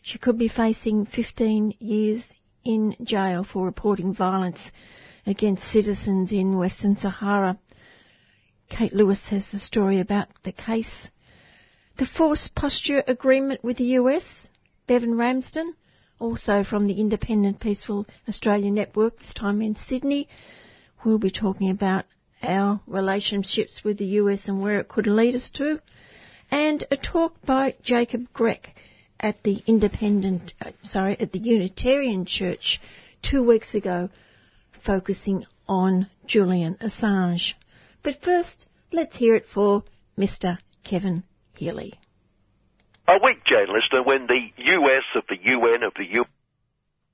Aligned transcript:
She 0.02 0.18
could 0.18 0.36
be 0.36 0.48
facing 0.48 1.06
15 1.06 1.74
years 1.78 2.24
in 2.64 2.96
jail 3.04 3.44
for 3.44 3.64
reporting 3.64 4.14
violence 4.14 4.70
against 5.26 5.70
citizens 5.70 6.32
in 6.32 6.58
Western 6.58 6.96
Sahara. 6.96 7.56
Kate 8.68 8.92
Lewis 8.92 9.26
has 9.30 9.44
the 9.52 9.60
story 9.60 10.00
about 10.00 10.28
the 10.42 10.52
case. 10.52 11.08
The 12.00 12.06
force 12.06 12.48
posture 12.48 13.04
agreement 13.06 13.62
with 13.62 13.76
the 13.76 13.98
US, 14.00 14.48
Bevan 14.86 15.18
Ramsden, 15.18 15.74
also 16.18 16.64
from 16.64 16.86
the 16.86 16.98
Independent 16.98 17.60
Peaceful 17.60 18.06
Australia 18.26 18.70
Network, 18.70 19.18
this 19.18 19.34
time 19.34 19.60
in 19.60 19.76
Sydney. 19.76 20.26
We'll 21.04 21.18
be 21.18 21.30
talking 21.30 21.68
about 21.68 22.06
our 22.42 22.80
relationships 22.86 23.84
with 23.84 23.98
the 23.98 24.16
US 24.16 24.48
and 24.48 24.62
where 24.62 24.80
it 24.80 24.88
could 24.88 25.06
lead 25.06 25.34
us 25.34 25.50
to. 25.56 25.82
And 26.50 26.82
a 26.90 26.96
talk 26.96 27.34
by 27.44 27.74
Jacob 27.82 28.32
Grech 28.32 28.72
at 29.20 29.42
the 29.42 29.62
Independent, 29.66 30.54
uh, 30.58 30.70
sorry, 30.82 31.20
at 31.20 31.32
the 31.32 31.38
Unitarian 31.38 32.24
Church 32.24 32.80
two 33.20 33.42
weeks 33.42 33.74
ago, 33.74 34.08
focusing 34.86 35.44
on 35.68 36.08
Julian 36.26 36.76
Assange. 36.80 37.52
But 38.02 38.22
first, 38.22 38.64
let's 38.90 39.18
hear 39.18 39.34
it 39.34 39.44
for 39.46 39.84
Mr. 40.16 40.56
Kevin 40.82 41.24
Healy. 41.60 41.92
A 43.06 43.18
week, 43.22 43.44
Jane 43.44 43.70
Lister, 43.70 44.02
when 44.02 44.26
the 44.26 44.40
US 44.56 45.04
of 45.14 45.24
the 45.28 45.36
UN 45.44 45.82
of 45.82 45.92
the 45.94 46.06
UN 46.06 46.24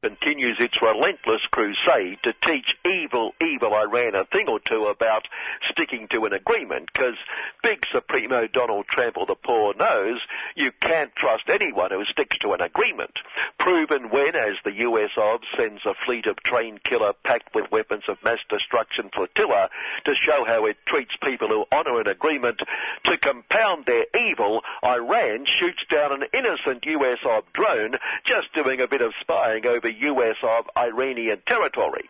continues 0.07 0.57
its 0.61 0.81
relentless 0.81 1.45
crusade 1.51 2.19
to 2.23 2.33
teach 2.43 2.77
evil, 2.85 3.33
evil 3.41 3.75
Iran 3.75 4.15
a 4.15 4.25
thing 4.25 4.47
or 4.49 4.61
two 4.61 4.85
about 4.87 5.27
sticking 5.69 6.07
to 6.09 6.27
an 6.27 6.33
agreement, 6.33 6.91
because 6.93 7.17
big 7.63 7.85
Supremo 7.91 8.47
Donald 8.47 8.87
Trump 8.87 9.17
or 9.17 9.27
the 9.27 9.35
poor 9.35 9.75
knows 9.75 10.21
you 10.55 10.71
can't 10.81 11.15
trust 11.17 11.49
anyone 11.49 11.91
who 11.91 12.05
sticks 12.05 12.39
to 12.39 12.53
an 12.53 12.61
agreement. 12.61 13.19
Proven 13.59 14.11
when, 14.11 14.37
as 14.37 14.55
the 14.65 14.75
US 14.87 15.11
of 15.17 15.41
sends 15.57 15.85
a 15.85 15.95
fleet 16.05 16.27
of 16.27 16.37
train 16.37 16.79
killer 16.85 17.13
packed 17.25 17.53
with 17.53 17.73
weapons 17.73 18.05
of 18.07 18.23
mass 18.23 18.39
destruction 18.49 19.11
flotilla 19.13 19.69
to 20.05 20.15
show 20.15 20.45
how 20.47 20.67
it 20.67 20.77
treats 20.87 21.17
people 21.21 21.49
who 21.49 21.65
honour 21.73 22.01
an 22.01 22.07
agreement. 22.07 22.63
To 23.05 23.19
compound 23.19 23.87
their 23.87 24.07
evil, 24.17 24.63
Iran 24.85 25.47
shoots 25.47 25.85
down 25.91 26.13
an 26.13 26.29
innocent 26.33 26.87
US 26.87 27.19
of 27.29 27.43
drone 27.53 27.97
just 28.25 28.53
doing 28.55 28.81
a 28.81 28.87
bit 28.87 29.03
of 29.03 29.13
spying 29.21 29.67
over 29.67 29.89
US 30.01 30.37
of 30.43 30.67
Iranian 30.77 31.41
territory. 31.47 32.09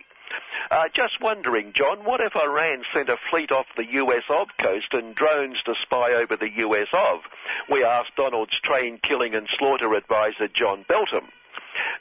Uh, 0.71 0.89
just 0.93 1.21
wondering, 1.21 1.73
John, 1.73 2.05
what 2.05 2.21
if 2.21 2.35
Iran 2.35 2.83
sent 2.93 3.09
a 3.09 3.17
fleet 3.31 3.53
off 3.53 3.67
the 3.77 3.87
US 3.93 4.25
of 4.29 4.49
coast 4.59 4.93
and 4.93 5.15
drones 5.15 5.63
to 5.63 5.75
spy 5.83 6.13
over 6.13 6.37
the 6.37 6.51
US 6.59 6.89
of? 6.93 7.21
We 7.71 7.85
asked 7.85 8.17
Donald's 8.17 8.59
train 8.61 8.99
killing 9.03 9.35
and 9.35 9.49
slaughter 9.49 9.95
advisor 9.95 10.49
John 10.49 10.85
Beltham. 10.89 11.29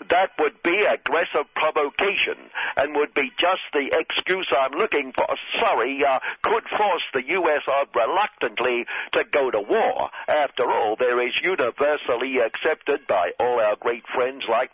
That 0.10 0.32
would 0.40 0.62
be 0.64 0.86
aggressive 0.86 1.46
provocation 1.56 2.38
and 2.78 2.96
would 2.96 3.14
be 3.14 3.32
just 3.38 3.62
the 3.74 3.90
excuse 3.94 4.48
I'm 4.56 4.78
looking 4.78 5.14
for. 5.14 5.28
Sorry, 5.60 6.04
uh, 6.04 6.20
could 6.44 6.64
force 6.78 7.04
the 7.14 7.28
U.S. 7.28 7.62
of 7.68 7.88
reluctantly 7.96 8.86
to 9.14 9.24
go 9.32 9.52
to 9.52 9.62
war. 9.62 10.10
After 10.28 10.72
all, 10.72 10.96
there 10.96 11.20
is 11.22 11.34
universally 11.42 12.40
accepted 12.40 13.08
by 13.08 13.32
all 13.40 13.60
our 13.60 13.76
great 13.76 14.06
friends 14.14 14.46
like 14.50 14.72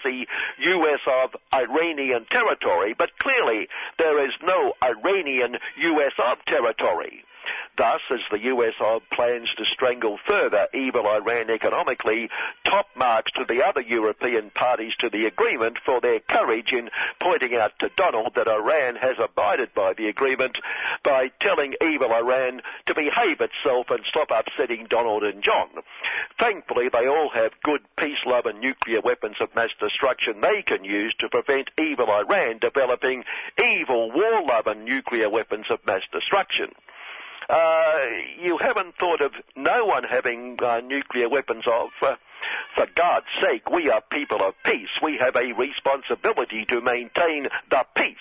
Aussie, 0.00 0.26
U.S. 0.58 1.00
of 1.06 1.36
Iranian 1.52 2.26
territory, 2.30 2.94
but 2.96 3.10
clearly 3.18 3.68
there 3.98 4.24
is 4.24 4.32
no 4.42 4.72
Iranian 4.82 5.56
U.S. 5.78 6.12
of 6.18 6.44
territory. 6.46 7.24
Thus, 7.76 8.00
as 8.10 8.20
the 8.30 8.44
US 8.44 8.74
plans 9.12 9.54
to 9.54 9.64
strangle 9.64 10.18
further 10.26 10.68
evil 10.74 11.06
Iran 11.06 11.50
economically, 11.50 12.28
top 12.64 12.88
marks 12.94 13.32
to 13.32 13.44
the 13.44 13.64
other 13.64 13.80
European 13.80 14.50
parties 14.50 14.94
to 14.96 15.08
the 15.08 15.26
agreement 15.26 15.78
for 15.84 16.00
their 16.00 16.20
courage 16.20 16.72
in 16.72 16.90
pointing 17.20 17.54
out 17.54 17.78
to 17.78 17.90
Donald 17.96 18.34
that 18.34 18.48
Iran 18.48 18.96
has 18.96 19.16
abided 19.18 19.72
by 19.74 19.94
the 19.94 20.08
agreement 20.08 20.58
by 21.02 21.30
telling 21.40 21.74
evil 21.80 22.12
Iran 22.12 22.60
to 22.86 22.94
behave 22.94 23.40
itself 23.40 23.86
and 23.90 24.04
stop 24.04 24.30
upsetting 24.30 24.86
Donald 24.90 25.22
and 25.22 25.42
John. 25.42 25.68
Thankfully, 26.38 26.88
they 26.88 27.06
all 27.06 27.30
have 27.30 27.52
good 27.62 27.80
peace 27.96 28.24
love 28.26 28.46
and 28.46 28.60
nuclear 28.60 29.00
weapons 29.00 29.36
of 29.40 29.54
mass 29.54 29.70
destruction 29.80 30.40
they 30.40 30.62
can 30.62 30.84
use 30.84 31.14
to 31.14 31.28
prevent 31.28 31.70
evil 31.78 32.10
Iran 32.10 32.58
developing 32.58 33.24
evil 33.58 34.10
war 34.12 34.42
love 34.44 34.66
and 34.66 34.84
nuclear 34.84 35.30
weapons 35.30 35.66
of 35.70 35.78
mass 35.86 36.02
destruction 36.12 36.72
uh, 37.48 37.96
you 38.40 38.58
haven't 38.58 38.96
thought 38.96 39.22
of 39.22 39.32
no 39.56 39.84
one 39.84 40.04
having 40.04 40.58
uh, 40.62 40.80
nuclear 40.80 41.28
weapons 41.28 41.64
of. 41.66 41.90
Uh, 42.02 42.16
for 42.74 42.86
God's 42.94 43.26
sake, 43.40 43.70
we 43.70 43.90
are 43.90 44.00
people 44.10 44.42
of 44.42 44.54
peace. 44.64 44.90
We 45.02 45.18
have 45.18 45.36
a 45.36 45.52
responsibility 45.52 46.64
to 46.66 46.80
maintain 46.80 47.48
the 47.70 47.84
peace. 47.94 48.16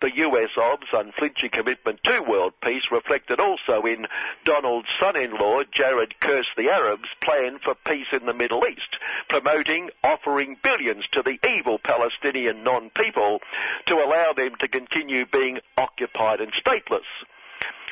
The 0.00 0.16
US 0.16 0.50
of's 0.56 0.92
unflinching 0.92 1.50
commitment 1.50 2.02
to 2.04 2.20
world 2.20 2.54
peace 2.60 2.90
reflected 2.90 3.40
also 3.40 3.82
in 3.82 4.06
Donald's 4.44 4.88
son-in-law, 4.98 5.64
Jared 5.72 6.18
Curse 6.20 6.48
the 6.56 6.70
Arabs' 6.70 7.08
plan 7.22 7.58
for 7.58 7.74
peace 7.74 8.06
in 8.12 8.26
the 8.26 8.34
Middle 8.34 8.64
East, 8.66 8.96
promoting, 9.28 9.90
offering 10.02 10.56
billions 10.62 11.06
to 11.12 11.22
the 11.22 11.38
evil 11.46 11.78
Palestinian 11.78 12.62
non-people 12.62 13.40
to 13.86 13.94
allow 13.94 14.32
them 14.32 14.54
to 14.56 14.68
continue 14.68 15.26
being 15.26 15.58
occupied 15.76 16.40
and 16.40 16.52
stateless. 16.52 17.06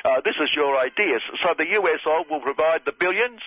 Uh, 0.05 0.21
this 0.23 0.35
is 0.39 0.51
your 0.55 0.77
idea. 0.77 1.17
So 1.41 1.55
the 1.57 1.65
USO 1.65 2.25
will 2.29 2.39
provide 2.39 2.81
the 2.85 2.93
billions? 2.93 3.41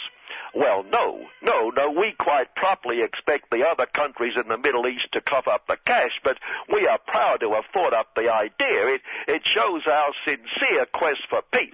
Well, 0.54 0.84
no, 0.84 1.26
no, 1.42 1.70
no. 1.70 1.91
We 1.91 2.12
quite 2.19 2.54
properly 2.54 3.03
expect 3.03 3.50
the 3.50 3.66
other 3.66 3.86
countries 3.86 4.34
in 4.36 4.48
the 4.48 4.59
Middle 4.59 4.86
East 4.86 5.09
to 5.12 5.20
cough 5.20 5.47
up 5.47 5.66
the 5.66 5.76
cash, 5.84 6.20
but 6.25 6.38
we 6.72 6.86
are 6.86 6.98
proud 7.06 7.41
to 7.41 7.53
have 7.54 7.64
thought 7.72 7.92
up 7.92 8.14
the 8.14 8.32
idea. 8.32 8.94
It, 8.94 9.03
it 9.26 9.42
shows 9.47 9.82
our 9.86 10.12
sincere 10.25 10.86
quest 10.92 11.20
for 11.28 11.42
peace. 11.53 11.70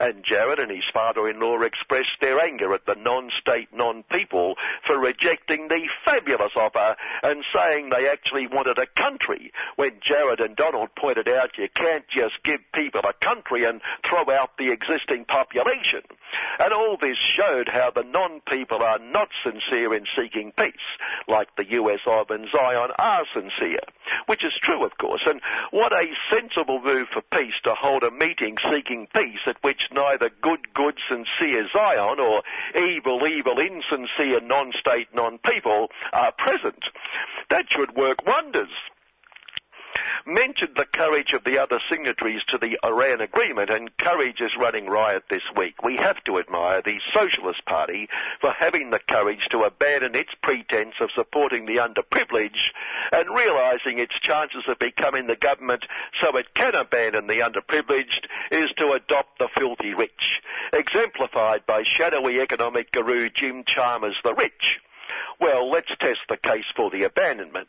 And 0.00 0.24
Jared 0.24 0.58
and 0.58 0.70
his 0.70 0.86
father-in-law 0.92 1.62
expressed 1.62 2.16
their 2.20 2.40
anger 2.40 2.72
at 2.72 2.86
the 2.86 2.94
non-state, 2.94 3.68
non-people 3.74 4.54
for 4.86 4.98
rejecting 4.98 5.68
the 5.68 5.88
fabulous 6.04 6.52
offer 6.56 6.96
and 7.22 7.44
saying 7.54 7.90
they 7.90 8.08
actually 8.08 8.46
wanted 8.46 8.78
a 8.78 8.86
country. 8.86 9.52
When 9.76 10.00
Jared 10.00 10.40
and 10.40 10.56
Donald 10.56 10.90
pointed 10.96 11.28
out 11.28 11.58
you 11.58 11.68
can't 11.74 12.06
just 12.08 12.42
give 12.44 12.60
people 12.72 13.02
a 13.04 13.12
country 13.24 13.64
and 13.64 13.80
throw 14.08 14.30
out 14.34 14.56
the 14.56 14.70
existing 14.70 15.26
population. 15.26 16.02
And 16.58 16.72
all 16.72 16.96
this 17.00 17.18
showed 17.18 17.68
how 17.68 17.87
the 17.90 18.02
non-people 18.04 18.82
are 18.82 18.98
not 18.98 19.28
sincere 19.42 19.94
in 19.94 20.04
seeking 20.16 20.52
peace, 20.52 20.74
like 21.26 21.48
the 21.56 21.70
US 21.72 22.00
of 22.06 22.30
and 22.30 22.48
Zion 22.50 22.90
are 22.98 23.24
sincere, 23.32 23.80
which 24.26 24.44
is 24.44 24.54
true, 24.62 24.84
of 24.84 24.96
course. 24.98 25.22
And 25.26 25.40
what 25.70 25.92
a 25.92 26.06
sensible 26.30 26.80
move 26.82 27.08
for 27.08 27.22
peace 27.22 27.54
to 27.64 27.74
hold 27.74 28.02
a 28.02 28.10
meeting 28.10 28.56
seeking 28.70 29.06
peace 29.14 29.40
at 29.46 29.62
which 29.62 29.88
neither 29.92 30.30
good, 30.42 30.72
good, 30.74 30.98
sincere 31.08 31.68
Zion 31.72 32.20
or 32.20 32.42
evil, 32.74 33.26
evil, 33.26 33.58
insincere, 33.58 34.40
non-state, 34.40 35.08
non-people 35.14 35.88
are 36.12 36.32
present. 36.32 36.84
That 37.50 37.66
should 37.70 37.96
work 37.96 38.26
wonders. 38.26 38.70
Mentioned 40.26 40.76
the 40.76 40.86
courage 40.92 41.32
of 41.32 41.44
the 41.44 41.58
other 41.58 41.80
signatories 41.90 42.42
to 42.48 42.58
the 42.58 42.78
Iran 42.84 43.20
agreement, 43.20 43.70
and 43.70 43.96
courage 43.98 44.40
is 44.40 44.56
running 44.58 44.86
riot 44.86 45.24
this 45.30 45.42
week. 45.56 45.82
We 45.82 45.96
have 45.96 46.22
to 46.24 46.38
admire 46.38 46.82
the 46.82 47.00
Socialist 47.12 47.64
Party 47.66 48.08
for 48.40 48.52
having 48.52 48.90
the 48.90 48.98
courage 48.98 49.46
to 49.50 49.62
abandon 49.62 50.14
its 50.14 50.30
pretense 50.42 50.94
of 51.00 51.10
supporting 51.14 51.66
the 51.66 51.76
underprivileged 51.76 52.72
and 53.12 53.34
realising 53.34 53.98
its 53.98 54.18
chances 54.20 54.64
of 54.68 54.78
becoming 54.78 55.26
the 55.26 55.36
government 55.36 55.84
so 56.20 56.36
it 56.36 56.54
can 56.54 56.74
abandon 56.74 57.26
the 57.26 57.40
underprivileged 57.40 58.26
is 58.50 58.70
to 58.76 58.92
adopt 58.92 59.38
the 59.38 59.48
filthy 59.56 59.94
rich, 59.94 60.40
exemplified 60.72 61.66
by 61.66 61.82
shadowy 61.84 62.40
economic 62.40 62.92
guru 62.92 63.30
Jim 63.30 63.64
Chalmers 63.66 64.16
the 64.24 64.34
Rich. 64.34 64.80
Well, 65.40 65.70
let's 65.70 65.88
test 66.00 66.20
the 66.28 66.36
case 66.36 66.64
for 66.76 66.90
the 66.90 67.04
abandonment. 67.04 67.68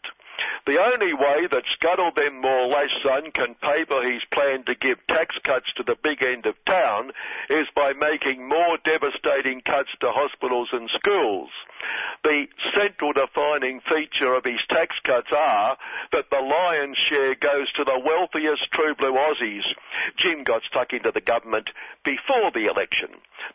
The 0.66 0.80
only 0.80 1.14
way 1.14 1.48
that 1.52 1.66
Scuttle 1.74 2.12
them 2.12 2.42
less 2.42 2.92
son 3.04 3.32
can 3.32 3.56
paper 3.56 4.02
his 4.02 4.24
plan 4.26 4.64
to 4.66 4.76
give 4.76 5.06
tax 5.08 5.36
cuts 5.44 5.72
to 5.74 5.84
the 5.84 5.96
big 6.02 6.22
end 6.24 6.46
of 6.46 6.56
town 6.66 7.12
is 7.50 7.68
by 7.76 7.94
making 7.94 8.48
more 8.48 8.78
devastating 8.84 9.62
cuts 9.62 9.90
to 10.00 10.12
hospitals 10.12 10.70
and 10.72 10.90
schools. 10.90 11.50
The 12.24 12.48
central 12.74 13.14
defining 13.14 13.80
feature 13.82 14.34
of 14.34 14.44
his 14.44 14.62
tax 14.68 15.00
cuts 15.04 15.32
are 15.32 15.78
that 16.12 16.30
the 16.30 16.42
lion's 16.42 16.98
share 16.98 17.36
goes 17.36 17.72
to 17.74 17.84
the 17.84 18.00
wealthiest 18.00 18.72
true 18.72 18.96
blue 18.96 19.14
Aussies. 19.14 19.66
Jim 20.18 20.44
got 20.44 20.64
stuck 20.64 20.94
into 20.94 21.12
the 21.12 21.22
government 21.22 21.70
before 22.04 22.52
the 22.52 22.68
election. 22.68 23.10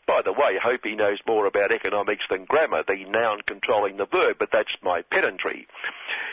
By 0.07 0.23
the 0.23 0.33
way, 0.33 0.59
hope 0.63 0.85
he 0.85 0.95
knows 0.95 1.19
more 1.27 1.47
about 1.47 1.73
economics 1.73 2.25
than 2.29 2.45
grammar, 2.45 2.83
the 2.87 3.05
noun 3.05 3.41
controlling 3.47 3.97
the 3.97 4.07
verb, 4.07 4.37
but 4.39 4.51
that's 4.53 4.77
my 4.83 5.03
pedantry. 5.03 5.67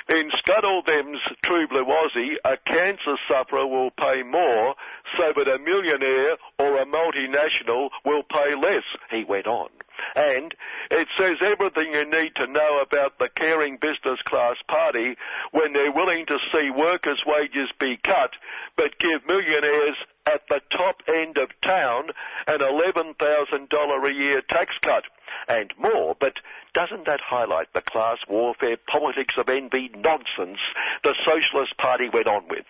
In 0.09 0.31
Scuttle 0.37 0.81
Them's 0.85 1.21
True 1.43 1.67
Blue 1.67 1.85
Aussie, 1.85 2.35
a 2.43 2.57
cancer 2.57 3.17
sufferer 3.27 3.67
will 3.67 3.91
pay 3.91 4.23
more 4.23 4.75
so 5.17 5.33
that 5.35 5.47
a 5.47 5.59
millionaire 5.59 6.37
or 6.59 6.77
a 6.81 6.85
multinational 6.85 7.89
will 8.05 8.23
pay 8.23 8.55
less, 8.55 8.83
he 9.09 9.23
went 9.23 9.47
on. 9.47 9.69
And 10.15 10.53
it 10.89 11.07
says 11.17 11.37
everything 11.41 11.93
you 11.93 12.05
need 12.05 12.35
to 12.35 12.47
know 12.47 12.79
about 12.81 13.19
the 13.19 13.29
caring 13.29 13.77
business 13.77 14.21
class 14.23 14.57
party 14.67 15.15
when 15.51 15.73
they're 15.73 15.91
willing 15.91 16.25
to 16.27 16.39
see 16.51 16.69
workers' 16.69 17.23
wages 17.25 17.69
be 17.79 17.97
cut, 17.97 18.31
but 18.75 18.99
give 18.99 19.25
millionaires 19.25 19.97
at 20.25 20.41
the 20.49 20.61
top 20.69 21.01
end 21.07 21.37
of 21.37 21.49
town 21.61 22.09
an 22.47 22.59
$11,000 22.59 24.09
a 24.09 24.13
year 24.13 24.41
tax 24.41 24.77
cut 24.81 25.03
and 25.47 25.73
more, 25.77 26.15
but 26.19 26.39
doesn't 26.73 27.05
that 27.05 27.21
highlight 27.21 27.73
the 27.73 27.81
class 27.81 28.17
warfare 28.29 28.77
politics 28.87 29.35
of 29.37 29.49
envy 29.49 29.89
nonsense 29.95 30.59
the 31.03 31.15
Socialist 31.23 31.77
Party 31.77 32.09
went 32.09 32.27
on 32.27 32.47
with? 32.49 32.65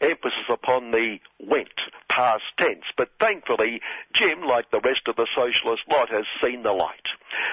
Emphasis 0.00 0.48
upon 0.48 0.90
the 0.90 1.18
went, 1.40 1.80
past 2.08 2.44
tense, 2.58 2.84
but 2.96 3.10
thankfully 3.20 3.80
Jim, 4.12 4.42
like 4.42 4.70
the 4.70 4.80
rest 4.80 5.08
of 5.08 5.16
the 5.16 5.28
Socialist 5.34 5.82
lot, 5.88 6.10
has 6.10 6.26
seen 6.42 6.62
the 6.62 6.72
light. 6.72 7.08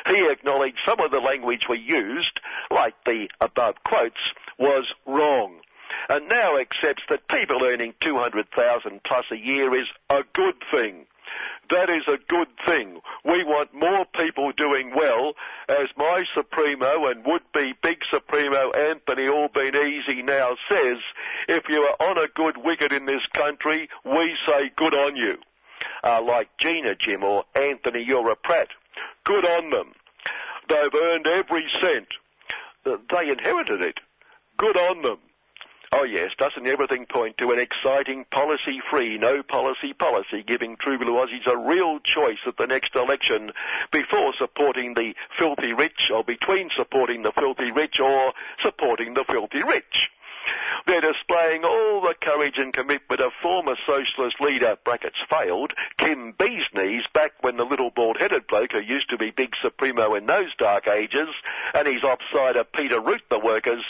He 0.07 0.27
acknowledged 0.29 0.79
some 0.85 0.99
of 0.99 1.11
the 1.11 1.19
language 1.19 1.67
we 1.69 1.79
used, 1.79 2.39
like 2.69 2.95
the 3.05 3.29
above 3.39 3.75
quotes, 3.83 4.31
was 4.57 4.87
wrong 5.05 5.61
and 6.09 6.27
now 6.27 6.57
accepts 6.57 7.03
that 7.09 7.27
people 7.27 7.63
earning 7.63 7.93
200,000 8.01 9.03
plus 9.03 9.25
a 9.31 9.35
year 9.35 9.75
is 9.75 9.87
a 10.09 10.21
good 10.33 10.55
thing. 10.71 11.05
That 11.69 11.89
is 11.89 12.03
a 12.07 12.17
good 12.27 12.49
thing. 12.65 12.99
We 13.23 13.43
want 13.43 13.73
more 13.73 14.05
people 14.05 14.51
doing 14.51 14.93
well, 14.95 15.33
as 15.69 15.87
my 15.95 16.25
Supremo 16.35 17.07
and 17.07 17.25
would-be 17.25 17.75
big 17.81 18.03
Supremo 18.09 18.71
Anthony 18.71 19.27
Albanese 19.29 20.21
now 20.21 20.57
says, 20.67 20.97
if 21.47 21.69
you 21.69 21.77
are 21.77 22.09
on 22.09 22.17
a 22.17 22.27
good 22.35 22.57
wicket 22.57 22.91
in 22.91 23.05
this 23.05 23.25
country, 23.33 23.89
we 24.03 24.35
say 24.45 24.71
good 24.75 24.93
on 24.93 25.15
you. 25.15 25.37
Uh, 26.03 26.21
like 26.21 26.49
Gina 26.57 26.95
Jim 26.95 27.23
or 27.23 27.45
Anthony 27.55 28.03
You're 28.03 28.31
a 28.31 28.35
Pratt. 28.35 28.69
Good 29.23 29.45
on 29.45 29.69
them. 29.69 29.93
They've 30.67 31.01
earned 31.01 31.27
every 31.27 31.67
cent. 31.79 32.07
They 32.83 33.29
inherited 33.29 33.81
it. 33.81 33.99
Good 34.57 34.77
on 34.77 35.03
them. 35.03 35.19
Oh 35.93 36.05
yes, 36.05 36.31
doesn't 36.37 36.65
everything 36.67 37.05
point 37.05 37.37
to 37.37 37.51
an 37.51 37.59
exciting 37.59 38.23
policy-free, 38.31 39.17
no-policy 39.17 39.91
policy 39.91 40.41
giving 40.41 40.77
True 40.77 40.97
Blue 40.97 41.15
Aussies 41.15 41.45
a 41.51 41.57
real 41.57 41.99
choice 41.99 42.39
at 42.47 42.55
the 42.55 42.65
next 42.65 42.95
election 42.95 43.51
before 43.91 44.31
supporting 44.39 44.93
the 44.93 45.13
filthy 45.37 45.73
rich 45.73 46.09
or 46.13 46.23
between 46.23 46.69
supporting 46.69 47.23
the 47.23 47.33
filthy 47.37 47.73
rich 47.73 47.99
or 47.99 48.31
supporting 48.61 49.15
the 49.15 49.25
filthy 49.27 49.63
rich? 49.63 50.09
They're 50.87 51.01
displaying 51.01 51.63
all 51.63 52.01
the 52.01 52.15
courage 52.19 52.57
and 52.57 52.73
commitment 52.73 53.21
of 53.21 53.31
former 53.41 53.75
socialist 53.85 54.41
leader, 54.41 54.77
brackets 54.83 55.17
failed, 55.29 55.73
Kim 55.97 56.33
Beesneys, 56.33 57.03
back 57.13 57.31
when 57.41 57.57
the 57.57 57.63
little 57.63 57.91
bald-headed 57.91 58.47
bloke 58.47 58.71
who 58.71 58.79
used 58.79 59.09
to 59.09 59.17
be 59.17 59.31
big 59.31 59.53
supremo 59.61 60.15
in 60.15 60.25
those 60.25 60.53
dark 60.57 60.87
ages, 60.87 61.29
and 61.73 61.87
his 61.87 62.01
offsider 62.01 62.65
Peter 62.73 62.99
Root 62.99 63.21
the 63.29 63.39
workers, 63.39 63.83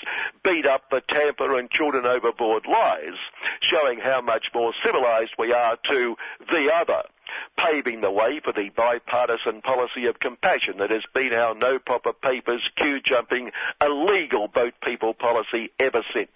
beat 0.43 0.65
up 0.65 0.89
the 0.89 1.01
Tampa 1.07 1.55
and 1.55 1.69
children 1.69 2.05
overboard 2.05 2.65
lies, 2.67 3.17
showing 3.61 3.99
how 3.99 4.21
much 4.21 4.51
more 4.53 4.73
civilized 4.83 5.31
we 5.37 5.53
are 5.53 5.77
to 5.87 6.15
the 6.49 6.71
other 6.73 7.03
paving 7.61 8.01
the 8.01 8.11
way 8.11 8.39
for 8.43 8.53
the 8.53 8.69
bipartisan 8.75 9.61
policy 9.61 10.05
of 10.05 10.19
compassion 10.19 10.77
that 10.79 10.89
has 10.89 11.03
been 11.13 11.33
our 11.33 11.53
no 11.53 11.77
proper 11.77 12.11
papers, 12.13 12.67
queue 12.75 12.99
jumping, 12.99 13.51
illegal 13.81 14.47
boat 14.47 14.73
people 14.83 15.13
policy 15.13 15.71
ever 15.79 16.03
since, 16.13 16.31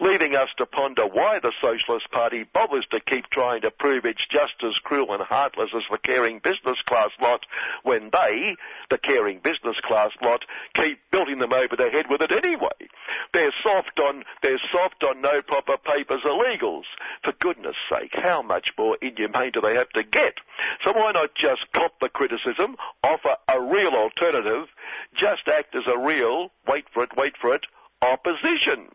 leaving 0.00 0.36
us 0.36 0.48
to 0.58 0.66
ponder 0.66 1.06
why 1.06 1.38
the 1.40 1.52
Socialist 1.62 2.10
Party 2.10 2.44
bothers 2.52 2.86
to 2.90 3.00
keep 3.00 3.28
trying 3.30 3.62
to 3.62 3.70
prove 3.70 4.04
it's 4.04 4.26
just 4.28 4.54
as 4.62 4.76
cruel 4.84 5.14
and 5.14 5.22
heartless 5.22 5.70
as 5.74 5.82
the 5.90 5.98
caring 5.98 6.40
business 6.40 6.78
class 6.86 7.10
lot 7.20 7.46
when 7.82 8.10
they, 8.12 8.56
the 8.90 8.98
caring 8.98 9.38
business 9.38 9.76
class 9.82 10.10
lot, 10.22 10.44
keep 10.74 10.98
building 11.10 11.38
them 11.38 11.52
over 11.52 11.76
the 11.76 11.88
head 11.90 12.06
with 12.10 12.20
it 12.20 12.32
anyway. 12.32 12.68
They're 13.32 13.54
soft 13.62 13.98
on, 13.98 14.24
they're 14.42 14.60
soft 14.70 15.02
on 15.04 15.20
no 15.22 15.42
proper 15.42 15.78
papers 15.78 16.22
illegals. 16.24 16.84
For 17.22 17.32
goodness 17.32 17.76
sake, 17.88 18.14
how 18.14 18.42
much 18.42 18.72
more 18.76 18.98
inhumane 19.00 19.52
do 19.52 19.60
they 19.60 19.74
have 19.74 19.88
to 19.90 20.02
get? 20.02 20.34
So 20.84 20.92
why 20.92 21.12
not 21.12 21.34
just 21.34 21.62
cop 21.74 21.92
the 22.00 22.08
criticism, 22.08 22.76
offer 23.04 23.36
a 23.48 23.60
real 23.60 23.92
alternative, 23.94 24.68
just 25.14 25.48
act 25.48 25.74
as 25.74 25.84
a 25.86 25.98
real, 25.98 26.50
wait 26.66 26.86
for 26.92 27.02
it, 27.02 27.10
wait 27.16 27.34
for 27.40 27.54
it, 27.54 27.66
opposition? 28.02 28.88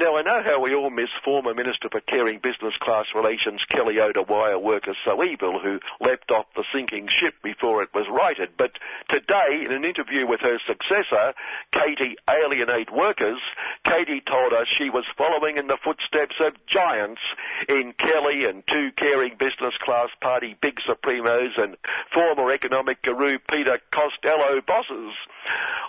Now, 0.00 0.16
I 0.16 0.22
know 0.22 0.42
how 0.42 0.58
we 0.62 0.74
all 0.74 0.88
miss 0.88 1.10
former 1.22 1.52
Minister 1.52 1.90
for 1.90 2.00
Caring 2.00 2.38
Business 2.38 2.72
Class 2.80 3.08
Relations 3.14 3.62
Kelly 3.68 4.00
Oda 4.00 4.22
workers 4.22 4.96
so 5.04 5.22
evil 5.22 5.60
who 5.60 5.78
leapt 6.00 6.30
off 6.30 6.46
the 6.56 6.64
sinking 6.72 7.06
ship 7.10 7.34
before 7.42 7.82
it 7.82 7.90
was 7.92 8.06
righted. 8.10 8.52
But 8.56 8.78
today, 9.10 9.62
in 9.62 9.72
an 9.72 9.84
interview 9.84 10.26
with 10.26 10.40
her 10.40 10.58
successor, 10.66 11.34
Katie 11.70 12.16
Alienate 12.30 12.90
Workers, 12.90 13.40
Katie 13.84 14.22
told 14.22 14.54
us 14.54 14.68
she 14.68 14.88
was 14.88 15.04
following 15.18 15.58
in 15.58 15.66
the 15.66 15.76
footsteps 15.84 16.36
of 16.40 16.54
giants 16.66 17.20
in 17.68 17.92
Kelly 17.98 18.46
and 18.46 18.66
two 18.66 18.92
Caring 18.96 19.36
Business 19.38 19.76
Class 19.82 20.08
Party 20.22 20.56
big 20.62 20.78
supremos 20.88 21.60
and 21.60 21.76
former 22.10 22.50
economic 22.50 23.02
guru 23.02 23.38
Peter 23.50 23.78
Costello 23.92 24.62
bosses. 24.66 25.12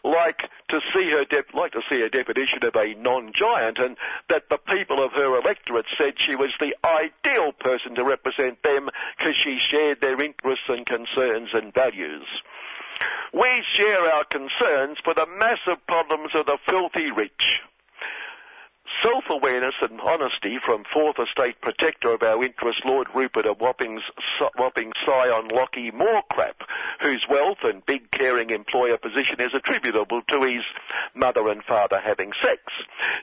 Like 0.04 0.50
to 0.68 0.82
see 0.94 1.12
her, 1.12 1.24
de- 1.24 1.58
like 1.58 1.72
to 1.74 1.82
see 1.90 2.02
her 2.02 2.10
definition 2.10 2.66
of 2.66 2.76
a 2.76 2.94
non-giant 2.96 3.78
and 3.78 3.96
that 4.30 4.50
the 4.50 4.58
people 4.58 5.04
of 5.04 5.12
her 5.14 5.38
electorate 5.40 5.86
said 5.98 6.14
she 6.18 6.36
was 6.36 6.54
the 6.60 6.76
ideal 6.86 7.52
person 7.60 7.96
to 7.96 8.04
represent 8.04 8.62
them 8.64 8.90
because 9.18 9.36
she 9.36 9.60
shared 9.60 10.02
their 10.02 10.20
interests 10.22 10.66
and 10.68 10.86
concerns 10.86 11.50
and 11.54 11.74
values. 11.74 12.28
We 13.34 13.64
share 13.74 14.12
our 14.14 14.26
concerns 14.26 14.98
for 15.04 15.14
the 15.14 15.26
massive 15.38 15.86
problems 15.88 16.32
of 16.36 16.46
the 16.46 16.58
filthy 16.68 17.12
rich 17.12 17.62
self-awareness 19.04 19.76
and 19.82 20.00
honesty 20.02 20.60
from 20.64 20.84
Fourth 20.92 21.18
Estate 21.20 21.60
protector 21.62 22.14
of 22.14 22.22
our 22.22 22.44
interests, 22.44 22.82
Lord 22.86 23.08
Rupert 23.16 23.46
of 23.46 23.60
Wapping's, 23.60 24.04
Wapping 24.58 24.92
Scion 25.06 25.48
Lockie 25.48 25.92
Moorcrap, 25.92 26.62
whose 27.00 27.26
wealth 27.30 27.60
and 27.64 27.86
big 27.86 28.12
caring 28.12 28.50
employer 28.50 28.98
position 28.98 29.40
is 29.40 29.54
attributable 29.54 30.22
to 30.28 30.44
his 30.44 30.64
mother 31.16 31.48
and 31.48 31.64
father 31.64 32.00
having 32.04 32.32
sex. 32.42 32.62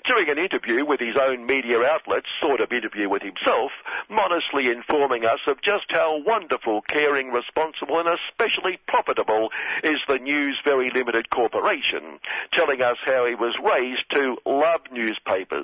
During 0.04 0.28
an 0.28 0.38
interview 0.38 0.84
with 0.84 1.00
his 1.00 1.16
own 1.16 1.46
media 1.46 1.80
outlets, 1.82 2.28
sort 2.40 2.60
of 2.60 2.72
interview 2.72 3.08
with 3.08 3.22
himself, 3.22 3.70
modestly 4.08 4.70
informing 4.70 5.24
us 5.24 5.40
of 5.46 5.60
just 5.60 5.90
how 5.90 6.22
wonderful, 6.24 6.82
caring, 6.82 7.30
responsible 7.30 7.98
and 7.98 8.08
especially 8.08 8.78
profitable 8.86 9.50
is 9.82 9.98
the 10.08 10.18
News 10.18 10.58
Very 10.64 10.90
Limited 10.90 11.30
Corporation, 11.30 12.18
telling 12.52 12.82
us 12.82 12.96
how 13.04 13.26
he 13.26 13.34
was 13.34 13.58
raised 13.58 14.08
to 14.10 14.36
love 14.46 14.80
newspapers 14.92 15.57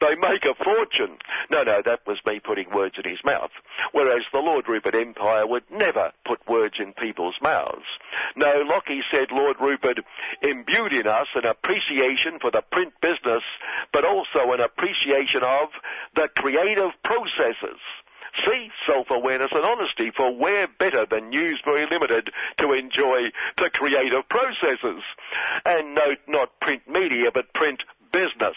they 0.00 0.14
make 0.16 0.44
a 0.44 0.54
fortune. 0.54 1.18
No, 1.50 1.62
no, 1.62 1.82
that 1.84 2.06
was 2.06 2.18
me 2.26 2.40
putting 2.40 2.70
words 2.70 2.96
in 3.02 3.10
his 3.10 3.22
mouth. 3.24 3.50
Whereas 3.92 4.22
the 4.32 4.38
Lord 4.38 4.68
Rupert 4.68 4.94
Empire 4.94 5.46
would 5.46 5.64
never 5.70 6.12
put 6.24 6.46
words 6.48 6.76
in 6.78 6.92
people's 6.92 7.36
mouths. 7.42 7.86
No, 8.36 8.62
Lockie 8.66 9.02
said 9.10 9.30
Lord 9.30 9.56
Rupert 9.60 10.00
imbued 10.42 10.92
in 10.92 11.06
us 11.06 11.28
an 11.34 11.46
appreciation 11.46 12.38
for 12.40 12.50
the 12.50 12.62
print 12.70 12.92
business, 13.00 13.42
but 13.92 14.04
also 14.04 14.52
an 14.52 14.60
appreciation 14.60 15.42
of 15.42 15.68
the 16.14 16.28
creative 16.36 16.90
processes. 17.02 17.80
See, 18.44 18.68
self-awareness 18.86 19.52
and 19.52 19.64
honesty, 19.64 20.10
for 20.10 20.34
we're 20.34 20.66
better 20.66 21.06
than 21.08 21.30
Newsbury 21.30 21.86
Limited 21.88 22.30
to 22.58 22.72
enjoy 22.72 23.30
the 23.56 23.70
creative 23.72 24.28
processes. 24.28 25.02
And 25.64 25.94
note 25.94 26.18
not 26.26 26.58
print 26.60 26.82
media, 26.88 27.30
but 27.32 27.54
print 27.54 27.84
business. 28.12 28.56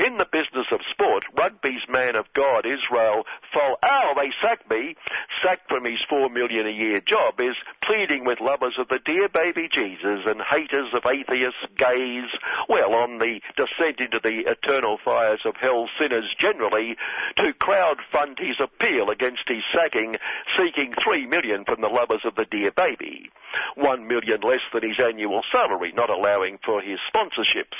In 0.00 0.18
the 0.18 0.26
business 0.30 0.66
of 0.72 0.80
sport, 0.90 1.24
rugby's 1.36 1.82
man 1.88 2.16
of 2.16 2.26
God, 2.34 2.66
Israel 2.66 3.24
Folau, 3.54 4.14
they 4.16 4.32
sacked 4.42 4.68
me, 4.70 4.96
sacked 5.42 5.68
from 5.68 5.84
his 5.84 6.02
four 6.08 6.28
million 6.28 6.66
a 6.66 6.70
year 6.70 7.00
job, 7.00 7.40
is 7.40 7.56
pleading 7.82 8.24
with 8.24 8.40
lovers 8.40 8.74
of 8.78 8.88
the 8.88 8.98
dear 8.98 9.28
baby 9.28 9.68
Jesus 9.70 10.20
and 10.26 10.42
haters 10.42 10.88
of 10.92 11.06
atheists, 11.06 11.60
gays, 11.76 12.28
well, 12.68 12.94
on 12.94 13.18
the 13.18 13.40
descent 13.56 14.00
into 14.00 14.18
the 14.18 14.50
eternal 14.50 14.98
fires 15.04 15.40
of 15.44 15.56
hell 15.56 15.88
sinners 15.98 16.34
generally, 16.38 16.96
to 17.36 17.52
crowd 17.54 17.98
fund 18.10 18.38
his 18.38 18.56
appeal 18.60 19.10
against 19.10 19.48
his 19.48 19.62
sacking, 19.72 20.16
seeking 20.56 20.94
three 21.02 21.26
million 21.26 21.64
from 21.64 21.80
the 21.80 21.88
lovers 21.88 22.22
of 22.24 22.34
the 22.34 22.46
dear 22.46 22.70
baby. 22.70 23.30
One 23.74 24.06
million 24.06 24.40
less 24.40 24.60
than 24.72 24.88
his 24.88 24.98
annual 24.98 25.42
salary, 25.50 25.92
not 25.92 26.10
allowing 26.10 26.58
for 26.64 26.80
his 26.80 26.98
sponsorships. 27.12 27.76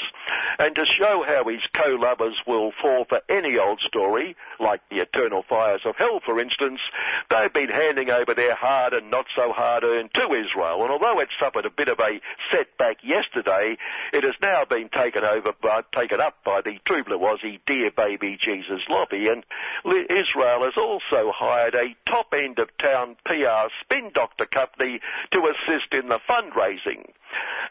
And 0.58 0.74
to 0.74 0.84
show 0.84 1.24
how 1.26 1.48
his 1.48 1.62
co-lovers 1.74 2.40
will 2.46 2.72
fall 2.82 3.04
for 3.08 3.20
any 3.28 3.58
old 3.58 3.80
story, 3.80 4.36
like 4.58 4.80
the 4.90 5.00
eternal 5.00 5.44
fires 5.48 5.82
of 5.84 5.96
hell, 5.96 6.20
for 6.24 6.40
instance, 6.40 6.80
they've 7.30 7.52
been 7.52 7.70
handing 7.70 8.10
over 8.10 8.34
their 8.34 8.54
hard 8.54 8.92
and 8.92 9.10
not 9.10 9.26
so 9.34 9.52
hard 9.52 9.84
earned 9.84 10.12
to 10.14 10.32
Israel. 10.32 10.82
And 10.82 10.90
although 10.90 11.20
it 11.20 11.28
suffered 11.38 11.66
a 11.66 11.70
bit 11.70 11.88
of 11.88 12.00
a 12.00 12.20
setback 12.50 12.98
yesterday, 13.02 13.76
it 14.12 14.24
has 14.24 14.34
now 14.42 14.64
been 14.68 14.88
taken 14.88 15.24
over, 15.24 15.52
by, 15.62 15.82
taken 15.92 16.20
up 16.20 16.36
by 16.44 16.60
the 16.62 16.78
true 16.84 16.96
Aussie 17.04 17.60
Dear 17.66 17.90
Baby 17.90 18.38
Jesus 18.40 18.80
lobby. 18.88 19.28
And 19.28 19.44
Israel 19.84 20.64
has 20.64 20.74
also 20.76 21.30
hired 21.32 21.74
a 21.74 21.94
top 22.06 22.32
end 22.34 22.58
of 22.58 22.68
town 22.78 23.16
PR 23.24 23.68
spin 23.82 24.10
doctor 24.12 24.46
company 24.46 25.00
to 25.30 25.40
assist 25.66 25.92
in 25.92 26.08
the 26.08 26.18
fundraising. 26.28 27.04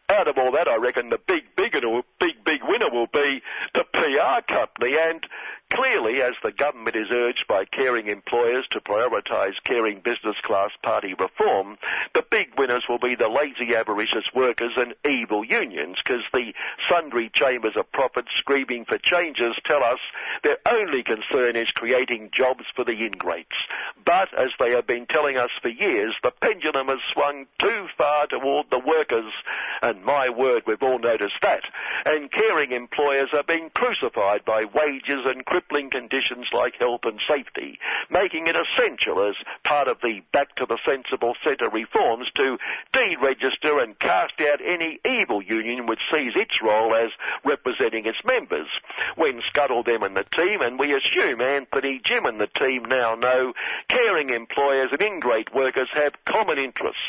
Out 0.09 0.27
of 0.27 0.37
all 0.37 0.51
that, 0.51 0.67
I 0.67 0.75
reckon 0.75 1.09
the 1.09 1.17
big, 1.17 1.43
big, 1.55 1.73
big, 2.19 2.35
big 2.43 2.61
winner 2.63 2.89
will 2.91 3.07
be 3.07 3.41
the 3.73 3.83
PR 3.93 4.41
company. 4.47 4.97
And 4.99 5.25
clearly, 5.71 6.21
as 6.21 6.33
the 6.43 6.51
government 6.51 6.95
is 6.95 7.07
urged 7.11 7.45
by 7.47 7.65
caring 7.65 8.07
employers 8.07 8.65
to 8.71 8.79
prioritise 8.79 9.53
caring 9.63 9.99
business 9.99 10.35
class 10.43 10.71
party 10.83 11.13
reform, 11.13 11.77
the 12.13 12.23
big 12.29 12.49
winners 12.57 12.85
will 12.87 12.99
be 12.99 13.15
the 13.15 13.27
lazy 13.27 13.75
avaricious 13.75 14.29
workers 14.33 14.73
and 14.77 14.93
evil 15.05 15.43
unions, 15.43 15.97
because 16.03 16.23
the 16.33 16.53
sundry 16.89 17.29
chambers 17.33 17.75
of 17.75 17.91
profit 17.91 18.25
screaming 18.37 18.85
for 18.85 18.97
changes 18.97 19.55
tell 19.65 19.83
us 19.83 19.99
their 20.43 20.57
only 20.69 21.03
concern 21.03 21.55
is 21.55 21.69
creating 21.71 22.29
jobs 22.31 22.65
for 22.75 22.83
the 22.85 23.05
ingrates. 23.05 23.55
But, 24.05 24.33
as 24.37 24.51
they 24.59 24.71
have 24.71 24.87
been 24.87 25.05
telling 25.07 25.37
us 25.37 25.51
for 25.61 25.69
years, 25.69 26.15
the 26.23 26.31
pendulum 26.41 26.87
has 26.87 26.99
swung 27.11 27.47
too 27.59 27.87
far 27.97 28.27
toward 28.27 28.67
the 28.69 28.79
workers 28.79 29.31
and 29.81 30.03
my 30.03 30.29
word, 30.29 30.63
we've 30.65 30.81
all 30.81 30.99
noticed 30.99 31.39
that. 31.41 31.63
And 32.05 32.31
caring 32.31 32.71
employers 32.71 33.29
are 33.33 33.43
being 33.43 33.69
crucified 33.73 34.45
by 34.45 34.65
wages 34.65 35.25
and 35.25 35.45
crippling 35.55 35.89
conditions 35.89 36.47
like 36.51 36.73
health 36.79 36.99
and 37.05 37.17
safety, 37.29 37.79
making 38.09 38.47
it 38.47 38.57
essential 38.57 39.25
as 39.25 39.35
part 39.63 39.87
of 39.87 39.95
the 40.03 40.21
Back 40.33 40.53
to 40.57 40.65
the 40.65 40.77
Sensible 40.85 41.33
Centre 41.45 41.69
reforms 41.69 42.29
to 42.35 42.57
deregister 42.91 43.81
and 43.81 43.97
cast 43.97 44.33
out 44.41 44.59
any 44.61 44.99
evil 45.05 45.41
union 45.41 45.85
which 45.85 46.01
sees 46.11 46.33
its 46.35 46.61
role 46.61 46.93
as 46.93 47.11
representing 47.45 48.05
its 48.05 48.17
members. 48.25 48.67
When 49.15 49.41
Scuttle 49.47 49.83
them 49.83 50.03
and 50.03 50.17
the 50.17 50.25
team, 50.25 50.61
and 50.61 50.77
we 50.77 50.93
assume 50.93 51.39
Anthony, 51.39 52.01
Jim 52.03 52.25
and 52.25 52.37
the 52.37 52.47
team 52.47 52.83
now 52.83 53.15
know, 53.15 53.53
caring 53.87 54.31
employers 54.31 54.89
and 54.91 55.01
ingrate 55.01 55.55
workers 55.55 55.87
have 55.93 56.13
common 56.27 56.57
interests, 56.57 56.99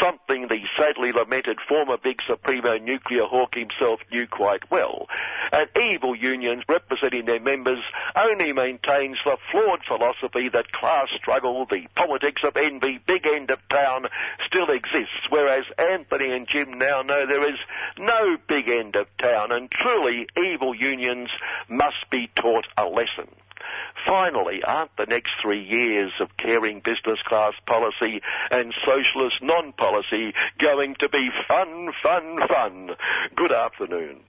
something 0.00 0.48
the 0.48 0.60
sadly 0.78 1.12
lamented 1.12 1.58
former 1.68 1.98
big 2.02 2.22
supremo 2.26 2.78
nuclear 2.78 3.24
hawk 3.24 3.54
himself 3.54 4.00
knew 4.10 4.26
quite 4.26 4.70
well. 4.70 5.06
And 5.52 5.68
evil 5.76 6.16
unions 6.16 6.64
representing 6.66 7.26
their 7.26 7.40
members 7.40 7.80
only 8.16 8.52
maintains 8.52 9.18
the 9.24 9.36
flawed 9.50 9.80
philosophy 9.86 10.48
that 10.48 10.72
class 10.72 11.08
struggle, 11.16 11.66
the 11.66 11.86
politics 11.94 12.42
of 12.44 12.56
envy, 12.56 12.98
big 13.06 13.26
end 13.26 13.50
of 13.50 13.58
town 13.68 14.06
still 14.46 14.70
exists, 14.70 15.28
whereas 15.30 15.64
Anthony 15.78 16.32
and 16.32 16.46
Jim 16.46 16.78
now 16.78 17.02
know 17.02 17.26
there 17.26 17.48
is 17.48 17.58
no 17.98 18.36
big 18.48 18.68
end 18.68 18.96
of 18.96 19.06
town 19.18 19.52
and 19.52 19.70
truly 19.70 20.26
evil 20.36 20.74
unions 20.74 21.30
must 21.68 22.08
be 22.10 22.30
taught 22.36 22.66
a 22.76 22.84
lesson. 22.84 23.28
Finally, 24.06 24.62
aren't 24.62 24.96
the 24.96 25.06
next 25.06 25.32
three 25.42 25.62
years 25.62 26.12
of 26.20 26.36
caring 26.36 26.80
business 26.80 27.20
class 27.26 27.52
policy 27.66 28.22
and 28.50 28.74
socialist 28.84 29.42
non-policy 29.42 30.32
going 30.58 30.94
to 30.96 31.08
be 31.08 31.30
fun, 31.46 31.92
fun, 32.02 32.38
fun? 32.48 32.90
Good 33.36 33.52
afternoon. 33.52 34.20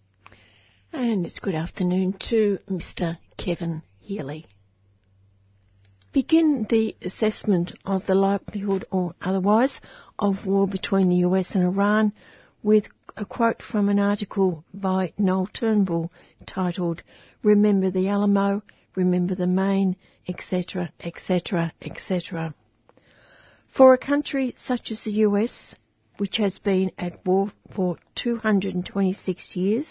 And 0.94 1.26
it's 1.26 1.40
good 1.40 1.56
afternoon 1.56 2.14
to 2.30 2.60
Mr. 2.70 3.18
Kevin 3.42 3.82
Healy. 4.00 4.46
Begin 6.14 6.68
the 6.70 6.96
assessment 7.02 7.74
of 7.84 8.06
the 8.06 8.14
likelihood 8.14 8.86
or 8.92 9.16
otherwise 9.20 9.80
of 10.20 10.46
war 10.46 10.68
between 10.68 11.10
the 11.10 11.28
US 11.28 11.56
and 11.56 11.64
Iran 11.64 12.14
with 12.62 12.86
a 13.18 13.26
quote 13.26 13.64
from 13.64 13.90
an 13.90 13.98
article 13.98 14.64
by 14.72 15.14
Noel 15.18 15.48
Turnbull 15.48 16.12
titled 16.46 17.02
Remember 17.42 17.90
the 17.90 18.10
Alamo 18.10 18.62
remember 18.96 19.34
the 19.34 19.48
Maine, 19.48 19.96
etc., 20.28 20.92
etc., 21.00 21.74
etc. 21.82 22.54
For 23.76 23.96
a 23.96 23.98
country 23.98 24.54
such 24.68 24.92
as 24.92 25.04
the 25.04 25.14
US, 25.26 25.74
which 26.18 26.38
has 26.38 26.60
been 26.60 26.92
at 27.00 27.26
war 27.26 27.52
for 27.74 27.98
226 28.14 29.56
years, 29.56 29.88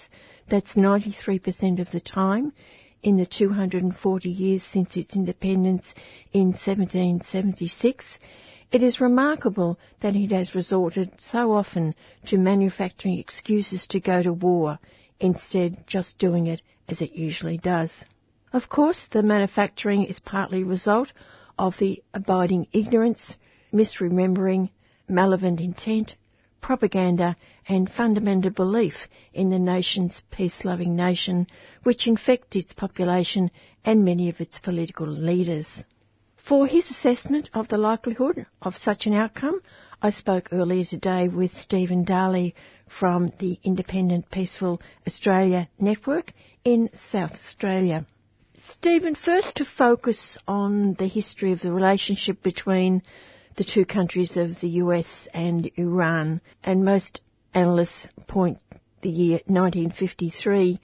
that's 0.48 0.74
93% 0.74 1.80
of 1.80 1.90
the 1.90 2.00
time, 2.00 2.52
in 3.02 3.16
the 3.16 3.26
240 3.26 4.28
years 4.28 4.62
since 4.62 4.96
its 4.96 5.16
independence 5.16 5.94
in 6.32 6.48
1776, 6.48 8.18
it 8.72 8.82
is 8.82 9.00
remarkable 9.00 9.78
that 10.00 10.14
it 10.14 10.30
has 10.30 10.54
resorted 10.54 11.10
so 11.18 11.52
often 11.52 11.94
to 12.26 12.36
manufacturing 12.36 13.18
excuses 13.18 13.86
to 13.88 14.00
go 14.00 14.22
to 14.22 14.32
war, 14.32 14.78
instead 15.18 15.86
just 15.86 16.18
doing 16.18 16.46
it 16.46 16.62
as 16.88 17.00
it 17.00 17.12
usually 17.12 17.58
does. 17.58 18.04
Of 18.52 18.68
course, 18.68 19.08
the 19.10 19.22
manufacturing 19.22 20.04
is 20.04 20.20
partly 20.20 20.62
a 20.62 20.66
result 20.66 21.12
of 21.58 21.74
the 21.78 22.02
abiding 22.14 22.66
ignorance, 22.72 23.36
misremembering, 23.72 24.70
malevolent 25.08 25.60
intent, 25.60 26.16
propaganda 26.60 27.36
and 27.68 27.90
fundamental 27.90 28.50
belief 28.50 28.94
in 29.32 29.50
the 29.50 29.58
nation's 29.58 30.22
peace-loving 30.30 30.94
nation, 30.94 31.46
which 31.82 32.06
infect 32.06 32.56
its 32.56 32.72
population 32.72 33.50
and 33.84 34.04
many 34.04 34.28
of 34.28 34.40
its 34.40 34.58
political 34.58 35.06
leaders. 35.06 35.84
For 36.36 36.66
his 36.66 36.90
assessment 36.90 37.50
of 37.52 37.68
the 37.68 37.78
likelihood 37.78 38.46
of 38.62 38.76
such 38.76 39.06
an 39.06 39.12
outcome, 39.12 39.60
I 40.02 40.10
spoke 40.10 40.48
earlier 40.52 40.84
today 40.84 41.28
with 41.28 41.52
Stephen 41.52 42.04
Daly 42.04 42.54
from 42.98 43.32
the 43.38 43.58
Independent 43.62 44.30
Peaceful 44.30 44.80
Australia 45.06 45.68
Network 45.78 46.32
in 46.64 46.90
South 47.12 47.32
Australia. 47.32 48.06
Stephen, 48.70 49.14
first 49.14 49.56
to 49.56 49.64
focus 49.64 50.38
on 50.48 50.94
the 50.94 51.06
history 51.06 51.52
of 51.52 51.60
the 51.60 51.72
relationship 51.72 52.42
between 52.42 53.02
the 53.60 53.64
two 53.64 53.84
countries 53.84 54.38
of 54.38 54.58
the 54.62 54.80
US 54.84 55.28
and 55.34 55.70
Iran, 55.76 56.40
and 56.64 56.82
most 56.82 57.20
analysts 57.52 58.08
point 58.26 58.56
the 59.02 59.10
year 59.10 59.40
1953 59.48 60.80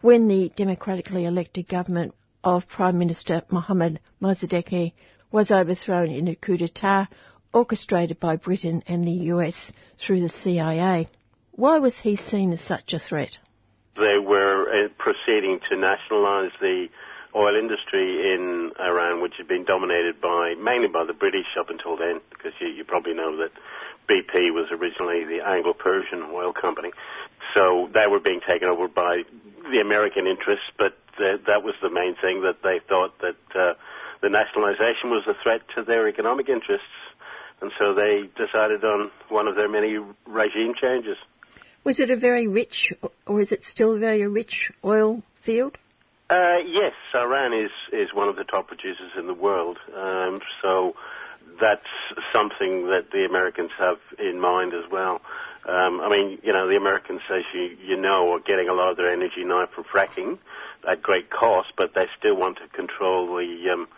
when 0.00 0.26
the 0.26 0.50
democratically 0.56 1.24
elected 1.24 1.68
government 1.68 2.16
of 2.42 2.66
Prime 2.66 2.98
Minister 2.98 3.42
Mohammad 3.48 4.00
Mossadegh 4.20 4.92
was 5.30 5.52
overthrown 5.52 6.10
in 6.10 6.26
a 6.26 6.34
coup 6.34 6.56
d'etat 6.56 7.06
orchestrated 7.52 8.18
by 8.18 8.34
Britain 8.34 8.82
and 8.88 9.04
the 9.04 9.26
US 9.32 9.70
through 10.04 10.20
the 10.20 10.28
CIA. 10.28 11.08
Why 11.52 11.78
was 11.78 11.96
he 11.96 12.16
seen 12.16 12.52
as 12.52 12.60
such 12.60 12.92
a 12.92 12.98
threat? 12.98 13.38
They 13.94 14.18
were 14.18 14.68
uh, 14.68 14.88
proceeding 14.98 15.60
to 15.70 15.76
nationalise 15.76 16.50
the 16.60 16.88
oil 17.36 17.54
industry 17.54 18.32
in 18.32 18.72
Iran, 18.80 19.20
which 19.20 19.34
had 19.36 19.46
been 19.46 19.64
dominated 19.64 20.20
by 20.20 20.54
mainly 20.54 20.88
by 20.88 21.04
the 21.04 21.12
British 21.12 21.46
up 21.58 21.68
until 21.68 21.96
then, 21.96 22.20
because 22.30 22.52
you, 22.60 22.68
you 22.68 22.84
probably 22.84 23.12
know 23.12 23.36
that 23.36 23.50
BP 24.08 24.54
was 24.54 24.70
originally 24.72 25.24
the 25.24 25.46
Anglo-Persian 25.46 26.22
oil 26.32 26.52
company. 26.52 26.92
So 27.54 27.88
they 27.92 28.06
were 28.06 28.20
being 28.20 28.40
taken 28.40 28.68
over 28.68 28.88
by 28.88 29.22
the 29.70 29.80
American 29.80 30.26
interests, 30.26 30.66
but 30.78 30.96
th- 31.18 31.42
that 31.46 31.62
was 31.62 31.74
the 31.82 31.90
main 31.90 32.16
thing 32.16 32.42
that 32.42 32.62
they 32.62 32.80
thought 32.88 33.18
that 33.20 33.36
uh, 33.54 33.74
the 34.22 34.30
nationalization 34.30 35.10
was 35.10 35.24
a 35.26 35.34
threat 35.42 35.60
to 35.76 35.82
their 35.82 36.08
economic 36.08 36.48
interests. 36.48 36.86
and 37.60 37.70
so 37.78 37.94
they 37.94 38.28
decided 38.36 38.84
on 38.84 39.10
one 39.28 39.46
of 39.48 39.56
their 39.56 39.68
many 39.68 39.98
regime 40.26 40.74
changes. 40.74 41.16
Was 41.84 42.00
it 42.00 42.10
a 42.10 42.16
very 42.16 42.46
rich, 42.46 42.92
or 43.26 43.40
is 43.40 43.52
it 43.52 43.64
still 43.64 43.94
a 43.94 43.98
very 43.98 44.26
rich 44.26 44.72
oil 44.84 45.22
field? 45.44 45.78
Uh, 46.28 46.58
yes, 46.66 46.92
Iran 47.14 47.52
is, 47.52 47.70
is 47.92 48.12
one 48.12 48.28
of 48.28 48.34
the 48.34 48.42
top 48.42 48.66
producers 48.66 49.12
in 49.16 49.26
the 49.26 49.34
world. 49.34 49.78
Um, 49.94 50.40
so 50.60 50.96
that's 51.60 51.86
something 52.32 52.88
that 52.88 53.12
the 53.12 53.24
Americans 53.24 53.70
have 53.78 53.98
in 54.18 54.40
mind 54.40 54.74
as 54.74 54.90
well. 54.90 55.20
Um, 55.66 56.00
I 56.00 56.08
mean, 56.08 56.38
you 56.42 56.52
know, 56.52 56.66
the 56.66 56.76
Americans, 56.76 57.20
as 57.30 57.44
you, 57.54 57.76
you 57.80 57.96
know, 57.96 58.32
are 58.32 58.40
getting 58.40 58.68
a 58.68 58.72
lot 58.72 58.90
of 58.90 58.96
their 58.96 59.12
energy 59.12 59.44
now 59.44 59.66
from 59.66 59.84
fracking 59.84 60.38
at 60.88 61.00
great 61.00 61.30
cost, 61.30 61.72
but 61.76 61.94
they 61.94 62.06
still 62.18 62.34
want 62.34 62.58
to 62.58 62.68
control 62.68 63.36
the 63.36 63.70
um, 63.72 63.88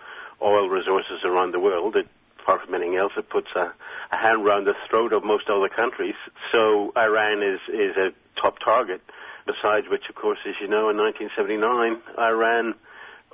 oil 0.42 0.68
resources 0.68 1.25
around 1.25 1.52
the 1.52 1.61
world. 1.61 1.97
It, 1.97 2.08
apart 2.42 2.64
from 2.64 2.75
anything 2.75 2.97
else, 2.97 3.12
it 3.16 3.30
puts 3.30 3.49
a, 3.56 3.73
a 4.12 4.16
hand 4.16 4.47
around 4.47 4.64
the 4.64 4.75
throat 4.88 5.14
of 5.14 5.25
most 5.25 5.49
other 5.49 5.68
countries. 5.68 6.14
So 6.52 6.92
Iran 6.94 7.42
is, 7.42 7.61
is 7.68 7.97
a 7.97 8.12
top 8.37 8.58
target. 8.58 9.00
Besides 9.49 9.87
which, 9.88 10.11
of 10.11 10.14
course, 10.14 10.38
as 10.47 10.57
you 10.61 10.69
know, 10.69 10.90
in 10.90 10.99
1979, 10.99 12.02
Iran 12.19 12.75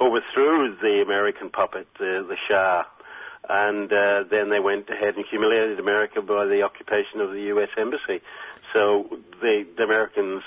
overthrew 0.01 0.77
the 0.81 1.03
American 1.03 1.51
puppet, 1.51 1.89
the, 1.99 2.25
the 2.29 2.37
Shah, 2.49 2.85
and 3.49 3.93
uh, 3.93 4.23
then 4.31 4.49
they 4.49 4.61
went 4.61 4.89
ahead 4.89 5.17
and 5.17 5.25
humiliated 5.27 5.81
America 5.81 6.23
by 6.23 6.47
the 6.47 6.63
occupation 6.63 7.21
of 7.21 7.33
the 7.33 7.43
U.S. 7.55 7.69
embassy. 7.77 8.23
So 8.73 9.19
the, 9.41 9.67
the 9.77 9.83
Americans, 9.83 10.45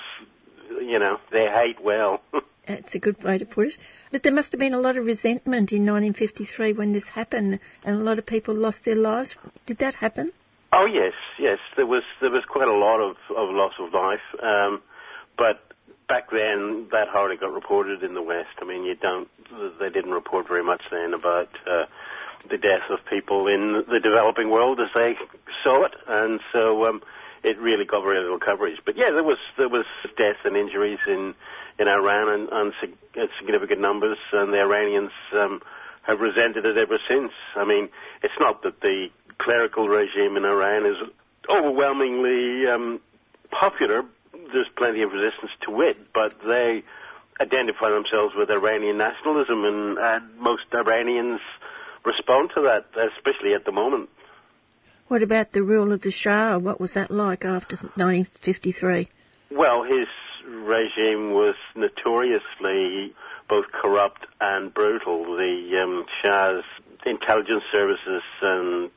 you 0.81 0.99
know, 0.99 1.19
they 1.33 1.47
hate 1.47 1.83
well. 1.83 2.21
That's 2.67 2.95
a 2.95 2.99
good 2.99 3.21
way 3.21 3.37
to 3.37 3.45
put 3.45 3.67
it. 3.67 3.77
But 4.11 4.23
there 4.23 4.33
must 4.33 4.53
have 4.53 4.59
been 4.59 4.73
a 4.73 4.79
lot 4.79 4.95
of 4.95 5.05
resentment 5.05 5.73
in 5.73 5.85
1953 5.85 6.73
when 6.73 6.93
this 6.93 7.07
happened, 7.09 7.59
and 7.83 7.95
a 8.01 8.03
lot 8.03 8.19
of 8.19 8.25
people 8.25 8.55
lost 8.55 8.85
their 8.85 8.95
lives. 8.95 9.35
Did 9.65 9.79
that 9.79 9.95
happen? 9.95 10.31
Oh 10.73 10.85
yes, 10.85 11.13
yes. 11.39 11.59
There 11.77 11.85
was 11.85 12.03
there 12.19 12.29
was 12.29 12.43
quite 12.45 12.67
a 12.67 12.75
lot 12.75 12.99
of, 12.99 13.15
of 13.35 13.55
loss 13.55 13.73
of 13.79 13.93
life, 13.93 14.19
um, 14.43 14.81
but 15.37 15.63
back 16.07 16.31
then 16.31 16.87
that 16.91 17.07
hardly 17.07 17.37
got 17.37 17.53
reported 17.53 18.03
in 18.03 18.13
the 18.13 18.21
West. 18.21 18.49
I 18.61 18.65
mean, 18.65 18.83
you 18.83 18.95
don't. 18.95 19.29
They 19.79 19.89
didn't 19.89 20.11
report 20.11 20.47
very 20.47 20.63
much 20.63 20.81
then 20.91 21.13
about. 21.13 21.49
Uh, 21.65 21.85
the 22.49 22.57
death 22.57 22.89
of 22.89 22.99
people 23.05 23.47
in 23.47 23.83
the 23.89 23.99
developing 23.99 24.49
world 24.49 24.79
as 24.79 24.87
they 24.93 25.15
saw 25.63 25.83
it, 25.83 25.93
and 26.07 26.39
so 26.51 26.85
um, 26.85 27.01
it 27.43 27.57
really 27.59 27.85
got 27.85 28.03
very 28.03 28.19
little 28.19 28.39
coverage. 28.39 28.79
But 28.85 28.97
yeah, 28.97 29.11
there 29.11 29.23
was 29.23 29.37
there 29.57 29.69
was 29.69 29.85
deaths 30.17 30.39
and 30.43 30.55
injuries 30.55 30.99
in 31.07 31.33
in 31.79 31.87
Iran 31.87 32.29
and, 32.29 32.49
and 32.49 32.73
significant 33.39 33.81
numbers, 33.81 34.17
and 34.31 34.53
the 34.53 34.59
Iranians 34.59 35.11
um, 35.33 35.61
have 36.03 36.19
resented 36.19 36.65
it 36.65 36.77
ever 36.77 36.99
since. 37.07 37.31
I 37.55 37.65
mean, 37.65 37.89
it's 38.23 38.33
not 38.39 38.63
that 38.63 38.81
the 38.81 39.09
clerical 39.37 39.87
regime 39.87 40.37
in 40.37 40.45
Iran 40.45 40.85
is 40.85 40.97
overwhelmingly 41.49 42.67
um, 42.67 42.99
popular. 43.51 44.03
There's 44.51 44.67
plenty 44.77 45.01
of 45.01 45.11
resistance 45.11 45.51
to 45.65 45.81
it, 45.81 45.97
but 46.13 46.33
they 46.45 46.83
identify 47.39 47.89
themselves 47.89 48.33
with 48.35 48.49
Iranian 48.49 48.97
nationalism, 48.97 49.63
and, 49.63 49.97
and 49.97 50.37
most 50.39 50.63
Iranians 50.73 51.39
respond 52.05 52.51
to 52.55 52.61
that, 52.61 52.85
especially 53.15 53.53
at 53.53 53.65
the 53.65 53.71
moment. 53.71 54.09
What 55.07 55.23
about 55.23 55.53
the 55.53 55.63
rule 55.63 55.93
of 55.93 56.01
the 56.01 56.11
Shah? 56.11 56.57
What 56.57 56.81
was 56.81 56.93
that 56.95 57.11
like 57.11 57.45
after 57.45 57.75
1953? 57.75 59.09
Well, 59.51 59.83
his 59.83 60.07
regime 60.45 61.31
was 61.33 61.55
notoriously 61.75 63.13
both 63.49 63.65
corrupt 63.71 64.25
and 64.41 64.73
brutal. 64.73 65.37
The 65.37 65.81
um, 65.81 66.05
Shah's 66.21 66.63
intelligence 67.05 67.63
services 67.71 68.21
um, 68.41 68.91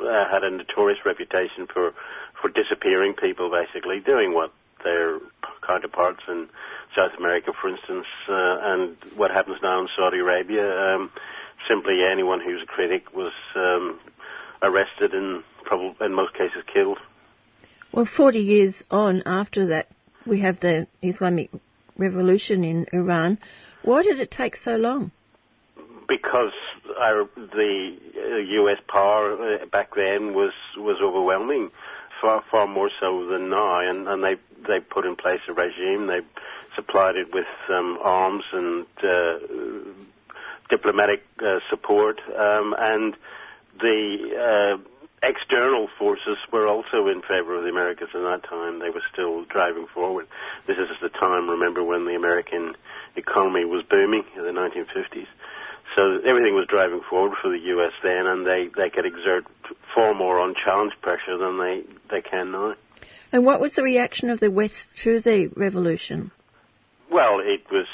uh, 0.00 0.28
had 0.30 0.44
a 0.44 0.50
notorious 0.50 1.00
reputation 1.04 1.66
for, 1.72 1.92
for 2.40 2.48
disappearing 2.48 3.14
people, 3.14 3.50
basically, 3.50 4.00
doing 4.00 4.34
what 4.34 4.52
their 4.86 5.18
counterparts 5.66 6.22
in 6.28 6.48
South 6.96 7.12
America, 7.18 7.52
for 7.60 7.68
instance, 7.68 8.06
uh, 8.28 8.58
and 8.62 8.96
what 9.16 9.30
happens 9.30 9.58
now 9.62 9.80
in 9.80 9.88
Saudi 9.96 10.18
Arabia. 10.18 10.94
Um, 10.94 11.10
simply 11.68 12.04
anyone 12.04 12.40
who's 12.40 12.62
a 12.62 12.66
critic 12.66 13.14
was 13.14 13.32
um, 13.54 13.98
arrested 14.62 15.12
and 15.12 15.42
probably 15.64 16.06
in 16.06 16.14
most 16.14 16.32
cases 16.34 16.62
killed. 16.72 16.98
Well, 17.92 18.06
40 18.06 18.38
years 18.38 18.82
on 18.90 19.22
after 19.26 19.66
that, 19.68 19.88
we 20.26 20.40
have 20.40 20.60
the 20.60 20.86
Islamic 21.02 21.50
Revolution 21.96 22.64
in 22.64 22.86
Iran. 22.92 23.38
Why 23.82 24.02
did 24.02 24.20
it 24.20 24.30
take 24.30 24.56
so 24.56 24.76
long? 24.76 25.12
Because 26.08 26.52
our, 27.00 27.28
the 27.34 27.96
U.S. 28.48 28.78
Uh, 28.78 28.92
power 28.92 29.32
uh, 29.32 29.66
back 29.66 29.94
then 29.96 30.34
was 30.34 30.52
was 30.76 30.98
overwhelming, 31.02 31.70
far 32.20 32.44
far 32.50 32.66
more 32.66 32.90
so 33.00 33.26
than 33.26 33.50
now, 33.50 33.80
and, 33.80 34.06
and 34.06 34.22
they 34.22 34.36
they 34.66 34.80
put 34.80 35.06
in 35.06 35.16
place 35.16 35.40
a 35.48 35.52
regime. 35.52 36.06
They 36.06 36.20
supplied 36.74 37.16
it 37.16 37.32
with 37.32 37.46
um, 37.68 37.98
arms 38.02 38.44
and 38.52 38.86
uh, 39.02 39.38
diplomatic 40.68 41.24
uh, 41.44 41.60
support, 41.70 42.20
um, 42.36 42.74
and 42.78 43.16
the 43.80 44.78
uh, 44.78 44.88
external 45.22 45.88
forces 45.98 46.38
were 46.52 46.66
also 46.66 47.08
in 47.08 47.22
favor 47.22 47.56
of 47.56 47.62
the 47.62 47.70
Americans 47.70 48.10
at 48.14 48.20
that 48.20 48.44
time. 48.48 48.78
They 48.78 48.90
were 48.90 49.02
still 49.12 49.44
driving 49.44 49.86
forward. 49.86 50.26
This 50.66 50.78
is 50.78 50.88
the 51.00 51.08
time, 51.08 51.48
remember, 51.48 51.82
when 51.82 52.04
the 52.04 52.14
American 52.14 52.74
economy 53.16 53.64
was 53.64 53.82
booming 53.82 54.24
in 54.36 54.42
the 54.42 54.50
1950s. 54.50 55.26
So 55.94 56.20
everything 56.24 56.54
was 56.54 56.66
driving 56.66 57.00
forward 57.08 57.36
for 57.40 57.48
the 57.48 57.58
U.S. 57.58 57.92
then, 58.02 58.26
and 58.26 58.46
they, 58.46 58.68
they 58.76 58.90
could 58.90 59.06
exert 59.06 59.46
far 59.94 60.14
more 60.14 60.40
unchallenged 60.40 61.00
pressure 61.00 61.38
than 61.38 61.58
they, 61.58 61.84
they 62.10 62.20
can 62.20 62.52
now. 62.52 62.74
And 63.36 63.44
what 63.44 63.60
was 63.60 63.74
the 63.74 63.82
reaction 63.82 64.30
of 64.30 64.40
the 64.40 64.50
West 64.50 64.88
to 65.02 65.20
the 65.20 65.48
revolution? 65.54 66.30
Well, 67.10 67.40
it 67.40 67.70
was 67.70 67.84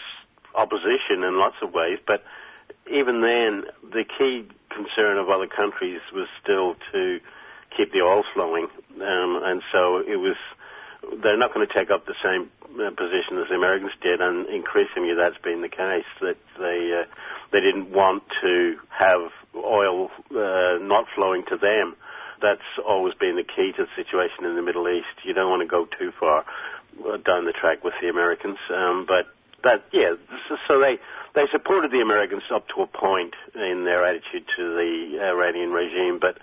opposition 0.55 1.25
in 1.25 1.37
lots 1.37 1.57
of 1.61 1.75
ways, 1.75 1.99
but 2.07 2.23
even 2.89 3.23
then, 3.23 3.65
the 3.91 4.05
key 4.05 4.47
concern 4.71 5.19
of 5.19 5.31
other 5.31 5.49
countries 5.49 6.01
was 6.15 6.29
still 6.41 6.77
to 6.93 7.19
keep 7.77 7.91
the 7.91 8.03
oil 8.03 8.23
flowing, 8.33 8.69
um, 9.01 9.41
and 9.43 9.63
so 9.73 9.97
it 9.97 10.15
was. 10.15 10.37
They're 11.21 11.37
not 11.37 11.53
going 11.53 11.67
to 11.67 11.75
take 11.75 11.91
up 11.91 12.07
the 12.07 12.15
same 12.23 12.49
uh, 12.79 12.91
position 12.91 13.37
as 13.43 13.49
the 13.49 13.57
Americans 13.57 13.91
did, 14.01 14.21
and 14.21 14.47
increasingly 14.47 15.15
that's 15.15 15.39
been 15.39 15.61
the 15.61 15.69
case. 15.69 16.07
That 16.21 16.37
they 16.57 17.01
uh, 17.01 17.13
they 17.51 17.61
didn't 17.61 17.91
want 17.91 18.23
to 18.43 18.77
have 18.91 19.23
oil 19.57 20.09
uh, 20.31 20.79
not 20.81 21.07
flowing 21.17 21.43
to 21.49 21.57
them. 21.57 21.97
That's 22.43 22.61
always 22.87 23.15
been 23.15 23.37
the 23.37 23.45
key 23.45 23.73
to 23.73 23.85
the 23.85 23.91
situation 23.97 24.45
in 24.45 24.57
the 24.57 24.63
Middle 24.63 24.89
East. 24.89 25.25
You 25.25 25.33
don't 25.33 25.49
want 25.49 25.63
to 25.63 25.69
go 25.69 25.87
too 25.87 26.13
far 26.19 26.45
uh, 27.07 27.17
down 27.19 27.45
the 27.45 27.53
track 27.53 27.85
with 27.85 27.95
the 28.01 28.09
Americans, 28.09 28.59
um, 28.71 29.07
but 29.07 29.27
that 29.63 29.85
yeah. 29.93 30.15
So 30.69 30.81
they 30.81 30.99
they 31.35 31.47
supported 31.51 31.91
the 31.91 32.01
Americans 32.01 32.43
up 32.53 32.69
to 32.69 32.83
a 32.83 32.87
point 32.87 33.35
in 33.55 33.85
their 33.85 34.05
attitude 34.05 34.45
to 34.57 34.75
the 34.75 35.21
Iranian 35.23 35.71
regime, 35.71 36.19
but 36.19 36.39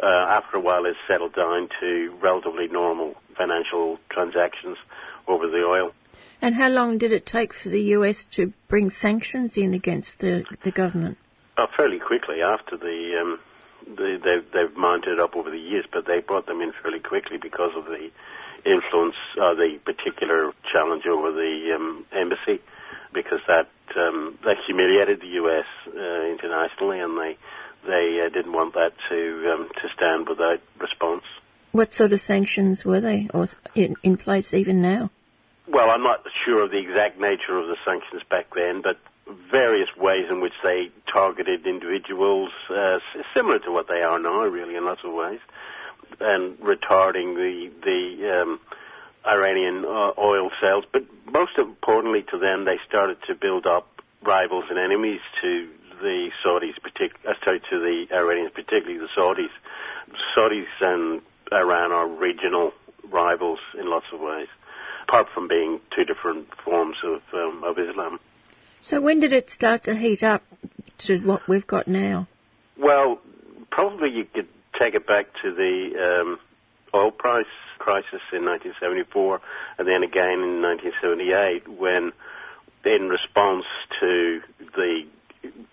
uh, 0.00 0.06
after 0.06 0.58
a 0.58 0.60
while, 0.60 0.84
it 0.84 0.96
settled 1.08 1.34
down 1.34 1.68
to 1.80 2.16
relatively 2.22 2.68
normal 2.68 3.14
financial 3.36 3.98
transactions 4.10 4.76
over 5.26 5.48
the 5.48 5.64
oil. 5.64 5.92
And 6.40 6.54
how 6.54 6.68
long 6.68 6.98
did 6.98 7.12
it 7.12 7.26
take 7.26 7.52
for 7.52 7.68
the 7.68 7.80
US 7.96 8.24
to 8.32 8.52
bring 8.68 8.90
sanctions 8.90 9.56
in 9.56 9.74
against 9.74 10.20
the 10.20 10.44
the 10.62 10.70
government? 10.70 11.18
Uh, 11.56 11.66
fairly 11.76 11.98
quickly 11.98 12.40
after 12.40 12.76
the, 12.76 13.18
um, 13.20 13.40
the 13.96 14.18
they've, 14.22 14.44
they've 14.52 14.76
mounted 14.76 15.20
up 15.20 15.36
over 15.36 15.50
the 15.50 15.58
years, 15.58 15.84
but 15.92 16.06
they 16.06 16.20
brought 16.20 16.46
them 16.46 16.60
in 16.60 16.72
fairly 16.82 17.00
quickly 17.00 17.38
because 17.40 17.72
of 17.76 17.84
the 17.84 18.10
influence, 18.64 19.16
uh, 19.40 19.54
the 19.54 19.78
particular 19.84 20.52
challenge 20.70 21.06
over 21.06 21.32
the 21.32 21.72
um, 21.74 22.04
embassy, 22.12 22.60
because 23.14 23.40
that 23.46 23.68
um, 23.96 24.38
they 24.44 24.54
humiliated 24.66 25.20
the 25.20 25.38
U.S. 25.42 25.66
Uh, 25.86 26.26
internationally, 26.26 27.00
and 27.00 27.18
they 27.18 27.36
they 27.86 28.24
uh, 28.24 28.28
didn't 28.28 28.52
want 28.52 28.74
that 28.74 28.92
to 29.08 29.52
um, 29.52 29.68
to 29.80 29.88
stand 29.96 30.28
without 30.28 30.60
response. 30.80 31.24
What 31.72 31.92
sort 31.92 32.12
of 32.12 32.20
sanctions 32.20 32.84
were 32.84 33.00
they, 33.00 33.28
or 33.32 33.48
in, 33.74 33.94
in 34.02 34.16
place 34.16 34.54
even 34.54 34.80
now? 34.82 35.10
Well, 35.68 35.90
I'm 35.90 36.02
not 36.02 36.24
sure 36.44 36.64
of 36.64 36.70
the 36.70 36.78
exact 36.78 37.20
nature 37.20 37.58
of 37.58 37.66
the 37.66 37.76
sanctions 37.84 38.22
back 38.30 38.46
then, 38.54 38.80
but 38.82 38.96
various 39.50 39.94
ways 39.96 40.26
in 40.30 40.40
which 40.40 40.54
they 40.62 40.90
targeted 41.06 41.66
individuals, 41.66 42.50
uh, 42.70 42.98
similar 43.34 43.58
to 43.60 43.72
what 43.72 43.88
they 43.88 44.02
are 44.02 44.18
now, 44.18 44.42
really, 44.42 44.76
in 44.76 44.84
lots 44.84 45.00
of 45.04 45.12
ways, 45.12 45.40
and 46.20 46.58
retarding 46.58 47.34
the 47.34 47.70
the 47.84 48.40
um, 48.40 48.60
Iranian 49.26 49.84
uh, 49.84 50.12
oil 50.18 50.50
sales. 50.60 50.84
But 50.92 51.04
most 51.30 51.58
importantly 51.58 52.24
to 52.30 52.38
them, 52.38 52.64
they 52.64 52.78
started 52.88 53.18
to 53.26 53.34
build 53.34 53.66
up 53.66 53.86
rivals 54.22 54.64
and 54.70 54.78
enemies 54.78 55.20
to 55.42 55.68
the 56.00 56.30
Saudis, 56.44 56.74
partic- 56.80 57.26
uh, 57.28 57.34
sorry, 57.44 57.60
to 57.70 57.78
the 57.78 58.06
Iranians, 58.14 58.52
particularly 58.54 58.98
the 58.98 59.08
Saudis. 59.16 59.50
Saudis 60.36 60.66
and 60.80 61.20
Iran 61.52 61.92
are 61.92 62.06
regional 62.06 62.72
rivals 63.10 63.58
in 63.78 63.90
lots 63.90 64.06
of 64.12 64.20
ways, 64.20 64.48
apart 65.02 65.28
from 65.34 65.48
being 65.48 65.80
two 65.94 66.04
different 66.04 66.48
forms 66.64 66.96
of, 67.02 67.20
um, 67.32 67.64
of 67.64 67.78
Islam. 67.78 68.20
So 68.80 69.00
when 69.00 69.20
did 69.20 69.32
it 69.32 69.50
start 69.50 69.84
to 69.84 69.94
heat 69.94 70.22
up 70.22 70.42
to 71.06 71.18
what 71.18 71.48
we've 71.48 71.66
got 71.66 71.88
now? 71.88 72.28
Well, 72.78 73.20
probably 73.70 74.10
you 74.10 74.24
could 74.24 74.48
take 74.78 74.94
it 74.94 75.06
back 75.06 75.26
to 75.42 75.54
the 75.54 76.20
um, 76.20 76.38
oil 76.94 77.10
price 77.10 77.46
crisis 77.78 78.20
in 78.32 78.44
1974, 78.44 79.40
and 79.78 79.88
then 79.88 80.02
again 80.02 80.40
in 80.40 80.62
1978 80.62 81.68
when, 81.68 82.12
in 82.84 83.08
response 83.08 83.64
to 84.00 84.40
the 84.74 85.06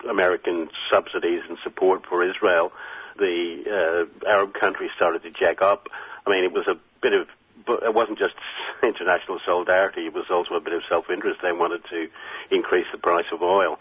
American 0.09 0.69
subsidies 0.91 1.41
and 1.47 1.57
support 1.63 2.05
for 2.07 2.27
Israel, 2.27 2.71
the 3.17 4.07
uh, 4.25 4.29
Arab 4.29 4.53
countries 4.53 4.91
started 4.95 5.23
to 5.23 5.31
jack 5.31 5.61
up. 5.61 5.87
I 6.25 6.29
mean, 6.29 6.43
it 6.43 6.51
was 6.51 6.67
a 6.67 6.75
bit 7.01 7.13
of, 7.13 7.27
it 7.67 7.93
wasn't 7.93 8.19
just 8.19 8.35
international 8.83 9.39
solidarity, 9.45 10.07
it 10.07 10.13
was 10.13 10.25
also 10.29 10.55
a 10.55 10.61
bit 10.61 10.73
of 10.73 10.83
self-interest. 10.87 11.39
They 11.41 11.51
wanted 11.51 11.83
to 11.89 12.09
increase 12.51 12.87
the 12.91 12.97
price 12.97 13.25
of 13.31 13.41
oil. 13.41 13.79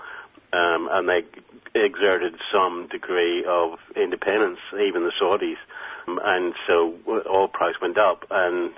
Um, 0.52 0.88
and 0.92 1.08
they 1.08 1.24
exerted 1.74 2.36
some 2.52 2.86
degree 2.86 3.44
of 3.44 3.80
independence, 3.96 4.60
even 4.72 5.02
the 5.02 5.12
Saudis. 5.20 5.56
Um, 6.06 6.20
and 6.22 6.54
so 6.66 6.94
oil 7.08 7.48
price 7.48 7.74
went 7.80 7.98
up, 7.98 8.24
and 8.30 8.70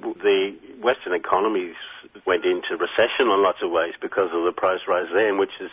the 0.00 0.56
Western 0.80 1.12
economies 1.12 1.74
went 2.24 2.44
into 2.44 2.76
recession 2.76 3.28
in 3.28 3.42
lots 3.42 3.62
of 3.62 3.70
ways 3.70 3.94
because 4.00 4.30
of 4.32 4.44
the 4.44 4.52
price 4.52 4.80
rise 4.88 5.08
then, 5.12 5.38
which 5.38 5.60
is, 5.60 5.70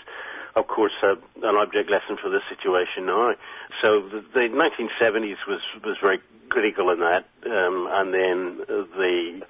of 0.55 0.67
course, 0.67 0.93
uh, 1.01 1.15
an 1.41 1.55
object 1.55 1.89
lesson 1.89 2.17
for 2.21 2.29
the 2.29 2.41
situation 2.49 3.05
now. 3.05 3.35
So 3.81 4.01
the, 4.01 4.23
the 4.33 4.49
1970s 4.49 5.37
was 5.47 5.61
was 5.83 5.97
very 6.01 6.21
critical 6.49 6.91
in 6.91 6.99
that, 6.99 7.25
um, 7.45 7.87
and 7.91 8.13
then 8.13 8.57
the 8.67 9.41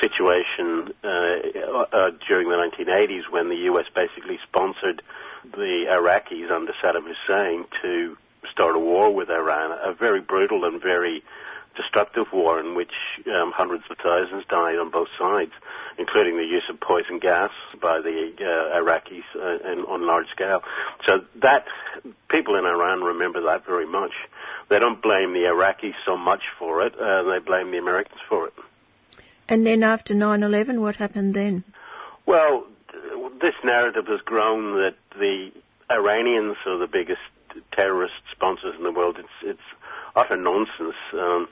situation 0.00 0.92
uh, 1.04 1.08
uh, 1.08 2.10
during 2.26 2.48
the 2.48 2.56
1980s 2.56 3.30
when 3.30 3.48
the 3.48 3.56
U.S. 3.70 3.86
basically 3.94 4.38
sponsored 4.44 5.02
the 5.44 5.86
Iraqis 5.88 6.50
under 6.50 6.72
Saddam 6.82 7.04
Hussein 7.06 7.64
to 7.82 8.16
start 8.50 8.76
a 8.76 8.78
war 8.78 9.12
with 9.12 9.30
Iran, 9.30 9.76
a 9.82 9.92
very 9.92 10.20
brutal 10.20 10.64
and 10.64 10.80
very 10.80 11.22
destructive 11.76 12.26
war 12.32 12.58
in 12.60 12.74
which 12.74 12.92
um, 13.26 13.52
hundreds 13.52 13.84
of 13.90 13.96
thousands 13.98 14.44
died 14.48 14.76
on 14.76 14.90
both 14.90 15.08
sides, 15.18 15.52
including 15.98 16.36
the 16.36 16.44
use 16.44 16.64
of 16.68 16.80
poison 16.80 17.18
gas 17.18 17.50
by 17.80 18.00
the 18.00 18.32
uh, 18.40 18.80
Iraqis 18.80 19.24
uh, 19.34 19.90
on 19.90 20.06
large 20.06 20.28
scale. 20.30 20.62
So 21.06 21.24
that 21.42 21.66
people 22.28 22.56
in 22.56 22.64
Iran 22.64 23.02
remember 23.02 23.42
that 23.42 23.66
very 23.66 23.86
much. 23.86 24.12
They 24.68 24.78
don't 24.78 25.00
blame 25.00 25.32
the 25.32 25.40
Iraqis 25.40 25.94
so 26.04 26.16
much 26.16 26.44
for 26.58 26.84
it; 26.86 26.94
uh, 26.98 27.22
they 27.24 27.38
blame 27.38 27.70
the 27.70 27.78
Americans 27.78 28.20
for 28.28 28.48
it. 28.48 28.54
And 29.48 29.64
then 29.64 29.82
after 29.82 30.14
9/11, 30.14 30.80
what 30.80 30.96
happened 30.96 31.34
then? 31.34 31.62
Well, 32.26 32.66
this 33.40 33.54
narrative 33.62 34.06
has 34.08 34.20
grown 34.22 34.76
that 34.78 34.96
the 35.16 35.52
Iranians 35.90 36.56
are 36.66 36.78
the 36.78 36.88
biggest 36.88 37.20
terrorist 37.72 38.14
sponsors 38.32 38.74
in 38.76 38.82
the 38.82 38.92
world. 38.92 39.18
It's 39.18 39.28
it's 39.42 39.68
utter 40.14 40.36
nonsense. 40.36 40.96
Um, 41.12 41.48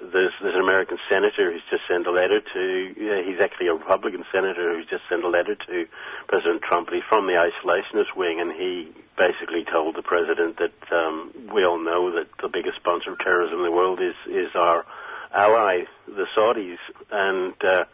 there's, 0.00 0.32
there's 0.40 0.54
an 0.54 0.60
American 0.60 0.98
senator 1.08 1.52
who's 1.52 1.62
just 1.70 1.82
sent 1.88 2.06
a 2.06 2.10
letter 2.10 2.40
to, 2.40 2.94
uh, 2.96 3.22
he's 3.24 3.40
actually 3.40 3.68
a 3.68 3.74
Republican 3.74 4.24
senator 4.32 4.74
who's 4.74 4.86
just 4.86 5.02
sent 5.08 5.24
a 5.24 5.28
letter 5.28 5.54
to 5.54 5.86
President 6.28 6.62
Trump. 6.62 6.90
He's 6.90 7.02
from 7.08 7.26
the 7.26 7.32
isolationist 7.32 8.16
wing, 8.16 8.40
and 8.40 8.52
he 8.52 8.92
basically 9.16 9.64
told 9.64 9.96
the 9.96 10.02
president 10.02 10.58
that 10.58 10.92
um, 10.92 11.32
we 11.52 11.64
all 11.64 11.82
know 11.82 12.12
that 12.12 12.28
the 12.40 12.48
biggest 12.48 12.76
sponsor 12.76 13.12
of 13.12 13.18
terrorism 13.18 13.58
in 13.58 13.64
the 13.64 13.72
world 13.72 14.00
is, 14.00 14.14
is 14.26 14.54
our 14.54 14.84
ally, 15.34 15.84
the 16.06 16.26
Saudis. 16.36 16.78
And 17.10 17.54
uh, 17.64 17.84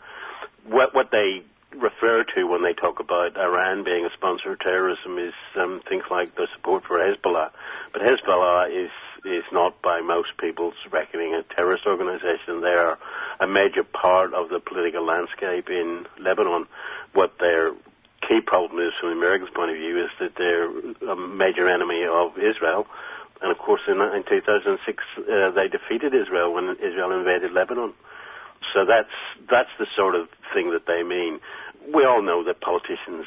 what, 0.66 0.94
what 0.94 1.11
they 1.11 1.42
refer 1.76 2.24
to 2.34 2.44
when 2.44 2.62
they 2.62 2.72
talk 2.72 3.00
about 3.00 3.37
Iran 3.37 3.84
being 3.84 4.04
a 4.04 4.10
sponsor 4.12 4.52
of 4.52 4.58
terrorism 4.58 5.18
is 5.18 5.34
um, 5.56 5.80
things 5.88 6.04
like 6.10 6.34
the 6.34 6.48
support 6.54 6.84
for 6.84 6.98
Hezbollah. 6.98 7.50
But 7.92 8.02
Hezbollah 8.02 8.70
is 8.70 8.90
is 9.24 9.44
not 9.52 9.80
by 9.80 10.00
most 10.00 10.37
people's 10.38 10.74
reckoning 10.90 11.34
a 11.34 11.42
terrorist 11.54 11.87
organization. 11.87 12.60
They 12.60 12.74
are 12.74 12.98
a 13.40 13.46
major 13.46 13.82
part 13.82 14.34
of 14.34 14.50
the 14.50 14.60
political 14.60 15.04
landscape 15.04 15.70
in 15.70 16.06
Lebanon. 16.18 16.66
What 17.14 17.38
their 17.38 17.72
key 18.20 18.40
problem 18.40 18.87
is, 18.87 18.92
from 19.00 19.10
the 19.10 19.16
Americans' 19.16 19.50
point 19.54 19.70
of 19.70 19.76
view, 19.76 20.04
is 20.04 20.10
that 20.20 20.37
they're 20.37 20.68
a 21.10 21.16
major 21.16 21.68
enemy 21.68 22.04
of 22.04 22.38
Israel. 22.38 22.87
And 23.42 23.50
of 23.50 23.58
course, 23.58 23.82
in, 23.88 24.00
in 24.00 24.24
2006, 24.24 25.04
uh, 25.18 25.50
they 25.50 25.68
defeated 25.68 26.14
Israel 26.14 26.52
when 26.52 26.76
Israel 26.76 27.12
invaded 27.12 27.52
Lebanon. 27.52 27.92
So 28.72 28.84
that's 28.84 29.10
that's 29.50 29.70
the 29.78 29.87
sort 29.94 30.14
of 30.14 30.28
thing 30.52 30.70
that 30.70 30.87
they 30.87 31.02
mean 31.02 31.40
we 31.92 32.05
all 32.05 32.23
know 32.23 32.44
that 32.44 32.61
politicians 32.61 33.27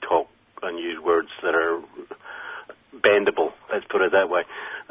talk 0.00 0.28
and 0.62 0.78
use 0.78 1.00
words 1.02 1.28
that 1.42 1.54
are 1.54 1.82
bendable, 2.96 3.52
let's 3.70 3.86
put 3.86 4.02
it 4.02 4.12
that 4.12 4.28
way. 4.28 4.44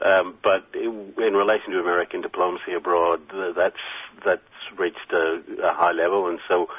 Um, 0.03 0.37
but 0.43 0.65
in 0.73 1.33
relation 1.33 1.71
to 1.71 1.79
American 1.79 2.21
diplomacy 2.21 2.73
abroad, 2.73 3.21
that's 3.55 3.75
that's 4.25 4.41
reached 4.77 5.11
a, 5.11 5.41
a 5.63 5.73
high 5.73 5.91
level, 5.91 6.27
and 6.27 6.39
so 6.47 6.69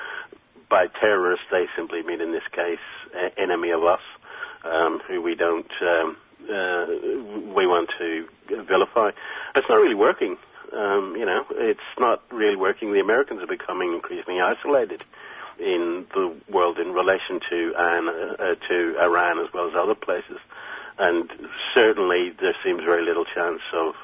by 0.68 0.86
terrorists 0.86 1.46
they 1.50 1.66
simply 1.76 2.02
mean 2.02 2.20
in 2.20 2.32
this 2.32 2.46
case 2.50 2.78
enemy 3.36 3.70
of 3.70 3.84
us, 3.84 4.00
um, 4.64 5.00
who 5.06 5.20
we 5.20 5.34
don't 5.34 5.70
um, 5.82 6.16
uh, 6.50 6.86
we 7.54 7.66
want 7.66 7.90
to 7.98 8.28
vilify. 8.66 9.10
It's 9.54 9.68
not 9.68 9.76
really 9.76 9.94
working. 9.94 10.36
Um, 10.72 11.14
you 11.16 11.26
know, 11.26 11.44
it's 11.50 11.80
not 11.98 12.22
really 12.32 12.56
working. 12.56 12.92
The 12.92 13.00
Americans 13.00 13.42
are 13.42 13.46
becoming 13.46 13.92
increasingly 13.92 14.40
isolated 14.40 15.04
in 15.58 16.06
the 16.14 16.34
world 16.52 16.78
in 16.78 16.92
relation 16.92 17.40
to 17.50 17.72
uh, 17.76 18.54
to 18.68 18.96
Iran 19.00 19.38
as 19.38 19.52
well 19.52 19.68
as 19.68 19.74
other 19.76 19.94
places, 19.94 20.38
and 20.98 21.30
certainly 21.74 22.32
there 22.40 22.54
seems 22.64 22.82
very 22.84 23.04
little 23.04 23.24
chance 23.24 23.60
of 23.74 23.94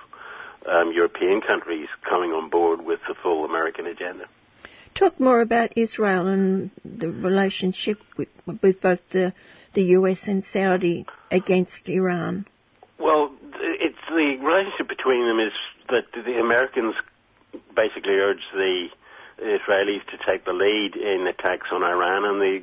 um, 0.66 0.92
European 0.92 1.40
countries 1.40 1.88
coming 2.08 2.30
on 2.30 2.50
board 2.50 2.84
with 2.84 3.00
the 3.08 3.14
full 3.22 3.44
American 3.44 3.86
agenda. 3.86 4.26
Talk 4.94 5.20
more 5.20 5.40
about 5.40 5.76
Israel 5.76 6.26
and 6.26 6.70
the 6.84 7.10
relationship 7.10 7.98
with, 8.16 8.28
with 8.46 8.80
both 8.80 9.00
the 9.10 9.32
the 9.74 9.82
US 9.98 10.26
and 10.26 10.44
Saudi 10.44 11.06
against 11.30 11.88
Iran. 11.88 12.46
Well, 12.98 13.30
it's 13.60 13.96
the 14.08 14.36
relationship 14.42 14.88
between 14.88 15.26
them 15.28 15.38
is 15.38 15.52
that 15.88 16.04
the 16.12 16.40
Americans 16.40 16.94
basically 17.76 18.14
urge 18.14 18.42
the 18.52 18.88
Israelis 19.42 20.04
to 20.10 20.18
take 20.26 20.44
the 20.44 20.52
lead 20.52 20.96
in 20.96 21.26
attacks 21.26 21.68
on 21.72 21.82
Iran, 21.82 22.24
and 22.24 22.40
the 22.40 22.62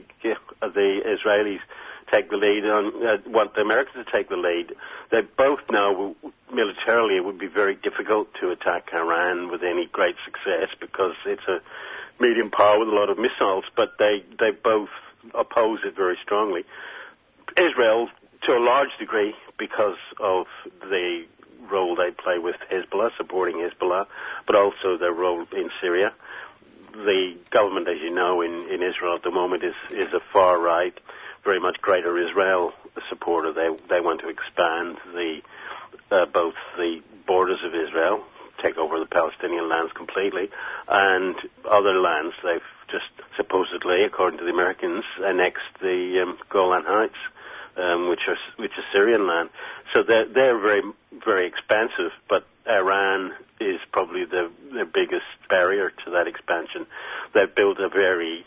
the 0.62 1.02
Israelis 1.06 1.60
take 2.12 2.30
the 2.30 2.38
lead 2.38 2.66
on 2.66 3.06
uh, 3.06 3.18
want 3.28 3.56
the 3.56 3.62
Americans 3.62 4.06
to 4.06 4.12
take 4.12 4.30
the 4.30 4.38
lead. 4.38 4.76
They 5.12 5.22
both 5.22 5.62
know 5.70 6.16
militarily 6.54 7.16
it 7.18 7.26
would 7.26 7.40
be 7.40 7.48
very 7.48 7.76
difficult 7.76 8.34
to 8.42 8.52
attack 8.52 8.90
Iran 8.94 9.50
with 9.50 9.64
any 9.64 9.88
great 9.88 10.16
success 10.26 10.70
because 10.80 11.16
it's 11.26 11.48
a 11.48 11.62
medium 12.20 12.52
power 12.52 12.80
with 12.80 12.90
a 12.90 12.96
lot 12.96 13.10
of 13.10 13.18
missiles, 13.18 13.66
but 13.76 13.98
they 13.98 14.24
they 14.40 14.52
both 14.52 14.90
oppose 15.34 15.80
it 15.86 15.96
very 15.96 16.18
strongly. 16.22 16.64
Israel, 17.58 18.10
to 18.44 18.52
a 18.54 18.60
large 18.60 18.96
degree, 19.00 19.34
because 19.58 19.98
of 20.20 20.48
the 20.82 21.26
role 21.70 21.96
they 21.96 22.12
play 22.12 22.38
with 22.38 22.56
Hezbollah, 22.72 23.16
supporting 23.18 23.58
Hezbollah, 23.58 24.06
but 24.46 24.56
also 24.56 24.98
their 24.98 25.14
role 25.14 25.48
in 25.52 25.70
Syria 25.82 26.14
the 26.96 27.36
government, 27.52 27.88
as 27.88 28.00
you 28.02 28.14
know, 28.14 28.42
in, 28.42 28.70
in 28.70 28.82
Israel 28.82 29.16
at 29.16 29.24
the 29.24 29.32
moment 29.32 29.64
is, 29.64 29.76
is 29.92 30.14
a 30.14 30.22
far 30.32 30.60
right, 30.60 30.94
very 31.44 31.60
much 31.60 31.82
greater 31.82 32.18
Israel 32.18 32.74
supporter. 33.10 33.54
They, 33.54 33.70
they 33.90 34.02
want 34.02 34.22
to 34.22 34.30
expand 34.30 34.98
the, 35.14 35.42
uh, 36.12 36.26
both 36.26 36.56
the 36.78 37.02
borders 37.28 37.60
of 37.64 37.74
Israel, 37.76 38.24
take 38.62 38.78
over 38.78 39.00
the 39.00 39.06
Palestinian 39.06 39.70
lands 39.70 39.92
completely, 39.94 40.50
and 40.88 41.36
other 41.70 42.00
lands. 42.00 42.34
They've 42.44 42.62
just 42.90 43.10
supposedly, 43.36 44.04
according 44.04 44.40
to 44.40 44.46
the 44.46 44.52
Americans, 44.52 45.04
annexed 45.24 45.80
the 45.82 46.24
um, 46.24 46.38
Golan 46.50 46.84
Heights, 46.86 47.18
um, 47.78 48.10
which 48.10 48.28
are 48.28 48.38
which 48.58 48.72
is 48.78 48.84
Syrian 48.94 49.28
land. 49.28 49.50
So 49.94 50.04
they're 50.04 50.28
they're 50.28 50.60
very 50.60 50.82
very 51.26 51.48
expansive, 51.48 52.12
but 52.28 52.46
Iran 52.68 53.32
is 53.60 53.80
probably 53.92 54.26
the, 54.26 54.52
the 54.74 54.86
biggest 54.86 55.26
barrier 55.50 55.92
to 56.04 56.12
that 56.12 56.28
expansion. 56.28 56.86
They've 57.34 57.54
built 57.54 57.80
a 57.80 57.90
very 57.90 58.46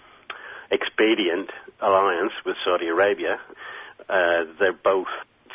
expedient 0.70 1.50
alliance 1.80 2.32
with 2.44 2.56
Saudi 2.64 2.88
Arabia. 2.88 3.40
Uh, 4.08 4.44
they're 4.58 4.72
both 4.72 5.08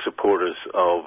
supporters 0.04 0.56
of 0.74 1.06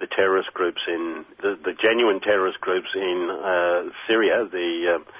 the 0.00 0.06
terrorist 0.06 0.52
groups 0.54 0.80
in 0.86 1.24
the, 1.42 1.58
the 1.64 1.72
genuine 1.72 2.20
terrorist 2.20 2.60
groups 2.60 2.88
in 2.94 3.30
uh, 3.30 3.90
Syria, 4.06 4.46
the 4.50 4.96
uh, 4.96 5.10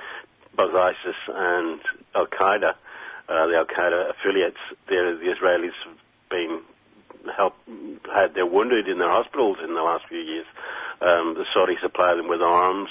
both 0.56 0.74
ISIS 0.74 1.16
and 1.28 1.80
Al 2.14 2.26
Qaeda, 2.26 2.74
uh, 3.28 3.46
the 3.46 3.56
Al 3.56 3.66
Qaeda 3.66 4.10
affiliates. 4.10 4.58
The, 4.88 5.18
the 5.20 5.34
Israelis 5.34 5.72
have 5.84 5.98
been 6.30 6.60
help 7.36 7.54
had 8.12 8.34
their 8.34 8.46
wounded 8.46 8.88
in 8.88 8.98
their 8.98 9.10
hospitals 9.10 9.58
in 9.62 9.74
the 9.74 9.82
last 9.82 10.06
few 10.08 10.18
years. 10.18 10.46
Um, 11.00 11.34
the 11.34 11.44
Saudis 11.54 11.80
supply 11.80 12.14
them 12.14 12.28
with 12.28 12.42
arms. 12.42 12.90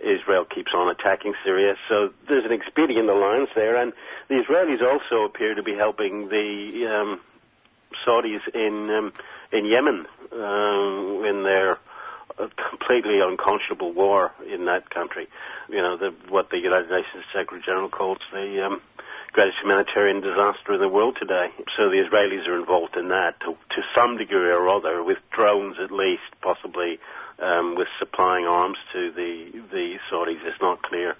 Israel 0.00 0.44
keeps 0.44 0.72
on 0.74 0.88
attacking 0.88 1.34
Syria. 1.44 1.76
So 1.88 2.12
there's 2.28 2.44
an 2.44 2.52
expedient 2.52 3.08
alliance 3.08 3.50
there, 3.54 3.76
and 3.76 3.92
the 4.28 4.34
Israelis 4.34 4.82
also 4.82 5.24
appear 5.24 5.54
to 5.54 5.62
be 5.62 5.74
helping 5.74 6.28
the 6.28 6.86
um, 6.86 7.20
Saudis 8.04 8.46
in 8.54 8.90
um, 8.90 9.12
in 9.52 9.64
Yemen 9.64 10.06
um, 10.32 11.24
in 11.24 11.42
their 11.44 11.78
completely 12.36 13.20
unconscionable 13.20 13.92
war 13.92 14.32
in 14.52 14.64
that 14.66 14.90
country. 14.90 15.28
You 15.68 15.82
know, 15.82 15.96
the, 15.96 16.14
what 16.28 16.50
the 16.50 16.58
United 16.58 16.90
Nations 16.90 17.24
Secretary 17.32 17.62
General 17.64 17.88
calls 17.88 18.18
the 18.32 18.66
um, 18.66 18.80
greatest 19.34 19.58
humanitarian 19.62 20.20
disaster 20.20 20.74
in 20.74 20.80
the 20.80 20.88
world 20.88 21.16
today. 21.20 21.48
So 21.76 21.90
the 21.90 21.96
Israelis 21.96 22.46
are 22.46 22.58
involved 22.58 22.96
in 22.96 23.08
that 23.08 23.38
to, 23.40 23.52
to 23.52 23.82
some 23.94 24.16
degree 24.16 24.50
or 24.50 24.68
other, 24.68 25.02
with 25.02 25.18
drones 25.32 25.76
at 25.82 25.90
least, 25.90 26.22
possibly 26.40 26.98
um, 27.40 27.74
with 27.76 27.88
supplying 27.98 28.46
arms 28.46 28.78
to 28.92 29.10
the 29.12 29.50
the 29.72 29.96
Saudis. 30.10 30.38
It's 30.44 30.62
not 30.62 30.82
clear. 30.82 31.16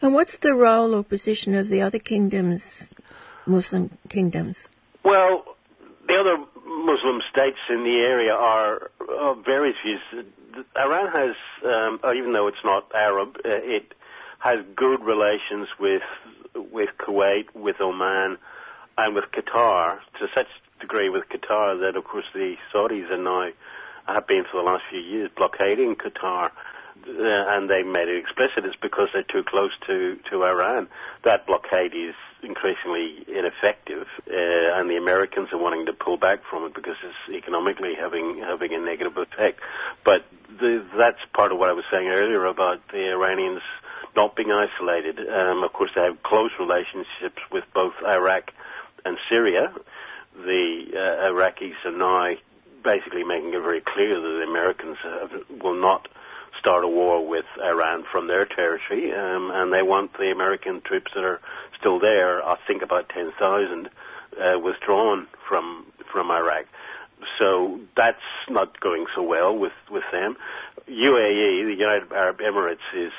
And 0.00 0.14
what's 0.14 0.38
the 0.40 0.54
role 0.54 0.94
or 0.94 1.04
position 1.04 1.54
of 1.54 1.68
the 1.68 1.82
other 1.82 1.98
kingdoms, 1.98 2.62
Muslim 3.46 3.96
kingdoms? 4.08 4.66
Well, 5.04 5.44
the 6.08 6.14
other 6.14 6.36
Muslim 6.64 7.20
states 7.30 7.58
in 7.68 7.84
the 7.84 7.98
area 7.98 8.32
are 8.32 8.90
of 9.20 9.44
various 9.44 9.76
views. 9.84 10.24
Iran 10.76 11.12
has, 11.12 11.36
um, 11.64 12.00
even 12.16 12.32
though 12.32 12.48
it's 12.48 12.64
not 12.64 12.90
Arab, 12.94 13.36
uh, 13.44 13.48
it 13.48 13.92
has 14.40 14.58
good 14.74 15.02
relations 15.04 15.68
with 15.78 16.02
with 16.54 16.90
Kuwait, 16.98 17.54
with 17.54 17.80
Oman, 17.80 18.38
and 18.98 19.14
with 19.14 19.24
Qatar 19.32 19.98
to 20.18 20.26
such 20.34 20.48
degree 20.80 21.08
with 21.08 21.24
Qatar 21.28 21.80
that, 21.80 21.96
of 21.96 22.04
course, 22.04 22.24
the 22.34 22.56
Saudis 22.72 23.10
are 23.10 23.16
now 23.16 23.50
have 24.06 24.26
been 24.26 24.44
for 24.50 24.56
the 24.56 24.62
last 24.62 24.82
few 24.90 25.00
years 25.00 25.30
blockading 25.36 25.94
Qatar. 25.96 26.50
Uh, 27.08 27.22
and 27.22 27.70
they 27.70 27.82
made 27.82 28.08
it 28.08 28.18
explicit 28.18 28.66
it's 28.66 28.76
because 28.76 29.08
they're 29.14 29.22
too 29.22 29.42
close 29.42 29.70
to, 29.86 30.18
to 30.30 30.44
Iran. 30.44 30.86
That 31.24 31.46
blockade 31.46 31.94
is 31.94 32.14
increasingly 32.42 33.24
ineffective, 33.26 34.06
uh, 34.28 34.76
and 34.76 34.90
the 34.90 34.98
Americans 34.98 35.48
are 35.52 35.58
wanting 35.58 35.86
to 35.86 35.94
pull 35.94 36.18
back 36.18 36.40
from 36.50 36.64
it 36.66 36.74
because 36.74 36.96
it's 37.02 37.34
economically 37.34 37.94
having 37.98 38.42
having 38.46 38.74
a 38.74 38.78
negative 38.78 39.16
effect. 39.16 39.60
But 40.04 40.26
the, 40.58 40.84
that's 40.94 41.18
part 41.32 41.52
of 41.52 41.58
what 41.58 41.70
I 41.70 41.72
was 41.72 41.84
saying 41.90 42.08
earlier 42.08 42.44
about 42.44 42.86
the 42.92 43.10
Iranians 43.12 43.62
not 44.16 44.36
being 44.36 44.52
isolated. 44.52 45.18
Um, 45.28 45.62
of 45.62 45.72
course, 45.72 45.90
they 45.94 46.02
have 46.02 46.22
close 46.22 46.50
relationships 46.58 47.42
with 47.50 47.64
both 47.74 47.94
Iraq 48.06 48.52
and 49.04 49.18
Syria. 49.28 49.72
The 50.36 50.84
uh, 50.94 51.32
Iraqis 51.32 51.84
are 51.84 51.92
now 51.92 52.36
basically 52.82 53.24
making 53.24 53.54
it 53.54 53.62
very 53.62 53.80
clear 53.80 54.20
that 54.20 54.28
the 54.28 54.44
Americans 54.48 54.96
have, 55.02 55.32
will 55.62 55.80
not 55.80 56.08
start 56.58 56.84
a 56.84 56.88
war 56.88 57.26
with 57.26 57.44
Iran 57.62 58.04
from 58.10 58.26
their 58.26 58.44
territory, 58.44 59.12
um, 59.12 59.50
and 59.52 59.72
they 59.72 59.82
want 59.82 60.12
the 60.18 60.30
American 60.30 60.80
troops 60.80 61.12
that 61.14 61.24
are 61.24 61.40
still 61.78 61.98
there, 61.98 62.44
I 62.44 62.56
think 62.66 62.82
about 62.82 63.08
10,000, 63.08 63.88
uh, 64.38 64.58
withdrawn 64.58 65.26
from 65.48 65.86
from 66.12 66.30
Iraq. 66.30 66.66
So 67.38 67.80
that's 67.96 68.18
not 68.48 68.80
going 68.80 69.06
so 69.14 69.22
well 69.22 69.56
with, 69.56 69.72
with 69.90 70.04
them. 70.12 70.36
UAE, 70.88 71.64
the 71.66 71.76
United 71.78 72.12
Arab 72.12 72.38
Emirates, 72.38 72.78
is 72.94 73.12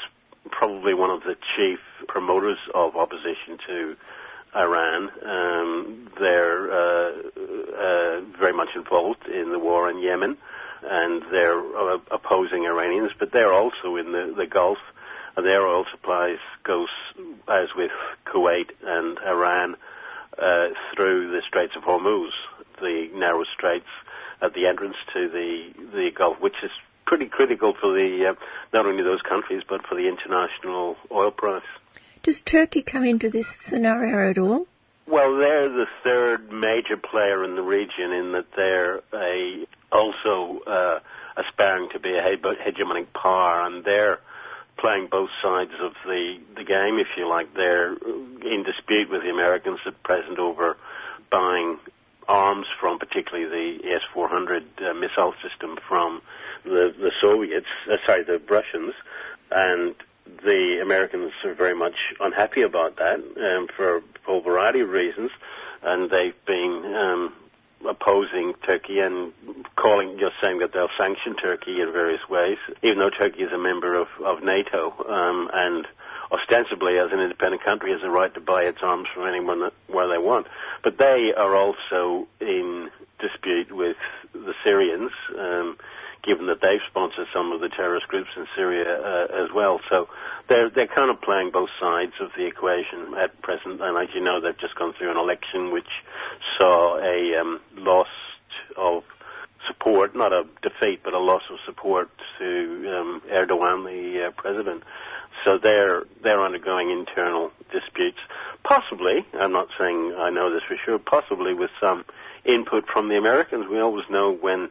probably 0.49 0.93
one 0.93 1.09
of 1.09 1.23
the 1.23 1.35
chief 1.55 1.79
promoters 2.07 2.57
of 2.73 2.95
opposition 2.95 3.57
to 3.67 3.95
Iran. 4.55 5.09
Um, 5.23 6.09
they're 6.19 6.71
uh, 6.71 7.11
uh, 7.37 8.21
very 8.39 8.53
much 8.53 8.69
involved 8.75 9.27
in 9.27 9.51
the 9.51 9.59
war 9.59 9.89
in 9.89 9.99
Yemen, 9.99 10.37
and 10.83 11.23
they're 11.31 11.59
uh, 11.59 11.99
opposing 12.09 12.65
Iranians, 12.65 13.11
but 13.17 13.31
they're 13.31 13.53
also 13.53 13.95
in 13.95 14.11
the, 14.11 14.33
the 14.35 14.47
Gulf. 14.47 14.79
And 15.37 15.45
their 15.45 15.65
oil 15.65 15.85
supplies 15.89 16.39
goes, 16.63 16.89
as 17.47 17.69
with 17.73 17.91
Kuwait 18.25 18.71
and 18.83 19.17
Iran, 19.19 19.77
uh, 20.37 20.67
through 20.93 21.31
the 21.31 21.41
Straits 21.47 21.75
of 21.77 21.83
Hormuz, 21.83 22.31
the 22.81 23.09
narrow 23.13 23.45
straits 23.45 23.87
at 24.41 24.53
the 24.53 24.65
entrance 24.65 24.97
to 25.13 25.29
the 25.29 25.71
the 25.93 26.11
Gulf, 26.11 26.41
which 26.41 26.55
is 26.63 26.71
pretty 27.11 27.27
critical 27.27 27.73
for 27.73 27.91
the 27.91 28.29
uh, 28.29 28.33
not 28.71 28.85
only 28.85 29.03
those 29.03 29.21
countries 29.21 29.63
but 29.67 29.85
for 29.85 29.95
the 29.95 30.07
international 30.07 30.95
oil 31.11 31.29
price. 31.29 31.61
Does 32.23 32.39
Turkey 32.39 32.83
come 32.83 33.03
into 33.03 33.29
this 33.29 33.47
scenario 33.63 34.29
at 34.29 34.37
all? 34.37 34.65
Well, 35.07 35.35
they're 35.37 35.67
the 35.67 35.87
third 36.05 36.53
major 36.53 36.95
player 36.95 37.43
in 37.43 37.55
the 37.57 37.61
region 37.61 38.13
in 38.13 38.31
that 38.31 38.45
they're 38.55 39.01
a, 39.13 39.67
also 39.91 40.61
uh, 40.65 40.99
aspiring 41.35 41.89
to 41.91 41.99
be 41.99 42.11
a 42.17 42.21
hegemonic 42.21 43.07
power, 43.11 43.65
and 43.65 43.83
they're 43.83 44.19
playing 44.77 45.09
both 45.11 45.31
sides 45.43 45.73
of 45.81 45.91
the, 46.05 46.39
the 46.55 46.63
game, 46.63 46.97
if 46.97 47.07
you 47.17 47.27
like. 47.27 47.53
They're 47.53 47.91
in 47.91 48.63
dispute 48.63 49.09
with 49.09 49.23
the 49.23 49.31
Americans 49.31 49.79
at 49.85 50.01
present 50.01 50.39
over 50.39 50.77
buying 51.29 51.77
arms 52.29 52.67
from, 52.79 52.99
particularly 52.99 53.79
the 53.81 53.95
S-400 53.95 54.61
uh, 54.77 54.93
missile 54.93 55.33
system 55.43 55.77
from 55.89 56.21
the, 56.63 56.93
the 56.97 57.11
Soviets, 57.19 57.67
uh, 57.89 57.97
sorry, 58.05 58.23
the 58.23 58.41
Russians, 58.49 58.93
and 59.51 59.95
the 60.45 60.79
Americans 60.81 61.31
are 61.43 61.53
very 61.53 61.75
much 61.75 62.13
unhappy 62.19 62.61
about 62.61 62.97
that 62.97 63.19
um, 63.19 63.67
for 63.75 63.97
a 63.97 64.01
whole 64.25 64.41
variety 64.41 64.81
of 64.81 64.89
reasons, 64.89 65.31
and 65.81 66.09
they've 66.09 66.45
been 66.45 66.93
um, 66.95 67.33
opposing 67.87 68.53
Turkey 68.63 68.99
and 68.99 69.33
calling, 69.75 70.17
just 70.19 70.35
saying 70.41 70.59
that 70.59 70.73
they'll 70.73 70.89
sanction 70.97 71.35
Turkey 71.35 71.81
in 71.81 71.91
various 71.91 72.27
ways, 72.29 72.57
even 72.81 72.99
though 72.99 73.09
Turkey 73.09 73.43
is 73.43 73.51
a 73.51 73.57
member 73.57 73.95
of, 73.95 74.07
of 74.23 74.43
NATO 74.43 74.93
um, 75.09 75.49
and 75.53 75.87
ostensibly 76.31 76.97
as 76.97 77.11
an 77.11 77.19
independent 77.19 77.63
country 77.63 77.91
has 77.91 78.01
a 78.03 78.09
right 78.09 78.33
to 78.33 78.39
buy 78.39 78.63
its 78.63 78.79
arms 78.81 79.07
from 79.13 79.27
anyone 79.27 79.59
that, 79.59 79.73
where 79.87 80.07
they 80.07 80.17
want. 80.17 80.47
But 80.83 80.97
they 80.97 81.33
are 81.35 81.55
also 81.55 82.27
in 82.39 82.89
dispute 83.19 83.71
with 83.71 83.97
the 84.33 84.53
Syrians. 84.63 85.11
Um, 85.37 85.77
given 86.23 86.47
that 86.47 86.61
they've 86.61 86.81
sponsored 86.89 87.27
some 87.33 87.51
of 87.51 87.61
the 87.61 87.69
terrorist 87.69 88.07
groups 88.07 88.29
in 88.35 88.45
Syria 88.55 88.85
uh, 88.85 89.45
as 89.45 89.51
well. 89.53 89.79
So 89.89 90.07
they're 90.47 90.69
they're 90.69 90.87
kind 90.87 91.09
of 91.09 91.21
playing 91.21 91.51
both 91.51 91.69
sides 91.79 92.13
of 92.19 92.31
the 92.37 92.45
equation 92.45 93.13
at 93.17 93.41
present. 93.41 93.81
And 93.81 93.97
as 93.97 94.13
you 94.13 94.21
know, 94.21 94.39
they've 94.41 94.57
just 94.57 94.75
gone 94.75 94.93
through 94.93 95.11
an 95.11 95.17
election 95.17 95.71
which 95.71 95.89
saw 96.57 96.97
a 96.99 97.39
um, 97.39 97.59
loss 97.75 98.07
of 98.77 99.03
support, 99.67 100.15
not 100.15 100.33
a 100.33 100.45
defeat, 100.61 101.01
but 101.03 101.13
a 101.13 101.19
loss 101.19 101.43
of 101.49 101.57
support 101.65 102.09
to 102.39 102.45
um, 102.97 103.21
Erdogan, 103.31 103.85
the 103.85 104.27
uh, 104.27 104.31
president. 104.31 104.83
So 105.45 105.57
they're 105.57 106.03
they're 106.21 106.43
undergoing 106.43 106.91
internal 106.91 107.51
disputes, 107.71 108.19
possibly. 108.63 109.25
I'm 109.33 109.53
not 109.53 109.69
saying 109.79 110.13
I 110.17 110.29
know 110.29 110.53
this 110.53 110.63
for 110.67 110.77
sure. 110.85 110.99
Possibly 110.99 111.53
with 111.53 111.71
some 111.79 112.05
input 112.45 112.87
from 112.87 113.09
the 113.09 113.17
Americans. 113.17 113.67
We 113.69 113.79
always 113.79 114.05
know 114.09 114.31
when 114.31 114.69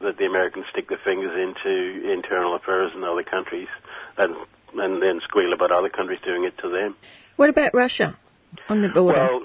that 0.00 0.18
the 0.18 0.26
Americans 0.26 0.66
stick 0.70 0.88
their 0.88 1.00
fingers 1.04 1.32
into 1.36 2.12
internal 2.12 2.54
affairs 2.54 2.92
in 2.94 3.04
other 3.04 3.22
countries 3.22 3.68
and 4.16 4.34
and 4.76 5.00
then 5.00 5.20
squeal 5.22 5.52
about 5.52 5.70
other 5.70 5.88
countries 5.88 6.18
doing 6.24 6.44
it 6.44 6.58
to 6.58 6.68
them. 6.68 6.96
What 7.36 7.48
about 7.48 7.74
Russia 7.74 8.16
on 8.68 8.82
the 8.82 8.88
border? 8.88 9.18
Well, 9.18 9.40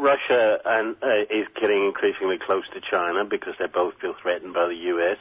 Russia 0.00 0.58
and, 0.64 0.96
uh, 1.02 1.22
is 1.30 1.46
getting 1.58 1.84
increasingly 1.84 2.38
close 2.38 2.64
to 2.74 2.80
China 2.80 3.24
because 3.24 3.54
they 3.58 3.66
both 3.66 3.94
feel 4.00 4.14
threatened 4.20 4.54
by 4.54 4.68
the 4.68 4.74
U.S. 4.74 5.18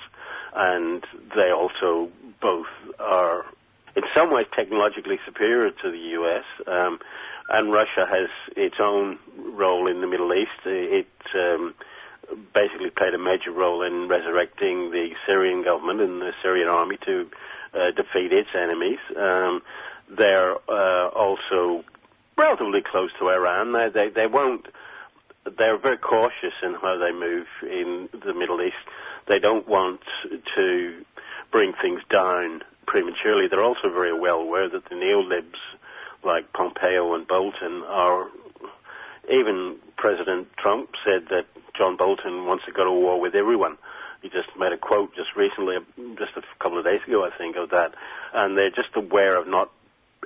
and 0.54 1.06
they 1.36 1.52
also 1.52 2.10
both 2.42 2.68
are 3.00 3.46
in 3.96 4.04
some 4.14 4.32
ways 4.32 4.46
technologically 4.56 5.20
superior 5.26 5.72
to 5.72 5.92
the 5.92 5.98
U.S. 5.98 6.44
Um, 6.68 7.00
and 7.50 7.72
Russia 7.72 8.06
has 8.10 8.30
its 8.56 8.76
own 8.80 9.18
role 9.38 9.88
in 9.88 10.02
the 10.02 10.08
Middle 10.08 10.34
East. 10.34 10.52
It 10.66 11.08
um, 11.34 11.74
basically 12.54 12.90
played 12.90 13.14
a 13.14 13.18
major 13.18 13.52
role 13.52 13.82
in 13.82 14.08
resurrecting 14.08 14.92
the 14.92 15.12
Syrian 15.26 15.64
government 15.64 16.02
and 16.02 16.22
the 16.22 16.34
Syrian 16.42 16.68
army 16.68 16.98
to 17.06 17.30
uh, 17.74 17.92
defeat 17.92 18.32
its 18.32 18.50
enemies. 18.56 19.00
Um, 19.16 19.62
they're 20.10 20.56
uh, 20.70 21.10
also 21.10 21.84
relatively 22.38 22.82
close 22.82 23.12
to 23.20 23.30
Iran. 23.30 23.74
They, 23.74 23.90
they, 23.90 24.10
they 24.10 24.28
won't. 24.28 24.68
They're 25.58 25.78
very 25.78 25.98
cautious 25.98 26.54
in 26.64 26.74
how 26.76 26.98
they 26.98 27.12
move 27.12 27.48
in 27.62 28.10
the 28.12 28.34
Middle 28.34 28.62
East. 28.62 28.76
They 29.28 29.40
don't 29.40 29.68
want 29.68 30.02
to 30.56 31.06
bring 31.52 31.74
things 31.82 32.02
down 32.10 32.64
prematurely. 32.86 33.48
They're 33.48 33.64
also 33.64 33.90
very 33.90 34.18
well 34.18 34.40
aware 34.40 34.70
that 34.70 34.86
the 34.86 34.96
neolibs 34.96 35.60
like 36.24 36.52
Pompeo 36.54 37.14
and 37.14 37.28
Bolton 37.28 37.84
are 37.84 38.28
even 39.30 39.78
President 39.98 40.48
Trump 40.58 40.90
said 41.04 41.28
that 41.30 41.46
John 41.74 41.98
Bolton 41.98 42.46
wants 42.46 42.66
to 42.66 42.72
go 42.72 42.84
to 42.84 42.92
war 42.92 43.20
with 43.20 43.36
everyone. 43.36 43.78
He 44.22 44.30
just 44.30 44.50
made 44.58 44.72
a 44.72 44.78
quote 44.78 45.16
just 45.16 45.36
recently, 45.36 45.78
just 46.18 46.36
a 46.36 46.42
couple 46.60 46.80
of 46.80 46.86
days 46.86 47.02
ago, 47.08 47.26
I 47.26 47.30
think, 47.38 47.58
of 47.58 47.70
that. 47.70 47.94
And 48.34 48.58
they're 48.58 48.72
just 48.72 48.96
aware 48.96 49.36
of 49.38 49.48
not 49.48 49.70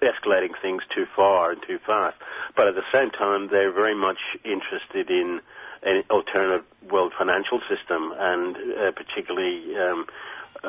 escalating 0.02 0.54
things 0.62 0.84
too 0.90 1.06
far 1.16 1.52
and 1.52 1.62
too 1.64 1.80
fast. 1.86 2.18
But 2.56 2.68
at 2.68 2.76
the 2.76 2.84
same 2.92 3.12
time, 3.12 3.50
they're 3.50 3.72
very 3.72 3.96
much 3.96 4.20
interested 4.46 5.10
in 5.10 5.42
an 5.84 6.04
alternative 6.10 6.66
world 6.90 7.14
financial 7.18 7.62
system 7.70 8.14
and 8.18 8.56
uh, 8.56 8.92
particularly 8.92 9.76
um, 9.78 10.06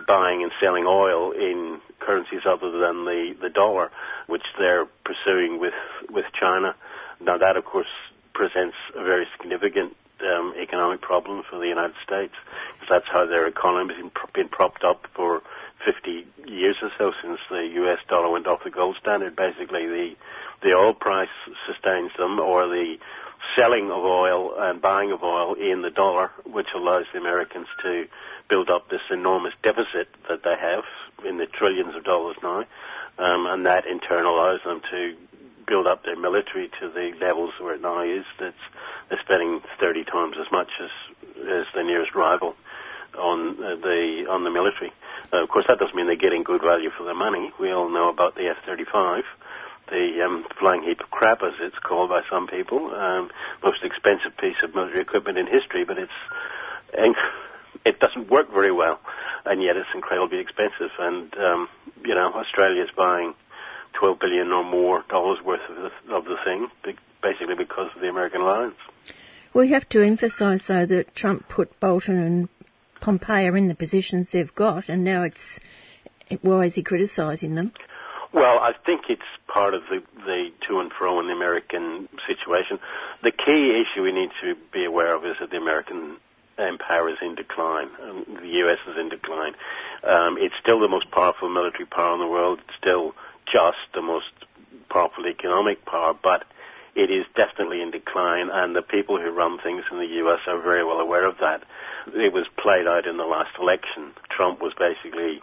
buying 0.06 0.42
and 0.42 0.52
selling 0.60 0.84
oil 0.86 1.32
in 1.32 1.80
currencies 1.98 2.42
other 2.46 2.70
than 2.70 3.04
the, 3.04 3.36
the 3.40 3.50
dollar, 3.50 3.90
which 4.26 4.44
they're 4.58 4.86
pursuing 5.04 5.58
with, 5.58 5.74
with 6.10 6.26
China. 6.32 6.74
Now 7.20 7.38
that, 7.38 7.56
of 7.56 7.64
course, 7.64 7.88
presents 8.32 8.76
a 8.94 9.02
very 9.02 9.26
significant 9.36 9.96
um, 10.22 10.54
economic 10.60 11.00
problem 11.00 11.42
for 11.48 11.58
the 11.58 11.66
United 11.66 11.96
States 12.04 12.34
because 12.74 12.88
that's 12.88 13.08
how 13.08 13.26
their 13.26 13.46
economy 13.46 13.94
has 13.94 14.10
been 14.34 14.48
propped 14.48 14.84
up 14.84 15.06
for 15.14 15.42
50 15.84 16.26
years 16.46 16.76
or 16.82 16.90
so 16.98 17.12
since 17.22 17.38
the 17.48 17.62
US 17.84 17.98
dollar 18.08 18.30
went 18.30 18.46
off 18.46 18.62
the 18.64 18.70
gold 18.70 18.96
standard. 19.00 19.34
Basically, 19.36 19.86
the 19.86 20.16
the 20.62 20.74
oil 20.74 20.92
price 20.92 21.30
sustains 21.66 22.10
them, 22.18 22.38
or 22.38 22.68
the 22.68 22.96
selling 23.56 23.90
of 23.90 24.04
oil 24.04 24.54
and 24.58 24.82
buying 24.82 25.10
of 25.10 25.22
oil 25.22 25.54
in 25.54 25.80
the 25.80 25.90
dollar, 25.90 26.30
which 26.44 26.68
allows 26.74 27.06
the 27.12 27.18
Americans 27.18 27.66
to 27.82 28.06
build 28.48 28.68
up 28.68 28.90
this 28.90 29.00
enormous 29.10 29.54
deficit 29.62 30.08
that 30.28 30.42
they 30.42 30.56
have 30.60 30.84
in 31.24 31.38
the 31.38 31.46
trillions 31.46 31.94
of 31.96 32.04
dollars 32.04 32.36
now, 32.42 32.58
um, 33.18 33.46
and 33.46 33.64
that 33.64 33.86
in 33.86 34.00
turn 34.00 34.26
allows 34.26 34.60
them 34.64 34.82
to 34.90 35.16
build 35.70 35.86
up 35.86 36.04
their 36.04 36.18
military 36.18 36.68
to 36.80 36.90
the 36.90 37.12
levels 37.20 37.52
where 37.60 37.74
it 37.74 37.80
now 37.80 38.02
is. 38.02 38.24
That's 38.38 38.64
they're 39.08 39.20
spending 39.24 39.62
30 39.78 40.04
times 40.04 40.36
as 40.38 40.50
much 40.52 40.70
as 40.80 40.90
as 41.48 41.66
the 41.74 41.82
nearest 41.82 42.14
rival 42.14 42.56
on 43.16 43.62
uh, 43.62 43.76
the 43.76 44.26
on 44.28 44.44
the 44.44 44.50
military. 44.50 44.92
Uh, 45.32 45.42
of 45.42 45.48
course, 45.48 45.66
that 45.68 45.78
doesn't 45.78 45.94
mean 45.94 46.06
they're 46.06 46.16
getting 46.16 46.42
good 46.42 46.62
value 46.62 46.90
for 46.90 47.04
their 47.04 47.14
money. 47.14 47.52
We 47.60 47.70
all 47.70 47.88
know 47.88 48.08
about 48.10 48.34
the 48.34 48.48
F-35 48.48 49.22
the 49.88 50.24
um, 50.24 50.46
flying 50.56 50.84
heap 50.84 51.00
of 51.00 51.10
crap, 51.10 51.42
as 51.42 51.54
it's 51.60 51.78
called 51.80 52.10
by 52.10 52.22
some 52.30 52.46
people. 52.46 52.94
Um, 52.94 53.28
most 53.64 53.82
expensive 53.82 54.36
piece 54.36 54.62
of 54.62 54.72
military 54.72 55.00
equipment 55.00 55.36
in 55.36 55.48
history, 55.48 55.84
but 55.84 55.98
it's 55.98 56.12
it 57.84 57.98
doesn't 57.98 58.30
work 58.30 58.52
very 58.52 58.72
well, 58.72 59.00
and 59.44 59.62
yet 59.62 59.76
it's 59.76 59.88
incredibly 59.94 60.38
expensive. 60.38 60.90
And 60.98 61.36
um, 61.38 61.68
you 62.04 62.14
know, 62.14 62.32
Australia 62.32 62.82
is 62.82 62.90
buying 62.96 63.34
12 63.94 64.18
billion 64.20 64.52
or 64.52 64.64
more 64.64 65.04
dollars 65.08 65.38
worth 65.44 65.60
of 65.68 65.76
the, 65.76 66.14
of 66.14 66.24
the 66.24 66.36
thing, 66.44 66.68
basically 67.22 67.54
because 67.56 67.90
of 67.94 68.00
the 68.00 68.08
American 68.08 68.40
alliance. 68.40 68.76
We 69.52 69.70
have 69.72 69.88
to 69.90 70.00
emphasise, 70.00 70.62
though, 70.68 70.86
that 70.86 71.14
Trump 71.14 71.48
put 71.48 71.78
Bolton 71.80 72.18
and 72.18 72.48
Pompeo 73.00 73.54
in 73.54 73.68
the 73.68 73.74
positions 73.74 74.30
they've 74.32 74.54
got, 74.54 74.88
and 74.88 75.02
now 75.02 75.24
it's 75.24 75.58
why 76.42 76.66
is 76.66 76.74
he 76.74 76.82
criticising 76.82 77.54
them? 77.54 77.72
Well, 78.32 78.58
I 78.60 78.72
think 78.86 79.02
it's 79.08 79.22
part 79.48 79.74
of 79.74 79.82
the, 79.90 80.02
the 80.24 80.50
to 80.68 80.78
and 80.78 80.92
fro 80.92 81.18
in 81.18 81.26
the 81.26 81.32
American 81.32 82.08
situation. 82.28 82.78
The 83.24 83.32
key 83.32 83.82
issue 83.82 84.02
we 84.02 84.12
need 84.12 84.30
to 84.42 84.54
be 84.72 84.84
aware 84.84 85.16
of 85.16 85.24
is 85.24 85.36
that 85.40 85.50
the 85.50 85.56
American 85.56 86.18
empire 86.56 87.08
is 87.08 87.16
in 87.22 87.34
decline. 87.34 87.88
Um, 88.00 88.38
the 88.40 88.48
U.S. 88.48 88.78
is 88.86 88.96
in 88.98 89.08
decline. 89.08 89.54
Um, 90.04 90.36
it's 90.38 90.54
still 90.60 90.78
the 90.78 90.88
most 90.88 91.10
powerful 91.10 91.48
military 91.48 91.86
power 91.86 92.14
in 92.14 92.20
the 92.20 92.28
world. 92.28 92.60
It's 92.60 92.76
still 92.78 93.14
just 93.46 93.78
the 93.94 94.02
most 94.02 94.30
powerful 94.88 95.26
economic 95.26 95.84
power, 95.84 96.14
but 96.14 96.44
it 96.94 97.10
is 97.10 97.24
definitely 97.36 97.80
in 97.82 97.90
decline, 97.90 98.50
and 98.50 98.74
the 98.74 98.82
people 98.82 99.20
who 99.20 99.30
run 99.30 99.58
things 99.58 99.84
in 99.90 99.98
the 99.98 100.06
U.S. 100.06 100.40
are 100.46 100.60
very 100.60 100.84
well 100.84 100.98
aware 100.98 101.24
of 101.24 101.38
that. 101.38 101.62
It 102.14 102.32
was 102.32 102.46
played 102.56 102.86
out 102.86 103.06
in 103.06 103.16
the 103.16 103.24
last 103.24 103.56
election. 103.60 104.12
Trump 104.28 104.60
was 104.60 104.72
basically 104.78 105.40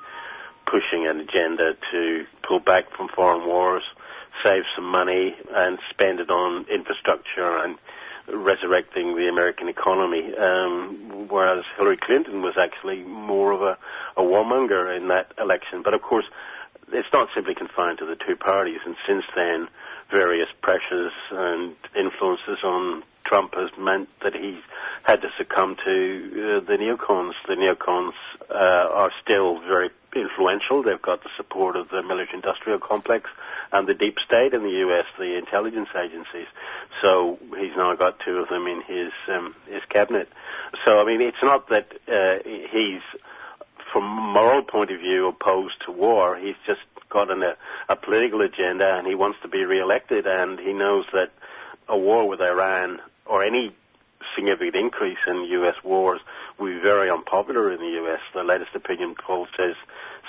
pushing 0.65 1.07
an 1.07 1.21
agenda 1.21 1.77
to 1.91 2.25
pull 2.43 2.59
back 2.59 2.91
from 2.95 3.07
foreign 3.07 3.47
wars, 3.47 3.83
save 4.43 4.63
some 4.75 4.85
money, 4.85 5.35
and 5.55 5.79
spend 5.89 6.19
it 6.19 6.29
on 6.29 6.65
infrastructure 6.69 7.57
and 7.57 7.77
resurrecting 8.27 9.15
the 9.15 9.29
American 9.29 9.69
economy. 9.69 10.35
Um, 10.35 11.27
whereas 11.29 11.63
Hillary 11.77 11.97
Clinton 11.97 12.41
was 12.41 12.55
actually 12.57 13.03
more 13.03 13.53
of 13.53 13.61
a, 13.61 13.77
a 14.17 14.21
warmonger 14.21 14.95
in 14.99 15.07
that 15.07 15.31
election. 15.39 15.81
But 15.81 15.93
of 15.93 16.01
course, 16.01 16.25
it's 16.91 17.11
not 17.13 17.29
simply 17.35 17.55
confined 17.55 17.99
to 17.99 18.05
the 18.05 18.15
two 18.15 18.35
parties. 18.35 18.79
And 18.85 18.95
since 19.05 19.25
then, 19.35 19.67
various 20.09 20.49
pressures 20.61 21.13
and 21.31 21.75
influences 21.95 22.63
on 22.63 23.03
Trump 23.23 23.55
has 23.55 23.69
meant 23.77 24.07
that 24.21 24.33
he's 24.33 24.61
had 25.03 25.21
to 25.21 25.29
succumb 25.37 25.75
to 25.83 26.61
uh, 26.63 26.65
the 26.65 26.77
neocons. 26.77 27.33
The 27.47 27.55
neocons 27.55 28.13
uh, 28.49 28.53
are 28.53 29.11
still 29.21 29.59
very 29.59 29.89
influential. 30.15 30.81
They've 30.83 31.01
got 31.01 31.23
the 31.23 31.29
support 31.35 31.75
of 31.75 31.89
the 31.89 32.01
military-industrial 32.01 32.79
complex 32.79 33.29
and 33.71 33.85
the 33.85 33.93
deep 33.93 34.19
state 34.19 34.53
in 34.53 34.63
the 34.63 34.71
U.S., 34.87 35.05
the 35.17 35.37
intelligence 35.37 35.89
agencies. 35.95 36.47
So 37.01 37.37
he's 37.57 37.75
now 37.75 37.95
got 37.95 38.19
two 38.19 38.37
of 38.37 38.49
them 38.49 38.65
in 38.67 38.81
his 38.81 39.11
um, 39.27 39.55
his 39.69 39.83
cabinet. 39.89 40.29
So 40.85 40.99
I 40.99 41.05
mean, 41.05 41.21
it's 41.21 41.43
not 41.43 41.69
that 41.69 41.91
uh, 42.07 42.39
he's, 42.45 43.01
from 43.97 44.05
a 44.05 44.31
moral 44.31 44.61
point 44.61 44.91
of 44.91 44.99
view, 44.99 45.27
opposed 45.27 45.75
to 45.85 45.91
war. 45.91 46.37
He's 46.37 46.55
just 46.67 46.81
got 47.09 47.31
an, 47.31 47.41
a, 47.41 47.55
a 47.89 47.95
political 47.95 48.41
agenda, 48.41 48.95
and 48.95 49.07
he 49.07 49.15
wants 49.15 49.39
to 49.41 49.47
be 49.47 49.65
re-elected, 49.65 50.27
and 50.27 50.59
he 50.59 50.71
knows 50.71 51.05
that 51.13 51.31
a 51.89 51.97
war 51.97 52.27
with 52.27 52.39
Iran 52.39 52.99
or 53.25 53.43
any 53.43 53.73
significant 54.35 54.75
increase 54.75 55.17
in 55.25 55.45
U.S. 55.45 55.75
wars 55.83 56.21
will 56.59 56.75
be 56.75 56.79
very 56.79 57.09
unpopular 57.09 57.71
in 57.71 57.79
the 57.79 57.91
U.S. 58.01 58.19
The 58.35 58.43
latest 58.43 58.75
opinion 58.75 59.15
poll 59.15 59.47
says 59.57 59.73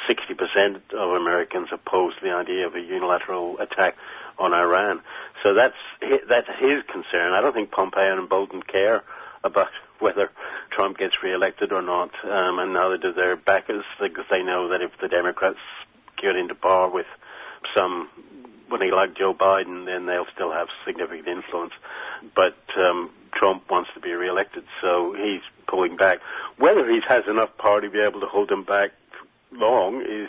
60% 0.09 0.77
of 0.95 1.11
Americans 1.11 1.69
oppose 1.71 2.15
the 2.23 2.31
idea 2.31 2.67
of 2.67 2.75
a 2.75 2.81
unilateral 2.81 3.59
attack 3.59 3.97
on 4.39 4.55
Iran. 4.55 5.01
So 5.43 5.53
that's 5.53 5.77
that's 6.29 6.49
his 6.59 6.83
concern. 6.91 7.33
I 7.33 7.41
don't 7.41 7.53
think 7.53 7.71
Pompeo 7.71 8.19
and 8.19 8.29
Bolton 8.29 8.63
care 8.63 9.03
about 9.45 9.69
whether 10.01 10.31
Trump 10.71 10.99
gets 10.99 11.23
reelected 11.23 11.73
or 11.73 11.83
not, 11.83 12.11
um, 12.25 12.59
and 12.59 12.73
neither 12.73 12.99
do 12.99 13.13
their 13.13 13.37
backers, 13.37 13.85
because 14.01 14.27
they 14.31 14.43
know 14.43 14.69
that 14.69 14.83
if 14.83 14.93
the 15.01 15.09
Democrats 15.09 15.59
get 16.17 16.37
into 16.37 16.55
power 16.55 16.89
with 16.89 17.07
some 17.75 18.09
somebody 18.69 18.91
like 18.91 19.17
Joe 19.17 19.35
Biden, 19.35 19.87
then 19.87 20.07
they'll 20.07 20.27
still 20.35 20.53
have 20.53 20.69
significant 20.85 21.27
influence. 21.27 21.73
But 22.35 22.57
um, 22.77 23.11
Trump 23.33 23.71
wants 23.71 23.91
to 23.95 24.01
be 24.01 24.13
reelected, 24.13 24.65
so 24.81 25.15
he's 25.15 25.41
pulling 25.67 25.97
back. 25.97 26.19
Whether 26.59 26.89
he 26.91 27.01
has 27.09 27.27
enough 27.29 27.57
power 27.57 27.81
to 27.81 27.91
be 27.91 28.01
able 28.01 28.21
to 28.21 28.27
hold 28.27 28.51
him 28.51 28.65
back 28.65 28.91
long 29.53 30.03
is 30.03 30.29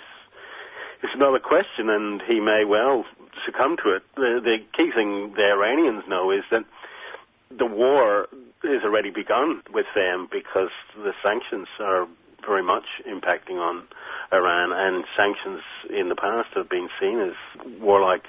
is 1.04 1.10
another 1.14 1.40
question, 1.40 1.90
and 1.90 2.22
he 2.22 2.40
may 2.40 2.66
well 2.66 3.06
succumb 3.46 3.78
to 3.84 3.96
it. 3.96 4.04
The, 4.16 4.42
the 4.44 4.58
key 4.74 4.92
thing 4.92 5.34
the 5.34 5.52
Iranians 5.52 6.04
know 6.08 6.32
is 6.32 6.44
that 6.52 6.66
the 7.50 7.66
war 7.66 8.28
has 8.64 8.84
already 8.84 9.10
begun 9.10 9.62
with 9.74 9.86
them 9.96 10.28
because 10.32 10.70
the 10.96 11.14
sanctions 11.24 11.68
are 11.80 12.08
very 12.46 12.64
much 12.64 12.86
impacting 13.08 13.58
on 13.58 13.88
Iran, 14.32 14.72
and 14.72 15.04
sanctions 15.16 15.62
in 15.90 16.10
the 16.10 16.16
past 16.16 16.50
have 16.56 16.70
been 16.70 16.90
seen 17.00 17.20
as 17.20 17.34
warlike 17.80 18.24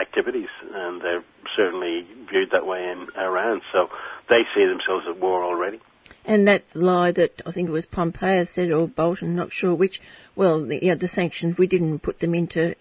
activities, 0.00 0.48
and 0.72 1.00
they're 1.00 1.24
certainly 1.56 2.06
viewed 2.30 2.50
that 2.52 2.66
way 2.66 2.90
in 2.90 3.08
Iran. 3.16 3.60
So 3.72 3.88
they 4.28 4.42
see 4.54 4.66
themselves 4.66 5.06
at 5.08 5.18
war 5.18 5.44
already. 5.44 5.80
And 6.24 6.46
that 6.46 6.62
lie 6.74 7.10
that 7.12 7.42
I 7.44 7.52
think 7.52 7.68
it 7.68 7.72
was 7.72 7.86
Pompeo 7.86 8.44
said, 8.44 8.70
or 8.70 8.86
Bolton, 8.86 9.34
not 9.34 9.50
sure 9.50 9.74
which. 9.74 10.00
Well, 10.36 10.64
the, 10.64 10.78
you 10.80 10.88
know, 10.90 10.94
the 10.94 11.08
sanctions 11.08 11.58
we 11.58 11.66
didn't 11.66 11.98
put 12.00 12.20
them 12.20 12.34
in 12.34 12.46
to 12.48 12.74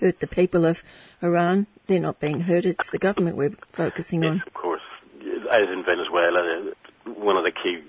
hurt 0.00 0.20
the 0.20 0.26
people 0.26 0.64
of 0.64 0.78
Iran. 1.22 1.66
They're 1.86 2.00
not 2.00 2.18
being 2.18 2.40
hurt. 2.40 2.64
It's 2.64 2.90
the 2.90 2.98
government 2.98 3.36
we're 3.36 3.56
focusing 3.72 4.22
yes, 4.22 4.30
on. 4.30 4.42
As 5.50 5.68
in 5.68 5.84
Venezuela, 5.84 6.72
one 7.04 7.36
of 7.36 7.44
the 7.44 7.52
key 7.52 7.82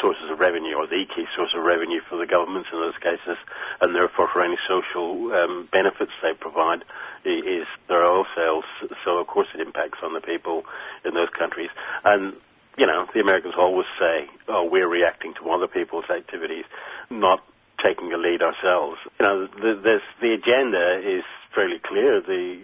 sources 0.00 0.30
of 0.30 0.38
revenue, 0.38 0.74
or 0.76 0.86
the 0.86 1.04
key 1.14 1.26
source 1.36 1.52
of 1.54 1.62
revenue 1.62 2.00
for 2.08 2.16
the 2.16 2.26
governments 2.26 2.68
in 2.72 2.80
those 2.80 2.96
cases, 2.96 3.36
and 3.80 3.94
therefore 3.94 4.28
for 4.32 4.42
any 4.42 4.56
social 4.66 5.32
um, 5.32 5.68
benefits 5.70 6.12
they 6.22 6.32
provide, 6.32 6.84
is 7.24 7.66
their 7.88 8.04
oil 8.04 8.24
sales. 8.34 8.64
So 9.04 9.18
of 9.18 9.26
course 9.26 9.48
it 9.54 9.60
impacts 9.60 9.98
on 10.02 10.14
the 10.14 10.20
people 10.20 10.64
in 11.04 11.14
those 11.14 11.28
countries. 11.30 11.70
And 12.04 12.34
you 12.78 12.86
know, 12.86 13.06
the 13.12 13.20
Americans 13.20 13.54
always 13.58 13.86
say, 13.98 14.28
"Oh, 14.48 14.64
we're 14.64 14.88
reacting 14.88 15.34
to 15.34 15.50
other 15.50 15.68
people's 15.68 16.08
activities, 16.08 16.64
not 17.10 17.44
taking 17.82 18.12
a 18.12 18.16
lead 18.16 18.42
ourselves." 18.42 18.98
You 19.18 19.26
know, 19.26 19.46
the, 19.46 20.00
the 20.20 20.32
agenda 20.32 20.98
is 20.98 21.24
fairly 21.54 21.78
clear. 21.78 22.20
The 22.20 22.60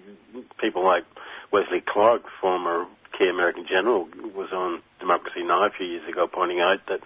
people 0.59 0.85
like 0.85 1.05
Wesley 1.53 1.83
Clark, 1.83 2.23
former 2.41 2.87
key 3.19 3.29
American 3.29 3.67
general, 3.69 4.09
was 4.35 4.53
on 4.53 4.83
Democracy 5.01 5.43
Now! 5.43 5.65
a 5.65 5.71
few 5.71 5.87
years 5.87 6.09
ago, 6.09 6.27
pointing 6.27 6.61
out 6.61 6.81
that 6.89 7.01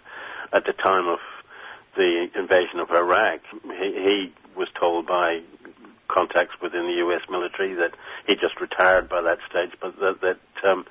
at 0.53 0.64
the 0.64 0.73
time 0.73 1.09
of 1.09 1.18
the 1.96 2.29
invasion 2.35 2.79
of 2.81 2.90
Iraq, 2.90 3.40
he, 3.79 3.92
he 3.92 4.33
was 4.57 4.68
told 4.79 5.07
by 5.07 5.42
contacts 6.09 6.55
within 6.61 6.87
the 6.87 6.94
U.S. 7.05 7.23
military 7.31 7.75
that 7.75 7.92
he 8.27 8.35
just 8.35 8.61
retired 8.61 9.09
by 9.09 9.23
that 9.23 9.38
stage, 9.49 9.70
but 9.81 9.99
that, 10.01 10.20
that 10.20 10.68
um, 10.68 10.85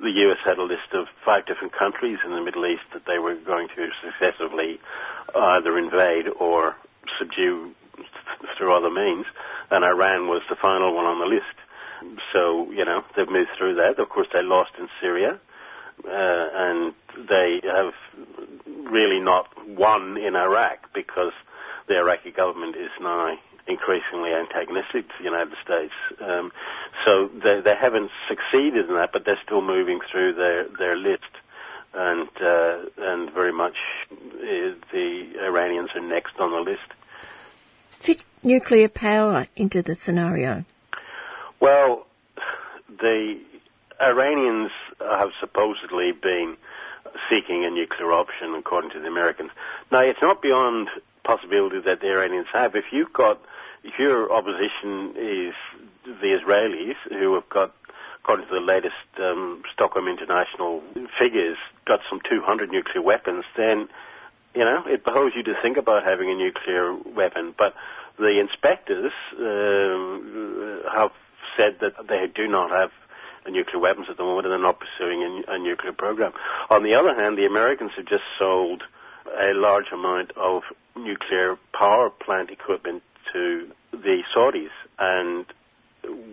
the 0.00 0.10
U.S. 0.10 0.38
had 0.44 0.58
a 0.58 0.62
list 0.62 0.92
of 0.92 1.06
five 1.24 1.46
different 1.46 1.72
countries 1.72 2.18
in 2.24 2.30
the 2.30 2.40
Middle 2.40 2.66
East 2.66 2.82
that 2.92 3.04
they 3.06 3.18
were 3.18 3.34
going 3.34 3.68
to 3.76 3.88
successively 4.02 4.80
either 5.34 5.76
invade 5.78 6.26
or 6.38 6.76
subdue 7.18 7.74
through 8.56 8.74
other 8.74 8.90
means, 8.90 9.26
and 9.70 9.84
Iran 9.84 10.28
was 10.28 10.42
the 10.48 10.56
final 10.56 10.94
one 10.94 11.04
on 11.04 11.18
the 11.18 11.26
list. 11.26 11.59
So, 12.32 12.70
you 12.70 12.84
know, 12.84 13.02
they've 13.16 13.28
moved 13.28 13.50
through 13.58 13.76
that. 13.76 13.98
Of 13.98 14.08
course, 14.08 14.28
they 14.32 14.42
lost 14.42 14.72
in 14.78 14.88
Syria, 15.00 15.38
uh, 16.04 16.08
and 16.08 16.94
they 17.28 17.60
have 17.64 17.92
really 18.90 19.20
not 19.20 19.48
won 19.68 20.16
in 20.16 20.36
Iraq 20.36 20.92
because 20.94 21.32
the 21.88 21.98
Iraqi 21.98 22.30
government 22.30 22.76
is 22.76 22.90
now 23.00 23.36
increasingly 23.66 24.32
antagonistic 24.32 25.08
to 25.08 25.14
the 25.18 25.24
United 25.24 25.54
States. 25.64 25.92
Um, 26.20 26.52
so 27.04 27.28
they, 27.42 27.60
they 27.60 27.74
haven't 27.74 28.10
succeeded 28.28 28.88
in 28.88 28.94
that, 28.96 29.10
but 29.12 29.24
they're 29.24 29.40
still 29.44 29.62
moving 29.62 30.00
through 30.10 30.34
their, 30.34 30.66
their 30.78 30.96
list. 30.96 31.22
And, 31.92 32.28
uh, 32.40 32.78
and 32.98 33.32
very 33.32 33.52
much 33.52 33.74
uh, 34.12 34.16
the 34.92 35.32
Iranians 35.42 35.90
are 35.94 36.00
next 36.00 36.38
on 36.38 36.52
the 36.52 36.70
list. 36.70 36.86
fit 38.00 38.22
nuclear 38.44 38.88
power 38.88 39.48
into 39.56 39.82
the 39.82 39.96
scenario? 39.96 40.64
Well, 41.60 42.06
the 42.88 43.38
Iranians 44.00 44.70
have 44.98 45.30
supposedly 45.40 46.12
been 46.12 46.56
seeking 47.28 47.64
a 47.64 47.70
nuclear 47.70 48.12
option, 48.12 48.54
according 48.54 48.90
to 48.92 49.00
the 49.00 49.06
Americans. 49.06 49.50
Now, 49.92 50.00
it's 50.00 50.22
not 50.22 50.40
beyond 50.40 50.88
possibility 51.22 51.80
that 51.80 52.00
the 52.00 52.08
Iranians 52.08 52.46
have. 52.52 52.74
If 52.74 52.86
you've 52.92 53.12
got, 53.12 53.40
if 53.84 53.98
your 53.98 54.32
opposition 54.32 55.14
is 55.16 55.54
the 56.04 56.38
Israelis, 56.38 56.96
who 57.10 57.34
have 57.34 57.48
got, 57.50 57.74
according 58.22 58.48
to 58.48 58.54
the 58.54 58.60
latest 58.60 58.94
um, 59.18 59.62
Stockholm 59.72 60.08
International 60.08 60.82
figures, 61.18 61.58
got 61.84 62.00
some 62.08 62.20
200 62.28 62.70
nuclear 62.70 63.02
weapons, 63.02 63.44
then 63.56 63.88
you 64.54 64.64
know 64.64 64.82
it 64.86 65.04
behoves 65.04 65.36
you 65.36 65.42
to 65.42 65.54
think 65.60 65.76
about 65.76 66.04
having 66.04 66.30
a 66.30 66.34
nuclear 66.34 66.94
weapon. 66.94 67.54
But 67.56 67.74
the 68.18 68.40
inspectors 68.40 69.12
um, 69.38 70.82
have 70.92 71.12
said 71.56 71.78
that 71.80 71.94
they 72.08 72.26
do 72.34 72.48
not 72.48 72.70
have 72.70 72.90
nuclear 73.50 73.78
weapons 73.78 74.06
at 74.10 74.16
the 74.16 74.22
moment 74.22 74.46
and 74.46 74.52
they're 74.52 74.60
not 74.60 74.78
pursuing 74.78 75.44
a, 75.48 75.54
a, 75.54 75.58
nuclear 75.58 75.92
program. 75.92 76.32
On 76.68 76.82
the 76.82 76.94
other 76.94 77.14
hand, 77.14 77.38
the 77.38 77.46
Americans 77.46 77.92
have 77.96 78.06
just 78.06 78.24
sold 78.38 78.82
a 79.40 79.52
large 79.54 79.90
amount 79.92 80.32
of 80.36 80.62
nuclear 80.96 81.56
power 81.72 82.10
plant 82.10 82.50
equipment 82.50 83.02
to 83.32 83.68
the 83.92 84.22
Saudis, 84.34 84.70
and 84.98 85.46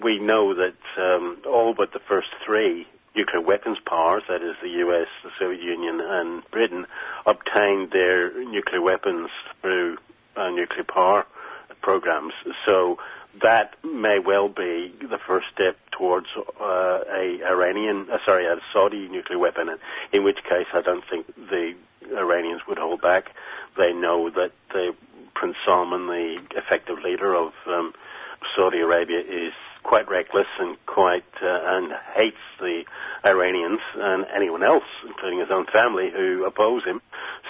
we 0.01 0.19
know 0.19 0.53
that 0.53 0.75
um, 0.97 1.37
all 1.45 1.73
but 1.73 1.93
the 1.93 1.99
first 1.99 2.29
three 2.45 2.87
nuclear 3.15 3.41
weapons 3.41 3.77
powers, 3.85 4.23
that 4.29 4.41
is 4.41 4.55
the 4.61 4.69
US, 4.69 5.07
the 5.23 5.31
Soviet 5.39 5.61
Union, 5.61 5.99
and 6.01 6.49
Britain, 6.51 6.85
obtained 7.25 7.91
their 7.91 8.31
nuclear 8.45 8.81
weapons 8.81 9.29
through 9.61 9.97
uh, 10.35 10.49
nuclear 10.49 10.83
power 10.83 11.25
programs. 11.81 12.33
So 12.65 12.97
that 13.41 13.75
may 13.83 14.19
well 14.19 14.49
be 14.49 14.93
the 15.01 15.19
first 15.25 15.47
step 15.53 15.77
towards 15.91 16.27
uh, 16.59 16.63
a 16.63 17.39
Iranian, 17.45 18.07
uh, 18.11 18.17
sorry, 18.25 18.45
a 18.45 18.57
Saudi 18.73 19.07
nuclear 19.07 19.39
weapon. 19.39 19.69
In 20.11 20.23
which 20.23 20.43
case, 20.43 20.67
I 20.73 20.81
don't 20.81 21.03
think 21.09 21.27
the 21.35 21.73
Iranians 22.15 22.61
would 22.67 22.77
hold 22.77 23.01
back. 23.01 23.31
They 23.77 23.93
know 23.93 24.29
that 24.29 24.51
the 24.71 24.95
Prince 25.35 25.57
Salman, 25.65 26.07
the 26.07 26.41
effective 26.55 26.99
leader 26.99 27.35
of 27.35 27.53
um, 27.67 27.93
Saudi 28.55 28.79
Arabia, 28.79 29.19
is 29.19 29.53
quite 29.83 30.09
reckless 30.09 30.47
and 30.59 30.77
quite 30.85 31.23
uh, 31.41 31.61
and 31.63 31.93
hates 32.15 32.37
the 32.59 32.83
Iranians 33.23 33.79
and 33.95 34.25
anyone 34.35 34.63
else, 34.63 34.83
including 35.07 35.39
his 35.39 35.49
own 35.51 35.65
family, 35.67 36.09
who 36.11 36.45
oppose 36.45 36.83
him. 36.83 37.01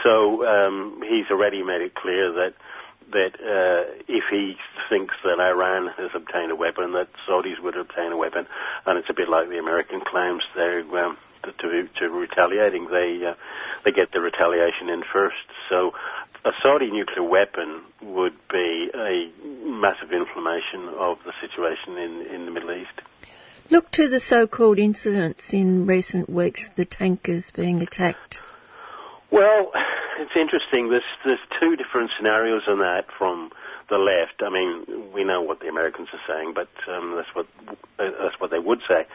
So 0.04 0.46
um, 0.46 1.02
he's 1.08 1.32
already 1.32 1.64
made 1.64 1.82
it 1.82 1.96
clear 1.96 2.32
that 2.34 2.54
that 3.12 3.34
uh, 3.40 4.04
if 4.08 4.26
he 4.30 4.56
thinks 4.90 5.16
that 5.24 5.40
Iran 5.40 5.88
has 5.98 6.12
obtained 6.14 6.52
a 6.52 6.56
weapon, 6.56 6.94
that 6.94 7.08
Saudis 7.28 7.62
would 7.62 7.78
obtain 7.78 8.12
a 8.12 8.18
weapon, 8.18 8.48
and 8.86 8.98
it's 8.98 9.10
a 9.10 9.14
bit 9.14 9.30
like 9.30 9.50
the 9.50 9.60
American 9.60 10.02
claims 10.02 10.44
they're 10.56 10.82
um, 10.98 11.18
to, 11.44 11.88
to 12.00 12.10
retaliating. 12.10 12.88
They 12.92 13.26
uh, 13.26 13.36
they 13.86 13.92
get 13.92 14.12
the 14.12 14.22
retaliation 14.22 14.90
in 14.90 15.04
first. 15.12 15.36
So 15.70 15.94
a 16.44 16.52
Saudi 16.62 16.92
nuclear 16.92 17.24
weapon 17.24 17.82
would 18.02 18.36
be 18.52 18.90
a 18.94 19.32
massive 19.66 20.12
inflammation 20.12 20.90
of 20.98 21.18
the 21.26 21.34
situation 21.42 21.98
in 21.98 22.28
in 22.34 22.46
the 22.46 22.52
Middle 22.52 22.72
East. 22.72 23.02
Look 23.70 23.92
to 23.92 24.08
the 24.08 24.22
so-called 24.22 24.80
incidents 24.80 25.52
in 25.52 25.86
recent 25.86 26.30
weeks, 26.30 26.70
the 26.78 26.86
tankers 26.86 27.52
being 27.54 27.82
attacked. 27.82 28.40
Well, 29.30 29.72
it's 30.20 30.36
interesting. 30.36 30.90
There's 30.90 31.04
there's 31.26 31.40
two 31.60 31.76
different 31.76 32.12
scenarios 32.16 32.64
on 32.68 32.80
that 32.80 33.06
from 33.18 33.52
the 33.90 33.98
left. 33.98 34.42
I 34.42 34.50
mean, 34.50 35.12
we 35.14 35.24
know 35.24 35.42
what 35.42 35.60
the 35.60 35.68
Americans 35.68 36.10
are 36.14 36.22
saying, 36.28 36.54
but 36.54 36.70
um, 36.88 37.16
that's 37.16 37.34
what 37.34 37.48
uh, 38.00 38.12
that's 38.22 38.40
what 38.40 38.52
they 38.52 38.60
would 38.60 38.82
say. 38.88 39.06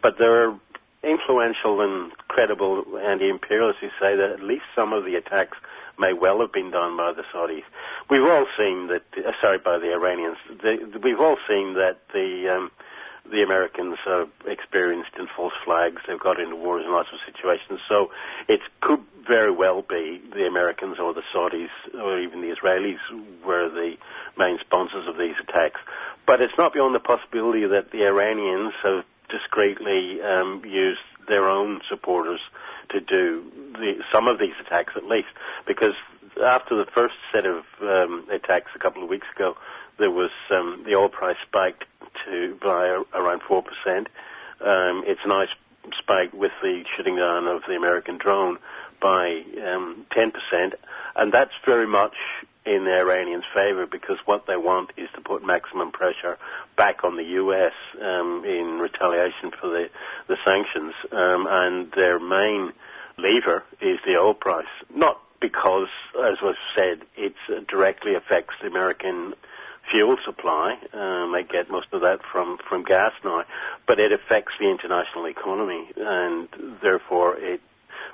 But 0.00 0.18
there 0.18 0.44
are 0.48 0.58
influential 1.02 1.80
and 1.80 2.12
credible 2.28 2.98
anti-imperialists 2.98 3.80
who 3.80 3.88
say 4.00 4.14
that 4.16 4.30
at 4.30 4.42
least 4.42 4.64
some 4.74 4.92
of 4.92 5.04
the 5.04 5.16
attacks 5.16 5.58
may 5.98 6.12
well 6.12 6.40
have 6.40 6.52
been 6.52 6.70
done 6.70 6.96
by 6.96 7.12
the 7.12 7.22
Saudis. 7.34 7.64
We've 8.08 8.22
all 8.22 8.46
seen 8.58 8.88
that. 8.88 9.02
Uh, 9.16 9.32
sorry, 9.40 9.58
by 9.58 9.78
the 9.78 9.92
Iranians. 9.92 10.38
The, 10.48 11.00
we've 11.02 11.20
all 11.20 11.36
seen 11.48 11.74
that 11.74 12.00
the 12.12 12.48
um, 12.48 12.70
the 13.30 13.42
Americans 13.42 13.96
are 14.06 14.26
experienced 14.46 15.12
in 15.18 15.26
false 15.36 15.52
flags. 15.64 16.02
They've 16.06 16.18
got 16.18 16.40
into 16.40 16.56
wars 16.56 16.84
in 16.84 16.92
lots 16.92 17.08
of 17.12 17.18
situations. 17.24 17.80
So 17.88 18.10
it 18.48 18.60
could 18.80 19.00
very 19.26 19.50
well 19.52 19.82
be 19.82 20.20
the 20.32 20.46
Americans 20.46 20.98
or 20.98 21.14
the 21.14 21.22
Saudis 21.34 21.70
or 21.94 22.18
even 22.18 22.40
the 22.40 22.54
Israelis 22.54 22.98
were 23.44 23.68
the 23.68 23.94
main 24.36 24.58
sponsors 24.60 25.06
of 25.08 25.16
these 25.16 25.34
attacks. 25.40 25.80
But 26.26 26.40
it's 26.40 26.54
not 26.58 26.72
beyond 26.72 26.94
the 26.94 27.00
possibility 27.00 27.66
that 27.66 27.90
the 27.90 28.04
Iranians 28.04 28.74
have 28.82 29.04
discreetly 29.28 30.20
um, 30.22 30.62
used 30.66 31.00
their 31.28 31.48
own 31.48 31.80
supporters 31.88 32.40
to 32.90 33.00
do 33.00 33.44
the, 33.72 34.02
some 34.12 34.28
of 34.28 34.38
these 34.38 34.54
attacks 34.60 34.92
at 34.96 35.04
least. 35.04 35.28
Because 35.66 35.94
after 36.44 36.76
the 36.76 36.90
first 36.90 37.14
set 37.32 37.46
of 37.46 37.64
um, 37.80 38.26
attacks 38.30 38.70
a 38.74 38.78
couple 38.78 39.02
of 39.02 39.08
weeks 39.08 39.26
ago, 39.34 39.56
there 39.98 40.10
was 40.10 40.30
um, 40.50 40.82
the 40.84 40.94
oil 40.94 41.08
price 41.08 41.36
spiked 41.46 41.84
to 42.24 42.56
by 42.62 43.02
around 43.14 43.42
four 43.42 43.62
percent. 43.62 44.08
Um, 44.60 45.04
it's 45.06 45.20
a 45.24 45.28
nice 45.28 45.48
spike 45.98 46.32
with 46.32 46.52
the 46.62 46.84
shooting 46.96 47.16
down 47.16 47.46
of 47.46 47.62
the 47.66 47.74
American 47.74 48.18
drone 48.18 48.58
by 49.00 49.42
um, 49.66 50.06
10%, 50.12 50.32
and 51.16 51.32
that's 51.32 51.52
very 51.66 51.86
much 51.86 52.14
in 52.64 52.84
the 52.84 52.96
Iranians' 52.96 53.44
favor 53.52 53.86
because 53.86 54.18
what 54.24 54.46
they 54.46 54.56
want 54.56 54.90
is 54.96 55.08
to 55.16 55.20
put 55.20 55.44
maximum 55.44 55.90
pressure 55.90 56.38
back 56.76 57.02
on 57.02 57.16
the 57.16 57.24
U.S. 57.24 57.72
Um, 58.00 58.44
in 58.46 58.78
retaliation 58.78 59.50
for 59.60 59.68
the, 59.68 59.90
the 60.28 60.36
sanctions, 60.44 60.94
um, 61.10 61.46
and 61.50 61.90
their 61.92 62.20
main 62.20 62.72
lever 63.18 63.64
is 63.80 63.98
the 64.06 64.16
oil 64.16 64.34
price. 64.34 64.66
Not 64.94 65.20
because, 65.40 65.88
as 66.24 66.40
was 66.40 66.54
said, 66.76 67.02
it 67.16 67.34
directly 67.66 68.14
affects 68.14 68.54
the 68.60 68.68
American 68.68 69.34
fuel 69.90 70.16
supply. 70.24 70.78
Um, 70.92 71.32
they 71.32 71.42
get 71.42 71.70
most 71.70 71.88
of 71.92 72.00
that 72.02 72.20
from, 72.30 72.58
from 72.68 72.84
gas 72.84 73.12
now, 73.24 73.44
but 73.86 73.98
it 73.98 74.12
affects 74.12 74.52
the 74.58 74.70
international 74.70 75.26
economy, 75.26 75.88
and 75.96 76.48
therefore 76.82 77.36
it 77.36 77.60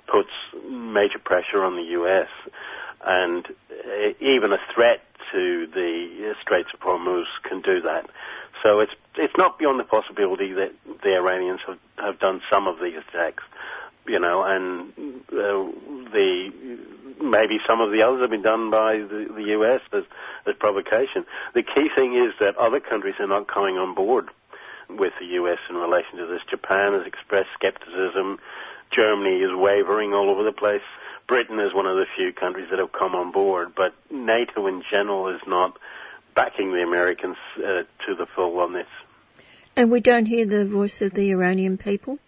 puts 0.06 0.30
major 0.68 1.18
pressure 1.18 1.62
on 1.62 1.76
the 1.76 1.82
U.S. 1.82 2.28
and 3.04 3.46
uh, 3.46 4.08
even 4.20 4.52
a 4.52 4.58
threat 4.74 5.02
to 5.32 5.66
the 5.66 6.34
Straits 6.40 6.70
of 6.72 6.80
Hormuz 6.80 7.26
can 7.42 7.60
do 7.60 7.82
that. 7.82 8.08
So 8.62 8.80
it's 8.80 8.92
it's 9.16 9.36
not 9.36 9.58
beyond 9.58 9.78
the 9.78 9.84
possibility 9.84 10.52
that 10.52 10.72
the 11.02 11.14
Iranians 11.14 11.60
have, 11.66 11.78
have 11.98 12.18
done 12.18 12.40
some 12.50 12.66
of 12.66 12.80
these 12.80 12.96
attacks, 12.96 13.44
you 14.08 14.18
know, 14.18 14.42
and 14.42 14.92
uh, 15.32 16.10
the 16.12 16.50
maybe 17.20 17.58
some 17.66 17.80
of 17.80 17.90
the 17.90 18.02
others 18.02 18.20
have 18.20 18.30
been 18.30 18.42
done 18.42 18.70
by 18.70 18.98
the, 18.98 19.28
the 19.34 19.42
U.S. 19.58 19.80
as 19.92 20.04
as 20.46 20.54
provocation. 20.58 21.24
The 21.54 21.62
key 21.62 21.88
thing 21.94 22.14
is 22.14 22.34
that 22.40 22.56
other 22.56 22.80
countries 22.80 23.16
are 23.18 23.26
not 23.26 23.48
coming 23.48 23.76
on 23.76 23.94
board 23.94 24.28
with 24.88 25.12
the 25.20 25.26
U.S. 25.26 25.58
in 25.68 25.76
relation 25.76 26.18
to 26.18 26.26
this. 26.26 26.40
Japan 26.48 26.94
has 26.94 27.06
expressed 27.06 27.50
skepticism. 27.54 28.38
Germany 28.90 29.36
is 29.36 29.50
wavering 29.52 30.14
all 30.14 30.30
over 30.30 30.42
the 30.44 30.52
place. 30.52 30.82
Britain 31.26 31.60
is 31.60 31.74
one 31.74 31.86
of 31.86 31.96
the 31.96 32.06
few 32.16 32.32
countries 32.32 32.68
that 32.70 32.78
have 32.78 32.92
come 32.92 33.14
on 33.14 33.32
board, 33.32 33.74
but 33.76 33.92
NATO 34.10 34.66
in 34.66 34.82
general 34.90 35.28
is 35.28 35.42
not 35.46 35.78
backing 36.34 36.72
the 36.72 36.82
Americans 36.82 37.36
uh, 37.58 37.82
to 38.06 38.14
the 38.16 38.26
full 38.34 38.58
on 38.60 38.72
this. 38.72 38.86
And 39.76 39.90
we 39.90 40.00
don't 40.00 40.24
hear 40.24 40.46
the 40.46 40.64
voice 40.64 41.02
of 41.02 41.12
the 41.12 41.30
Iranian 41.30 41.76
people? 41.76 42.18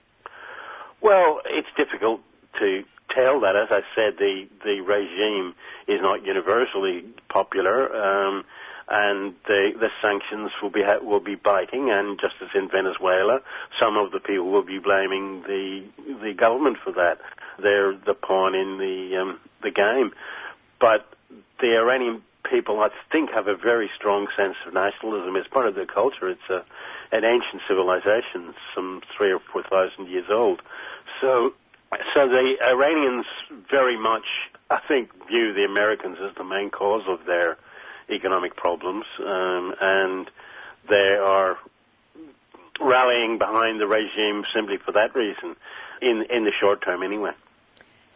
Well, 1.01 1.41
it's 1.47 1.69
difficult 1.77 2.21
to 2.59 2.85
tell 3.09 3.41
that. 3.41 3.57
As 3.57 3.69
I 3.71 3.83
said, 3.95 4.15
the, 4.19 4.49
the 4.65 4.81
regime 4.81 5.55
is 5.87 6.01
not 6.01 6.25
universally 6.25 7.05
popular. 7.29 7.95
Um, 7.95 8.45
and 8.91 9.35
the, 9.47 9.73
the 9.79 9.89
sanctions 10.03 10.51
will 10.61 10.71
be 10.71 10.83
will 11.03 11.21
be 11.21 11.37
biting. 11.37 11.91
And 11.91 12.21
just 12.21 12.35
as 12.43 12.49
in 12.55 12.69
Venezuela, 12.69 13.41
some 13.79 13.97
of 13.97 14.11
the 14.11 14.19
people 14.19 14.51
will 14.51 14.65
be 14.65 14.81
blaming 14.81 15.43
the 15.43 15.85
the 16.23 16.35
government 16.35 16.79
for 16.83 16.93
that. 16.93 17.21
They're 17.63 17.93
the 17.95 18.15
pawn 18.15 18.55
in 18.57 18.79
the 18.79 19.17
um, 19.17 19.41
the 19.63 19.71
game. 19.71 20.13
But 20.81 21.07
the 21.61 21.77
Iranian 21.77 22.23
people, 22.43 22.81
I 22.81 22.89
think, 23.13 23.31
have 23.31 23.47
a 23.47 23.55
very 23.55 23.91
strong 23.95 24.27
sense 24.37 24.57
of 24.67 24.75
nationalism. 24.75 25.37
It's 25.37 25.47
part 25.47 25.69
of 25.69 25.77
their 25.77 25.87
culture. 25.87 26.29
It's 26.29 26.51
a 26.51 26.65
an 27.13 27.25
ancient 27.25 27.63
civilization, 27.69 28.55
some 28.75 29.03
three 29.17 29.33
or 29.33 29.39
four 29.39 29.63
thousand 29.63 30.09
years 30.09 30.27
old. 30.31 30.63
So, 31.21 31.53
so 32.15 32.29
the 32.29 32.57
Iranians 32.63 33.27
very 33.71 33.99
much, 33.99 34.25
I 34.71 34.81
think, 34.87 35.11
view 35.29 35.53
the 35.53 35.65
Americans 35.65 36.19
as 36.23 36.35
the 36.37 36.45
main 36.45 36.71
cause 36.71 37.03
of 37.07 37.27
their 37.27 37.59
economic 38.09 38.57
problems, 38.57 39.05
um, 39.21 39.75
and 39.81 40.31
they 40.89 41.17
are 41.21 41.59
rallying 42.81 43.39
behind 43.39 43.81
the 43.81 43.87
regime 43.87 44.45
simply 44.55 44.79
for 44.79 44.93
that 44.93 45.15
reason, 45.15 45.57
in 46.01 46.25
in 46.31 46.45
the 46.45 46.53
short 46.53 46.83
term 46.83 47.03
anyway. 47.03 47.33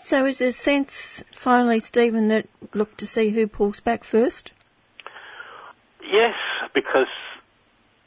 So, 0.07 0.27
is 0.27 0.39
there 0.39 0.49
a 0.49 0.53
sense, 0.53 1.23
finally, 1.43 1.81
Stephen, 1.81 2.29
that 2.29 2.47
look 2.75 2.97
to 2.99 3.07
see 3.07 3.31
who 3.31 3.47
pulls 3.47 3.81
back 3.81 4.05
first? 4.05 4.53
Yes, 6.03 6.35
because 6.75 7.07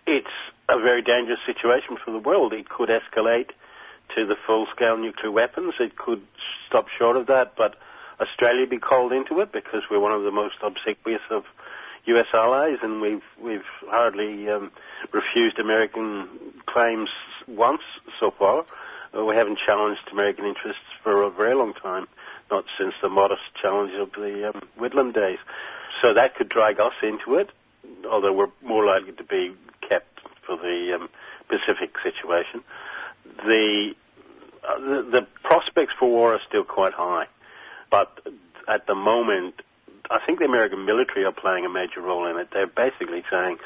it's 0.05 0.27
a 0.69 0.79
very 0.79 1.01
dangerous 1.01 1.39
situation 1.45 1.97
for 2.03 2.11
the 2.11 2.19
world. 2.19 2.53
It 2.53 2.69
could 2.69 2.89
escalate 2.89 3.49
to 4.15 4.25
the 4.25 4.35
full-scale 4.45 4.97
nuclear 4.97 5.31
weapons. 5.31 5.73
It 5.79 5.97
could 5.97 6.21
stop 6.67 6.87
short 6.97 7.17
of 7.17 7.27
that, 7.27 7.53
but 7.55 7.75
Australia 8.19 8.65
be 8.67 8.77
called 8.77 9.11
into 9.11 9.39
it 9.41 9.51
because 9.51 9.83
we're 9.89 9.99
one 9.99 10.11
of 10.11 10.23
the 10.23 10.31
most 10.31 10.55
obsequious 10.61 11.21
of 11.29 11.43
U.S. 12.05 12.27
allies, 12.33 12.77
and 12.81 13.01
we've 13.01 13.23
we've 13.41 13.67
hardly 13.87 14.49
um, 14.49 14.71
refused 15.11 15.59
American 15.59 16.29
claims 16.65 17.09
once 17.47 17.81
so 18.19 18.31
far. 18.31 18.65
Uh, 19.15 19.25
we 19.25 19.35
haven't 19.35 19.59
challenged 19.65 20.01
American 20.11 20.45
interests 20.45 20.81
for 21.03 21.23
a 21.23 21.29
very 21.29 21.53
long 21.53 21.73
time, 21.73 22.07
not 22.49 22.63
since 22.79 22.93
the 23.01 23.09
modest 23.09 23.41
challenge 23.61 23.93
of 23.99 24.11
the 24.13 24.49
um, 24.49 24.61
Whitlam 24.79 25.13
days. 25.13 25.39
So 26.01 26.13
that 26.13 26.35
could 26.35 26.49
drag 26.49 26.79
us 26.79 26.93
into 27.03 27.35
it, 27.35 27.49
although 28.09 28.33
we're 28.33 28.51
more 28.61 28.85
likely 28.85 29.13
to 29.13 29.23
be 29.23 29.53
kept 29.87 30.19
for 30.45 30.55
the 30.55 30.95
um, 30.95 31.09
Pacific 31.49 31.93
situation. 32.03 32.63
The, 33.45 33.93
uh, 34.67 34.80
the 34.80 35.09
the 35.11 35.28
prospects 35.43 35.93
for 35.99 36.09
war 36.09 36.34
are 36.34 36.41
still 36.47 36.63
quite 36.63 36.93
high, 36.93 37.28
but 37.89 38.19
at 38.67 38.88
the 38.88 38.95
moment 38.95 39.61
I 40.09 40.19
think 40.25 40.39
the 40.39 40.45
American 40.45 40.86
military 40.86 41.25
are 41.25 41.32
playing 41.32 41.65
a 41.65 41.69
major 41.69 42.01
role 42.01 42.28
in 42.28 42.38
it. 42.38 42.49
They're 42.51 42.67
basically 42.67 43.23
saying, 43.30 43.57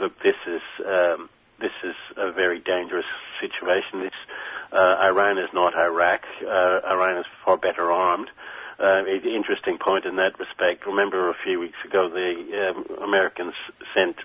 look, 0.00 0.18
this 0.22 0.36
is 0.46 0.62
um, 0.86 1.28
this 1.60 1.72
is 1.84 1.94
a 2.16 2.32
very 2.32 2.58
dangerous 2.58 3.06
situation. 3.40 4.00
This 4.00 4.12
uh, 4.72 4.96
Iran 5.02 5.38
is 5.38 5.50
not 5.52 5.74
Iraq. 5.74 6.22
Uh, 6.40 6.80
Iran 6.90 7.18
is 7.18 7.26
far 7.44 7.56
better 7.56 7.90
armed. 7.92 8.30
Uh, 8.78 9.04
interesting 9.06 9.78
point 9.78 10.06
in 10.06 10.16
that 10.16 10.38
respect. 10.40 10.86
Remember 10.86 11.30
a 11.30 11.34
few 11.44 11.60
weeks 11.60 11.78
ago, 11.84 12.08
the 12.08 12.70
um, 12.70 13.02
Americans 13.02 13.54
sent 13.94 14.16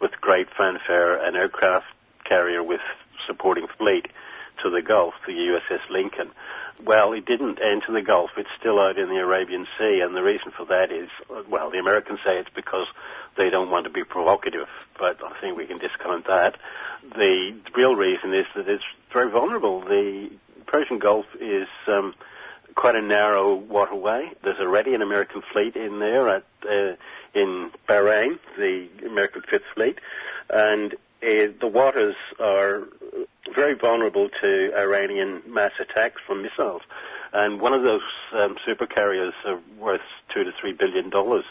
with 0.00 0.12
great 0.20 0.48
fanfare 0.56 1.16
an 1.16 1.34
aircraft 1.34 1.86
carrier 2.24 2.62
with 2.62 2.82
supporting 3.26 3.66
fleet 3.78 4.06
to 4.62 4.70
the 4.70 4.82
Gulf, 4.82 5.14
the 5.26 5.32
USS 5.32 5.88
Lincoln. 5.90 6.30
Well, 6.84 7.12
it 7.12 7.24
didn't 7.24 7.58
enter 7.62 7.92
the 7.92 8.02
Gulf. 8.02 8.30
It's 8.36 8.50
still 8.58 8.78
out 8.78 8.98
in 8.98 9.08
the 9.08 9.16
Arabian 9.16 9.66
Sea, 9.78 10.00
and 10.00 10.14
the 10.14 10.22
reason 10.22 10.50
for 10.50 10.66
that 10.66 10.92
is, 10.92 11.08
well, 11.48 11.70
the 11.70 11.78
Americans 11.78 12.20
say 12.24 12.38
it's 12.38 12.50
because 12.54 12.86
they 13.36 13.50
don't 13.50 13.70
want 13.70 13.84
to 13.84 13.90
be 13.90 14.04
provocative, 14.04 14.68
but 14.98 15.22
I 15.24 15.38
think 15.40 15.56
we 15.56 15.66
can 15.66 15.78
discount 15.78 16.26
that. 16.26 16.56
The 17.14 17.54
real 17.74 17.94
reason 17.94 18.34
is 18.34 18.46
that 18.54 18.68
it's 18.68 18.84
very 19.12 19.30
vulnerable. 19.30 19.80
The 19.80 20.30
Persian 20.66 20.98
Gulf 20.98 21.26
is 21.40 21.68
um, 21.86 22.14
quite 22.74 22.94
a 22.96 23.02
narrow 23.02 23.54
waterway. 23.54 24.30
There's 24.42 24.60
already 24.60 24.94
an 24.94 25.02
American 25.02 25.42
fleet 25.52 25.76
in 25.76 25.98
there 25.98 26.28
at 26.28 26.44
uh, 26.68 26.96
in 27.34 27.70
Bahrain, 27.88 28.38
the 28.56 28.88
American 29.06 29.42
Fifth 29.42 29.64
Fleet, 29.74 29.98
and 30.48 30.94
uh, 30.94 31.52
the 31.60 31.70
waters 31.72 32.16
are 32.40 32.84
very 33.54 33.74
vulnerable 33.74 34.28
to 34.40 34.72
Iranian 34.76 35.42
mass 35.46 35.72
attacks 35.80 36.20
from 36.26 36.42
missiles. 36.42 36.82
And 37.32 37.60
one 37.60 37.74
of 37.74 37.82
those 37.82 38.02
um, 38.32 38.56
super 38.64 38.86
carriers 38.86 39.34
are 39.44 39.60
worth 39.78 40.00
two 40.32 40.44
to 40.44 40.52
three 40.60 40.72
billion 40.72 41.10
dollars. 41.10 41.44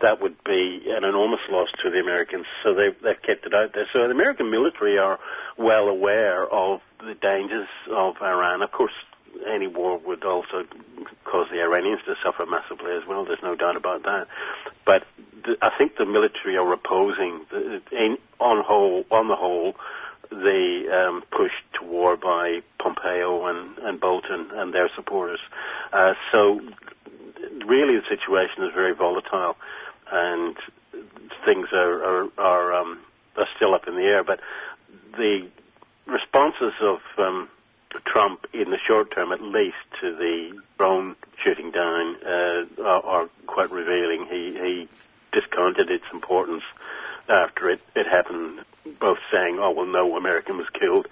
That 0.00 0.20
would 0.20 0.42
be 0.44 0.82
an 0.88 1.04
enormous 1.04 1.40
loss 1.48 1.68
to 1.82 1.90
the 1.90 1.98
Americans. 1.98 2.46
So 2.62 2.74
they've, 2.74 3.00
they've 3.00 3.20
kept 3.20 3.46
it 3.46 3.54
out 3.54 3.72
there. 3.72 3.88
So 3.92 4.00
the 4.00 4.10
American 4.10 4.50
military 4.50 4.98
are 4.98 5.18
well 5.56 5.88
aware 5.88 6.46
of 6.46 6.80
the 7.00 7.14
dangers 7.14 7.68
of 7.90 8.16
Iran. 8.20 8.62
Of 8.62 8.72
course, 8.72 8.92
any 9.46 9.66
war 9.66 9.98
would 9.98 10.24
also 10.24 10.64
cause 11.24 11.46
the 11.50 11.62
Iranians 11.62 12.00
to 12.06 12.14
suffer 12.22 12.46
massively 12.46 12.92
as 12.92 13.06
well. 13.06 13.24
There's 13.24 13.42
no 13.42 13.54
doubt 13.54 13.76
about 13.76 14.02
that. 14.04 14.28
But 14.84 15.06
I 15.62 15.70
think 15.76 15.96
the 15.96 16.06
military 16.06 16.56
are 16.56 16.72
opposing, 16.72 17.46
the, 17.50 17.80
in, 17.92 18.18
on 18.38 18.62
whole, 18.64 19.04
on 19.10 19.28
the 19.28 19.36
whole, 19.36 19.76
the 20.30 21.06
um, 21.08 21.22
push 21.30 21.52
to 21.74 21.84
war 21.84 22.16
by 22.16 22.62
Pompeo 22.78 23.46
and, 23.46 23.78
and 23.78 24.00
Bolton 24.00 24.50
and 24.52 24.72
their 24.72 24.90
supporters. 24.94 25.40
Uh, 25.92 26.14
so 26.32 26.60
really, 27.66 27.96
the 27.96 28.04
situation 28.08 28.64
is 28.64 28.72
very 28.74 28.94
volatile, 28.94 29.56
and 30.10 30.56
things 31.44 31.68
are 31.72 32.02
are, 32.02 32.28
are, 32.38 32.74
um, 32.74 32.98
are 33.36 33.48
still 33.56 33.74
up 33.74 33.86
in 33.86 33.96
the 33.96 34.04
air. 34.04 34.24
But 34.24 34.40
the 35.16 35.48
responses 36.06 36.72
of 36.80 37.00
um, 37.18 37.48
Trump 38.04 38.46
in 38.52 38.70
the 38.70 38.78
short 38.78 39.10
term, 39.10 39.32
at 39.32 39.42
least, 39.42 39.76
to 40.00 40.14
the 40.14 40.58
drone 40.78 41.16
shooting 41.42 41.70
down, 41.70 42.16
uh, 42.24 42.64
are, 42.82 43.04
are, 43.04 43.28
quite 43.46 43.70
revealing. 43.70 44.26
He, 44.30 44.52
he 44.52 44.88
discounted 45.32 45.90
its 45.90 46.04
importance 46.12 46.62
after 47.28 47.70
it, 47.70 47.80
it 47.94 48.06
happened, 48.06 48.60
both 49.00 49.18
saying, 49.32 49.58
"Oh 49.60 49.70
well, 49.70 49.86
no 49.86 50.16
American 50.16 50.56
was 50.56 50.68
killed," 50.70 51.08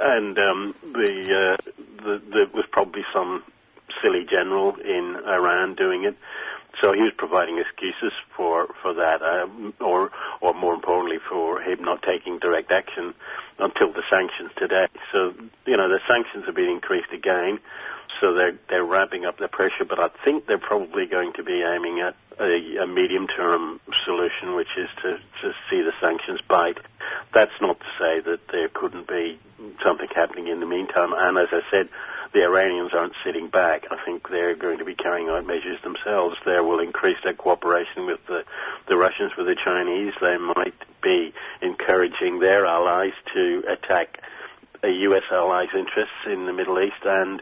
and 0.00 0.38
um, 0.38 0.74
the, 0.82 1.56
uh, 1.58 1.70
the 2.04 2.22
there 2.30 2.46
was 2.52 2.64
probably 2.70 3.04
some 3.12 3.42
silly 4.02 4.24
general 4.28 4.76
in 4.76 5.16
Iran 5.26 5.74
doing 5.74 6.04
it. 6.04 6.16
So 6.80 6.92
he 6.92 7.02
was 7.02 7.12
providing 7.16 7.58
excuses 7.58 8.12
for 8.36 8.68
for 8.80 8.94
that, 8.94 9.22
um, 9.22 9.74
or 9.80 10.10
or 10.40 10.54
more 10.54 10.74
importantly, 10.74 11.18
for 11.28 11.60
him 11.60 11.84
not 11.84 12.02
taking 12.02 12.38
direct 12.38 12.72
action 12.72 13.14
until 13.58 13.92
the 13.92 14.02
sanctions 14.10 14.50
today. 14.56 14.88
So 15.12 15.34
you 15.66 15.76
know 15.76 15.88
the 15.88 16.00
sanctions 16.08 16.46
have 16.46 16.54
been 16.54 16.70
increased 16.70 17.12
again 17.12 17.60
so 18.22 18.32
they're 18.32 18.58
they're 18.70 18.84
ramping 18.84 19.26
up 19.26 19.38
the 19.38 19.48
pressure. 19.48 19.84
But 19.84 19.98
I 19.98 20.08
think 20.24 20.46
they're 20.46 20.58
probably 20.58 21.06
going 21.06 21.32
to 21.34 21.42
be 21.42 21.62
aiming 21.62 22.00
at 22.00 22.14
a, 22.40 22.84
a 22.84 22.86
medium-term 22.86 23.80
solution, 24.04 24.54
which 24.54 24.68
is 24.78 24.88
to 25.02 25.18
to 25.42 25.52
see 25.68 25.82
the 25.82 25.92
sanctions 26.00 26.40
bite. 26.48 26.78
That's 27.34 27.52
not 27.60 27.80
to 27.80 27.86
say 27.98 28.20
that 28.20 28.40
there 28.50 28.68
couldn't 28.68 29.08
be 29.08 29.38
something 29.84 30.08
happening 30.14 30.46
in 30.46 30.60
the 30.60 30.66
meantime. 30.66 31.12
And 31.14 31.36
as 31.36 31.48
I 31.50 31.60
said, 31.70 31.88
the 32.32 32.44
Iranians 32.44 32.92
aren't 32.94 33.14
sitting 33.24 33.48
back. 33.48 33.86
I 33.90 34.02
think 34.04 34.28
they're 34.30 34.54
going 34.54 34.78
to 34.78 34.84
be 34.84 34.94
carrying 34.94 35.28
out 35.28 35.46
measures 35.46 35.82
themselves. 35.82 36.36
They 36.46 36.60
will 36.60 36.80
increase 36.80 37.18
their 37.24 37.34
cooperation 37.34 38.06
with 38.06 38.20
the, 38.26 38.44
the 38.88 38.96
Russians, 38.96 39.32
with 39.36 39.46
the 39.46 39.56
Chinese. 39.56 40.14
They 40.20 40.38
might 40.38 40.74
be 41.02 41.34
encouraging 41.60 42.38
their 42.38 42.64
allies 42.64 43.12
to 43.34 43.64
attack 43.68 44.18
uh, 44.22 44.26
a 44.82 44.90
U.S. 44.90 45.22
allies' 45.30 45.68
interests 45.74 46.26
in 46.26 46.46
the 46.46 46.52
Middle 46.52 46.80
East 46.80 47.04
and 47.04 47.40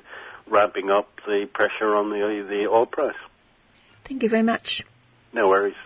ramping 0.51 0.91
up 0.91 1.09
the 1.27 1.49
pressure 1.53 1.95
on 1.95 2.11
the 2.11 2.47
the 2.49 2.69
oil 2.69 2.87
price. 2.87 3.15
Thank 4.07 4.23
you 4.23 4.29
very 4.29 4.43
much. 4.43 4.83
No 5.33 5.49
worries. 5.49 5.77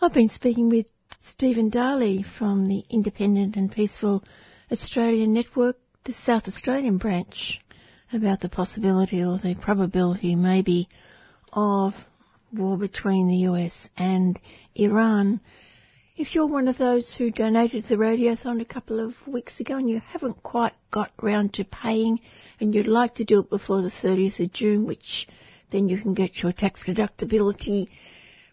I've 0.00 0.12
been 0.12 0.28
speaking 0.28 0.68
with 0.68 0.86
Stephen 1.20 1.70
Darley 1.70 2.24
from 2.38 2.66
the 2.66 2.84
Independent 2.90 3.56
and 3.56 3.70
Peaceful 3.70 4.24
Australian 4.72 5.32
Network, 5.32 5.76
the 6.04 6.14
South 6.24 6.48
Australian 6.48 6.98
branch, 6.98 7.60
about 8.12 8.40
the 8.40 8.48
possibility 8.48 9.22
or 9.22 9.38
the 9.38 9.54
probability 9.54 10.34
maybe 10.34 10.88
of 11.52 11.94
war 12.52 12.76
between 12.76 13.28
the 13.28 13.48
US 13.48 13.88
and 13.96 14.40
Iran. 14.74 15.40
If 16.14 16.34
you're 16.34 16.46
one 16.46 16.68
of 16.68 16.76
those 16.76 17.14
who 17.16 17.30
donated 17.30 17.86
the 17.88 17.96
Radiothon 17.96 18.60
a 18.60 18.66
couple 18.66 19.00
of 19.00 19.14
weeks 19.26 19.60
ago 19.60 19.78
and 19.78 19.88
you 19.88 20.00
haven't 20.00 20.42
quite 20.42 20.74
got 20.90 21.10
round 21.22 21.54
to 21.54 21.64
paying 21.64 22.20
and 22.60 22.74
you'd 22.74 22.86
like 22.86 23.14
to 23.14 23.24
do 23.24 23.40
it 23.40 23.48
before 23.48 23.80
the 23.80 23.90
30th 23.90 24.38
of 24.38 24.52
June, 24.52 24.84
which 24.84 25.26
then 25.70 25.88
you 25.88 25.98
can 25.98 26.12
get 26.12 26.42
your 26.42 26.52
tax 26.52 26.82
deductibility 26.86 27.88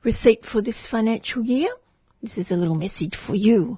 receipt 0.03 0.45
for 0.45 0.61
this 0.61 0.87
financial 0.89 1.43
year, 1.43 1.69
this 2.23 2.37
is 2.37 2.49
a 2.49 2.55
little 2.55 2.75
message 2.75 3.17
for 3.27 3.35
you. 3.35 3.77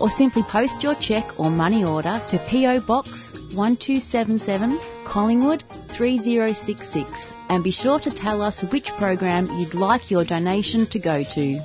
or 0.00 0.10
simply 0.10 0.42
post 0.42 0.82
your 0.82 0.94
cheque 0.94 1.38
or 1.38 1.50
money 1.50 1.84
order 1.84 2.22
to 2.28 2.38
PO 2.50 2.80
Box 2.86 3.32
1277 3.54 4.78
Collingwood 5.06 5.64
3066 5.96 7.10
and 7.48 7.62
be 7.62 7.70
sure 7.70 8.00
to 8.00 8.10
tell 8.10 8.42
us 8.42 8.64
which 8.72 8.88
program 8.98 9.46
you'd 9.58 9.74
like 9.74 10.10
your 10.10 10.24
donation 10.24 10.86
to 10.90 10.98
go 10.98 11.22
to. 11.22 11.60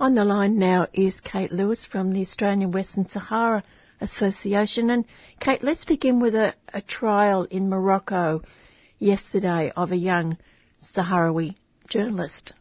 On 0.00 0.14
the 0.14 0.24
line 0.24 0.58
now 0.58 0.86
is 0.94 1.20
Kate 1.20 1.52
Lewis 1.52 1.84
from 1.84 2.12
the 2.12 2.22
Australian 2.22 2.70
Western 2.70 3.08
Sahara 3.08 3.62
Association. 4.00 4.90
And 4.90 5.04
Kate, 5.40 5.62
let's 5.62 5.84
begin 5.84 6.20
with 6.20 6.34
a, 6.34 6.54
a 6.72 6.80
trial 6.80 7.44
in 7.50 7.68
Morocco 7.68 8.42
yesterday 8.98 9.72
of 9.76 9.92
a 9.92 9.96
young 9.96 10.36
Sahrawi 10.82 11.54
journalist. 11.88 12.52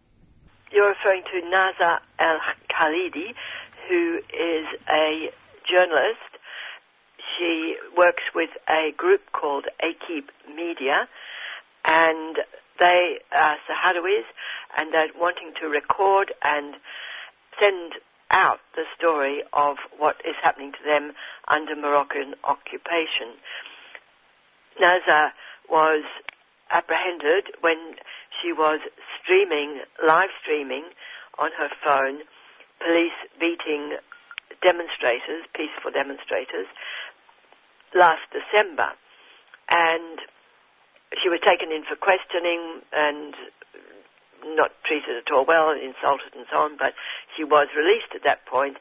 You're 0.71 0.89
referring 0.89 1.23
to 1.23 1.41
Nazha 1.47 1.99
El 2.19 2.39
Khalidi, 2.69 3.33
who 3.89 4.17
is 4.17 4.65
a 4.89 5.29
journalist. 5.65 6.19
She 7.38 7.77
works 7.95 8.23
with 8.33 8.49
a 8.69 8.91
group 8.97 9.31
called 9.31 9.65
Equipe 9.79 10.31
Media, 10.55 11.07
and 11.85 12.38
they 12.79 13.19
are 13.31 13.57
Sahrawis, 13.69 14.25
and 14.77 14.93
they're 14.93 15.07
wanting 15.17 15.53
to 15.61 15.67
record 15.67 16.33
and 16.43 16.75
send 17.59 17.93
out 18.32 18.59
the 18.75 18.84
story 18.97 19.43
of 19.53 19.78
what 19.97 20.17
is 20.25 20.36
happening 20.41 20.71
to 20.71 20.84
them 20.86 21.13
under 21.47 21.75
Moroccan 21.75 22.36
occupation. 22.43 23.34
Nazha 24.82 25.32
was 25.69 26.03
apprehended 26.69 27.45
when 27.61 27.95
she 28.41 28.51
was 28.51 28.80
streaming, 29.21 29.82
live 30.05 30.30
streaming 30.41 30.84
on 31.39 31.51
her 31.57 31.69
phone, 31.84 32.19
police 32.80 33.17
beating 33.39 33.97
demonstrators, 34.61 35.45
peaceful 35.53 35.91
demonstrators, 35.91 36.67
last 37.95 38.21
December. 38.32 38.91
And 39.69 40.19
she 41.21 41.30
was 41.30 41.39
taken 41.43 41.71
in 41.71 41.84
for 41.84 41.95
questioning 41.95 42.82
and 42.91 43.34
not 44.45 44.71
treated 44.84 45.17
at 45.17 45.32
all 45.32 45.45
well, 45.45 45.71
insulted 45.71 46.34
and 46.36 46.45
so 46.51 46.57
on, 46.57 46.78
but 46.78 46.93
she 47.38 47.43
was 47.43 47.67
released 47.77 48.13
at 48.15 48.23
that 48.23 48.45
point. 48.45 48.77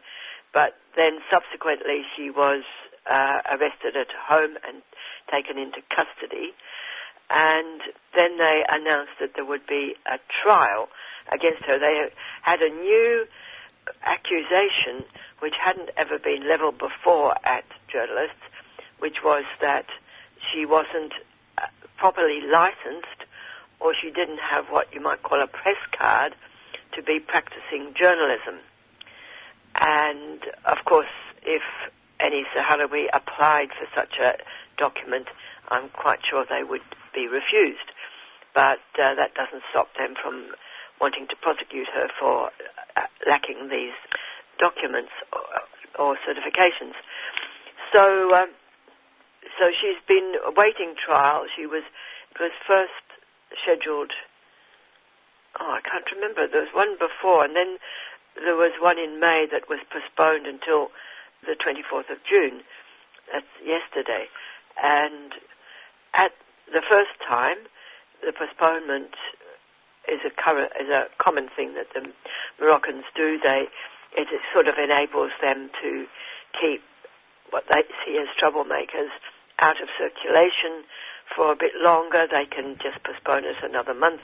But 0.52 0.74
then 0.96 1.18
subsequently 1.30 2.02
she 2.16 2.30
was 2.30 2.62
uh, 3.08 3.40
arrested 3.50 3.96
at 3.96 4.08
home 4.10 4.56
and 4.66 4.82
taken 5.30 5.58
into 5.58 5.82
custody. 5.90 6.54
And 7.28 7.80
then 8.14 8.38
they 8.38 8.64
announced 8.68 9.12
that 9.20 9.32
there 9.34 9.44
would 9.44 9.66
be 9.66 9.96
a 10.06 10.18
trial 10.42 10.88
against 11.30 11.64
her. 11.64 11.78
They 11.78 12.08
had 12.42 12.60
a 12.62 12.70
new 12.70 13.26
accusation 14.02 15.04
which 15.40 15.54
hadn't 15.60 15.90
ever 15.96 16.18
been 16.18 16.48
leveled 16.48 16.78
before 16.78 17.34
at 17.44 17.64
journalists, 17.88 18.42
which 18.98 19.22
was 19.22 19.44
that 19.60 19.86
she 20.52 20.64
wasn't 20.64 21.12
uh, 21.58 21.66
properly 21.96 22.40
licensed 22.40 23.26
or 23.80 23.92
she 23.94 24.10
didn't 24.10 24.38
have 24.38 24.66
what 24.66 24.92
you 24.94 25.00
might 25.00 25.22
call 25.22 25.42
a 25.42 25.46
press 25.46 25.76
card 25.92 26.34
to 26.96 27.02
be 27.02 27.20
practicing 27.20 27.94
journalism. 27.94 28.58
And 29.78 30.40
of 30.64 30.78
course, 30.84 31.12
if 31.42 31.62
any 32.18 32.44
Sahrawi 32.56 33.06
applied 33.12 33.68
for 33.78 33.86
such 33.94 34.18
a 34.18 34.36
document, 34.78 35.28
I'm 35.68 35.88
quite 35.90 36.20
sure 36.24 36.44
they 36.48 36.64
would 36.64 36.82
be 37.14 37.28
refused. 37.28 37.92
But 38.54 38.80
uh, 38.98 39.14
that 39.14 39.34
doesn't 39.34 39.62
stop 39.70 39.88
them 39.98 40.14
from 40.20 40.52
wanting 41.00 41.26
to 41.28 41.36
prosecute 41.36 41.88
her 41.94 42.08
for 42.18 42.50
uh, 42.96 43.00
lacking 43.28 43.68
these 43.70 43.92
documents 44.58 45.12
or, 45.32 46.06
or 46.06 46.16
certifications. 46.26 46.94
So, 47.92 48.34
um, 48.34 48.48
so 49.58 49.70
she's 49.72 50.00
been 50.08 50.34
awaiting 50.46 50.94
trial. 50.96 51.44
She 51.54 51.66
was 51.66 51.82
was 52.40 52.52
first 52.66 52.92
scheduled. 53.62 54.12
Oh, 55.58 55.70
I 55.72 55.80
can't 55.80 56.10
remember. 56.12 56.46
There 56.46 56.62
was 56.62 56.74
one 56.74 56.96
before, 56.98 57.44
and 57.44 57.56
then 57.56 57.78
there 58.36 58.56
was 58.56 58.72
one 58.80 58.98
in 58.98 59.20
May 59.20 59.46
that 59.50 59.68
was 59.68 59.80
postponed 59.90 60.46
until 60.46 60.88
the 61.46 61.56
24th 61.56 62.10
of 62.10 62.18
June. 62.28 62.60
That's 63.32 63.46
yesterday. 63.64 64.26
And 64.82 65.32
at 66.14 66.32
the 66.72 66.82
first 66.88 67.16
time, 67.26 67.56
the 68.24 68.32
postponement 68.32 69.14
is 70.08 70.20
a, 70.24 70.60
is 70.82 70.90
a 70.90 71.06
common 71.18 71.48
thing 71.54 71.74
that 71.74 71.88
the 71.94 72.10
Moroccans 72.60 73.04
do. 73.14 73.38
They, 73.42 73.66
it 74.16 74.28
sort 74.52 74.68
of 74.68 74.76
enables 74.78 75.32
them 75.40 75.70
to 75.82 76.06
keep 76.60 76.82
what 77.50 77.64
they 77.70 77.82
see 78.04 78.18
as 78.18 78.28
troublemakers 78.40 79.10
out 79.58 79.80
of 79.80 79.88
circulation 79.98 80.84
for 81.34 81.52
a 81.52 81.56
bit 81.56 81.72
longer. 81.80 82.26
They 82.30 82.46
can 82.46 82.76
just 82.82 83.02
postpone 83.02 83.44
it 83.44 83.56
another 83.62 83.94
month. 83.94 84.20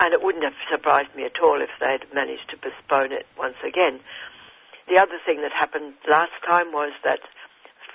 And 0.00 0.14
it 0.14 0.22
wouldn't 0.22 0.44
have 0.44 0.54
surprised 0.70 1.14
me 1.14 1.24
at 1.24 1.40
all 1.40 1.60
if 1.60 1.70
they'd 1.80 2.12
managed 2.14 2.50
to 2.50 2.56
postpone 2.56 3.12
it 3.12 3.26
once 3.36 3.56
again. 3.66 4.00
The 4.88 4.98
other 4.98 5.18
thing 5.24 5.42
that 5.42 5.52
happened 5.52 5.94
last 6.08 6.32
time 6.46 6.72
was 6.72 6.92
that 7.04 7.20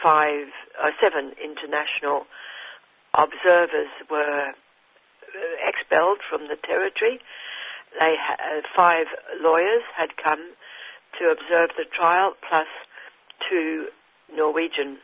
five, 0.01 0.47
uh, 0.81 0.91
seven 0.99 1.33
international 1.43 2.25
observers 3.13 3.87
were 4.09 4.49
uh, 4.49 5.67
expelled 5.67 6.19
from 6.29 6.47
the 6.49 6.57
territory. 6.57 7.19
They 7.99 8.15
ha- 8.19 8.37
uh, 8.39 8.61
five 8.75 9.07
lawyers 9.39 9.83
had 9.95 10.17
come 10.17 10.53
to 11.19 11.29
observe 11.29 11.71
the 11.77 11.85
trial, 11.85 12.33
plus 12.47 12.67
two 13.49 13.87
Norwegian 14.35 14.97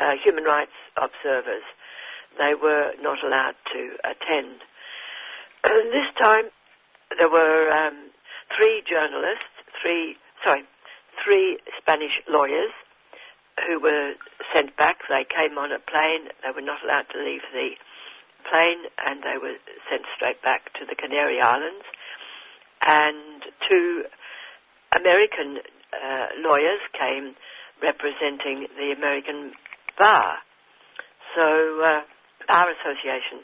uh, 0.00 0.12
human 0.22 0.44
rights 0.44 0.72
observers 0.96 1.62
they 2.38 2.54
were 2.54 2.92
not 3.00 3.22
allowed 3.22 3.54
to 3.72 3.96
attend. 4.04 4.60
And 5.64 5.92
this 5.92 6.06
time 6.18 6.44
there 7.18 7.30
were 7.30 7.70
um, 7.70 8.10
three 8.56 8.82
journalists, 8.86 9.44
three, 9.82 10.16
sorry, 10.44 10.64
three 11.24 11.58
Spanish 11.78 12.20
lawyers 12.28 12.70
who 13.66 13.80
were 13.80 14.12
sent 14.54 14.76
back. 14.76 14.98
They 15.08 15.24
came 15.24 15.56
on 15.58 15.72
a 15.72 15.78
plane. 15.78 16.28
They 16.42 16.50
were 16.54 16.60
not 16.60 16.84
allowed 16.84 17.06
to 17.12 17.18
leave 17.18 17.42
the 17.52 17.70
plane 18.50 18.84
and 19.06 19.22
they 19.22 19.38
were 19.38 19.56
sent 19.90 20.02
straight 20.14 20.42
back 20.42 20.72
to 20.74 20.86
the 20.86 20.94
Canary 20.94 21.40
Islands. 21.40 21.84
And 22.82 23.42
two 23.66 24.04
American 24.94 25.58
uh, 25.92 26.26
lawyers 26.38 26.80
came 26.98 27.34
representing 27.82 28.66
the 28.76 28.92
American 28.92 29.52
bar. 29.98 30.36
So 31.34 31.80
uh, 31.82 32.00
our 32.48 32.68
association. 32.70 33.40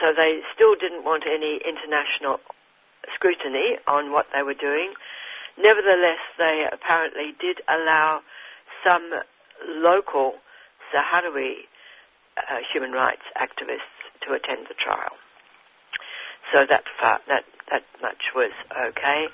So 0.00 0.12
they 0.14 0.40
still 0.54 0.74
didn't 0.74 1.04
want 1.04 1.24
any 1.26 1.60
international 1.66 2.40
scrutiny 3.14 3.78
on 3.86 4.12
what 4.12 4.26
they 4.34 4.42
were 4.42 4.54
doing. 4.54 4.92
Nevertheless, 5.58 6.18
they 6.38 6.66
apparently 6.70 7.34
did 7.40 7.60
allow 7.68 8.20
some 8.84 9.10
local 9.66 10.34
Sahrawi 10.92 11.54
uh, 12.36 12.58
human 12.72 12.92
rights 12.92 13.22
activists 13.36 13.96
to 14.22 14.32
attend 14.32 14.66
the 14.68 14.74
trial. 14.74 15.12
So 16.52 16.66
that 16.68 16.84
far, 17.00 17.20
that 17.28 17.44
that 17.70 17.84
much 18.00 18.32
was 18.34 18.52
okay, 18.78 19.28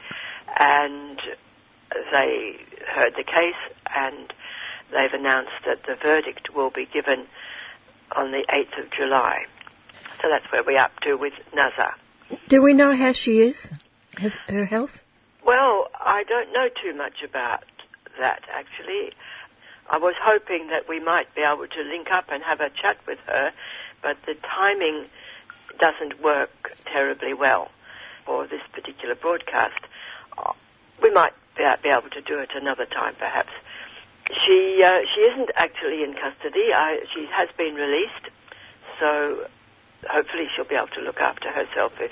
and 0.59 1.21
they 2.11 2.57
heard 2.89 3.15
the 3.17 3.25
case 3.25 3.55
and 3.95 4.33
they've 4.93 5.13
announced 5.13 5.53
that 5.67 5.85
the 5.87 5.97
verdict 5.97 6.55
will 6.55 6.71
be 6.71 6.87
given 6.87 7.27
on 8.15 8.31
the 8.31 8.45
8th 8.49 8.85
of 8.85 8.91
July. 8.91 9.47
So 10.23 10.29
that's 10.29 10.51
where 10.53 10.62
we're 10.62 10.79
up 10.79 10.99
to 11.01 11.16
with 11.16 11.33
Nazha. 11.53 11.95
Do 12.49 12.62
we 12.62 12.73
know 12.73 12.97
how 12.97 13.12
she 13.12 13.41
is? 13.41 13.73
her 14.49 14.64
health? 14.64 15.03
Well, 15.45 15.89
I 15.95 16.23
don't 16.25 16.53
know 16.53 16.68
too 16.68 16.95
much 16.97 17.23
about 17.25 17.64
that 18.20 18.43
actually. 18.53 19.12
I 19.91 19.99
was 19.99 20.14
hoping 20.23 20.68
that 20.68 20.89
we 20.89 21.01
might 21.01 21.35
be 21.35 21.43
able 21.43 21.66
to 21.66 21.83
link 21.83 22.11
up 22.12 22.27
and 22.31 22.43
have 22.45 22.61
a 22.61 22.70
chat 22.70 22.99
with 23.07 23.18
her, 23.27 23.53
but 24.01 24.16
the 24.27 24.35
timing 24.35 25.07
doesn't 25.81 26.23
work 26.23 26.77
terribly 26.87 27.35
well 27.35 27.70
for 28.25 28.47
this 28.47 28.62
particular 28.73 29.16
broadcast. 29.16 29.81
We 31.03 31.11
might 31.11 31.33
be 31.57 31.89
able 31.89 32.11
to 32.11 32.20
do 32.20 32.39
it 32.39 32.51
another 32.55 32.87
time 32.87 33.14
perhaps. 33.18 33.51
She 34.45 34.83
uh, 34.87 35.01
she 35.12 35.20
isn't 35.23 35.51
actually 35.57 36.05
in 36.05 36.14
custody. 36.14 36.73
I, 36.73 37.01
she 37.12 37.27
has 37.27 37.49
been 37.59 37.75
released, 37.75 38.31
so 39.01 39.49
hopefully 40.09 40.47
she'll 40.55 40.69
be 40.69 40.75
able 40.75 40.89
to 40.89 41.01
look 41.01 41.19
after 41.19 41.51
herself 41.51 41.93
if 42.01 42.11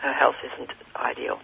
her 0.00 0.12
health 0.12 0.36
isn't 0.44 0.70
ideal. 0.96 1.40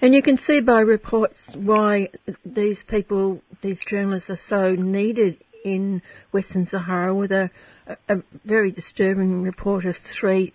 And 0.00 0.14
you 0.14 0.22
can 0.22 0.36
see 0.36 0.60
by 0.60 0.80
reports 0.80 1.40
why 1.54 2.10
these 2.44 2.82
people, 2.86 3.40
these 3.62 3.80
journalists, 3.86 4.28
are 4.28 4.36
so 4.36 4.72
needed 4.72 5.38
in 5.64 6.02
Western 6.30 6.66
Sahara 6.66 7.14
with 7.14 7.32
a, 7.32 7.50
a 8.08 8.16
very 8.44 8.70
disturbing 8.70 9.42
report 9.42 9.86
of 9.86 9.96
three 9.96 10.52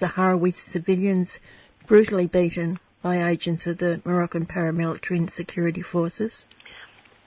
Sahrawi 0.00 0.52
civilians 0.52 1.38
brutally 1.86 2.26
beaten 2.26 2.80
by 3.02 3.30
agents 3.30 3.66
of 3.66 3.78
the 3.78 4.02
Moroccan 4.04 4.46
paramilitary 4.46 5.18
and 5.18 5.30
security 5.30 5.82
forces. 5.82 6.46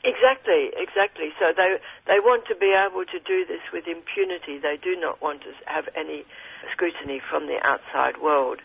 Exactly, 0.03 0.71
exactly. 0.75 1.29
So 1.39 1.53
they 1.55 1.77
they 2.07 2.19
want 2.19 2.47
to 2.47 2.55
be 2.55 2.73
able 2.73 3.05
to 3.05 3.19
do 3.19 3.45
this 3.45 3.61
with 3.71 3.87
impunity. 3.87 4.57
They 4.57 4.77
do 4.81 4.95
not 4.99 5.21
want 5.21 5.41
to 5.41 5.53
have 5.65 5.87
any 5.95 6.25
scrutiny 6.71 7.19
from 7.29 7.47
the 7.47 7.59
outside 7.65 8.21
world 8.21 8.59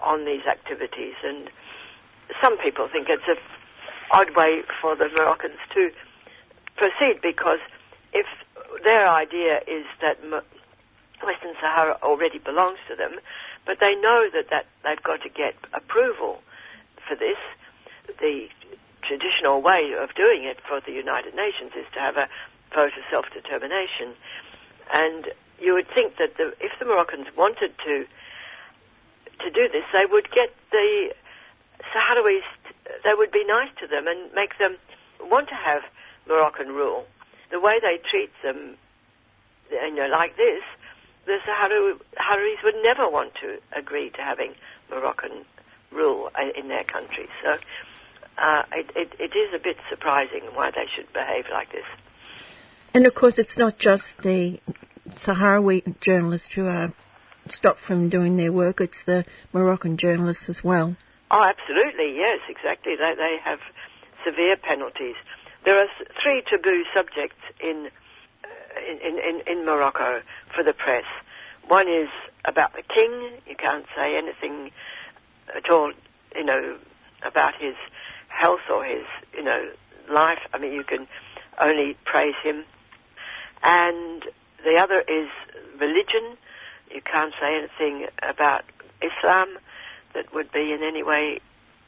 on 0.00 0.24
these 0.24 0.44
activities. 0.46 1.14
And 1.24 1.50
some 2.40 2.58
people 2.58 2.88
think 2.88 3.08
it's 3.08 3.26
a 3.28 3.36
odd 4.10 4.36
way 4.36 4.62
for 4.80 4.94
the 4.94 5.08
Moroccans 5.16 5.58
to 5.74 5.90
proceed 6.76 7.20
because 7.22 7.58
if 8.12 8.26
their 8.82 9.08
idea 9.08 9.60
is 9.66 9.86
that 10.00 10.18
Western 11.22 11.54
Sahara 11.60 11.98
already 12.02 12.38
belongs 12.38 12.78
to 12.88 12.94
them, 12.94 13.18
but 13.66 13.80
they 13.80 13.94
know 13.96 14.28
that, 14.32 14.50
that 14.50 14.66
they've 14.84 15.02
got 15.02 15.22
to 15.22 15.28
get 15.28 15.54
approval 15.72 16.42
for 17.08 17.16
this. 17.16 17.38
The 18.20 18.48
traditional 19.02 19.62
way 19.62 19.94
of 19.98 20.14
doing 20.14 20.44
it 20.44 20.58
for 20.68 20.80
the 20.80 20.92
United 20.92 21.34
Nations 21.34 21.72
is 21.76 21.86
to 21.94 22.00
have 22.00 22.16
a 22.16 22.28
vote 22.74 22.92
of 22.96 23.04
self-determination. 23.10 24.14
And 24.92 25.32
you 25.60 25.74
would 25.74 25.88
think 25.94 26.16
that 26.18 26.36
the, 26.36 26.54
if 26.60 26.72
the 26.78 26.84
Moroccans 26.84 27.28
wanted 27.36 27.72
to 27.86 28.06
to 29.40 29.50
do 29.50 29.68
this, 29.68 29.84
they 29.92 30.06
would 30.06 30.30
get 30.30 30.54
the 30.70 31.12
Sahrawis, 31.92 32.42
they 33.02 33.14
would 33.14 33.32
be 33.32 33.44
nice 33.44 33.70
to 33.80 33.86
them 33.86 34.06
and 34.06 34.32
make 34.32 34.58
them 34.58 34.76
want 35.20 35.48
to 35.48 35.54
have 35.54 35.82
Moroccan 36.28 36.68
rule. 36.68 37.04
The 37.50 37.60
way 37.60 37.78
they 37.80 37.98
treat 37.98 38.30
them, 38.42 38.76
you 39.70 39.94
know, 39.94 40.06
like 40.06 40.36
this, 40.36 40.62
the 41.26 41.38
Sahrawis 41.46 42.62
would 42.62 42.76
never 42.82 43.08
want 43.08 43.34
to 43.42 43.58
agree 43.76 44.10
to 44.10 44.22
having 44.22 44.54
Moroccan 44.90 45.44
rule 45.90 46.30
in 46.56 46.68
their 46.68 46.84
country. 46.84 47.28
So 47.42 47.58
uh, 48.38 48.62
it, 48.72 48.90
it, 48.94 49.12
it 49.18 49.36
is 49.36 49.54
a 49.54 49.58
bit 49.58 49.76
surprising 49.88 50.42
why 50.54 50.70
they 50.70 50.86
should 50.94 51.12
behave 51.12 51.46
like 51.50 51.72
this. 51.72 51.84
And 52.92 53.06
of 53.06 53.14
course, 53.14 53.38
it's 53.38 53.58
not 53.58 53.78
just 53.78 54.12
the 54.22 54.60
Sahrawi 55.16 56.00
journalists 56.00 56.54
who 56.54 56.66
are 56.66 56.92
stopped 57.48 57.80
from 57.80 58.08
doing 58.08 58.36
their 58.36 58.52
work, 58.52 58.80
it's 58.80 59.02
the 59.04 59.24
Moroccan 59.52 59.96
journalists 59.96 60.48
as 60.48 60.62
well. 60.64 60.96
Oh, 61.30 61.42
absolutely, 61.42 62.16
yes, 62.16 62.40
exactly. 62.48 62.96
They, 62.96 63.14
they 63.16 63.36
have 63.42 63.58
severe 64.24 64.56
penalties. 64.56 65.16
There 65.64 65.78
are 65.78 65.88
three 66.22 66.42
taboo 66.48 66.84
subjects 66.94 67.36
uh, 67.62 67.66
in, 67.66 67.88
in, 69.02 69.18
in, 69.18 69.40
in 69.46 69.64
Morocco 69.64 70.22
for 70.54 70.62
the 70.62 70.72
press. 70.72 71.04
One 71.68 71.88
is 71.88 72.08
about 72.44 72.72
the 72.74 72.82
king. 72.82 73.40
You 73.46 73.56
can't 73.56 73.86
say 73.96 74.16
anything 74.16 74.70
at 75.54 75.70
all, 75.70 75.92
you 76.36 76.44
know, 76.44 76.76
about 77.22 77.54
his 77.58 77.74
health 78.28 78.60
or 78.70 78.84
his, 78.84 79.04
you 79.34 79.42
know, 79.42 79.70
life. 80.10 80.40
I 80.52 80.58
mean, 80.58 80.72
you 80.72 80.84
can 80.84 81.06
only 81.58 81.96
praise 82.04 82.34
him. 82.42 82.64
And 83.62 84.24
the 84.64 84.76
other 84.76 85.00
is 85.00 85.28
religion. 85.78 86.36
You 86.90 87.00
can't 87.02 87.34
say 87.40 87.58
anything 87.58 88.06
about 88.22 88.64
Islam 89.02 89.58
that 90.14 90.32
would 90.34 90.50
be 90.52 90.72
in 90.72 90.82
any 90.82 91.02
way 91.02 91.40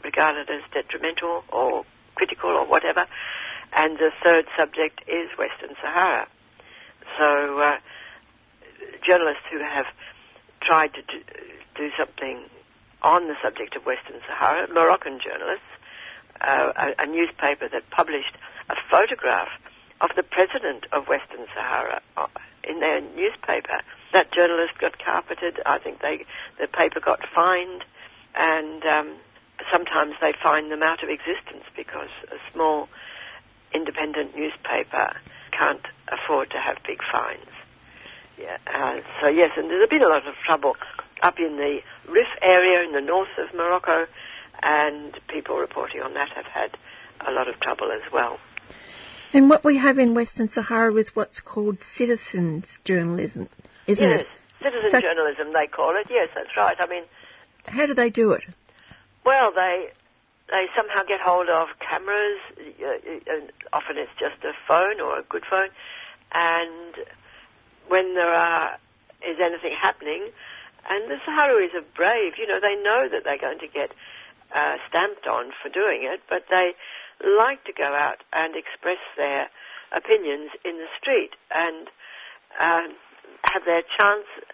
regarded 0.04 0.50
as 0.50 0.62
detrimental 0.72 1.44
or 1.52 1.84
critical 2.14 2.50
or 2.50 2.66
whatever. 2.66 3.06
And 3.72 3.98
the 3.98 4.10
third 4.22 4.46
subject 4.56 5.02
is 5.06 5.28
Western 5.38 5.76
Sahara. 5.80 6.28
So 7.18 7.60
uh, 7.60 7.76
journalists 9.02 9.44
who 9.50 9.58
have 9.58 9.86
tried 10.60 10.94
to 10.94 11.02
do, 11.02 11.22
do, 11.76 11.90
something 11.96 12.42
on 13.02 13.28
the 13.28 13.34
subject 13.42 13.76
of 13.76 13.86
Western 13.86 14.20
Sahara, 14.26 14.68
Moroccan 14.72 15.20
journalists, 15.20 15.66
uh, 16.40 16.72
a, 16.76 17.02
a, 17.02 17.06
newspaper 17.06 17.68
that 17.68 17.88
published 17.90 18.34
a 18.68 18.74
photograph 18.90 19.48
of 20.00 20.10
the 20.16 20.22
president 20.22 20.84
of 20.92 21.08
Western 21.08 21.46
Sahara 21.54 22.00
uh, 22.16 22.26
in 22.66 22.80
their 22.80 23.00
newspaper. 23.00 23.80
That 24.12 24.32
journalist 24.32 24.78
got 24.78 24.98
carpeted. 24.98 25.60
I 25.66 25.78
think 25.78 26.00
they, 26.00 26.24
the 26.60 26.66
paper 26.66 27.00
got 27.00 27.20
fined, 27.34 27.84
and 28.34 28.84
um, 28.84 29.14
sometimes 29.70 30.14
they 30.20 30.32
fine 30.42 30.68
them 30.68 30.82
out 30.82 31.02
of 31.02 31.08
existence 31.08 31.64
because 31.76 32.10
a 32.30 32.52
small 32.52 32.88
independent 33.72 34.36
newspaper 34.36 35.16
can't 35.50 35.86
afford 36.08 36.50
to 36.50 36.58
have 36.58 36.78
big 36.86 37.00
fines. 37.10 37.46
Yeah, 38.38 38.58
uh, 38.66 39.00
so 39.20 39.28
yes, 39.28 39.52
and 39.56 39.70
there's 39.70 39.88
been 39.88 40.02
a 40.02 40.08
lot 40.08 40.26
of 40.26 40.34
trouble 40.44 40.76
up 41.22 41.38
in 41.38 41.56
the 41.56 41.80
Rif 42.08 42.28
area 42.42 42.82
in 42.82 42.92
the 42.92 43.00
north 43.00 43.30
of 43.38 43.54
Morocco, 43.54 44.06
and 44.62 45.18
people 45.28 45.56
reporting 45.56 46.02
on 46.02 46.14
that 46.14 46.28
have 46.30 46.44
had 46.46 46.76
a 47.26 47.32
lot 47.32 47.48
of 47.48 47.58
trouble 47.60 47.90
as 47.90 48.12
well. 48.12 48.38
And 49.32 49.50
what 49.50 49.64
we 49.64 49.78
have 49.78 49.98
in 49.98 50.14
Western 50.14 50.48
Sahara 50.48 50.94
is 50.94 51.10
what's 51.14 51.40
called 51.40 51.78
citizens 51.82 52.78
journalism, 52.84 53.48
isn't 53.86 54.08
yes, 54.08 54.20
it? 54.20 54.26
citizen 54.62 54.90
Such 54.90 55.02
journalism 55.02 55.52
they 55.52 55.66
call 55.66 55.96
it. 55.96 56.06
Yes, 56.10 56.28
that's 56.34 56.56
right. 56.56 56.76
I 56.78 56.86
mean, 56.86 57.04
how 57.64 57.86
do 57.86 57.94
they 57.94 58.10
do 58.10 58.32
it? 58.32 58.44
Well, 59.24 59.52
they 59.54 59.88
they 60.48 60.66
somehow 60.76 61.02
get 61.02 61.20
hold 61.20 61.48
of 61.48 61.68
cameras. 61.80 62.38
Uh, 62.80 62.86
uh, 62.86 63.40
often 63.72 63.98
it's 63.98 64.10
just 64.18 64.44
a 64.44 64.52
phone 64.66 65.00
or 65.00 65.18
a 65.18 65.22
good 65.22 65.44
phone, 65.48 65.68
and 66.32 66.94
when 67.88 68.14
there 68.14 68.32
are 68.32 68.78
is 69.22 69.38
anything 69.42 69.72
happening, 69.72 70.28
and 70.88 71.10
the 71.10 71.16
Sahrawis 71.26 71.74
are 71.74 71.84
brave. 71.94 72.34
You 72.38 72.46
know, 72.46 72.60
they 72.60 72.76
know 72.76 73.08
that 73.10 73.24
they're 73.24 73.38
going 73.38 73.58
to 73.58 73.68
get 73.68 73.92
uh, 74.54 74.76
stamped 74.88 75.26
on 75.26 75.52
for 75.62 75.68
doing 75.68 76.02
it, 76.02 76.20
but 76.28 76.44
they 76.50 76.74
like 77.24 77.64
to 77.64 77.72
go 77.72 77.94
out 77.94 78.22
and 78.32 78.54
express 78.56 78.98
their 79.16 79.48
opinions 79.92 80.50
in 80.64 80.76
the 80.76 80.86
street 81.00 81.30
and 81.54 81.88
uh, 82.60 82.82
have 83.44 83.64
their 83.64 83.82
chance 83.82 84.26
uh, 84.36 84.44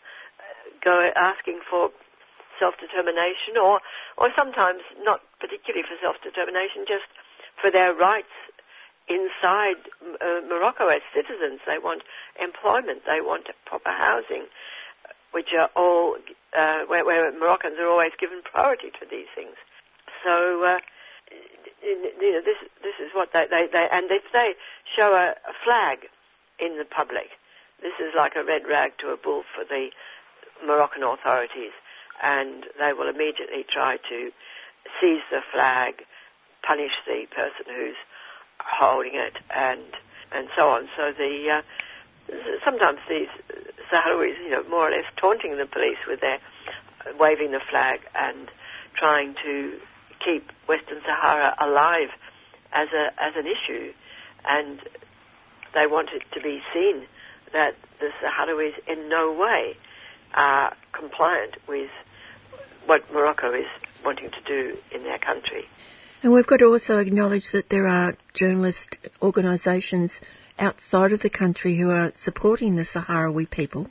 go 0.84 1.10
asking 1.16 1.60
for 1.68 1.90
self-determination 2.58 3.56
or, 3.60 3.80
or 4.16 4.28
sometimes 4.36 4.82
not 5.02 5.20
particularly 5.40 5.82
for 5.82 5.96
self-determination, 6.00 6.84
just 6.86 7.06
for 7.60 7.70
their 7.70 7.94
rights 7.94 8.32
inside 9.08 9.76
uh, 10.20 10.40
Morocco 10.48 10.86
as 10.86 11.02
citizens. 11.14 11.60
They 11.66 11.78
want 11.78 12.02
employment, 12.40 13.02
they 13.06 13.20
want 13.20 13.48
proper 13.66 13.90
housing, 13.90 14.46
which 15.32 15.52
are 15.54 15.70
all, 15.74 16.16
uh, 16.56 16.82
where, 16.86 17.04
where, 17.04 17.32
Moroccans 17.32 17.78
are 17.78 17.88
always 17.88 18.12
given 18.18 18.42
priority 18.44 18.90
to 19.00 19.06
these 19.10 19.26
things. 19.34 19.56
So, 20.24 20.64
uh, 20.64 20.78
you 21.82 22.32
know, 22.32 22.42
this 22.44 22.58
this 22.82 22.94
is 23.00 23.10
what 23.14 23.32
they, 23.32 23.46
they, 23.50 23.66
they 23.72 23.88
and 23.90 24.10
if 24.10 24.22
they 24.32 24.54
show 24.96 25.14
a, 25.14 25.30
a 25.48 25.54
flag 25.64 26.08
in 26.58 26.78
the 26.78 26.84
public, 26.84 27.30
this 27.80 27.92
is 28.00 28.12
like 28.16 28.36
a 28.36 28.44
red 28.44 28.62
rag 28.68 28.92
to 28.98 29.08
a 29.08 29.16
bull 29.16 29.42
for 29.54 29.64
the 29.64 29.90
Moroccan 30.64 31.02
authorities, 31.02 31.72
and 32.22 32.66
they 32.78 32.92
will 32.92 33.08
immediately 33.08 33.64
try 33.68 33.96
to 34.08 34.30
seize 35.00 35.22
the 35.30 35.42
flag, 35.52 36.02
punish 36.62 36.92
the 37.06 37.26
person 37.34 37.66
who's 37.74 37.96
holding 38.60 39.14
it, 39.14 39.38
and 39.54 39.82
and 40.32 40.48
so 40.56 40.68
on. 40.68 40.88
So 40.96 41.12
the 41.12 41.50
uh, 41.50 41.62
sometimes 42.64 42.98
these 43.08 43.28
Sahrawis, 43.90 44.38
you 44.38 44.50
know, 44.50 44.64
more 44.68 44.88
or 44.88 44.90
less 44.90 45.04
taunting 45.16 45.58
the 45.58 45.66
police 45.66 45.98
with 46.06 46.20
their 46.20 46.38
waving 47.18 47.50
the 47.50 47.60
flag 47.60 48.00
and 48.14 48.50
trying 48.94 49.34
to 49.44 49.78
keep 50.24 50.50
Western 50.68 51.00
Sahara 51.04 51.54
alive 51.58 52.08
as 52.72 52.88
a 52.92 53.12
as 53.22 53.34
an 53.36 53.46
issue, 53.46 53.92
and 54.44 54.80
they 55.74 55.86
want 55.86 56.10
it 56.12 56.22
to 56.34 56.40
be 56.40 56.60
seen 56.72 57.06
that 57.52 57.74
the 58.00 58.10
Sahrawis 58.22 58.74
in 58.86 59.08
no 59.08 59.32
way 59.32 59.76
are 60.34 60.74
compliant 60.92 61.56
with 61.68 61.90
what 62.86 63.12
Morocco 63.12 63.52
is 63.52 63.66
wanting 64.04 64.30
to 64.30 64.40
do 64.46 64.76
in 64.90 65.04
their 65.04 65.18
country. 65.18 65.64
And 66.22 66.32
we've 66.32 66.46
got 66.46 66.58
to 66.58 66.66
also 66.66 66.98
acknowledge 66.98 67.50
that 67.52 67.68
there 67.68 67.86
are 67.86 68.16
journalist 68.32 68.96
organisations 69.20 70.20
outside 70.58 71.12
of 71.12 71.20
the 71.20 71.30
country 71.30 71.76
who 71.76 71.90
are 71.90 72.12
supporting 72.14 72.76
the 72.76 72.82
Sahrawi 72.82 73.50
people. 73.50 73.88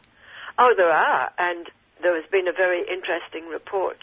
Oh, 0.58 0.74
there 0.76 0.92
are, 0.92 1.32
and 1.38 1.70
there 2.02 2.16
has 2.16 2.30
been 2.32 2.48
a 2.48 2.54
very 2.54 2.82
interesting 2.88 3.48
report 3.48 3.98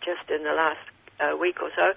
just 0.00 0.30
in 0.30 0.44
the 0.44 0.52
last 0.52 0.80
uh, 1.20 1.36
week 1.36 1.62
or 1.62 1.70
so 1.76 1.92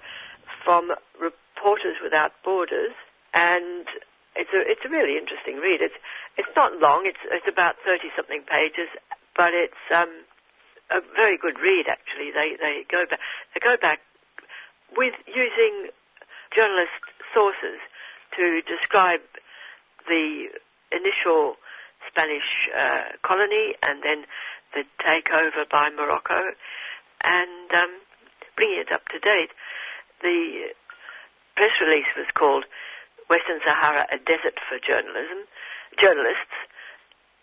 from 0.64 0.92
Reporters 1.20 1.96
Without 2.02 2.32
Borders, 2.44 2.92
and 3.34 3.86
it's 4.36 4.50
a 4.54 4.60
it's 4.60 4.84
a 4.84 4.88
really 4.88 5.16
interesting 5.18 5.56
read. 5.56 5.80
It's 5.80 5.94
it's 6.36 6.48
not 6.56 6.78
long. 6.80 7.02
It's 7.04 7.18
it's 7.30 7.46
about 7.48 7.76
thirty 7.84 8.08
something 8.16 8.42
pages, 8.42 8.88
but 9.36 9.54
it's 9.54 9.82
um, 9.94 10.10
a 10.90 11.00
very 11.16 11.36
good 11.36 11.58
read 11.58 11.86
actually. 11.88 12.30
They 12.32 12.56
they 12.60 12.84
go 12.90 13.04
back 13.06 13.20
they 13.54 13.60
go 13.60 13.76
back 13.76 14.00
with 14.96 15.14
using 15.26 15.88
journalist 16.54 16.92
sources 17.34 17.78
to 18.36 18.62
describe 18.62 19.20
the 20.08 20.48
initial 20.92 21.56
Spanish 22.08 22.68
uh, 22.76 23.04
colony 23.22 23.74
and 23.82 24.02
then 24.02 24.24
the 24.74 24.84
takeover 25.04 25.68
by 25.70 25.90
Morocco 25.90 26.52
and 27.22 27.74
um, 27.74 27.90
bringing 28.58 28.82
it 28.82 28.90
up 28.90 29.06
to 29.14 29.18
date. 29.22 29.54
The 30.20 30.74
press 31.54 31.78
release 31.80 32.10
was 32.18 32.26
called 32.34 32.66
Western 33.30 33.60
Sahara, 33.64 34.06
a 34.10 34.18
desert 34.18 34.58
for 34.66 34.82
journalism, 34.82 35.46
journalists, 35.96 36.58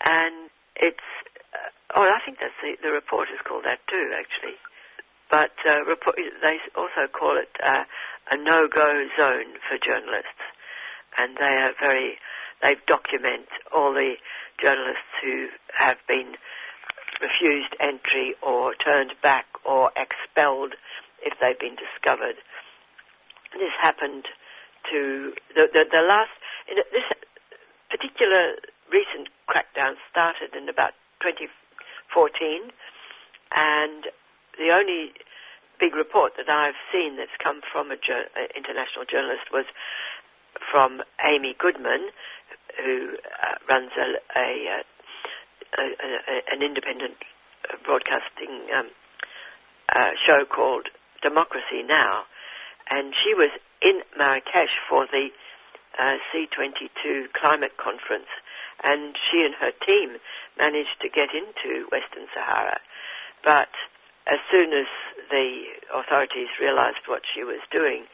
and 0.03 0.51
it's, 0.75 1.07
uh, 1.55 1.71
oh, 1.95 2.03
I 2.03 2.19
think 2.25 2.39
that's 2.43 2.59
the, 2.61 2.75
the 2.83 2.91
report 2.91 3.29
is 3.31 3.39
called 3.47 3.63
that 3.63 3.79
too, 3.87 4.11
actually. 4.11 4.59
but 5.31 5.51
uh, 5.65 5.83
report, 5.85 6.17
they 6.41 6.59
also 6.75 7.07
call 7.11 7.37
it 7.37 7.49
uh, 7.63 7.83
a 8.31 8.37
no-go 8.37 9.07
zone 9.17 9.55
for 9.67 9.77
journalists, 9.77 10.43
and 11.17 11.37
they 11.37 11.55
are 11.63 11.73
very 11.79 12.17
they 12.61 12.75
document 12.87 13.47
all 13.73 13.93
the 13.93 14.15
journalists 14.57 15.11
who 15.21 15.47
have 15.73 15.97
been 16.07 16.35
refused 17.21 17.75
entry 17.79 18.33
or 18.41 18.73
turned 18.75 19.13
back 19.21 19.45
or 19.65 19.91
expelled 19.95 20.73
if 21.25 21.33
they've 21.41 21.59
been 21.59 21.75
discovered. 21.75 22.35
This 23.53 23.73
happened 23.81 24.25
to 24.91 25.33
the 25.55 25.67
the, 25.73 25.85
the 25.91 26.01
last 26.01 26.31
this 26.67 27.03
particular 27.89 28.55
recent 28.91 29.29
crackdown 29.49 29.95
started 30.09 30.55
in 30.55 30.69
about 30.69 30.93
2014, 31.21 32.71
and 33.55 34.05
the 34.57 34.71
only 34.71 35.13
big 35.79 35.95
report 35.95 36.33
that 36.37 36.49
I've 36.49 36.79
seen 36.93 37.17
that's 37.17 37.35
come 37.41 37.61
from 37.71 37.91
an 37.91 37.97
international 38.55 39.05
journalist 39.09 39.51
was 39.51 39.65
from 40.71 41.01
Amy 41.23 41.55
Goodman, 41.57 42.09
who 42.83 43.17
uh, 43.43 43.55
runs 43.69 43.91
a, 43.97 44.39
a, 44.39 44.83
a, 45.77 45.83
a, 45.83 46.53
an 46.53 46.61
independent 46.61 47.15
broadcasting 47.83 48.67
um, 48.75 48.89
uh, 49.93 50.11
show 50.25 50.45
called 50.45 50.87
Democracy 51.25 51.81
Now, 51.81 52.23
and 52.87 53.15
she 53.15 53.33
was 53.33 53.49
in 53.81 54.01
Marrakesh 54.15 54.77
for 54.87 55.07
the 55.11 55.29
uh, 55.97 56.17
C22 56.29 57.33
climate 57.33 57.77
conference, 57.77 58.29
and 58.83 59.15
she 59.25 59.43
and 59.43 59.55
her 59.55 59.71
team 59.85 60.17
managed 60.57 61.01
to 61.01 61.09
get 61.09 61.29
into 61.33 61.89
Western 61.91 62.27
Sahara, 62.31 62.79
but 63.43 63.69
as 64.27 64.37
soon 64.51 64.73
as 64.73 64.85
the 65.31 65.63
authorities 65.93 66.49
realized 66.61 67.07
what 67.07 67.23
she 67.33 67.43
was 67.43 67.59
doing, 67.71 68.05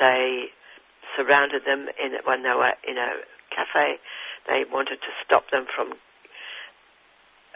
they 0.00 0.46
surrounded 1.16 1.64
them 1.64 1.88
in 2.02 2.12
when 2.24 2.42
they 2.42 2.54
were 2.54 2.74
in 2.86 2.98
a 2.98 3.10
cafe. 3.54 3.98
They 4.48 4.64
wanted 4.70 5.00
to 5.02 5.12
stop 5.24 5.50
them 5.50 5.66
from 5.74 5.94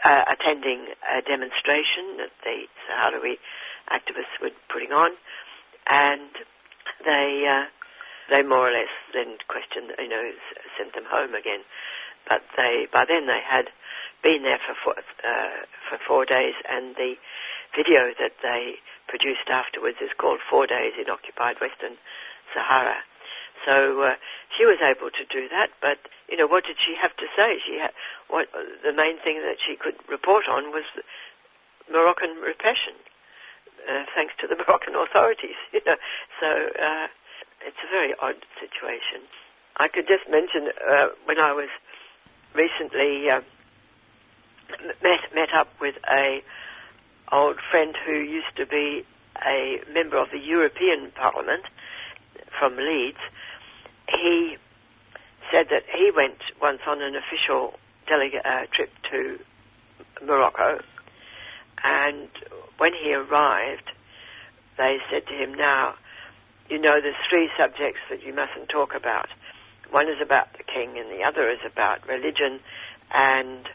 uh, 0.03 0.23
attending 0.27 0.87
a 1.03 1.21
demonstration 1.21 2.17
that 2.17 2.31
the 2.43 2.67
Sahrawi 2.87 3.37
activists 3.91 4.41
were 4.41 4.51
putting 4.71 4.91
on, 4.91 5.11
and 5.87 6.29
they 7.05 7.45
uh, 7.47 7.65
they 8.29 8.43
more 8.43 8.69
or 8.69 8.71
less 8.71 8.93
then 9.13 9.37
questioned, 9.47 9.91
you 9.97 10.09
know, 10.09 10.31
sent 10.77 10.93
them 10.93 11.05
home 11.09 11.33
again. 11.33 11.61
But 12.27 12.43
they 12.57 12.87
by 12.91 13.05
then 13.05 13.27
they 13.27 13.41
had 13.45 13.69
been 14.23 14.43
there 14.43 14.59
for 14.59 14.75
four, 14.83 14.95
uh, 14.97 15.65
for 15.89 15.97
four 16.05 16.25
days, 16.25 16.53
and 16.69 16.95
the 16.95 17.15
video 17.75 18.11
that 18.19 18.33
they 18.43 18.75
produced 19.07 19.49
afterwards 19.49 19.97
is 20.01 20.11
called 20.17 20.39
Four 20.49 20.67
Days 20.67 20.93
in 20.99 21.09
Occupied 21.09 21.57
Western 21.61 21.97
Sahara. 22.53 22.97
So 23.65 24.01
uh, 24.01 24.15
she 24.57 24.65
was 24.65 24.77
able 24.81 25.09
to 25.11 25.25
do 25.25 25.49
that, 25.49 25.69
but 25.81 25.97
you 26.29 26.37
know 26.37 26.47
what 26.47 26.65
did 26.65 26.77
she 26.79 26.95
have 27.01 27.15
to 27.17 27.25
say? 27.35 27.59
She 27.65 27.77
had 27.79 27.91
what 28.29 28.47
the 28.83 28.93
main 28.93 29.19
thing 29.19 29.41
that 29.41 29.57
she 29.59 29.75
could 29.75 29.95
report 30.09 30.47
on 30.47 30.71
was 30.71 30.85
Moroccan 31.91 32.37
repression, 32.45 32.93
uh, 33.89 34.03
thanks 34.15 34.33
to 34.39 34.47
the 34.47 34.55
Moroccan 34.55 34.95
authorities. 34.95 35.55
You 35.73 35.81
know, 35.85 35.95
so 36.39 36.47
uh, 36.47 37.07
it's 37.65 37.77
a 37.83 37.91
very 37.91 38.13
odd 38.21 38.35
situation. 38.59 39.21
I 39.77 39.87
could 39.87 40.07
just 40.07 40.29
mention 40.29 40.69
uh, 40.87 41.07
when 41.25 41.39
I 41.39 41.53
was 41.53 41.69
recently 42.53 43.29
uh, 43.29 43.41
met 45.03 45.19
met 45.33 45.53
up 45.53 45.69
with 45.79 45.95
a 46.11 46.43
old 47.31 47.59
friend 47.71 47.95
who 48.05 48.13
used 48.13 48.55
to 48.57 48.65
be 48.65 49.05
a 49.45 49.79
member 49.93 50.17
of 50.17 50.31
the 50.31 50.39
European 50.39 51.11
Parliament 51.11 51.63
from 52.57 52.75
Leeds, 52.75 53.19
he 54.09 54.57
said 55.51 55.67
that 55.69 55.83
he 55.93 56.11
went 56.15 56.41
once 56.61 56.81
on 56.87 57.01
an 57.01 57.15
official 57.15 57.79
uh, 58.11 58.65
trip 58.71 58.91
to 59.11 59.39
Morocco, 60.25 60.79
and 61.83 62.27
when 62.79 62.93
he 62.93 63.13
arrived, 63.13 63.91
they 64.77 64.97
said 65.11 65.27
to 65.27 65.33
him, 65.33 65.53
"Now, 65.53 65.95
you 66.69 66.79
know, 66.79 66.99
there's 67.01 67.15
three 67.29 67.49
subjects 67.57 67.99
that 68.09 68.23
you 68.23 68.33
mustn't 68.33 68.69
talk 68.69 68.95
about. 68.95 69.29
One 69.91 70.07
is 70.07 70.21
about 70.21 70.53
the 70.53 70.63
king, 70.63 70.97
and 70.97 71.11
the 71.11 71.23
other 71.23 71.49
is 71.49 71.59
about 71.65 72.07
religion, 72.07 72.59
and 73.11 73.67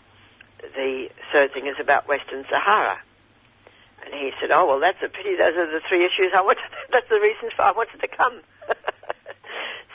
the 0.61 1.11
third 1.33 1.53
thing 1.53 1.67
is 1.67 1.77
about 1.79 2.09
Western 2.09 2.45
Sahara." 2.49 2.99
And 4.05 4.15
he 4.15 4.33
said, 4.41 4.51
"Oh 4.51 4.67
well, 4.67 4.81
that's 4.81 5.03
a 5.03 5.09
pity. 5.09 5.37
Those 5.37 5.57
are 5.57 5.71
the 5.71 5.81
three 5.89 6.05
issues 6.05 6.33
I. 6.35 6.43
That's 6.93 7.09
the 7.09 7.21
reason 7.21 7.51
for 7.55 7.63
I 7.63 7.73
wanted 7.73 8.01
to 8.01 8.09
come." 8.09 8.41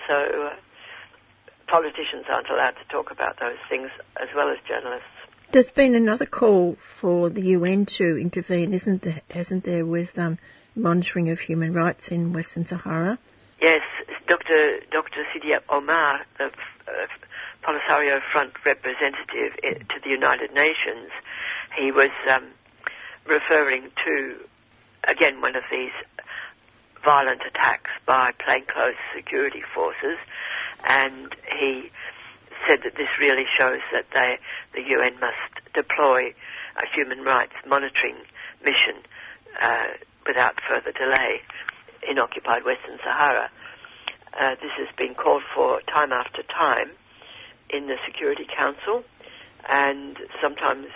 so 0.08 0.50
uh, 0.50 0.56
politicians 1.68 2.26
aren't 2.30 2.50
allowed 2.50 2.76
to 2.82 2.86
talk 2.90 3.12
about 3.12 3.40
those 3.40 3.58
things 3.70 3.90
as 4.20 4.30
well 4.36 4.50
as 4.50 4.58
journalists. 4.68 5.19
There's 5.52 5.72
been 5.72 5.96
another 5.96 6.28
call 6.28 6.78
for 7.02 7.32
the 7.32 7.42
UN 7.42 7.88
to 7.98 8.18
intervene, 8.18 8.72
isn't 8.72 9.02
there? 9.02 9.22
Hasn't 9.32 9.64
there, 9.64 9.84
with 9.84 10.16
um, 10.16 10.38
monitoring 10.76 11.32
of 11.32 11.40
human 11.40 11.74
rights 11.74 12.10
in 12.12 12.34
Western 12.34 12.68
Sahara? 12.68 13.18
Yes, 13.60 13.82
Dr. 14.28 14.80
Dr. 14.92 15.24
Sidi 15.34 15.56
Omar, 15.68 16.20
the 16.38 16.46
uh, 16.46 17.08
Polisario 17.64 18.20
Front 18.32 18.54
representative 18.64 19.58
eh, 19.64 19.74
to 19.74 20.00
the 20.04 20.12
United 20.12 20.54
Nations, 20.54 21.10
he 21.76 21.92
was 21.92 22.12
um, 22.32 22.46
referring 23.26 23.90
to, 24.06 24.36
again, 25.08 25.42
one 25.42 25.56
of 25.56 25.64
these 25.72 25.92
violent 27.04 27.42
attacks 27.42 27.90
by 28.06 28.34
plainclothes 28.38 28.98
security 29.16 29.64
forces, 29.74 30.20
and 30.84 31.36
he 31.58 31.90
said 32.68 32.80
that 32.84 32.96
this 32.96 33.10
really 33.20 33.46
shows 33.58 33.80
that 33.92 34.06
they, 34.14 34.40
the 34.74 34.82
UN 34.90 35.20
must 35.20 35.74
deploy 35.74 36.34
a 36.78 36.96
human 36.96 37.22
rights 37.24 37.54
monitoring 37.68 38.16
mission 38.64 38.96
uh, 39.62 39.88
without 40.28 40.56
further 40.68 40.92
delay 40.92 41.42
in 42.08 42.20
occupied 42.20 42.64
Western 42.66 42.98
Sahara. 43.04 43.50
Uh, 44.40 44.56
this 44.62 44.72
has 44.78 44.88
been 44.98 45.16
called 45.16 45.44
for 45.56 45.82
time 45.82 46.12
after 46.12 46.44
time 46.44 46.92
in 47.70 47.88
the 47.88 47.96
Security 48.06 48.46
Council, 48.56 49.04
and 49.68 50.18
sometimes 50.42 50.88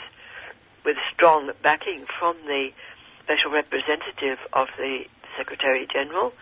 with 0.86 0.97
strong 1.14 1.51
backing 1.61 2.05
from 2.20 2.36
the 2.45 2.70
special 3.24 3.51
representative 3.51 4.38
of 4.53 4.68
the 4.78 5.05
Secretary 5.38 5.88
General, 5.91 6.34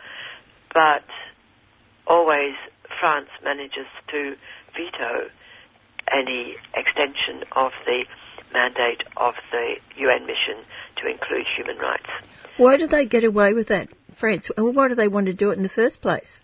but 0.74 1.03
always 2.07 2.55
France 2.99 3.30
manages 3.43 3.88
to 4.09 4.36
veto 4.76 5.30
any 6.11 6.55
extension 6.76 7.43
of 7.53 7.72
the 7.86 8.05
mandate 8.53 9.03
of 9.17 9.34
the 9.51 9.76
UN 9.97 10.26
mission 10.26 10.55
to 10.97 11.07
include 11.07 11.45
human 11.55 11.78
rights. 11.78 12.09
Why 12.57 12.78
do 12.78 12.88
they 12.88 13.05
get 13.05 13.24
away 13.24 13.53
with 13.53 13.69
that, 13.69 13.89
France? 14.19 14.49
Why 14.57 14.88
do 14.88 14.95
they 14.95 15.07
want 15.07 15.28
to 15.28 15.34
do 15.34 15.51
it 15.51 15.57
in 15.57 15.63
the 15.63 15.69
first 15.69 16.01
place? 16.01 16.41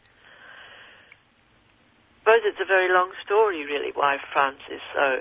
I 2.26 2.32
suppose 2.32 2.42
it's 2.46 2.62
a 2.62 2.66
very 2.66 2.92
long 2.92 3.12
story, 3.24 3.66
really, 3.66 3.92
why 3.94 4.18
France 4.34 4.60
is 4.72 4.82
so 4.94 5.20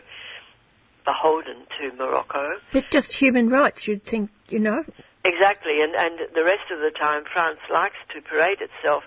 beholden 1.04 1.66
to 1.78 1.96
Morocco. 1.96 2.54
It's 2.72 2.88
just 2.90 3.14
human 3.14 3.48
rights, 3.48 3.86
you'd 3.86 4.04
think, 4.04 4.30
you 4.48 4.58
know. 4.58 4.82
Exactly, 5.24 5.82
and, 5.82 5.94
and 5.94 6.18
the 6.34 6.44
rest 6.44 6.70
of 6.72 6.80
the 6.80 6.90
time, 6.98 7.22
France 7.32 7.60
likes 7.72 7.96
to 8.14 8.20
parade 8.22 8.58
itself 8.60 9.04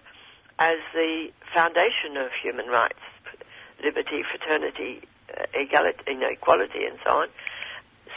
as 0.60 0.78
the 0.94 1.28
foundation 1.54 2.18
of 2.18 2.32
human 2.42 2.68
rights, 2.68 3.00
liberty, 3.84 4.24
fraternity, 4.30 5.02
uh, 5.38 5.46
equality, 5.54 6.00
you 6.08 6.20
know, 6.20 6.30
equality, 6.30 6.86
and 6.86 6.98
so 7.04 7.12
on. 7.12 7.28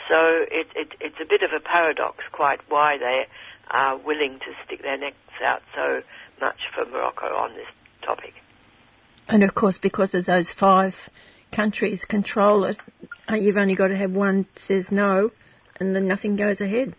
So 0.09 0.45
it, 0.51 0.67
it, 0.75 0.95
it's 1.01 1.21
a 1.21 1.25
bit 1.25 1.43
of 1.43 1.53
a 1.53 1.61
paradox, 1.61 2.25
quite 2.33 2.61
why 2.69 2.99
they 2.99 3.27
are 3.71 3.97
willing 3.97 4.39
to 4.41 4.53
stick 4.65 4.83
their 4.83 4.99
necks 4.99 5.17
out 5.45 5.63
so 5.75 6.03
much 6.41 6.59
for 6.75 6.85
Morocco 6.87 7.27
on 7.27 7.55
this 7.55 7.67
topic. 8.03 8.35
And 9.29 9.43
of 9.43 9.55
course, 9.55 9.79
because 9.79 10.15
of 10.15 10.27
those 10.27 10.53
five 10.53 10.95
countries 11.53 12.05
control 12.05 12.65
it, 12.65 12.77
uh, 13.31 13.37
you've 13.37 13.57
only 13.57 13.75
got 13.75 13.89
to 13.89 13.97
have 13.97 14.11
one 14.11 14.47
says 14.57 14.89
no, 14.91 15.31
and 15.79 15.95
then 15.95 16.09
nothing 16.09 16.37
goes 16.37 16.61
ahead. 16.61 16.95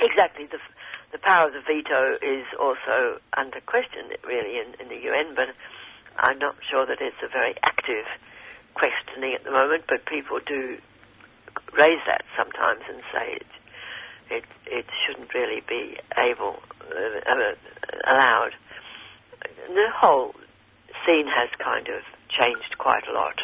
Exactly. 0.00 0.46
The, 0.46 0.58
the 1.12 1.18
power 1.18 1.48
of 1.48 1.52
the 1.52 1.60
veto 1.60 2.14
is 2.22 2.46
also 2.58 3.20
under 3.36 3.60
question, 3.60 4.06
really, 4.26 4.58
in, 4.58 4.74
in 4.80 4.88
the 4.88 5.04
UN, 5.06 5.34
but 5.34 5.48
I'm 6.18 6.38
not 6.38 6.56
sure 6.68 6.86
that 6.86 7.00
it's 7.00 7.16
a 7.22 7.28
very 7.28 7.54
active 7.62 8.06
questioning 8.74 9.34
at 9.34 9.44
the 9.44 9.50
moment, 9.50 9.84
but 9.88 10.06
people 10.06 10.40
do 10.44 10.78
raise 11.76 12.00
that 12.06 12.24
sometimes 12.36 12.82
and 12.88 13.02
say 13.12 13.34
it, 13.34 13.46
it, 14.30 14.44
it 14.66 14.86
shouldn't 15.04 15.32
really 15.34 15.62
be 15.68 15.96
able, 16.16 16.56
uh, 16.90 17.30
uh 17.30 17.54
allowed. 18.06 18.52
The 19.68 19.90
whole 19.92 20.34
scene 21.06 21.26
has 21.26 21.50
kind 21.58 21.88
of 21.88 22.02
changed 22.28 22.78
quite 22.78 23.06
a 23.08 23.12
lot 23.12 23.40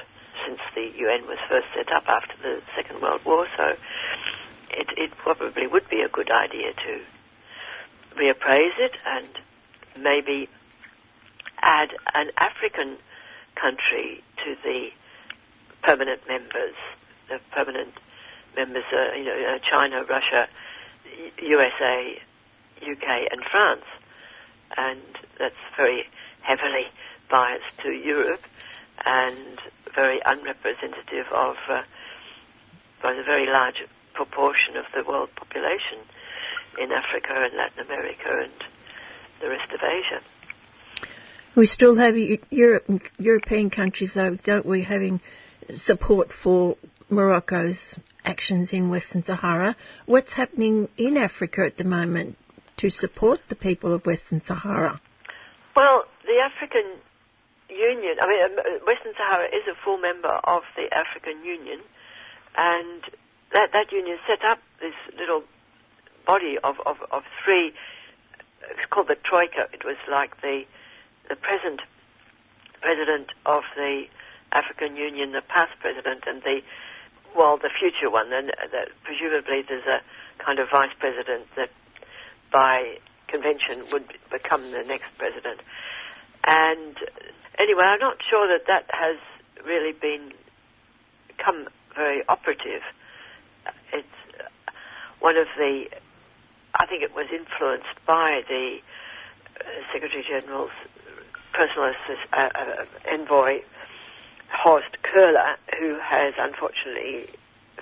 since 0.46 0.60
the 0.74 0.90
UN 0.98 1.26
was 1.26 1.38
first 1.48 1.66
set 1.74 1.92
up 1.92 2.04
after 2.08 2.34
the 2.42 2.62
Second 2.76 3.02
World 3.02 3.20
War, 3.24 3.46
so 3.56 3.76
it, 4.70 4.88
it 4.96 5.10
probably 5.18 5.66
would 5.66 5.88
be 5.88 6.02
a 6.02 6.08
good 6.08 6.30
idea 6.30 6.72
to 6.72 7.00
reappraise 8.16 8.78
it 8.78 8.96
and 9.06 9.28
maybe 9.98 10.48
add 11.62 11.90
an 12.14 12.30
African 12.36 12.96
country 13.54 14.22
to 14.44 14.56
the 14.62 14.88
permanent 15.82 16.26
members. 16.28 16.74
The 17.28 17.40
permanent 17.52 17.94
members 18.56 18.84
are, 18.92 19.14
you 19.16 19.24
know, 19.24 19.54
uh, 19.54 19.58
China, 19.58 20.04
Russia, 20.04 20.48
USA, 21.42 22.20
UK, 22.82 23.28
and 23.32 23.44
France, 23.44 23.84
and 24.76 25.00
that's 25.38 25.54
very 25.76 26.04
heavily 26.42 26.86
biased 27.30 27.78
to 27.82 27.90
Europe 27.90 28.42
and 29.04 29.60
very 29.94 30.20
unrepresentative 30.24 31.26
of 31.32 31.56
uh, 31.68 31.82
a 33.04 33.22
very 33.24 33.46
large 33.46 33.84
proportion 34.14 34.76
of 34.76 34.84
the 34.94 35.08
world 35.08 35.28
population 35.36 35.98
in 36.80 36.90
Africa 36.92 37.32
and 37.34 37.54
Latin 37.56 37.86
America 37.86 38.42
and 38.42 38.52
the 39.40 39.48
rest 39.48 39.70
of 39.72 39.80
Asia. 39.82 40.20
We 41.58 41.66
still 41.66 41.96
have 41.96 42.16
Europe, 42.16 42.84
European 43.18 43.68
countries, 43.70 44.12
though, 44.14 44.36
don't 44.44 44.64
we, 44.64 44.84
having 44.84 45.20
support 45.72 46.28
for 46.32 46.76
Morocco's 47.10 47.98
actions 48.24 48.72
in 48.72 48.90
Western 48.90 49.24
Sahara. 49.24 49.74
What's 50.06 50.32
happening 50.32 50.88
in 50.96 51.16
Africa 51.16 51.66
at 51.66 51.76
the 51.76 51.82
moment 51.82 52.38
to 52.76 52.90
support 52.90 53.40
the 53.48 53.56
people 53.56 53.92
of 53.92 54.06
Western 54.06 54.40
Sahara? 54.40 55.00
Well, 55.74 56.04
the 56.26 56.38
African 56.38 56.92
Union, 57.68 58.18
I 58.22 58.28
mean, 58.28 58.44
um, 58.44 58.86
Western 58.86 59.14
Sahara 59.16 59.46
is 59.46 59.66
a 59.68 59.74
full 59.84 59.98
member 59.98 60.28
of 60.28 60.62
the 60.76 60.86
African 60.96 61.44
Union, 61.44 61.80
and 62.56 63.02
that, 63.52 63.70
that 63.72 63.90
union 63.90 64.18
set 64.28 64.44
up 64.44 64.60
this 64.80 64.94
little 65.18 65.42
body 66.24 66.56
of, 66.62 66.76
of, 66.86 66.98
of 67.10 67.24
three, 67.44 67.72
it's 68.70 68.86
called 68.90 69.08
the 69.08 69.16
Troika. 69.16 69.66
It 69.72 69.84
was 69.84 69.96
like 70.08 70.40
the, 70.40 70.62
the 71.28 71.36
present 71.36 71.80
president 72.80 73.30
of 73.44 73.62
the 73.76 74.04
African 74.52 74.96
Union, 74.96 75.32
the 75.32 75.42
past 75.42 75.72
president, 75.80 76.24
and 76.26 76.42
the, 76.42 76.60
well, 77.36 77.58
the 77.58 77.70
future 77.70 78.10
one. 78.10 78.32
Uh, 78.32 78.42
presumably 79.04 79.62
there's 79.68 79.86
a 79.86 80.00
kind 80.42 80.58
of 80.58 80.68
vice 80.70 80.92
president 80.98 81.46
that 81.56 81.70
by 82.52 82.98
convention 83.26 83.84
would 83.92 84.04
become 84.30 84.70
the 84.70 84.84
next 84.84 85.10
president. 85.18 85.60
And 86.44 86.96
anyway, 87.58 87.84
I'm 87.84 88.00
not 88.00 88.18
sure 88.28 88.48
that 88.48 88.66
that 88.68 88.86
has 88.88 89.16
really 89.66 89.92
been 89.92 90.32
become 91.28 91.68
very 91.94 92.22
operative. 92.28 92.82
It's 93.92 94.06
one 95.20 95.36
of 95.36 95.46
the, 95.56 95.86
I 96.74 96.86
think 96.86 97.02
it 97.02 97.14
was 97.14 97.26
influenced 97.32 98.04
by 98.06 98.42
the 98.48 98.78
uh, 99.60 99.64
Secretary 99.92 100.24
General's 100.26 100.70
personal 101.52 101.90
assist, 101.90 102.26
uh, 102.32 102.48
uh, 102.54 102.84
envoy, 103.10 103.60
Horst 104.50 104.96
Köhler, 105.02 105.56
who 105.78 105.98
has 106.00 106.34
unfortunately 106.38 107.28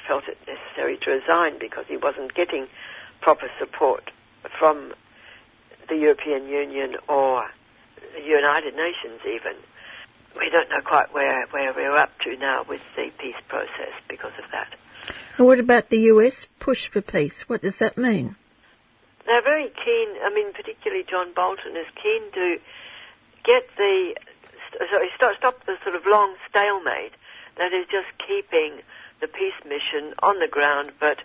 felt 0.07 0.25
it 0.29 0.39
necessary 0.47 0.99
to 0.99 1.11
resign 1.11 1.59
because 1.59 1.85
he 1.89 1.97
wasn't 1.97 2.35
getting 2.35 2.67
proper 3.21 3.49
support 3.59 4.11
from 4.59 4.93
the 5.89 5.97
European 5.97 6.49
Union 6.49 6.97
or 7.09 7.45
the 8.15 8.23
United 8.23 8.75
Nations 8.75 9.21
even. 9.27 9.55
We 10.39 10.51
don't 10.51 10.69
know 10.69 10.83
quite 10.83 11.15
where, 11.15 11.47
where 11.47 11.73
we're 11.73 11.97
up 11.97 12.11
to 12.21 12.37
now 12.37 12.65
with 12.69 12.83
the 12.95 13.11
peace 13.19 13.41
process 13.49 13.95
because 14.09 14.33
of 14.39 14.51
that. 14.53 14.69
And 15.39 15.47
what 15.47 15.61
about 15.61 15.89
the 15.89 15.99
US 16.13 16.47
push 16.61 16.91
for 16.91 17.01
peace? 17.01 17.45
What 17.47 17.63
does 17.63 17.79
that 17.79 17.97
mean? 17.97 18.37
They're 19.27 19.43
very 19.43 19.69
keen, 19.85 20.09
I 20.23 20.33
mean, 20.33 20.53
particularly 20.53 21.05
John 21.09 21.33
Bolton 21.35 21.77
is 21.77 21.87
keen 22.03 22.31
to 22.33 22.59
get 23.47 23.69
the, 23.77 24.15
sorry, 24.91 25.09
stop, 25.15 25.37
stop 25.37 25.65
the 25.65 25.77
sort 25.83 25.95
of 25.95 26.03
long 26.07 26.35
stalemate 26.51 27.13
that 27.57 27.73
is 27.73 27.87
just 27.91 28.09
keeping 28.27 28.83
the 29.21 29.29
peace 29.29 29.55
mission 29.67 30.13
on 30.23 30.39
the 30.41 30.49
ground 30.49 30.93
but 31.01 31.19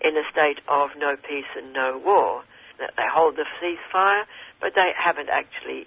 in 0.00 0.16
a 0.16 0.22
state 0.30 0.60
of 0.68 0.90
no 0.96 1.16
peace 1.16 1.50
and 1.56 1.72
no 1.72 1.98
war. 1.98 2.42
That 2.78 2.94
they 2.96 3.06
hold 3.12 3.34
the 3.36 3.44
ceasefire, 3.60 4.22
but 4.60 4.76
they 4.76 4.92
haven't 4.96 5.28
actually 5.28 5.86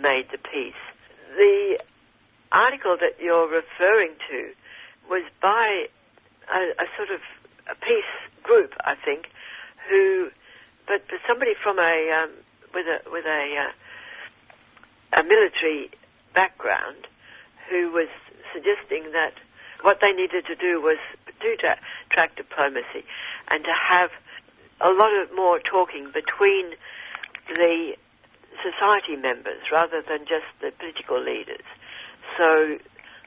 made 0.00 0.28
the 0.30 0.38
peace. 0.38 0.74
The 1.36 1.80
article 2.52 2.96
that 3.00 3.20
you're 3.20 3.48
referring 3.48 4.12
to 4.30 4.52
was 5.10 5.24
by 5.42 5.88
a, 6.54 6.58
a 6.58 6.86
sort 6.96 7.10
of 7.10 7.20
a 7.68 7.74
peace 7.74 8.04
group, 8.44 8.72
I 8.84 8.94
think, 8.94 9.30
who, 9.88 10.30
but, 10.86 11.02
but 11.08 11.18
somebody 11.26 11.54
from 11.54 11.78
a 11.80 12.10
um, 12.12 12.30
with 12.72 12.86
a 12.86 13.10
with 13.10 13.26
a 13.26 13.56
uh, 13.56 13.72
a 15.12 15.22
military 15.22 15.90
background 16.34 17.06
who 17.70 17.90
was 17.90 18.08
suggesting 18.52 19.12
that 19.12 19.34
what 19.82 20.00
they 20.00 20.12
needed 20.12 20.46
to 20.46 20.54
do 20.54 20.80
was 20.80 20.98
do 21.40 21.56
to 21.56 21.76
track 22.10 22.34
diplomacy 22.36 23.04
and 23.48 23.64
to 23.64 23.72
have 23.72 24.10
a 24.80 24.90
lot 24.90 25.14
of 25.14 25.34
more 25.34 25.58
talking 25.58 26.10
between 26.12 26.70
the 27.48 27.94
society 28.62 29.16
members 29.16 29.70
rather 29.70 30.02
than 30.02 30.20
just 30.20 30.46
the 30.60 30.72
political 30.78 31.22
leaders. 31.22 31.64
So 32.36 32.78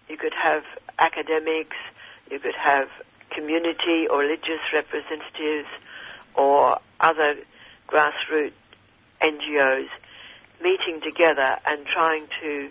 you 0.09 0.17
could 0.17 0.33
have 0.33 0.63
academics, 0.99 1.77
you 2.29 2.39
could 2.39 2.55
have 2.55 2.89
community 3.29 4.07
or 4.07 4.19
religious 4.19 4.59
representatives 4.73 5.67
or 6.35 6.79
other 6.99 7.35
grassroots 7.87 8.53
NGOs 9.21 9.87
meeting 10.61 11.01
together 11.01 11.57
and 11.65 11.85
trying 11.85 12.27
to 12.41 12.69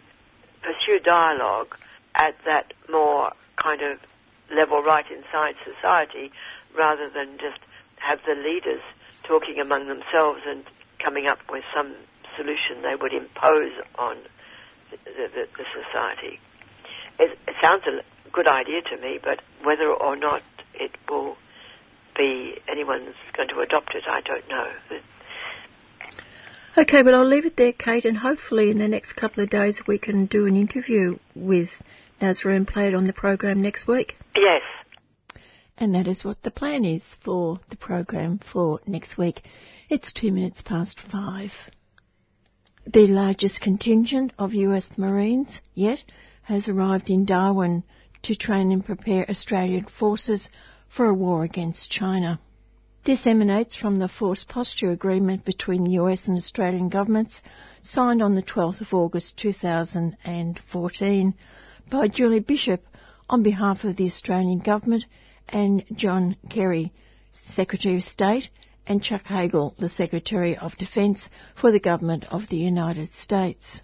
pursue 0.63 0.99
dialogue 1.01 1.77
at 2.15 2.35
that 2.45 2.73
more 2.91 3.33
kind 3.57 3.83
of 3.83 3.99
level 4.55 4.83
right 4.83 5.05
inside 5.11 5.55
society 5.65 6.33
rather 6.77 7.09
than 7.09 7.39
just 7.39 7.61
have 7.97 8.19
the 8.27 8.35
leaders 8.35 8.83
talking 9.25 9.59
among 9.61 9.87
themselves 9.87 10.41
and 10.47 10.65
coming 10.99 11.27
up 11.27 11.39
with 11.51 11.65
some 11.75 11.95
solution 12.37 12.83
they 12.83 12.95
would 12.95 13.13
impose 13.13 13.73
on 13.99 14.17
the, 14.91 14.97
the, 15.05 15.47
the 15.57 15.65
society. 15.73 16.41
It, 17.19 17.39
it 17.47 17.55
sounds 17.61 17.85
a 17.87 18.03
good 18.33 18.49
idea 18.49 18.83
to 18.83 18.97
me, 18.97 19.19
but 19.23 19.41
whether 19.63 19.89
or 19.89 20.17
not 20.17 20.43
it 20.75 20.93
will 21.09 21.37
be 22.17 22.59
anyone's 22.69 23.15
going 23.37 23.49
to 23.49 23.61
adopt 23.61 23.95
it, 23.95 24.05
I 24.09 24.21
don't 24.21 24.49
know. 24.49 24.69
Okay, 26.79 27.03
but 27.03 27.15
I'll 27.15 27.27
leave 27.27 27.47
it 27.47 27.57
there, 27.57 27.73
Kate, 27.73 28.05
and 28.05 28.17
hopefully 28.17 28.71
in 28.71 28.79
the 28.79 28.87
next 28.87 29.15
couple 29.15 29.43
of 29.43 29.51
days 29.51 29.83
we 29.89 29.99
can 29.99 30.27
do 30.27 30.47
an 30.47 30.57
interview 30.57 31.19
with 31.35 31.69
Nazha 32.21 32.55
and 32.55 32.67
play 32.67 32.87
it 32.87 32.95
on 32.95 33.05
the 33.05 33.13
program 33.13 33.61
next 33.61 33.89
week. 33.89 34.15
Yes. 34.37 34.63
And 35.77 35.95
that 35.95 36.07
is 36.07 36.25
what 36.25 36.43
the 36.43 36.51
plan 36.51 36.85
is 36.85 37.03
for 37.25 37.59
the 37.71 37.77
program 37.77 38.39
for 38.53 38.81
next 38.87 39.19
week. 39.19 39.43
It's 39.89 40.13
two 40.13 40.31
minutes 40.31 40.63
past 40.63 41.01
five. 41.11 41.51
The 42.87 43.07
largest 43.09 43.61
contingent 43.61 44.33
of 44.39 44.55
US 44.55 44.91
Marines 44.97 45.61
yet 45.75 46.05
has 46.43 46.69
arrived 46.69 47.11
in 47.11 47.25
Darwin 47.25 47.83
to 48.23 48.37
train 48.37 48.71
and 48.71 48.85
prepare 48.85 49.29
Australian 49.29 49.87
forces 49.87 50.51
for 50.89 51.07
a 51.07 51.15
war 51.15 51.43
against 51.43 51.91
China. 51.91 52.39
This 53.03 53.27
emanates 53.27 53.75
from 53.77 53.97
the 53.97 54.09
Force 54.09 54.45
Posture 54.45 54.91
Agreement 54.91 55.47
between 55.47 55.85
the 55.85 55.93
US 55.93 56.29
and 56.29 56.37
Australian 56.37 56.91
governments 56.91 57.41
signed 57.81 58.21
on 58.21 58.35
the 58.35 58.43
12th 58.43 58.83
of 58.83 58.93
August 58.93 59.39
2014 59.39 61.35
by 61.91 62.09
Julie 62.09 62.41
Bishop 62.41 62.85
on 63.31 63.43
behalf 63.43 63.85
of 63.85 63.97
the 63.97 64.05
Australian 64.05 64.59
government 64.59 65.07
and 65.49 65.83
John 65.95 66.37
Kerry, 66.51 66.93
Secretary 67.33 67.97
of 67.97 68.03
State, 68.03 68.51
and 68.87 69.03
Chuck 69.03 69.25
Hagel, 69.25 69.75
the 69.79 69.89
Secretary 69.89 70.59
of 70.59 70.77
Defence 70.77 71.31
for 71.59 71.73
the 71.73 71.81
Government 71.81 72.27
of 72.31 72.49
the 72.49 72.59
United 72.59 73.09
States. 73.13 73.81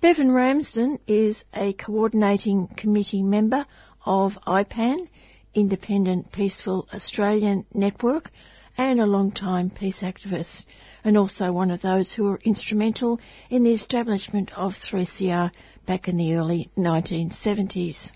Bevan 0.00 0.30
Ramsden 0.30 1.00
is 1.08 1.42
a 1.52 1.72
coordinating 1.72 2.68
committee 2.76 3.24
member 3.24 3.66
of 4.06 4.38
IPAN, 4.46 5.08
Independent 5.54 6.32
Peaceful 6.32 6.88
Australian 6.92 7.64
Network, 7.72 8.30
and 8.76 9.00
a 9.00 9.06
long-time 9.06 9.70
peace 9.70 10.02
activist, 10.02 10.66
and 11.04 11.16
also 11.16 11.52
one 11.52 11.70
of 11.70 11.80
those 11.82 12.12
who 12.12 12.24
were 12.24 12.40
instrumental 12.44 13.20
in 13.50 13.62
the 13.62 13.72
establishment 13.72 14.50
of 14.56 14.72
3CR 14.72 15.50
back 15.86 16.08
in 16.08 16.16
the 16.16 16.34
early 16.34 16.70
1970s. 16.76 18.10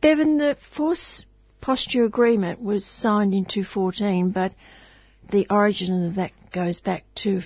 Bevan, 0.00 0.38
the 0.38 0.56
Force 0.76 1.24
posture 1.60 2.04
agreement 2.04 2.62
was 2.62 2.86
signed 2.86 3.34
in 3.34 3.44
2014, 3.44 4.30
but 4.30 4.54
the 5.30 5.46
origin 5.50 6.06
of 6.06 6.14
that 6.14 6.32
goes 6.52 6.80
back 6.80 7.04
to 7.14 7.42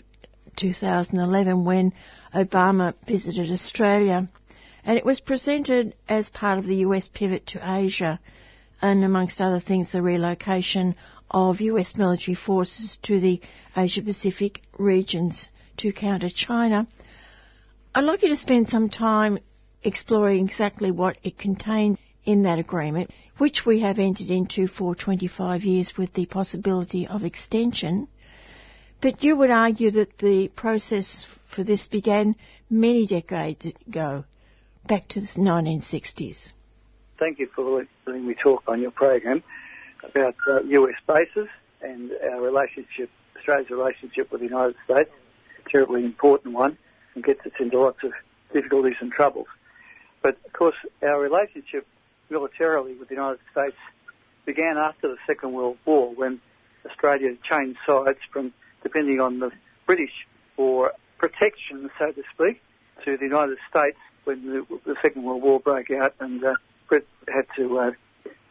2011 0.57 1.65
when 1.65 1.93
Obama 2.35 2.95
visited 3.07 3.51
Australia. 3.51 4.29
And 4.85 4.99
it 4.99 5.05
was 5.05 5.21
presented 5.21 5.95
as 6.09 6.29
part 6.29 6.59
of 6.59 6.67
the 6.67 6.77
US 6.77 7.09
pivot 7.09 7.47
to 7.49 7.77
Asia 7.77 8.21
and 8.83 9.03
amongst 9.03 9.41
other 9.41 9.61
things 9.61 9.93
the 9.93 10.03
relocation 10.03 10.95
of 11.31 11.61
US 11.61 11.97
military 11.97 12.35
forces 12.35 12.99
to 13.03 13.19
the 13.19 13.41
Asia 13.77 14.03
Pacific 14.03 14.61
regions 14.79 15.49
to 15.79 15.93
counter 15.93 16.29
China. 16.29 16.87
I'd 17.95 18.05
like 18.05 18.23
you 18.23 18.29
to 18.29 18.37
spend 18.37 18.69
some 18.69 18.89
time 18.91 19.39
exploring 19.83 20.45
exactly 20.45 20.91
what 20.91 21.17
it 21.23 21.39
contained 21.39 21.99
in 22.25 22.43
that 22.43 22.59
agreement, 22.59 23.11
which 23.39 23.67
we 23.67 23.81
have 23.81 23.99
entered 23.99 24.31
into 24.31 24.67
for 24.67 24.95
25 24.95 25.63
years 25.63 25.93
with 25.97 26.13
the 26.15 26.27
possibility 26.27 27.07
of 27.07 27.25
extension. 27.25 28.09
But 29.01 29.23
you 29.23 29.37
would 29.37 29.51
argue 29.51 29.91
that 29.93 30.19
the 30.19 30.49
process 30.49 31.27
for 31.55 31.65
this 31.65 31.87
began 31.87 32.37
many 32.71 33.07
decades 33.07 33.67
ago, 33.87 34.25
back 34.87 35.09
to 35.09 35.21
the 35.21 35.27
1960s. 35.27 36.37
Thank 37.19 37.39
you 37.39 37.49
for 37.55 37.87
letting 38.07 38.27
me 38.27 38.35
talk 38.35 38.65
on 38.67 38.81
your 38.81 38.91
program 38.91 39.43
about 40.03 40.35
uh, 40.49 40.63
US 40.63 40.95
bases 41.07 41.49
and 41.81 42.11
our 42.23 42.41
relationship, 42.41 43.11
Australia's 43.37 43.71
relationship 43.71 44.31
with 44.31 44.41
the 44.41 44.47
United 44.47 44.77
States, 44.85 45.11
a 45.65 45.71
terribly 45.71 46.05
important 46.05 46.55
one, 46.55 46.77
and 47.15 47.25
gets 47.25 47.41
us 47.47 47.53
into 47.59 47.81
lots 47.81 48.03
of 48.03 48.13
difficulties 48.53 48.97
and 49.01 49.11
troubles. 49.11 49.47
But 50.23 50.37
of 50.45 50.53
course, 50.53 50.77
our 51.03 51.21
relationship 51.21 51.87
militarily 52.29 52.95
with 52.95 53.09
the 53.09 53.15
United 53.15 53.41
States 53.53 53.77
began 54.45 54.77
after 54.77 55.09
the 55.09 55.17
Second 55.27 55.53
World 55.53 55.79
War 55.85 56.13
when 56.15 56.41
Australia 56.85 57.35
changed 57.49 57.79
sides 57.87 58.19
from 58.33 58.53
depending 58.83 59.21
on 59.21 59.39
the 59.39 59.51
British 59.87 60.27
for 60.57 60.93
protection, 61.19 61.91
so 61.99 62.13
to 62.13 62.23
speak, 62.35 62.61
to 63.05 63.17
the 63.17 63.25
United 63.25 63.59
States 63.71 63.99
when 64.25 64.47
the, 64.47 64.67
the 64.85 64.97
Second 65.03 65.23
World 65.23 65.43
War 65.43 65.61
broke 65.61 65.91
out 65.91 66.15
and 66.21 66.43
uh, 66.43 66.55
had 67.29 67.47
to 67.57 67.79
uh, 67.79 67.93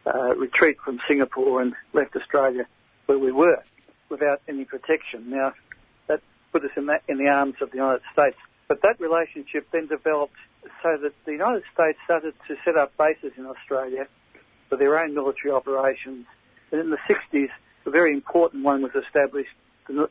uh, 0.06 0.34
retreat 0.36 0.78
from 0.84 1.00
Singapore 1.08 1.62
and 1.62 1.74
left 1.92 2.16
Australia 2.16 2.66
where 3.06 3.18
we 3.18 3.32
were 3.32 3.62
without 4.08 4.40
any 4.48 4.64
protection. 4.64 5.30
Now, 5.30 5.52
that 6.06 6.20
put 6.52 6.64
us 6.64 6.70
in, 6.76 6.86
that, 6.86 7.02
in 7.08 7.18
the 7.18 7.28
arms 7.28 7.56
of 7.60 7.70
the 7.70 7.78
United 7.78 8.02
States. 8.12 8.36
But 8.68 8.82
that 8.82 9.00
relationship 9.00 9.66
then 9.72 9.86
developed 9.86 10.36
so 10.82 10.96
that 10.96 11.12
the 11.24 11.32
United 11.32 11.64
States 11.72 11.98
started 12.04 12.34
to 12.48 12.56
set 12.64 12.76
up 12.76 12.96
bases 12.96 13.32
in 13.36 13.46
Australia 13.46 14.06
for 14.68 14.76
their 14.76 14.98
own 14.98 15.14
military 15.14 15.52
operations. 15.52 16.26
And 16.70 16.80
in 16.80 16.90
the 16.90 16.98
60s, 17.08 17.50
a 17.86 17.90
very 17.90 18.12
important 18.12 18.64
one 18.64 18.82
was 18.82 18.92
established 18.94 19.50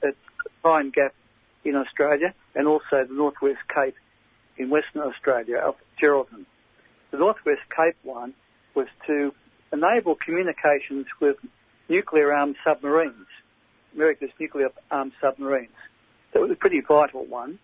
at 0.03 0.15
Pine 0.61 0.91
Gap 0.91 1.15
in 1.65 1.75
Australia 1.75 2.33
and 2.53 2.67
also 2.67 3.05
the 3.05 3.13
Northwest 3.13 3.67
Cape 3.73 3.95
in 4.57 4.69
Western 4.69 5.01
Australia 5.01 5.57
up 5.57 5.77
Geraldton. 6.01 6.45
The 7.11 7.17
Northwest 7.17 7.61
Cape 7.75 7.97
one 8.03 8.33
was 8.75 8.87
to 9.07 9.33
enable 9.71 10.15
communications 10.15 11.07
with 11.19 11.37
nuclear 11.89 12.33
armed 12.33 12.55
submarines, 12.63 13.27
America's 13.93 14.31
nuclear 14.39 14.69
armed 14.89 15.13
submarines. 15.21 15.75
It 16.33 16.39
was 16.39 16.51
a 16.51 16.55
pretty 16.55 16.81
vital 16.81 17.25
one 17.25 17.59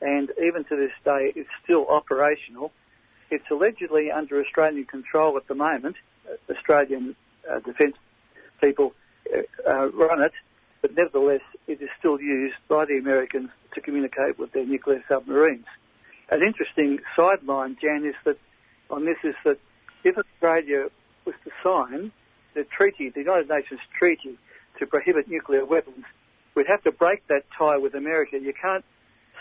and 0.00 0.30
even 0.42 0.64
to 0.64 0.76
this 0.76 0.92
day 1.04 1.32
it's 1.34 1.48
still 1.62 1.86
operational. 1.88 2.72
It's 3.30 3.50
allegedly 3.50 4.10
under 4.10 4.40
Australian 4.40 4.84
control 4.84 5.36
at 5.36 5.48
the 5.48 5.54
moment. 5.54 5.96
Australian 6.50 7.16
uh, 7.50 7.60
defence 7.60 7.96
people 8.60 8.94
uh, 9.34 9.40
uh, 9.68 9.88
run 9.88 10.22
it, 10.22 10.32
but 10.82 10.94
nevertheless 10.94 11.40
it 11.66 11.80
is 11.80 11.88
still 11.98 12.20
used 12.20 12.56
by 12.68 12.84
the 12.84 12.98
Americans 12.98 13.50
to 13.74 13.80
communicate 13.80 14.38
with 14.38 14.52
their 14.52 14.66
nuclear 14.66 15.02
submarines. 15.08 15.66
An 16.30 16.42
interesting 16.42 17.00
sideline, 17.16 17.76
Jan, 17.80 18.04
is 18.06 18.14
that 18.24 18.38
on 18.90 19.04
this 19.04 19.18
is 19.22 19.34
that 19.44 19.58
if 20.04 20.16
Australia 20.16 20.88
was 21.24 21.34
to 21.44 21.50
sign 21.62 22.12
the 22.54 22.64
treaty, 22.64 23.10
the 23.10 23.20
United 23.20 23.48
Nations 23.48 23.80
treaty 23.98 24.38
to 24.78 24.86
prohibit 24.86 25.28
nuclear 25.28 25.64
weapons, 25.64 26.04
we'd 26.54 26.66
have 26.66 26.82
to 26.84 26.92
break 26.92 27.26
that 27.28 27.44
tie 27.56 27.76
with 27.78 27.94
America. 27.94 28.38
You 28.38 28.54
can't 28.54 28.84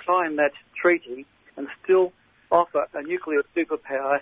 sign 0.05 0.37
that 0.37 0.51
treaty 0.79 1.25
and 1.55 1.67
still 1.83 2.11
offer 2.51 2.87
a 2.93 3.01
nuclear 3.01 3.43
superpower 3.55 4.19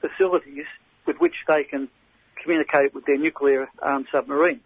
facilities 0.00 0.66
with 1.06 1.16
which 1.18 1.34
they 1.48 1.64
can 1.64 1.88
communicate 2.42 2.94
with 2.94 3.06
their 3.06 3.18
nuclear 3.18 3.68
armed 3.80 4.06
submarines. 4.12 4.60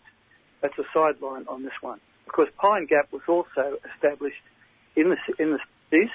That's 0.63 0.79
a 0.79 0.85
sideline 0.93 1.47
on 1.49 1.63
this 1.63 1.73
one. 1.81 2.01
Of 2.27 2.33
course, 2.33 2.51
Pine 2.59 2.87
Gap 2.87 3.13
was 3.13 3.23
also 3.29 3.79
established 3.95 4.43
in 4.97 5.11
the 5.11 5.17
in 5.39 5.53
the 5.53 5.59
cities 5.91 6.11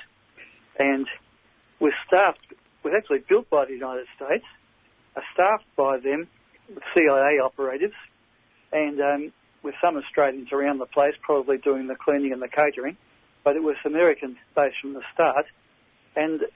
and 0.77 1.07
was 1.82 1.93
staffed 2.07 2.39
was 2.84 2.93
actually 2.95 3.19
built 3.27 3.49
by 3.49 3.65
the 3.65 3.73
United 3.73 4.07
States, 4.15 4.45
staffed 5.34 5.65
by 5.75 5.99
them 5.99 6.27
with 6.73 6.84
CIA 6.95 7.39
operatives, 7.39 7.95
and 8.71 9.01
um, 9.01 9.34
with 9.61 9.75
some 9.82 9.97
Australians 9.97 10.53
around 10.53 10.77
the 10.77 10.86
place, 10.86 11.13
probably 11.21 11.57
doing 11.57 11.88
the 11.88 11.95
cleaning 11.95 12.32
and 12.32 12.41
the 12.41 12.47
catering 12.47 12.95
but 13.43 13.55
it 13.55 13.63
was 13.63 13.75
American 13.86 14.38
based 14.55 14.77
from 14.82 14.93
the 14.93 15.01
start, 15.13 15.45
and 16.15 16.41
of 16.43 16.49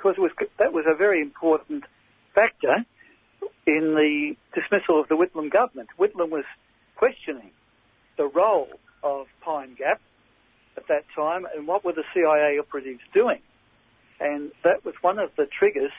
course 0.00 0.16
was, 0.18 0.32
that 0.58 0.72
was 0.72 0.84
a 0.86 0.94
very 0.94 1.20
important 1.20 1.84
factor 2.34 2.84
in 3.66 3.94
the 3.94 4.36
dismissal 4.54 5.00
of 5.00 5.08
the 5.08 5.14
Whitlam 5.14 5.50
government. 5.50 5.88
Whitlam 5.98 6.30
was 6.30 6.44
questioning 6.96 7.50
the 8.16 8.26
role 8.26 8.68
of 9.02 9.26
Pine 9.40 9.74
Gap 9.74 10.00
at 10.76 10.88
that 10.88 11.04
time 11.14 11.46
and 11.54 11.66
what 11.66 11.84
were 11.84 11.92
the 11.92 12.04
CIA 12.14 12.58
operatives 12.58 13.00
doing. 13.14 13.40
And 14.20 14.52
that 14.64 14.84
was 14.84 14.94
one 15.02 15.18
of 15.18 15.30
the 15.36 15.46
triggers 15.46 15.92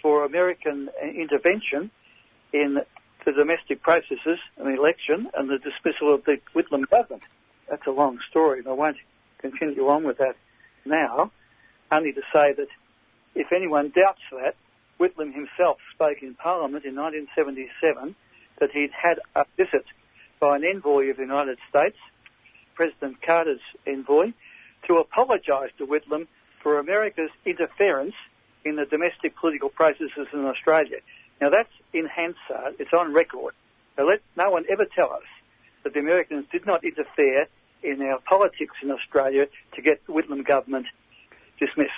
for 0.00 0.24
American 0.24 0.88
uh, 1.02 1.06
intervention 1.06 1.90
in 2.52 2.78
the 3.24 3.32
domestic 3.32 3.82
processes 3.82 4.38
and 4.56 4.66
the 4.66 4.78
election 4.78 5.28
and 5.34 5.48
the 5.48 5.58
dismissal 5.58 6.14
of 6.14 6.24
the 6.24 6.38
Whitlam 6.54 6.88
government. 6.88 7.22
That's 7.68 7.86
a 7.86 7.90
long 7.90 8.18
story, 8.30 8.60
and 8.60 8.68
I 8.68 8.72
won't 8.72 8.96
continue 9.38 9.88
on 9.88 10.04
with 10.04 10.18
that 10.18 10.36
now, 10.84 11.30
only 11.92 12.12
to 12.12 12.22
say 12.32 12.52
that 12.54 12.68
if 13.34 13.52
anyone 13.52 13.92
doubts 13.94 14.22
that, 14.32 14.56
Whitlam 14.98 15.32
himself 15.32 15.78
spoke 15.94 16.22
in 16.22 16.34
Parliament 16.34 16.84
in 16.84 16.94
1977 16.96 18.14
that 18.58 18.70
he'd 18.72 18.90
had 18.90 19.18
a 19.34 19.44
visit 19.56 19.84
by 20.40 20.56
an 20.56 20.64
envoy 20.64 21.10
of 21.10 21.16
the 21.16 21.22
United 21.22 21.58
States, 21.68 21.96
President 22.74 23.20
Carter's 23.22 23.60
envoy, 23.86 24.32
to 24.86 24.96
apologise 24.96 25.70
to 25.78 25.86
Whitlam 25.86 26.26
for 26.62 26.78
America's 26.78 27.30
interference 27.44 28.14
in 28.64 28.76
the 28.76 28.84
domestic 28.84 29.36
political 29.36 29.68
processes 29.68 30.28
in 30.32 30.44
Australia. 30.44 30.98
Now 31.40 31.50
that's 31.50 31.72
in 31.92 32.06
Hansard, 32.06 32.76
it's 32.78 32.92
on 32.92 33.12
record. 33.12 33.54
So 33.96 34.04
let 34.04 34.20
no 34.36 34.50
one 34.50 34.64
ever 34.70 34.84
tell 34.84 35.12
us 35.12 35.24
that 35.84 35.94
the 35.94 36.00
Americans 36.00 36.46
did 36.52 36.66
not 36.66 36.84
interfere 36.84 37.46
in 37.82 38.02
our 38.02 38.18
politics 38.20 38.74
in 38.82 38.90
Australia 38.90 39.46
to 39.74 39.82
get 39.82 40.04
the 40.06 40.12
Whitlam 40.12 40.46
government 40.46 40.86
dismissed. 41.58 41.92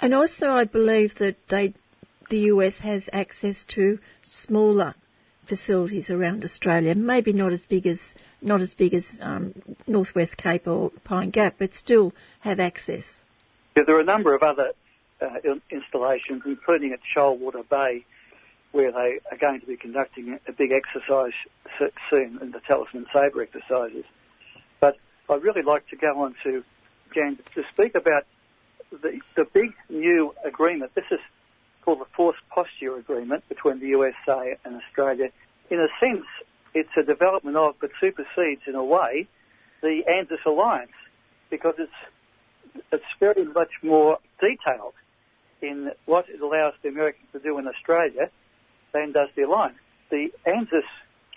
And 0.00 0.14
also, 0.14 0.48
I 0.48 0.64
believe 0.64 1.16
that 1.18 1.36
they, 1.48 1.74
the 2.30 2.38
US 2.52 2.78
has 2.78 3.08
access 3.12 3.64
to 3.74 3.98
smaller 4.24 4.94
facilities 5.48 6.10
around 6.10 6.44
Australia. 6.44 6.94
Maybe 6.94 7.32
not 7.32 7.52
as 7.52 7.64
big 7.66 7.86
as 7.86 7.98
not 8.40 8.60
as 8.60 8.74
big 8.74 8.94
as 8.94 9.06
um, 9.20 9.54
Northwest 9.86 10.36
Cape 10.36 10.66
or 10.66 10.90
Pine 11.04 11.30
Gap, 11.30 11.56
but 11.58 11.74
still 11.74 12.12
have 12.40 12.60
access. 12.60 13.04
Yeah, 13.76 13.84
there 13.86 13.96
are 13.96 14.00
a 14.00 14.04
number 14.04 14.34
of 14.34 14.42
other 14.42 14.72
uh, 15.20 15.26
installations, 15.70 16.42
including 16.44 16.92
at 16.92 17.00
Shoalwater 17.14 17.68
Bay, 17.68 18.04
where 18.72 18.92
they 18.92 19.20
are 19.30 19.38
going 19.38 19.60
to 19.60 19.66
be 19.66 19.76
conducting 19.76 20.38
a 20.46 20.52
big 20.52 20.72
exercise 20.72 21.32
soon 22.10 22.38
in 22.40 22.52
the 22.52 22.60
Talisman 22.60 23.06
Sabre 23.12 23.42
exercises. 23.42 24.04
But 24.80 24.96
I'd 25.28 25.42
really 25.42 25.62
like 25.62 25.88
to 25.88 25.96
go 25.96 26.22
on 26.22 26.34
to, 26.44 26.62
Jan, 27.14 27.38
to 27.54 27.64
speak 27.72 27.94
about 27.94 28.24
the, 28.90 29.20
the 29.36 29.44
big 29.44 29.74
new 29.88 30.34
agreement. 30.44 30.94
This 30.94 31.04
is 31.10 31.20
the 31.96 32.04
Force 32.16 32.36
Posture 32.50 32.96
Agreement 32.96 33.48
between 33.48 33.80
the 33.80 33.88
USA 33.88 34.56
and 34.64 34.80
Australia. 34.82 35.30
In 35.70 35.80
a 35.80 35.88
sense, 36.00 36.26
it's 36.74 36.90
a 36.96 37.02
development 37.02 37.56
of, 37.56 37.74
but 37.80 37.90
supersedes 38.00 38.62
in 38.66 38.74
a 38.74 38.84
way, 38.84 39.28
the 39.82 40.02
ANZUS 40.08 40.44
alliance 40.46 40.92
because 41.50 41.74
it's 41.78 41.92
it's 42.92 43.04
very 43.18 43.44
much 43.44 43.70
more 43.82 44.18
detailed 44.40 44.94
in 45.60 45.90
what 46.06 46.28
it 46.28 46.40
allows 46.40 46.74
the 46.82 46.88
Americans 46.88 47.26
to 47.32 47.38
do 47.40 47.58
in 47.58 47.66
Australia 47.66 48.30
than 48.92 49.12
does 49.12 49.28
the 49.34 49.42
alliance. 49.42 49.78
The 50.10 50.32
ANZUS 50.46 50.84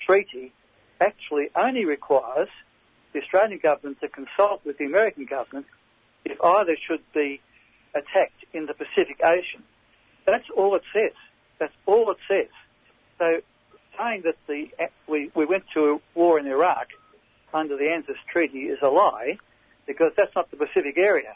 treaty 0.06 0.54
actually 1.00 1.50
only 1.56 1.86
requires 1.86 2.50
the 3.14 3.22
Australian 3.22 3.60
government 3.60 4.00
to 4.02 4.08
consult 4.08 4.64
with 4.66 4.78
the 4.78 4.86
American 4.86 5.26
government 5.26 5.66
if 6.24 6.40
either 6.42 6.78
should 6.88 7.02
be 7.14 7.42
attacked 7.96 8.46
in 8.54 8.68
the 8.68 8.74
Pacific 8.74 9.20
Ocean. 9.24 9.64
That's 10.26 10.46
all 10.56 10.76
it 10.76 10.84
says. 10.94 11.14
That's 11.60 11.74
all 11.86 12.12
it 12.12 12.18
says. 12.28 12.50
So 13.18 13.42
saying 13.98 14.24
that 14.26 14.36
the, 14.48 14.70
we, 15.08 15.32
we 15.36 15.46
went 15.46 15.64
to 15.74 16.02
war 16.16 16.40
in 16.40 16.48
Iraq 16.48 16.90
under 17.54 17.78
the 17.78 17.86
ANZUS 17.86 18.18
treaty 18.32 18.64
is 18.64 18.80
a 18.82 18.88
lie 18.88 19.38
because 19.86 20.12
that's 20.16 20.34
not 20.36 20.50
the 20.52 20.58
Pacific 20.58 20.98
area. 20.98 21.36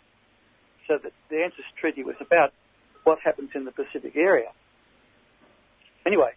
So 0.88 0.98
the, 0.98 1.12
the 1.30 1.44
ANZUS 1.44 1.66
treaty 1.80 2.03
was 2.03 2.16
about 2.20 2.53
what 3.03 3.20
happens 3.20 3.52
in 3.53 3.66
the 3.66 3.72
Pacific 3.72 4.16
area. 4.16 4.52
Anyway, 6.06 6.32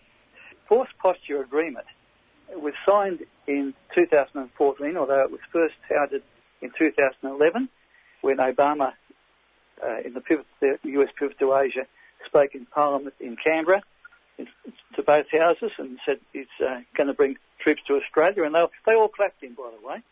force 0.68 0.88
posture 1.00 1.42
agreement 1.42 1.86
was 2.54 2.74
signed 2.86 3.20
in 3.46 3.74
2014, 3.94 4.96
although 4.96 5.22
it 5.22 5.30
was 5.30 5.40
first 5.52 5.74
touted 5.88 6.22
in 6.60 6.70
2011 6.78 7.68
when 8.20 8.38
Obama, 8.38 8.92
uh, 9.82 10.00
in 10.04 10.14
the, 10.14 10.20
pivot, 10.20 10.46
the 10.60 10.78
US 10.82 11.10
pivot 11.18 11.38
to 11.38 11.54
Asia, 11.54 11.86
spoke 12.28 12.54
in 12.54 12.66
Parliament 12.66 13.14
in 13.20 13.36
Canberra 13.36 13.82
to 14.94 15.02
both 15.02 15.26
houses 15.32 15.72
and 15.78 15.98
said 16.06 16.18
he's 16.32 16.46
uh, 16.64 16.80
going 16.96 17.08
to 17.08 17.14
bring 17.14 17.36
troops 17.60 17.82
to 17.86 17.94
Australia, 17.96 18.44
and 18.44 18.54
they, 18.54 18.64
they 18.86 18.94
all 18.94 19.08
clapped 19.08 19.42
him, 19.42 19.54
by 19.54 19.70
the 19.78 19.86
way. 19.86 20.02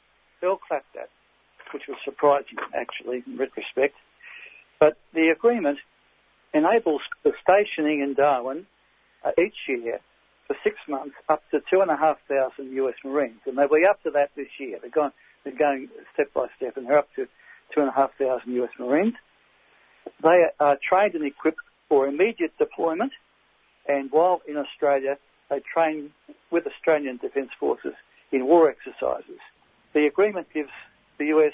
They 0.40 0.48
all 0.48 0.56
clapped 0.58 0.92
that, 0.94 1.10
which 1.72 1.84
was 1.88 1.98
surprising, 2.04 2.58
actually, 2.74 3.22
in 3.26 3.36
retrospect. 3.36 3.94
But 4.78 4.98
the 5.14 5.28
agreement 5.28 5.78
enables 6.52 7.02
the 7.22 7.32
stationing 7.42 8.00
in 8.00 8.14
Darwin 8.14 8.66
uh, 9.24 9.30
each 9.38 9.56
year 9.68 10.00
for 10.46 10.56
six 10.62 10.76
months 10.88 11.14
up 11.28 11.42
to 11.50 11.62
two 11.70 11.80
and 11.80 11.90
a 11.90 11.96
half 11.96 12.18
thousand 12.28 12.72
US 12.72 12.94
Marines, 13.04 13.40
and 13.46 13.56
they'll 13.56 13.68
be 13.68 13.86
up 13.86 14.02
to 14.02 14.10
that 14.10 14.30
this 14.36 14.48
year. 14.58 14.78
They're 14.80 15.12
they're 15.44 15.52
going 15.52 15.88
step 16.14 16.32
by 16.34 16.46
step, 16.56 16.76
and 16.76 16.86
they're 16.86 16.98
up 16.98 17.08
to 17.16 17.28
two 17.74 17.80
and 17.80 17.88
a 17.88 17.92
half 17.92 18.10
thousand 18.18 18.52
US 18.54 18.70
Marines. 18.78 19.14
They 20.22 20.46
are 20.60 20.78
trained 20.82 21.14
and 21.14 21.24
equipped 21.24 21.58
for 21.88 22.06
immediate 22.06 22.56
deployment, 22.58 23.12
and 23.88 24.10
while 24.10 24.42
in 24.46 24.56
Australia, 24.56 25.18
they 25.50 25.60
train 25.60 26.10
with 26.50 26.66
Australian 26.66 27.18
Defence 27.18 27.50
Forces 27.58 27.94
in 28.32 28.46
war 28.46 28.70
exercises. 28.70 29.40
The 29.94 30.06
agreement 30.06 30.48
gives 30.52 30.70
the 31.18 31.26
US 31.26 31.52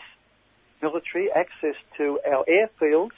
military 0.81 1.31
access 1.31 1.77
to 1.99 2.19
our 2.27 2.45
airfields 2.47 3.13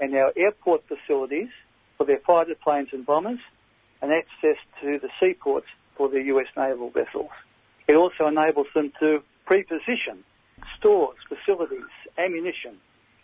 and 0.00 0.14
our 0.14 0.32
airport 0.36 0.82
facilities 0.88 1.48
for 1.96 2.06
their 2.06 2.20
fighter 2.26 2.54
planes 2.54 2.88
and 2.92 3.04
bombers, 3.04 3.38
and 4.00 4.12
access 4.12 4.56
to 4.80 4.98
the 4.98 5.08
seaports 5.20 5.68
for 5.96 6.08
the 6.08 6.22
US 6.22 6.46
naval 6.56 6.90
vessels. 6.90 7.30
It 7.86 7.94
also 7.94 8.26
enables 8.26 8.66
them 8.74 8.92
to 9.00 9.22
pre-position 9.46 10.24
stores, 10.78 11.16
facilities, 11.28 11.92
ammunition 12.18 12.78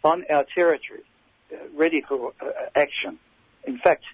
on 0.05 0.25
our 0.31 0.45
territory, 0.55 1.03
uh, 1.53 1.57
ready 1.77 2.03
for 2.07 2.33
uh, 2.41 2.47
action. 2.77 3.19
In 3.69 3.77
fact, 3.77 4.05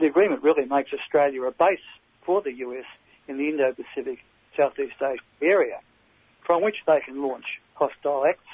the 0.00 0.06
agreement 0.06 0.42
really 0.42 0.64
makes 0.64 0.90
Australia 0.90 1.42
a 1.42 1.52
base 1.52 1.86
for 2.22 2.40
the 2.40 2.52
US 2.64 2.86
in 3.28 3.36
the 3.36 3.50
Indo-Pacific 3.50 4.24
Southeast 4.56 5.02
Asia 5.02 5.20
area, 5.42 5.80
from 6.40 6.62
which 6.62 6.76
they 6.86 7.00
can 7.00 7.20
launch 7.20 7.60
hostile 7.74 8.24
acts. 8.24 8.48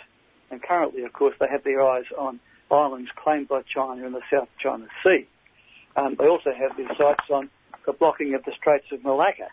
And 0.51 0.61
currently, 0.61 1.05
of 1.05 1.13
course, 1.13 1.37
they 1.39 1.47
have 1.47 1.63
their 1.63 1.81
eyes 1.81 2.07
on 2.19 2.41
islands 2.73 3.13
claimed 3.15 3.47
by 3.47 3.63
China 3.63 4.05
in 4.05 4.15
the 4.15 4.23
South 4.33 4.49
China 4.59 4.89
Sea. 5.05 5.29
Um, 5.95 6.17
they 6.19 6.27
also 6.27 6.53
have 6.53 6.77
their 6.77 6.93
sights 6.97 7.31
on 7.31 7.49
the 7.87 7.93
blocking 7.93 8.35
of 8.35 8.45
the 8.45 8.53
Straits 8.53 8.91
of 8.91 9.05
Malacca 9.05 9.49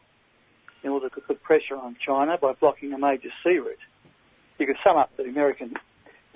in 0.82 0.90
order 0.90 1.10
to 1.10 1.22
put 1.22 1.44
pressure 1.44 1.78
on 1.78 1.98
China 2.00 2.36
by 2.40 2.54
blocking 2.54 2.94
a 2.94 2.98
major 2.98 3.30
sea 3.44 3.60
route. 3.60 3.78
You 4.58 4.66
could 4.66 4.78
sum 4.84 4.98
up 4.98 5.16
the 5.18 5.26
American 5.26 5.76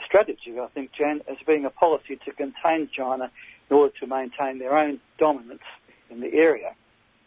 strategy, 0.05 0.59
I 0.59 0.67
think, 0.67 0.91
Jan, 0.91 1.21
as 1.27 1.37
being 1.47 1.65
a 1.65 1.71
policy 1.71 2.17
to 2.17 2.31
contain 2.33 2.87
China 2.89 3.31
in 3.69 3.75
order 3.75 3.93
to 3.99 4.07
maintain 4.07 4.59
their 4.59 4.77
own 4.77 4.99
dominance 5.17 5.63
in 6.09 6.19
the 6.19 6.33
area. 6.33 6.75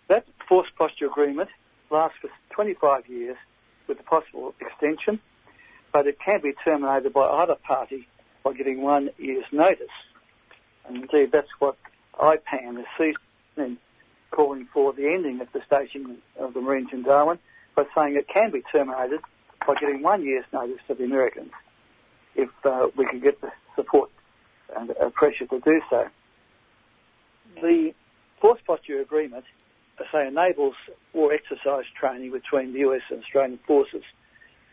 That 0.09 0.27
force 0.49 0.69
posture 0.77 1.07
agreement 1.07 1.51
lasts 1.91 2.19
for 2.21 2.31
25 2.51 3.09
years 3.09 3.37
with 3.87 4.01
a 4.01 4.03
possible 4.03 4.55
extension, 4.61 5.21
but 5.93 6.07
it 6.07 6.19
can 6.21 6.41
be 6.41 6.53
terminated 6.65 7.13
by 7.13 7.27
either 7.27 7.55
party 7.55 8.07
by 8.45 8.53
giving 8.53 8.83
one 8.83 9.11
year's 9.19 9.45
notice. 9.53 9.89
And 10.87 10.99
indeed, 10.99 11.33
that's 11.33 11.49
what 11.59 11.77
IPAN 12.19 12.79
is 12.79 12.87
seizing 12.97 13.79
calling 14.31 14.69
for 14.73 14.93
the 14.93 15.09
ending 15.09 15.41
of 15.41 15.49
the 15.53 15.63
station 15.65 16.19
of 16.39 16.55
the 16.55 16.61
Marines 16.61 16.91
in 16.93 17.03
Darwin 17.03 17.39
by 17.75 17.85
saying 17.95 18.17
it 18.17 18.29
can 18.29 18.51
be 18.51 18.63
terminated 18.73 19.21
by 19.67 19.75
giving 19.75 20.03
one 20.03 20.23
year's 20.23 20.45
notice 20.53 20.79
to 20.87 20.95
the 20.95 21.05
Americans 21.05 21.51
if 22.35 22.51
uh, 22.65 22.89
we 22.97 23.07
can 23.07 23.21
get 23.21 23.41
the 23.41 23.51
support 23.75 24.11
and 24.77 24.91
uh, 24.91 25.09
pressure 25.11 25.47
to 25.47 25.59
do 25.61 25.81
so. 25.89 26.07
The 27.61 27.95
force 28.41 28.61
posture 28.67 29.01
agreement, 29.01 29.45
say, 30.13 30.27
enables 30.27 30.75
war 31.13 31.33
exercise 31.33 31.85
training 31.99 32.33
between 32.33 32.73
the 32.73 32.81
US 32.81 33.03
and 33.11 33.23
Australian 33.23 33.59
forces. 33.67 34.03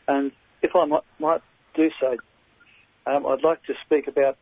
And 0.08 0.32
if 0.62 0.76
I 0.76 0.86
might, 0.86 1.04
might 1.20 1.42
do 1.76 1.90
so, 2.00 2.18
um, 3.06 3.26
I'd 3.26 3.44
like 3.44 3.64
to 3.66 3.74
speak 3.86 4.08
about 4.08 4.38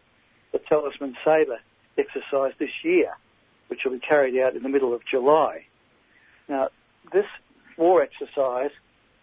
the 0.51 0.59
Talisman 0.59 1.15
Sabre 1.23 1.59
exercise 1.97 2.53
this 2.57 2.83
year, 2.83 3.11
which 3.67 3.83
will 3.85 3.93
be 3.93 3.99
carried 3.99 4.37
out 4.39 4.55
in 4.55 4.63
the 4.63 4.69
middle 4.69 4.93
of 4.93 5.05
July. 5.05 5.65
Now, 6.49 6.69
this 7.13 7.25
war 7.77 8.01
exercise 8.01 8.71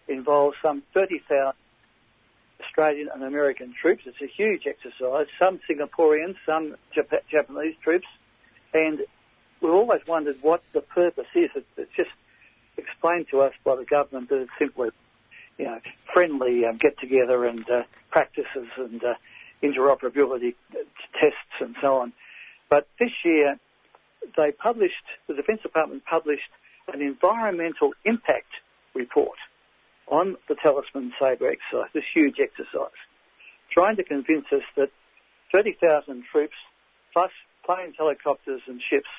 involves 0.07 0.57
some 0.61 0.81
30,000 0.93 1.53
Australian 2.61 3.09
and 3.13 3.23
American 3.23 3.73
troops. 3.79 4.03
It's 4.05 4.21
a 4.21 4.27
huge 4.27 4.65
exercise, 4.65 5.27
some 5.37 5.59
Singaporean, 5.69 6.35
some 6.45 6.75
Jap- 6.95 7.21
Japanese 7.29 7.75
troops, 7.83 8.07
and 8.73 8.99
we've 9.61 9.71
always 9.71 10.01
wondered 10.07 10.37
what 10.41 10.63
the 10.73 10.81
purpose 10.81 11.27
is. 11.35 11.49
It's 11.77 11.91
just 11.95 12.09
explained 12.77 13.27
to 13.31 13.41
us 13.41 13.53
by 13.63 13.75
the 13.75 13.85
government 13.85 14.29
that 14.29 14.41
it's 14.41 14.51
simply, 14.57 14.89
you 15.57 15.65
know, 15.65 15.79
friendly 16.13 16.65
um, 16.65 16.77
get-together 16.77 17.45
and 17.45 17.69
uh, 17.69 17.83
practices 18.11 18.67
and 18.77 19.03
uh, 19.03 19.13
interoperability 19.61 20.55
tests 21.19 21.59
and 21.59 21.75
so 21.81 21.97
on. 21.97 22.13
But 22.69 22.87
this 22.99 23.11
year, 23.23 23.57
they 24.37 24.51
published, 24.51 24.93
the 25.27 25.33
Defence 25.33 25.61
Department 25.61 26.05
published 26.05 26.49
an 26.93 27.01
environmental 27.01 27.93
impact 28.05 28.51
report 28.93 29.37
on 30.07 30.37
the 30.47 30.55
Talisman 30.55 31.13
Sabre 31.19 31.51
exercise, 31.51 31.89
this 31.93 32.03
huge 32.13 32.39
exercise, 32.39 32.97
trying 33.69 33.95
to 33.97 34.03
convince 34.03 34.45
us 34.51 34.63
that 34.75 34.89
30,000 35.51 36.23
troops 36.31 36.55
plus 37.13 37.31
planes, 37.69 37.95
helicopters 37.97 38.61
and 38.67 38.81
ships 38.81 39.09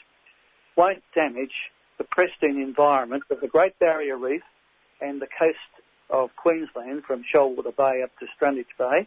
won't 0.77 1.02
damage 1.14 1.70
the 1.98 2.05
pristine 2.05 2.60
environment 2.60 3.22
of 3.31 3.40
the 3.40 3.47
Great 3.47 3.78
Barrier 3.78 4.16
Reef 4.16 4.43
and 5.01 5.22
the 5.22 5.28
coast 5.39 5.59
of 6.09 6.35
Queensland 6.35 7.05
from 7.05 7.22
Shoalwater 7.22 7.77
Bay 7.77 8.02
up 8.02 8.10
to 8.18 8.27
Stanage 8.36 8.77
Bay. 8.77 9.06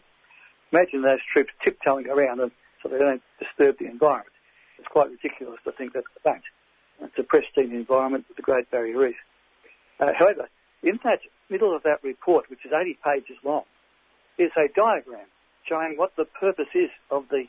Imagine 0.72 1.02
those 1.02 1.20
troops 1.30 1.50
tiptoeing 1.62 2.08
around 2.08 2.38
so 2.82 2.88
they 2.88 2.98
don't 2.98 3.22
disturb 3.38 3.78
the 3.78 3.84
environment. 3.84 4.32
It's 4.78 4.88
quite 4.88 5.10
ridiculous 5.10 5.60
to 5.64 5.72
think 5.72 5.92
that's 5.92 6.06
the 6.14 6.20
fact. 6.20 6.44
It's 7.02 7.18
a 7.18 7.22
pristine 7.22 7.72
environment 7.72 8.24
with 8.28 8.36
the 8.36 8.42
Great 8.42 8.70
Barrier 8.70 8.98
Reef. 8.98 9.16
Uh, 10.00 10.12
however, 10.16 10.48
in 10.82 10.98
that 11.04 11.20
middle 11.50 11.76
of 11.76 11.82
that 11.82 12.02
report, 12.02 12.48
which 12.48 12.64
is 12.64 12.72
80 12.72 12.98
pages 13.04 13.36
long, 13.44 13.64
is 14.38 14.52
a 14.56 14.68
diagram 14.74 15.26
showing 15.68 15.96
what 15.96 16.16
the 16.16 16.24
purpose 16.24 16.68
is 16.74 16.90
of 17.10 17.28
the, 17.28 17.44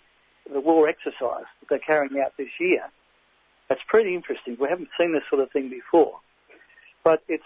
the 0.51 0.59
war 0.59 0.87
exercise 0.87 1.45
that 1.59 1.69
they're 1.69 1.79
carrying 1.79 2.19
out 2.23 2.33
this 2.37 2.49
year. 2.59 2.83
That's 3.69 3.81
pretty 3.87 4.13
interesting. 4.13 4.57
We 4.59 4.69
haven't 4.69 4.89
seen 4.99 5.13
this 5.13 5.23
sort 5.29 5.41
of 5.41 5.51
thing 5.51 5.69
before. 5.69 6.19
But 7.03 7.23
it's 7.27 7.43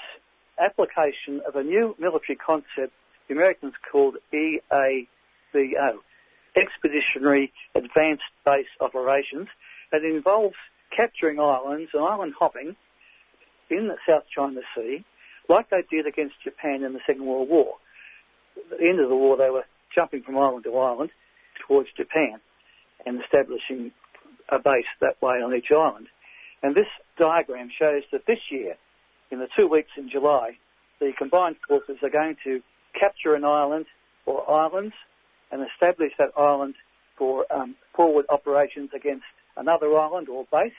application 0.60 1.42
of 1.48 1.56
a 1.56 1.64
new 1.64 1.96
military 2.00 2.36
concept 2.36 2.94
the 3.28 3.36
Americans 3.36 3.74
called 3.92 4.16
EABO, 4.34 5.06
Expeditionary 6.56 7.54
Advanced 7.76 8.24
Base 8.44 8.68
Operations, 8.82 9.48
that 9.92 10.04
involves 10.04 10.56
capturing 10.96 11.40
islands 11.40 11.92
and 11.94 12.04
island 12.04 12.34
hopping 12.38 12.76
in 13.70 13.88
the 13.88 13.98
South 14.08 14.24
China 14.36 14.62
Sea 14.76 15.06
like 15.48 15.70
they 15.70 15.84
did 15.90 16.08
against 16.08 16.36
Japan 16.44 16.84
in 16.84 16.94
the 16.94 17.00
Second 17.06 17.26
World 17.26 17.50
War. 17.50 17.76
At 18.72 18.80
the 18.80 18.88
end 18.88 19.00
of 19.00 19.10
the 19.10 19.16
war, 19.16 19.38
they 19.38 19.50
were 19.50 19.66
jumping 19.96 20.24
from 20.24 20.38
island 20.38 20.64
to 20.64 20.76
island 20.76 21.12
towards 21.68 21.90
Japan 21.96 22.40
and 23.06 23.22
establishing 23.22 23.92
a 24.50 24.60
base 24.60 24.86
that 25.02 25.22
way 25.22 25.42
on 25.42 25.56
each 25.56 25.72
island. 25.72 26.08
And 26.62 26.76
this 26.76 26.88
diagram 27.18 27.70
shows 27.78 28.04
that 28.12 28.26
this 28.26 28.40
year, 28.50 28.76
in 29.32 29.40
the 29.40 29.48
two 29.58 29.68
weeks 29.68 29.92
in 29.98 30.10
July, 30.10 30.58
the 31.00 31.14
combined 31.18 31.56
forces 31.68 31.98
are 32.04 32.10
going 32.10 32.36
to 32.44 32.62
capture 32.94 33.36
an 33.36 33.46
island 33.46 33.86
or 34.26 34.50
islands 34.50 34.94
and 35.52 35.66
establish 35.66 36.12
that 36.18 36.32
island 36.38 36.76
for 37.18 37.46
um, 37.52 37.76
forward 37.94 38.26
operations 38.30 38.90
against 38.94 39.26
another 39.56 39.98
island 39.98 40.30
or 40.30 40.46
base. 40.52 40.74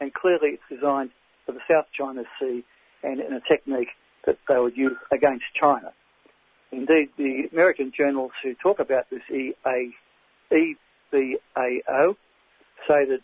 And 0.00 0.12
clearly 0.12 0.50
it's 0.50 0.62
designed 0.68 1.10
for 1.46 1.52
the 1.52 1.60
South 1.70 1.86
China 1.92 2.24
Sea 2.40 2.64
and 3.02 3.20
in 3.20 3.32
a 3.32 3.40
technique 3.40 3.90
that 4.26 4.38
they 4.48 4.58
would 4.58 4.76
use 4.76 4.96
against 5.10 5.44
China. 5.54 5.92
Indeed, 6.70 7.10
the 7.16 7.48
American 7.52 7.92
journals 7.96 8.32
who 8.42 8.54
talk 8.54 8.80
about 8.80 9.10
this 9.10 9.22
EA, 9.30 9.92
EBAO 11.12 12.16
say 12.88 13.04
that 13.04 13.20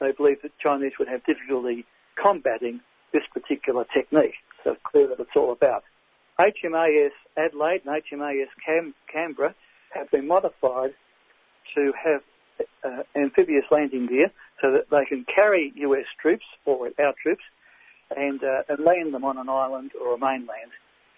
they 0.00 0.12
believe 0.12 0.42
that 0.42 0.56
Chinese 0.58 0.92
would 0.98 1.08
have 1.08 1.24
difficulty 1.24 1.84
combating 2.20 2.80
this 3.12 3.22
particular 3.32 3.84
technique. 3.92 4.34
So 4.64 4.72
it's 4.72 4.82
clear 4.84 5.08
that 5.08 5.20
it's 5.20 5.36
all 5.36 5.52
about. 5.52 5.84
HMAS 6.38 7.10
Adelaide 7.36 7.82
and 7.84 8.02
HMAS 8.02 8.48
Cam- 8.64 8.94
Canberra 9.12 9.54
have 9.90 10.10
been 10.10 10.26
modified 10.26 10.94
to 11.74 11.92
have 12.02 12.22
uh, 12.84 13.02
amphibious 13.14 13.64
landing 13.70 14.06
gear 14.06 14.30
so 14.62 14.72
that 14.72 14.90
they 14.90 15.04
can 15.04 15.24
carry 15.24 15.72
US 15.76 16.06
troops 16.20 16.44
or 16.64 16.90
our 16.98 17.14
troops 17.22 17.42
and, 18.16 18.42
uh, 18.42 18.62
and 18.68 18.84
land 18.84 19.14
them 19.14 19.24
on 19.24 19.38
an 19.38 19.48
island 19.48 19.92
or 20.00 20.14
a 20.14 20.18
mainland, 20.18 20.72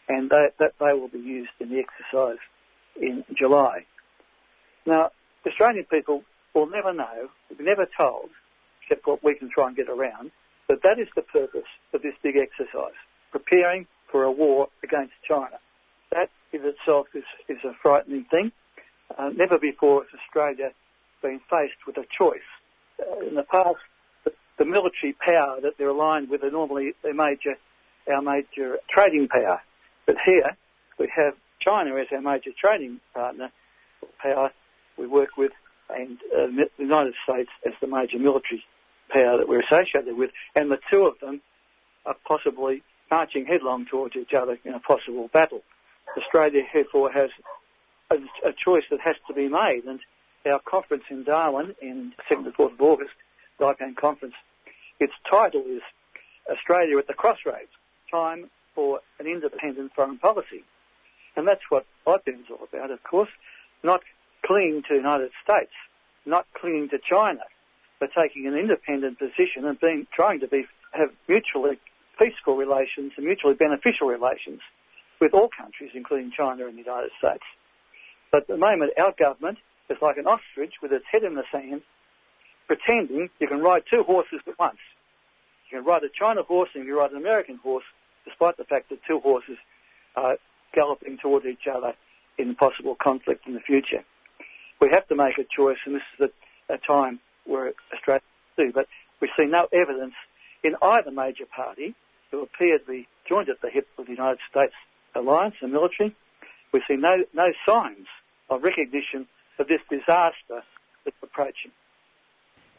and 0.09 0.29
they, 0.31 0.49
that 0.59 0.75
they 0.79 0.93
will 0.93 1.09
be 1.09 1.19
used 1.19 1.51
in 1.61 1.71
the 1.71 1.79
exercise 1.79 2.39
in 3.01 3.25
July. 3.35 3.87
Now, 4.87 5.11
Australian 5.47 5.85
people 5.85 6.23
will 6.55 6.67
never 6.67 6.93
know, 6.93 7.29
never 7.59 7.87
told, 7.97 8.31
except 8.83 9.07
what 9.07 9.23
we 9.25 9.35
can 9.35 9.51
try 9.51 9.69
and 9.69 9.77
get 9.77 9.89
around, 9.89 10.31
that 10.69 10.83
that 10.83 10.99
is 10.99 11.09
the 11.15 11.23
purpose 11.23 11.69
of 11.93 12.03
this 12.03 12.15
big 12.23 12.37
exercise, 12.37 12.95
preparing 13.31 13.87
for 14.11 14.25
a 14.25 14.31
war 14.31 14.69
against 14.83 15.15
China. 15.27 15.59
That 16.11 16.31
in 16.53 16.65
itself 16.65 17.09
is, 17.15 17.25
is 17.49 17.59
a 17.65 17.73
frightening 17.83 18.25
thing. 18.25 18.53
Uh, 19.17 19.31
never 19.31 19.59
before 19.59 20.03
has 20.03 20.21
Australia 20.21 20.71
been 21.23 21.41
faced 21.51 21.87
with 21.87 21.97
a 21.97 22.05
choice. 22.17 22.41
Uh, 23.01 23.27
in 23.27 23.35
the 23.35 23.43
past, 23.43 23.79
the, 24.25 24.33
the, 24.59 24.65
military 24.65 25.13
power 25.13 25.61
that 25.61 25.79
they're 25.79 25.89
aligned 25.89 26.29
with 26.29 26.43
are 26.45 26.51
normally 26.51 26.95
their 27.03 27.15
major, 27.15 27.57
our 28.11 28.23
major 28.23 28.79
trading 28.89 29.29
power. 29.29 29.61
But 30.07 30.17
here, 30.25 30.57
we 30.99 31.11
have 31.15 31.35
China 31.59 31.97
as 31.97 32.09
our 32.13 32.21
major 32.21 32.51
trading 32.59 33.01
partner, 33.15 33.51
power 34.19 34.53
we 34.97 35.07
work 35.07 35.37
with, 35.37 35.53
and 35.91 36.19
uh, 36.35 36.47
the 36.47 36.69
United 36.79 37.15
States 37.25 37.51
as 37.67 37.73
the 37.81 37.87
major 37.87 38.19
military 38.19 38.65
power 39.11 39.39
that 39.39 39.49
we're 39.49 39.61
associated 39.61 40.17
with, 40.17 40.31
and 40.55 40.71
the 40.71 40.79
two 40.91 41.07
of 41.07 41.19
them 41.21 41.41
are 42.07 42.17
possibly 42.27 42.83
marching 43.11 43.45
headlong 43.45 43.87
towards 43.87 44.17
each 44.17 44.33
other 44.33 44.59
in 44.65 44.75
a 44.75 44.81
possible 44.81 45.29
battle. 45.33 45.63
Australia, 46.17 46.63
therefore, 46.73 47.11
has 47.13 47.31
a, 48.11 48.17
a 48.49 48.53
choice 48.53 48.85
that 48.91 49.01
has 49.01 49.17
to 49.27 49.35
be 49.35 49.49
made, 49.49 49.85
and 49.85 50.01
our 50.47 50.61
conference 50.61 51.05
in 51.11 51.25
Darwin 51.25 51.75
in 51.81 52.13
2nd 52.31 52.45
to 52.45 52.51
4th 52.51 52.73
of 52.73 52.81
August, 52.81 53.13
the 53.59 53.65
IPAN 53.67 53.97
conference, 53.97 54.35
its 54.99 55.13
title 55.29 55.63
is 55.67 55.83
Australia 56.51 56.99
at 56.99 57.07
the 57.07 57.15
Crossroads, 57.15 57.71
Time 58.11 58.51
for 58.75 59.01
an 59.19 59.27
Independent 59.27 59.93
Foreign 59.95 60.19
Policy. 60.19 60.65
And 61.37 61.47
that's 61.47 61.63
what 61.71 61.87
IPAN 62.07 62.41
is 62.41 62.47
all 62.51 62.67
about, 62.71 62.91
of 62.91 63.03
course, 63.05 63.31
not 63.83 64.03
clinging 64.45 64.83
to 64.83 64.89
the 64.91 64.97
United 64.97 65.31
States, 65.43 65.73
not 66.27 66.47
clinging 66.55 66.89
to 66.91 66.99
China, 66.99 67.43
but 68.01 68.11
taking 68.17 68.47
an 68.47 68.55
independent 68.55 69.19
position 69.19 69.65
and 69.65 69.79
being, 69.81 70.07
trying 70.13 70.41
to 70.41 70.49
be, 70.49 70.67
have 70.93 71.11
mutually 71.29 71.79
peaceful 72.19 72.57
relations 72.57 73.13
and 73.17 73.27
mutually 73.27 73.55
beneficial 73.55 74.09
relations 74.09 74.61
with 75.21 75.35
all 75.35 75.49
countries, 75.49 75.91
including 75.95 76.33
China 76.37 76.67
and 76.67 76.75
the 76.75 76.83
United 76.83 77.11
States. 77.19 77.45
But 78.31 78.43
at 78.43 78.49
the 78.49 78.57
moment, 78.57 78.93
our 78.99 79.13
government 79.13 79.59
is 79.89 79.99
like 80.03 80.17
an 80.17 80.27
ostrich 80.27 80.75
with 80.83 80.93
its 80.93 81.05
head 81.11 81.23
in 81.23 81.35
the 81.35 81.45
sand, 81.53 81.83
pretending 82.67 83.31
you 83.39 83.47
can 83.47 83.61
ride 83.61 83.83
two 83.91 84.03
horses 84.03 84.41
at 84.47 84.59
once. 84.59 84.79
You 85.71 85.79
can 85.79 85.87
ride 85.87 86.03
a 86.03 86.09
China 86.09 86.43
horse 86.43 86.71
and 86.75 86.85
you 86.85 86.91
can 86.91 86.99
ride 86.99 87.11
an 87.13 87.19
American 87.19 87.57
horse, 87.57 87.85
despite 88.25 88.57
the 88.57 88.65
fact 88.65 88.89
that 88.91 88.99
two 89.07 89.21
horses 89.21 89.59
are 90.17 90.39
galloping 90.75 91.19
toward 91.19 91.45
each 91.47 91.67
other 91.73 91.95
in 92.39 92.55
possible 92.55 92.95
conflict 92.95 93.47
in 93.47 93.55
the 93.55 93.61
future. 93.61 94.03
We 94.83 94.91
have 94.91 95.07
to 95.09 95.15
make 95.15 95.39
a 95.39 95.45
choice, 95.45 95.77
and 95.87 95.95
this 95.95 96.03
is 96.19 96.29
a, 96.69 96.75
a 96.75 96.77
time 96.77 97.21
where 97.47 97.73
Australia 97.95 98.21
do, 98.59 98.73
but 98.75 98.89
we 99.21 99.31
see 99.39 99.47
no 99.47 99.69
evidence 99.73 100.15
in 100.65 100.75
either 100.83 101.13
major 101.13 101.47
party 101.47 101.95
who 102.33 102.43
appear 102.43 102.81
to 102.81 102.85
be 102.85 103.07
joined 103.29 103.49
at 103.49 103.61
the 103.63 103.71
hip 103.71 103.87
with 103.97 104.09
the 104.09 104.15
United 104.15 104.41
States 104.51 104.75
alliance 105.15 105.55
and 105.61 105.73
military. 105.73 106.17
We 106.73 106.83
see 106.89 106.97
no, 106.97 107.19
no 107.33 107.53
signs 107.65 108.09
of 108.51 108.65
recognition 108.65 109.29
of 109.61 109.69
this 109.69 109.81
disaster 109.89 110.65
that's 111.05 111.17
approaching. 111.23 111.71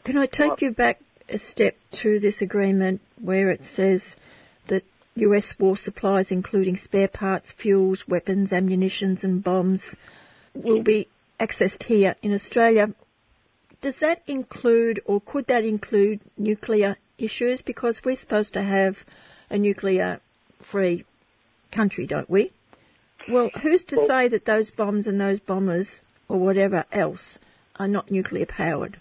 Can 0.04 0.18
I 0.18 0.26
take 0.26 0.60
you 0.60 0.72
back 0.72 1.00
a 1.30 1.38
step 1.38 1.74
to 2.02 2.20
this 2.20 2.42
agreement 2.42 3.00
where 3.18 3.50
it 3.50 3.62
says 3.74 4.14
that 4.68 4.82
US 5.14 5.54
war 5.58 5.74
supplies, 5.74 6.30
including 6.30 6.76
spare 6.76 7.08
parts, 7.08 7.54
fuels, 7.56 8.04
weapons, 8.06 8.52
ammunitions, 8.52 9.24
and 9.24 9.42
bombs, 9.42 9.96
will 10.54 10.82
be 10.82 11.08
accessed 11.40 11.82
here 11.84 12.16
in 12.22 12.32
Australia. 12.32 12.88
Does 13.82 13.96
that 14.00 14.20
include, 14.26 15.00
or 15.04 15.20
could 15.20 15.46
that 15.48 15.64
include, 15.64 16.20
nuclear 16.38 16.96
issues? 17.18 17.62
Because 17.62 18.00
we're 18.04 18.16
supposed 18.16 18.54
to 18.54 18.62
have 18.62 18.96
a 19.50 19.58
nuclear 19.58 20.20
free 20.70 21.04
country, 21.72 22.06
don't 22.06 22.30
we? 22.30 22.52
Well, 23.28 23.50
who's 23.62 23.84
to 23.86 23.96
well, 23.96 24.06
say 24.06 24.28
that 24.28 24.44
those 24.44 24.70
bombs 24.70 25.06
and 25.06 25.20
those 25.20 25.40
bombers 25.40 26.00
or 26.28 26.38
whatever 26.38 26.84
else 26.92 27.38
are 27.76 27.88
not 27.88 28.10
nuclear 28.10 28.46
powered? 28.46 29.00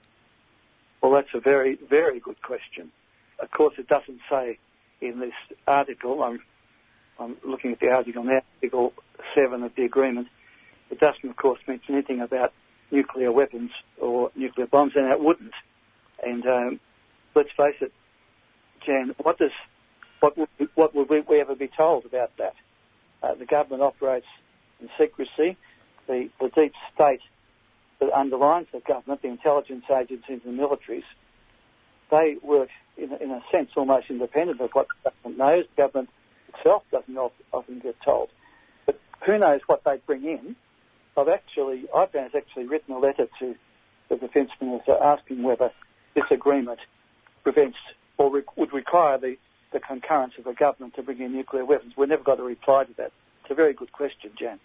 Well, 1.01 1.11
that's 1.11 1.33
a 1.33 1.39
very, 1.39 1.77
very 1.89 2.19
good 2.19 2.41
question. 2.41 2.91
Of 3.39 3.51
course, 3.51 3.75
it 3.77 3.87
doesn't 3.87 4.21
say 4.29 4.57
in 5.01 5.19
this 5.19 5.33
article, 5.67 6.23
I'm, 6.23 6.39
I'm 7.19 7.35
looking 7.43 7.73
at 7.73 7.79
the 7.79 7.89
article 7.89 8.23
now, 8.23 8.41
Article 8.61 8.93
7 9.35 9.63
of 9.63 9.75
the 9.75 9.83
agreement, 9.83 10.29
it 10.93 10.99
doesn't, 10.99 11.27
of 11.27 11.35
course, 11.35 11.59
mention 11.67 11.95
anything 11.95 12.21
about 12.21 12.53
nuclear 12.91 13.31
weapons 13.31 13.71
or 13.99 14.29
nuclear 14.35 14.67
bombs, 14.67 14.93
and 14.95 15.11
it 15.11 15.19
wouldn't. 15.19 15.53
And 16.23 16.45
um, 16.45 16.79
let's 17.33 17.49
face 17.57 17.75
it, 17.81 17.91
Jan, 18.85 19.15
what 19.17 19.39
does 19.39 19.51
what 20.19 20.37
would, 20.37 20.49
what 20.75 20.93
would 20.93 21.09
we, 21.27 21.41
ever 21.41 21.55
be 21.55 21.67
told 21.67 22.05
about 22.05 22.31
that? 22.37 22.53
Uh, 23.23 23.33
the 23.33 23.45
government 23.45 23.81
operates 23.81 24.27
in 24.79 24.89
secrecy. 24.97 25.57
The, 26.07 26.29
the 26.39 26.49
deep 26.49 26.73
state 26.93 27.21
that 27.99 28.13
underlines 28.13 28.67
the 28.71 28.79
government, 28.79 29.23
the 29.23 29.29
intelligence 29.29 29.85
agencies 29.89 30.41
and 30.45 30.57
the 30.57 30.61
militaries, 30.61 31.03
they 32.11 32.37
work 32.43 32.69
in, 32.97 33.13
in 33.13 33.31
a 33.31 33.41
sense 33.51 33.71
almost 33.75 34.11
independent 34.11 34.61
of 34.61 34.69
what 34.73 34.87
the 35.03 35.09
government 35.09 35.37
knows. 35.39 35.65
The 35.75 35.81
government 35.81 36.09
itself 36.49 36.83
doesn't 36.91 37.17
often 37.51 37.79
get 37.79 37.95
told. 38.01 38.29
But 38.85 38.99
who 39.25 39.39
knows 39.39 39.61
what 39.65 39.83
they 39.83 39.97
bring 40.05 40.23
in? 40.23 40.55
I've 41.17 41.27
actually, 41.27 41.85
IPAN 41.93 42.23
has 42.23 42.35
actually 42.35 42.65
written 42.65 42.93
a 42.93 42.99
letter 42.99 43.27
to 43.39 43.55
the 44.09 44.15
Defence 44.15 44.51
Minister 44.61 44.95
asking 45.01 45.43
whether 45.43 45.71
this 46.15 46.25
agreement 46.31 46.79
prevents 47.43 47.77
or 48.17 48.31
re- 48.31 48.43
would 48.57 48.73
require 48.73 49.17
the 49.17 49.37
the 49.73 49.79
concurrence 49.79 50.33
of 50.37 50.45
the 50.45 50.53
government 50.53 50.95
to 50.95 51.03
bring 51.03 51.19
in 51.19 51.33
nuclear 51.33 51.65
weapons. 51.65 51.93
We 51.97 52.05
never 52.05 52.23
got 52.23 52.39
a 52.39 52.43
reply 52.43 52.85
to 52.85 52.93
that. 52.97 53.11
It's 53.41 53.51
a 53.51 53.55
very 53.55 53.73
good 53.73 53.91
question, 53.91 54.31
Jan. 54.39 54.59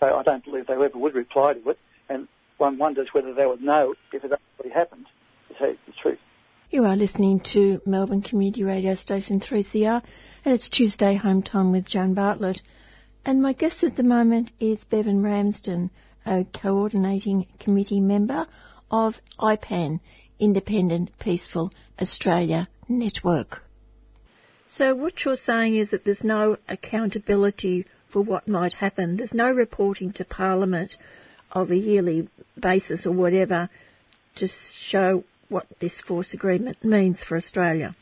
So 0.00 0.06
I 0.06 0.22
don't 0.22 0.44
believe 0.44 0.66
they 0.66 0.74
ever 0.74 0.96
would 0.96 1.14
reply 1.14 1.54
to 1.54 1.70
it, 1.70 1.78
and 2.08 2.28
one 2.56 2.78
wonders 2.78 3.08
whether 3.12 3.34
they 3.34 3.46
would 3.46 3.62
know 3.62 3.94
if 4.12 4.24
it 4.24 4.32
actually 4.32 4.70
happened, 4.70 5.06
to 5.48 5.54
say 5.54 5.78
the 5.86 5.92
truth. 6.00 6.18
You 6.70 6.84
are 6.84 6.96
listening 6.96 7.40
to 7.54 7.80
Melbourne 7.86 8.22
Community 8.22 8.62
Radio 8.62 8.94
Station 8.94 9.40
3CR, 9.40 10.02
and 10.44 10.54
it's 10.54 10.68
Tuesday 10.68 11.16
Home 11.16 11.42
Time 11.42 11.72
with 11.72 11.88
Joan 11.88 12.14
Bartlett. 12.14 12.60
And 13.28 13.42
my 13.42 13.52
guest 13.52 13.84
at 13.84 13.94
the 13.94 14.02
moment 14.02 14.52
is 14.58 14.82
Bevan 14.86 15.22
Ramsden, 15.22 15.90
a 16.24 16.46
coordinating 16.62 17.46
committee 17.60 18.00
member 18.00 18.46
of 18.90 19.16
IPAN, 19.38 20.00
Independent 20.40 21.10
Peaceful 21.18 21.70
Australia 22.00 22.68
Network. 22.88 23.62
So 24.70 24.94
what 24.94 25.26
you're 25.26 25.36
saying 25.36 25.76
is 25.76 25.90
that 25.90 26.06
there's 26.06 26.24
no 26.24 26.56
accountability 26.70 27.84
for 28.10 28.22
what 28.22 28.48
might 28.48 28.72
happen. 28.72 29.18
There's 29.18 29.34
no 29.34 29.52
reporting 29.52 30.14
to 30.14 30.24
Parliament 30.24 30.96
of 31.52 31.70
a 31.70 31.76
yearly 31.76 32.30
basis 32.58 33.04
or 33.04 33.12
whatever 33.12 33.68
to 34.36 34.48
show 34.88 35.22
what 35.50 35.66
this 35.82 36.00
force 36.00 36.32
agreement 36.32 36.82
means 36.82 37.22
for 37.22 37.36
Australia. 37.36 37.94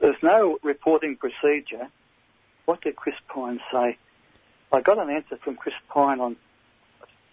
There's 0.00 0.22
no 0.22 0.58
reporting 0.62 1.16
procedure. 1.16 1.88
What 2.66 2.82
did 2.82 2.94
Chris 2.94 3.16
Pyne 3.34 3.58
say? 3.72 3.98
I 4.72 4.80
got 4.80 4.98
an 4.98 5.10
answer 5.10 5.36
from 5.36 5.56
Chris 5.56 5.74
Pyne 5.88 6.20
on 6.20 6.36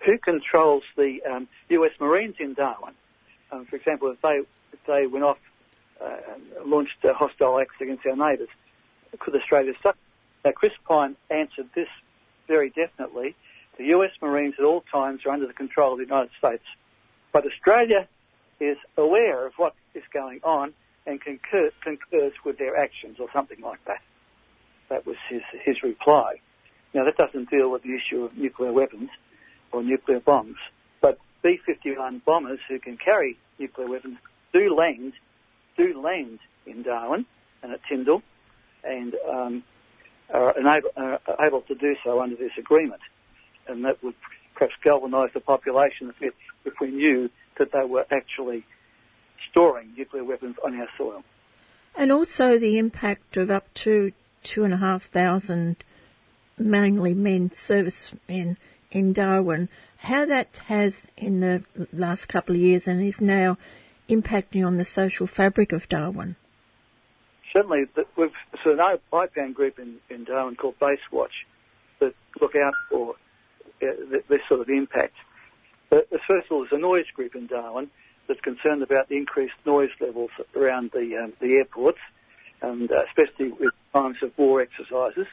who 0.06 0.18
controls 0.18 0.84
the 0.96 1.22
um, 1.24 1.48
US 1.70 1.92
Marines 2.00 2.36
in 2.40 2.54
Darwin. 2.54 2.94
Um, 3.52 3.66
for 3.66 3.76
example, 3.76 4.10
if 4.10 4.22
they 4.22 4.42
if 4.74 4.86
they 4.88 5.08
went 5.08 5.26
off 5.26 5.38
uh, 6.02 6.18
launched 6.66 7.04
a 7.04 7.14
hostile 7.14 7.60
acts 7.60 7.76
against 7.80 8.06
our 8.06 8.16
neighbours. 8.16 8.50
Could 9.20 9.36
Australia 9.36 9.74
stop? 9.80 9.98
Now, 10.44 10.52
Chris 10.52 10.74
Pyne 10.88 11.16
answered 11.30 11.70
this 11.74 11.88
very 12.48 12.70
definitely. 12.70 13.36
The 13.78 13.86
US 13.86 14.12
Marines 14.22 14.56
at 14.60 14.66
all 14.66 14.82
times 14.92 15.26
are 15.26 15.32
under 15.32 15.48
the 15.48 15.54
control 15.54 15.94
of 15.94 16.00
the 16.00 16.06
United 16.06 16.32
States. 16.38 16.64
But 17.32 17.46
Australia 17.46 18.08
is 18.60 18.78
aware 18.98 19.46
of 19.46 19.54
what 19.58 19.74
is 19.94 20.04
going 20.14 20.40
on 20.44 20.74
and 21.06 21.20
concur, 21.22 21.72
concurs 21.82 22.34
with 22.44 22.58
their 22.58 22.78
actions 22.78 23.18
or 23.20 23.28
something 23.34 23.62
like 23.62 23.84
that. 23.86 24.02
That 24.90 25.06
was 25.06 25.18
his, 25.30 25.42
his 25.64 25.84
reply. 25.84 26.40
Now, 26.96 27.04
that 27.04 27.18
doesn't 27.18 27.50
deal 27.50 27.70
with 27.70 27.84
the 27.84 27.94
issue 27.94 28.24
of 28.24 28.38
nuclear 28.38 28.72
weapons 28.72 29.10
or 29.74 29.84
nuclear 29.84 30.22
bombs, 30.22 30.56
but 31.02 31.20
B-51 31.44 32.24
bombers 32.24 32.60
who 32.70 32.80
can 32.80 32.96
carry 32.96 33.38
nuclear 33.60 33.90
weapons 33.90 34.18
do 34.54 34.74
land 34.74 35.12
do 35.76 36.02
land 36.02 36.40
in 36.66 36.84
Darwin 36.84 37.26
and 37.62 37.74
at 37.74 37.82
Tindal 37.92 38.22
and 38.86 39.14
um, 39.30 39.64
are, 40.34 40.58
enable, 40.58 40.90
are 40.96 41.20
able 41.46 41.62
to 41.64 41.76
do 41.76 41.98
so 42.02 42.22
under 42.22 42.38
this 42.38 42.54
agreement. 42.58 43.02
And 43.68 43.84
that 43.84 44.02
would 44.02 44.16
perhaps 44.54 44.76
galvanise 44.82 45.32
the 45.34 45.42
population 45.42 46.14
if, 46.22 46.34
if 46.64 46.74
we 46.80 46.92
knew 46.92 47.30
that 47.58 47.74
they 47.74 47.84
were 47.84 48.06
actually 48.10 48.66
storing 49.52 49.94
nuclear 49.98 50.24
weapons 50.24 50.56
on 50.64 50.80
our 50.80 50.88
soil. 50.98 51.26
And 51.94 52.10
also 52.10 52.58
the 52.58 52.78
impact 52.78 53.36
of 53.36 53.50
up 53.50 53.66
to 53.84 54.14
two 54.44 54.64
and 54.64 54.74
a 54.74 54.78
half 54.78 55.04
thousand 55.12 55.84
mainly 56.58 57.14
men 57.14 57.52
servicemen 57.68 58.58
in 58.92 59.14
Darwin, 59.14 59.70
how 59.98 60.26
that 60.26 60.56
has 60.68 60.96
in 61.18 61.40
the 61.40 61.64
last 61.92 62.28
couple 62.28 62.56
of 62.56 62.62
years 62.62 62.88
and 62.88 63.06
is 63.06 63.20
now 63.20 63.58
impacting 64.10 64.66
on 64.66 64.78
the 64.78 64.86
social 64.86 65.28
fabric 65.28 65.72
of 65.72 65.88
Darwin. 65.90 66.36
Certainly, 67.52 67.86
we've 68.18 68.32
so 68.64 68.72
an 68.72 68.98
IPAN 69.14 69.54
group 69.54 69.80
in, 69.80 69.98
in 70.10 70.26
Darwin 70.26 70.56
called 70.56 70.78
Base 70.80 71.00
Watch 71.12 71.46
that 72.00 72.14
look 72.42 72.56
out 72.56 72.74
for 72.90 73.16
uh, 73.82 73.88
this 74.30 74.42
sort 74.48 74.62
of 74.62 74.70
impact. 74.70 75.14
But 75.90 76.10
first 76.28 76.48
of 76.48 76.52
all, 76.52 76.60
there's 76.60 76.74
a 76.74 76.78
noise 76.78 77.06
group 77.14 77.36
in 77.36 77.48
Darwin 77.48 77.90
that's 78.28 78.42
concerned 78.42 78.84
about 78.84 79.08
the 79.08 79.18
increased 79.18 79.54
noise 79.66 79.92
levels 80.02 80.32
around 80.56 80.92
the 80.92 81.24
um, 81.24 81.34
the 81.40 81.56
airports, 81.56 82.00
and 82.62 82.92
uh, 82.92 83.04
especially 83.08 83.52
with 83.52 83.74
times 83.94 84.18
of 84.22 84.38
war 84.38 84.62
exercises. 84.62 85.28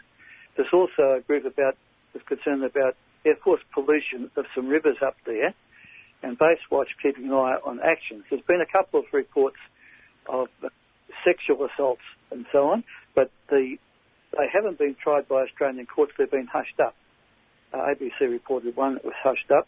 There's 0.56 0.72
also 0.72 1.14
a 1.14 1.20
group 1.20 1.44
about 1.44 1.76
that's 2.12 2.26
concerned 2.26 2.64
about 2.64 2.96
Air 3.24 3.36
Force 3.36 3.62
pollution 3.72 4.30
of 4.36 4.46
some 4.54 4.68
rivers 4.68 4.96
up 5.00 5.16
there, 5.24 5.54
and 6.22 6.38
Base 6.38 6.58
Watch 6.70 6.96
keeping 7.02 7.26
an 7.26 7.32
eye 7.32 7.58
on 7.64 7.80
actions. 7.80 8.24
There's 8.28 8.42
been 8.42 8.60
a 8.60 8.66
couple 8.66 9.00
of 9.00 9.06
reports 9.12 9.56
of 10.26 10.48
sexual 11.24 11.64
assaults 11.64 12.02
and 12.30 12.46
so 12.52 12.70
on, 12.70 12.84
but 13.14 13.30
the, 13.48 13.78
they 14.36 14.48
haven't 14.52 14.78
been 14.78 14.94
tried 14.94 15.28
by 15.28 15.42
Australian 15.42 15.86
courts. 15.86 16.12
They've 16.16 16.30
been 16.30 16.46
hushed 16.46 16.80
up. 16.80 16.94
Uh, 17.72 17.78
ABC 17.78 18.20
reported 18.20 18.76
one 18.76 18.94
that 18.94 19.04
was 19.04 19.14
hushed 19.22 19.50
up. 19.50 19.66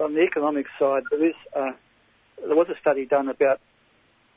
On 0.00 0.14
the 0.14 0.22
economic 0.22 0.66
side, 0.78 1.02
there 1.10 1.24
is 1.24 1.34
uh, 1.56 1.72
there 2.46 2.54
was 2.54 2.68
a 2.68 2.76
study 2.80 3.04
done 3.04 3.28
about 3.28 3.60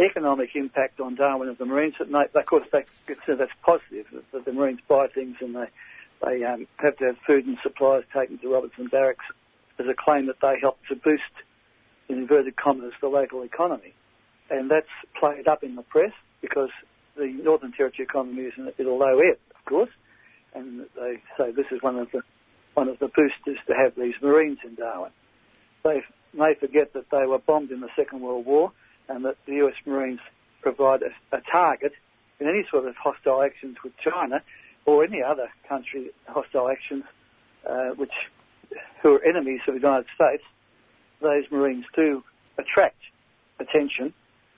economic 0.02 0.56
impact 0.56 1.00
on 1.00 1.16
Darwin 1.16 1.50
of 1.50 1.58
the 1.58 1.66
Marines. 1.66 1.96
That, 2.00 2.36
of 2.36 2.46
course, 2.46 2.66
they 2.72 2.86
consider 3.06 3.36
that's 3.36 3.52
positive. 3.64 4.08
That 4.32 4.46
the 4.46 4.54
Marines 4.54 4.80
buy 4.88 5.08
things 5.08 5.38
and 5.42 5.56
they 5.56 5.68
they 6.24 6.44
um, 6.44 6.68
have 6.78 6.98
to 6.98 7.06
have 7.06 7.18
food 7.26 7.46
and 7.48 7.58
supplies 7.64 8.04
taken 8.14 8.38
to 8.40 8.54
Robertson 8.54 8.88
Barracks. 8.88 9.26
There's 9.78 9.90
a 9.90 9.96
claim 9.96 10.28
that 10.28 10.40
they 10.40 10.60
help 10.60 10.78
to 10.90 10.96
boost, 10.96 11.24
in 12.10 12.20
inverted 12.20 12.56
commas, 12.56 12.94
the 13.02 13.08
local 13.08 13.42
economy, 13.42 13.94
and 14.50 14.70
that's 14.70 14.86
played 15.20 15.48
up 15.48 15.64
in 15.64 15.76
the 15.76 15.82
press 15.82 16.12
because 16.42 16.70
the 17.16 17.28
Northern 17.28 17.72
Territory 17.72 18.06
economy 18.06 18.44
is 18.44 18.54
at 18.58 18.86
a 18.86 18.92
low 18.92 19.20
ebb, 19.20 19.38
of 19.56 19.66
course, 19.66 19.90
and 20.54 20.86
they 20.96 21.22
say 21.38 21.52
this 21.52 21.68
is 21.72 21.82
one 21.82 21.98
of 21.98 22.12
the 22.12 22.22
one 22.74 22.88
of 22.88 23.00
the 23.00 23.08
boosters 23.08 23.58
to 23.68 23.74
have 23.74 23.96
these 23.96 24.16
Marines 24.22 24.60
in 24.64 24.76
Darwin. 24.76 25.12
They 25.84 26.04
may 26.34 26.54
forget 26.54 26.94
that 26.94 27.10
they 27.10 27.26
were 27.26 27.40
bombed 27.40 27.72
in 27.72 27.82
the 27.82 27.90
Second 27.96 28.22
World 28.22 28.46
War 28.46 28.72
and 29.12 29.26
that 29.26 29.38
the 29.46 29.56
US 29.66 29.76
Marines 29.86 30.20
provide 30.62 31.02
a, 31.04 31.36
a 31.36 31.42
target 31.42 31.94
in 32.40 32.48
any 32.48 32.66
sort 32.70 32.86
of 32.86 32.96
hostile 32.96 33.42
actions 33.42 33.78
with 33.84 33.96
China 33.98 34.42
or 34.86 35.04
any 35.04 35.22
other 35.22 35.50
country 35.68 36.12
hostile 36.28 36.70
actions 36.70 37.04
uh, 37.68 37.90
which 37.90 38.14
who 39.02 39.16
are 39.16 39.24
enemies 39.24 39.62
of 39.68 39.74
the 39.74 39.80
United 39.80 40.08
States, 40.16 40.44
those 41.22 41.46
Marines 41.52 41.86
do 41.96 42.24
attract 42.58 42.98
attention 43.60 44.14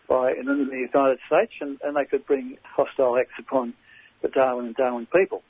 by 0.07 0.31
an 0.31 0.49
enemy 0.49 0.83
of 0.83 0.91
the 0.91 0.97
United 0.99 1.19
States 1.25 1.53
and, 1.59 1.79
and 1.83 1.95
they 1.95 2.05
could 2.05 2.25
bring 2.25 2.57
hostile 2.63 3.17
acts 3.17 3.33
upon 3.39 3.73
the 4.21 4.27
Darwin 4.27 4.67
and 4.67 4.75
Darwin 4.75 5.05
people. 5.07 5.41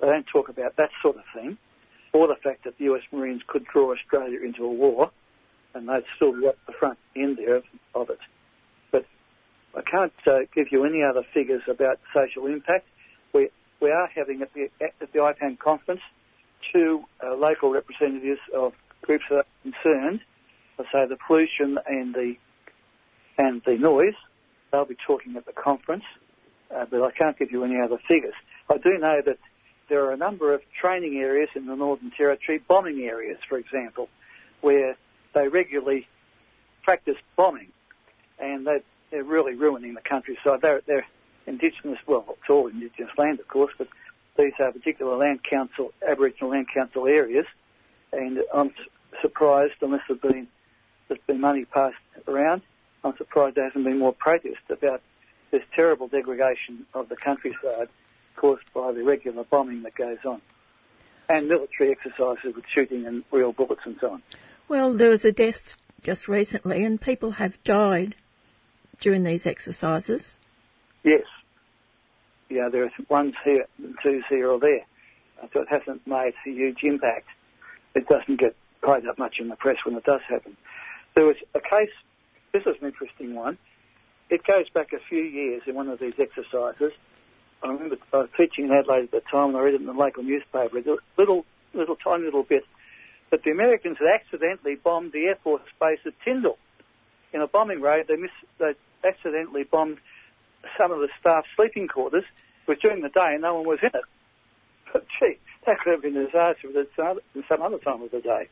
They 0.00 0.08
don't 0.08 0.26
talk 0.26 0.48
about 0.48 0.76
that 0.76 0.90
sort 1.00 1.16
of 1.16 1.22
thing 1.34 1.56
or 2.12 2.28
the 2.28 2.36
fact 2.36 2.64
that 2.64 2.78
the 2.78 2.84
US 2.92 3.02
Marines 3.12 3.42
could 3.46 3.64
draw 3.64 3.92
Australia 3.92 4.40
into 4.42 4.64
a 4.64 4.72
war 4.72 5.10
and 5.74 5.88
they'd 5.88 6.04
still 6.16 6.38
be 6.38 6.46
at 6.46 6.56
the 6.66 6.72
front 6.72 6.98
end 7.16 7.38
there 7.38 7.56
of, 7.56 7.64
of 7.94 8.10
it. 8.10 8.18
I 9.74 9.82
can't 9.82 10.12
uh, 10.26 10.40
give 10.54 10.70
you 10.70 10.84
any 10.84 11.02
other 11.02 11.22
figures 11.32 11.62
about 11.68 11.98
social 12.14 12.46
impact. 12.46 12.86
We, 13.32 13.48
we 13.80 13.90
are 13.90 14.06
having 14.06 14.42
at 14.42 14.52
the, 14.52 14.70
at 14.80 15.12
the 15.12 15.18
IPAN 15.18 15.58
conference 15.58 16.02
two 16.72 17.04
uh, 17.22 17.34
local 17.34 17.72
representatives 17.72 18.40
of 18.54 18.72
groups 19.02 19.24
that 19.30 19.36
are 19.36 19.44
concerned, 19.62 20.20
I 20.78 20.84
say 20.92 21.06
the 21.06 21.16
pollution 21.26 21.78
and 21.86 22.14
the 22.14 22.36
and 23.38 23.62
the 23.64 23.76
noise. 23.76 24.14
They'll 24.70 24.84
be 24.84 24.96
talking 25.06 25.36
at 25.36 25.46
the 25.46 25.52
conference, 25.52 26.04
uh, 26.74 26.86
but 26.90 27.02
I 27.02 27.10
can't 27.10 27.38
give 27.38 27.50
you 27.50 27.64
any 27.64 27.80
other 27.80 27.98
figures. 28.08 28.34
I 28.70 28.78
do 28.78 28.98
know 28.98 29.20
that 29.24 29.38
there 29.88 30.04
are 30.04 30.12
a 30.12 30.16
number 30.16 30.54
of 30.54 30.62
training 30.80 31.18
areas 31.18 31.50
in 31.54 31.66
the 31.66 31.76
Northern 31.76 32.10
Territory, 32.10 32.58
bombing 32.58 33.00
areas, 33.00 33.38
for 33.48 33.58
example, 33.58 34.08
where 34.60 34.96
they 35.34 35.48
regularly 35.48 36.06
practice 36.82 37.16
bombing, 37.36 37.68
and 38.38 38.66
they, 38.66 38.82
they're 39.12 39.22
really 39.22 39.54
ruining 39.54 39.94
the 39.94 40.00
countryside. 40.00 40.60
They're, 40.62 40.80
they're 40.86 41.06
indigenous, 41.46 41.98
well, 42.06 42.24
it's 42.30 42.50
all 42.50 42.66
indigenous 42.66 43.12
land, 43.16 43.38
of 43.38 43.46
course, 43.46 43.72
but 43.78 43.86
these 44.36 44.54
are 44.58 44.72
particular 44.72 45.16
land 45.16 45.44
council, 45.44 45.92
Aboriginal 46.06 46.50
land 46.50 46.68
council 46.72 47.06
areas, 47.06 47.46
and 48.12 48.40
I'm 48.52 48.72
surprised, 49.20 49.74
unless 49.82 50.00
there's 50.08 50.20
been, 50.20 50.48
there's 51.06 51.20
been 51.26 51.40
money 51.40 51.66
passed 51.66 51.96
around, 52.26 52.62
I'm 53.04 53.16
surprised 53.16 53.56
there 53.56 53.64
hasn't 53.64 53.84
been 53.84 53.98
more 53.98 54.14
protest 54.14 54.62
about 54.70 55.02
this 55.50 55.62
terrible 55.74 56.08
degradation 56.08 56.86
of 56.94 57.08
the 57.08 57.16
countryside 57.16 57.88
caused 58.36 58.72
by 58.72 58.92
the 58.92 59.04
regular 59.04 59.44
bombing 59.44 59.82
that 59.82 59.94
goes 59.94 60.18
on. 60.24 60.40
And 61.28 61.48
military 61.48 61.90
exercises 61.90 62.54
with 62.56 62.64
shooting 62.68 63.06
and 63.06 63.24
real 63.30 63.52
bullets 63.52 63.82
and 63.84 63.96
so 64.00 64.12
on. 64.12 64.22
Well, 64.68 64.94
there 64.96 65.10
was 65.10 65.24
a 65.24 65.32
death 65.32 65.74
just 66.02 66.28
recently, 66.28 66.84
and 66.84 67.00
people 67.00 67.32
have 67.32 67.62
died 67.64 68.14
during 69.02 69.24
these 69.24 69.44
exercises. 69.44 70.38
Yes. 71.02 71.24
Yeah, 72.48 72.68
there 72.70 72.84
are 72.84 72.90
ones 73.08 73.34
here 73.44 73.66
twos 74.02 74.24
here 74.28 74.50
or 74.50 74.58
there. 74.58 74.86
So 75.52 75.60
it 75.60 75.68
hasn't 75.68 76.06
made 76.06 76.34
a 76.46 76.50
huge 76.50 76.84
impact. 76.84 77.26
It 77.94 78.08
doesn't 78.08 78.38
get 78.38 78.54
quite 78.80 79.04
that 79.04 79.18
much 79.18 79.40
in 79.40 79.48
the 79.48 79.56
press 79.56 79.78
when 79.84 79.96
it 79.96 80.04
does 80.04 80.20
happen. 80.28 80.56
There 81.14 81.26
was 81.26 81.36
a 81.54 81.60
case, 81.60 81.90
this 82.52 82.62
is 82.62 82.76
an 82.80 82.86
interesting 82.86 83.34
one. 83.34 83.58
It 84.30 84.44
goes 84.44 84.68
back 84.70 84.92
a 84.92 84.98
few 84.98 85.22
years 85.22 85.62
in 85.66 85.74
one 85.74 85.88
of 85.88 85.98
these 85.98 86.18
exercises. 86.18 86.92
I 87.62 87.68
remember 87.68 87.96
I 88.12 88.18
was 88.18 88.28
teaching 88.36 88.66
in 88.66 88.72
Adelaide 88.72 89.04
at 89.04 89.10
the 89.10 89.20
time 89.20 89.50
and 89.50 89.56
I 89.56 89.60
read 89.60 89.74
it 89.74 89.80
in 89.80 89.86
the 89.86 89.92
local 89.92 90.22
newspaper. 90.22 90.78
a 90.78 90.98
little, 91.18 91.44
little, 91.74 91.96
tiny 91.96 92.24
little 92.24 92.42
bit 92.42 92.64
that 93.30 93.42
the 93.44 93.50
Americans 93.50 93.98
had 93.98 94.08
accidentally 94.08 94.76
bombed 94.76 95.12
the 95.12 95.26
Air 95.26 95.36
Force 95.42 95.62
base 95.80 96.00
at 96.06 96.14
Tindal. 96.26 96.56
In 97.32 97.40
a 97.40 97.46
bombing 97.46 97.80
raid, 97.80 98.06
they, 98.08 98.16
mis- 98.16 98.30
they 98.58 98.74
accidentally 99.04 99.64
bombed 99.64 99.98
some 100.78 100.92
of 100.92 101.00
the 101.00 101.08
staff 101.20 101.44
sleeping 101.56 101.88
quarters. 101.88 102.24
It 102.66 102.70
was 102.70 102.78
during 102.78 103.02
the 103.02 103.08
day 103.08 103.34
and 103.34 103.42
no 103.42 103.56
one 103.56 103.66
was 103.66 103.78
in 103.82 103.88
it. 103.88 104.04
But 104.92 105.06
gee, 105.18 105.38
that 105.66 105.80
could 105.80 105.92
have 105.92 106.02
been 106.02 106.16
a 106.16 106.26
disaster 106.26 106.68
at 106.78 106.88
some 107.48 107.62
other 107.62 107.78
time 107.78 108.02
of 108.02 108.10
the 108.10 108.20
day. 108.20 108.48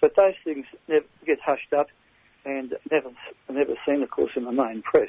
But 0.00 0.16
those 0.16 0.34
things 0.44 0.66
never 0.88 1.06
get 1.26 1.40
hushed 1.40 1.72
up 1.72 1.88
and 2.44 2.74
never, 2.90 3.10
never 3.48 3.74
seen, 3.86 4.02
of 4.02 4.10
course, 4.10 4.32
in 4.36 4.44
the 4.44 4.52
main 4.52 4.82
press. 4.82 5.08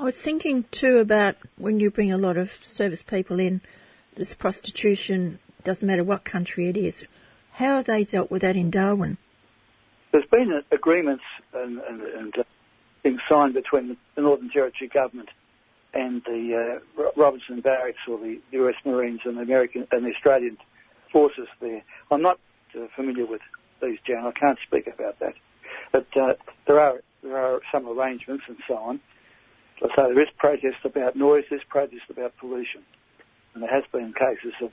I 0.00 0.04
was 0.04 0.20
thinking 0.22 0.64
too 0.70 0.98
about 0.98 1.36
when 1.56 1.80
you 1.80 1.90
bring 1.90 2.12
a 2.12 2.18
lot 2.18 2.36
of 2.36 2.48
service 2.64 3.02
people 3.02 3.40
in, 3.40 3.60
this 4.16 4.34
prostitution, 4.34 5.38
doesn't 5.64 5.86
matter 5.86 6.04
what 6.04 6.24
country 6.24 6.68
it 6.68 6.76
is, 6.76 7.04
how 7.52 7.76
have 7.76 7.86
they 7.86 8.04
dealt 8.04 8.30
with 8.30 8.42
that 8.42 8.56
in 8.56 8.70
Darwin? 8.70 9.18
There's 10.12 10.26
been 10.30 10.62
agreements 10.70 11.24
and, 11.52 11.78
and, 11.78 12.02
and 12.02 12.34
being 13.02 13.18
signed 13.28 13.54
between 13.54 13.96
the 14.14 14.22
Northern 14.22 14.50
Territory 14.50 14.88
government 14.88 15.28
and 15.94 16.22
the 16.24 16.80
uh, 16.96 17.60
Barracks 17.60 17.98
or 18.06 18.18
the 18.18 18.38
US 18.52 18.74
Marines 18.84 19.20
and 19.24 19.36
the 19.36 19.42
American 19.42 19.86
and 19.90 20.04
the 20.04 20.14
Australian 20.14 20.58
forces 21.12 21.48
there. 21.60 21.82
I'm 22.10 22.22
not 22.22 22.38
uh, 22.74 22.86
familiar 22.94 23.26
with 23.26 23.40
these, 23.80 23.98
Jan. 24.06 24.26
I 24.26 24.32
can't 24.32 24.58
speak 24.66 24.86
about 24.86 25.18
that. 25.20 25.34
But 25.92 26.06
uh, 26.16 26.34
there 26.66 26.80
are 26.80 27.00
there 27.22 27.36
are 27.36 27.60
some 27.72 27.88
arrangements 27.88 28.44
and 28.48 28.58
so 28.66 28.76
on. 28.76 29.00
So 29.80 29.88
there 29.96 30.20
is 30.20 30.28
protest 30.36 30.84
about 30.84 31.16
noise, 31.16 31.44
there's 31.48 31.62
protest 31.64 32.02
about 32.10 32.36
pollution, 32.36 32.82
and 33.54 33.62
there 33.62 33.70
has 33.70 33.84
been 33.92 34.12
cases 34.12 34.54
of 34.60 34.72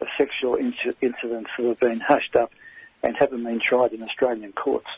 of 0.00 0.08
sexual 0.18 0.56
incidents 0.56 1.50
that 1.56 1.66
have 1.66 1.80
been 1.80 2.00
hushed 2.00 2.34
up 2.36 2.52
and 3.02 3.16
haven't 3.16 3.44
been 3.44 3.60
tried 3.60 3.92
in 3.92 4.02
Australian 4.02 4.52
courts. 4.52 4.88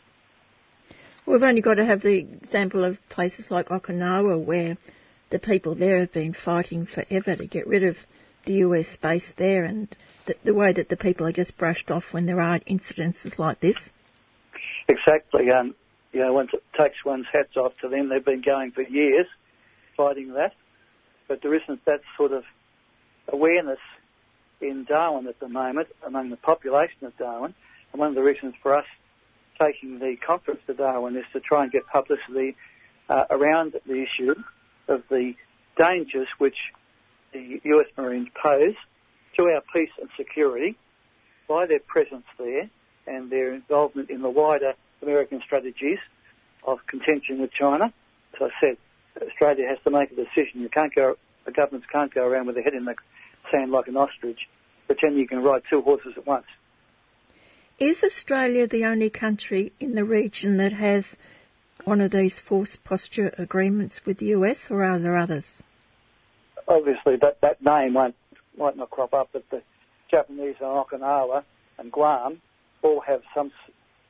We've 1.26 1.42
only 1.42 1.62
got 1.62 1.74
to 1.74 1.86
have 1.86 2.02
the 2.02 2.18
example 2.18 2.84
of 2.84 2.98
places 3.08 3.46
like 3.50 3.68
Okinawa 3.68 4.44
where 4.44 4.76
the 5.30 5.38
people 5.38 5.74
there 5.74 6.00
have 6.00 6.12
been 6.12 6.34
fighting 6.34 6.86
forever 6.86 7.34
to 7.36 7.46
get 7.46 7.66
rid 7.66 7.82
of 7.82 7.96
the 8.44 8.54
US 8.54 8.96
base 9.02 9.32
there 9.38 9.64
and 9.64 9.88
the, 10.26 10.34
the 10.44 10.54
way 10.54 10.72
that 10.74 10.90
the 10.90 10.98
people 10.98 11.26
are 11.26 11.32
just 11.32 11.56
brushed 11.56 11.90
off 11.90 12.04
when 12.12 12.26
there 12.26 12.40
are 12.40 12.60
incidences 12.60 13.38
like 13.38 13.60
this. 13.60 13.76
Exactly. 14.86 15.50
Um, 15.50 15.74
you 16.12 16.20
know, 16.20 16.32
one 16.34 16.48
takes 16.78 17.04
one's 17.04 17.26
hats 17.32 17.56
off 17.56 17.72
to 17.80 17.88
them. 17.88 18.10
They've 18.10 18.24
been 18.24 18.42
going 18.42 18.72
for 18.72 18.82
years 18.82 19.26
fighting 19.96 20.34
that, 20.34 20.52
but 21.26 21.40
there 21.40 21.54
isn't 21.54 21.84
that 21.86 22.00
sort 22.18 22.32
of 22.32 22.44
awareness 23.28 23.78
in 24.60 24.84
Darwin 24.84 25.26
at 25.26 25.40
the 25.40 25.48
moment 25.48 25.88
among 26.06 26.30
the 26.30 26.36
population 26.36 27.04
of 27.06 27.16
Darwin. 27.16 27.54
And 27.92 28.00
one 28.00 28.10
of 28.10 28.14
the 28.14 28.22
reasons 28.22 28.54
for 28.62 28.76
us 28.76 28.86
taking 29.58 29.98
the 29.98 30.16
conference 30.16 30.60
to 30.66 30.74
Darwin 30.74 31.16
is 31.16 31.24
to 31.32 31.40
try 31.40 31.62
and 31.62 31.72
get 31.72 31.86
publicity 31.86 32.56
uh, 33.08 33.24
around 33.30 33.74
the 33.86 34.02
issue 34.02 34.34
of 34.88 35.02
the 35.10 35.34
dangers 35.76 36.28
which 36.38 36.72
the 37.32 37.60
US 37.64 37.86
Marines 37.96 38.28
pose 38.34 38.74
to 39.36 39.42
our 39.44 39.62
peace 39.72 39.90
and 40.00 40.08
security 40.16 40.76
by 41.48 41.66
their 41.66 41.80
presence 41.80 42.24
there 42.38 42.70
and 43.06 43.30
their 43.30 43.52
involvement 43.52 44.10
in 44.10 44.22
the 44.22 44.30
wider 44.30 44.74
American 45.02 45.40
strategies 45.42 45.98
of 46.66 46.86
contention 46.86 47.40
with 47.40 47.52
China. 47.52 47.92
As 48.34 48.50
I 48.52 48.60
said, 48.60 48.76
Australia 49.20 49.68
has 49.68 49.78
to 49.84 49.90
make 49.90 50.10
a 50.12 50.14
decision. 50.14 50.60
You 50.60 50.68
can't 50.68 50.94
go, 50.94 51.16
the 51.44 51.52
governments 51.52 51.86
can't 51.90 52.12
go 52.12 52.26
around 52.26 52.46
with 52.46 52.54
their 52.54 52.64
head 52.64 52.74
in 52.74 52.84
the 52.84 52.94
sand 53.50 53.70
like 53.70 53.88
an 53.88 53.96
ostrich, 53.96 54.48
pretending 54.86 55.20
you 55.20 55.28
can 55.28 55.42
ride 55.42 55.62
two 55.68 55.82
horses 55.82 56.14
at 56.16 56.26
once. 56.26 56.46
Is 57.80 58.04
Australia 58.04 58.68
the 58.68 58.84
only 58.84 59.10
country 59.10 59.72
in 59.80 59.96
the 59.96 60.04
region 60.04 60.58
that 60.58 60.72
has 60.72 61.04
one 61.84 62.00
of 62.00 62.12
these 62.12 62.40
force 62.48 62.78
posture 62.84 63.34
agreements 63.36 64.00
with 64.06 64.18
the 64.18 64.26
US, 64.26 64.68
or 64.70 64.84
are 64.84 65.00
there 65.00 65.16
others? 65.16 65.60
Obviously, 66.68 67.16
that, 67.16 67.40
that 67.40 67.62
name 67.62 67.94
won't, 67.94 68.14
might 68.56 68.76
not 68.76 68.90
crop 68.90 69.12
up, 69.12 69.30
but 69.32 69.44
the 69.50 69.60
Japanese 70.08 70.54
on 70.60 70.84
Okinawa 70.84 71.42
and 71.78 71.90
Guam 71.90 72.40
all 72.82 73.00
have 73.00 73.22
some, 73.34 73.50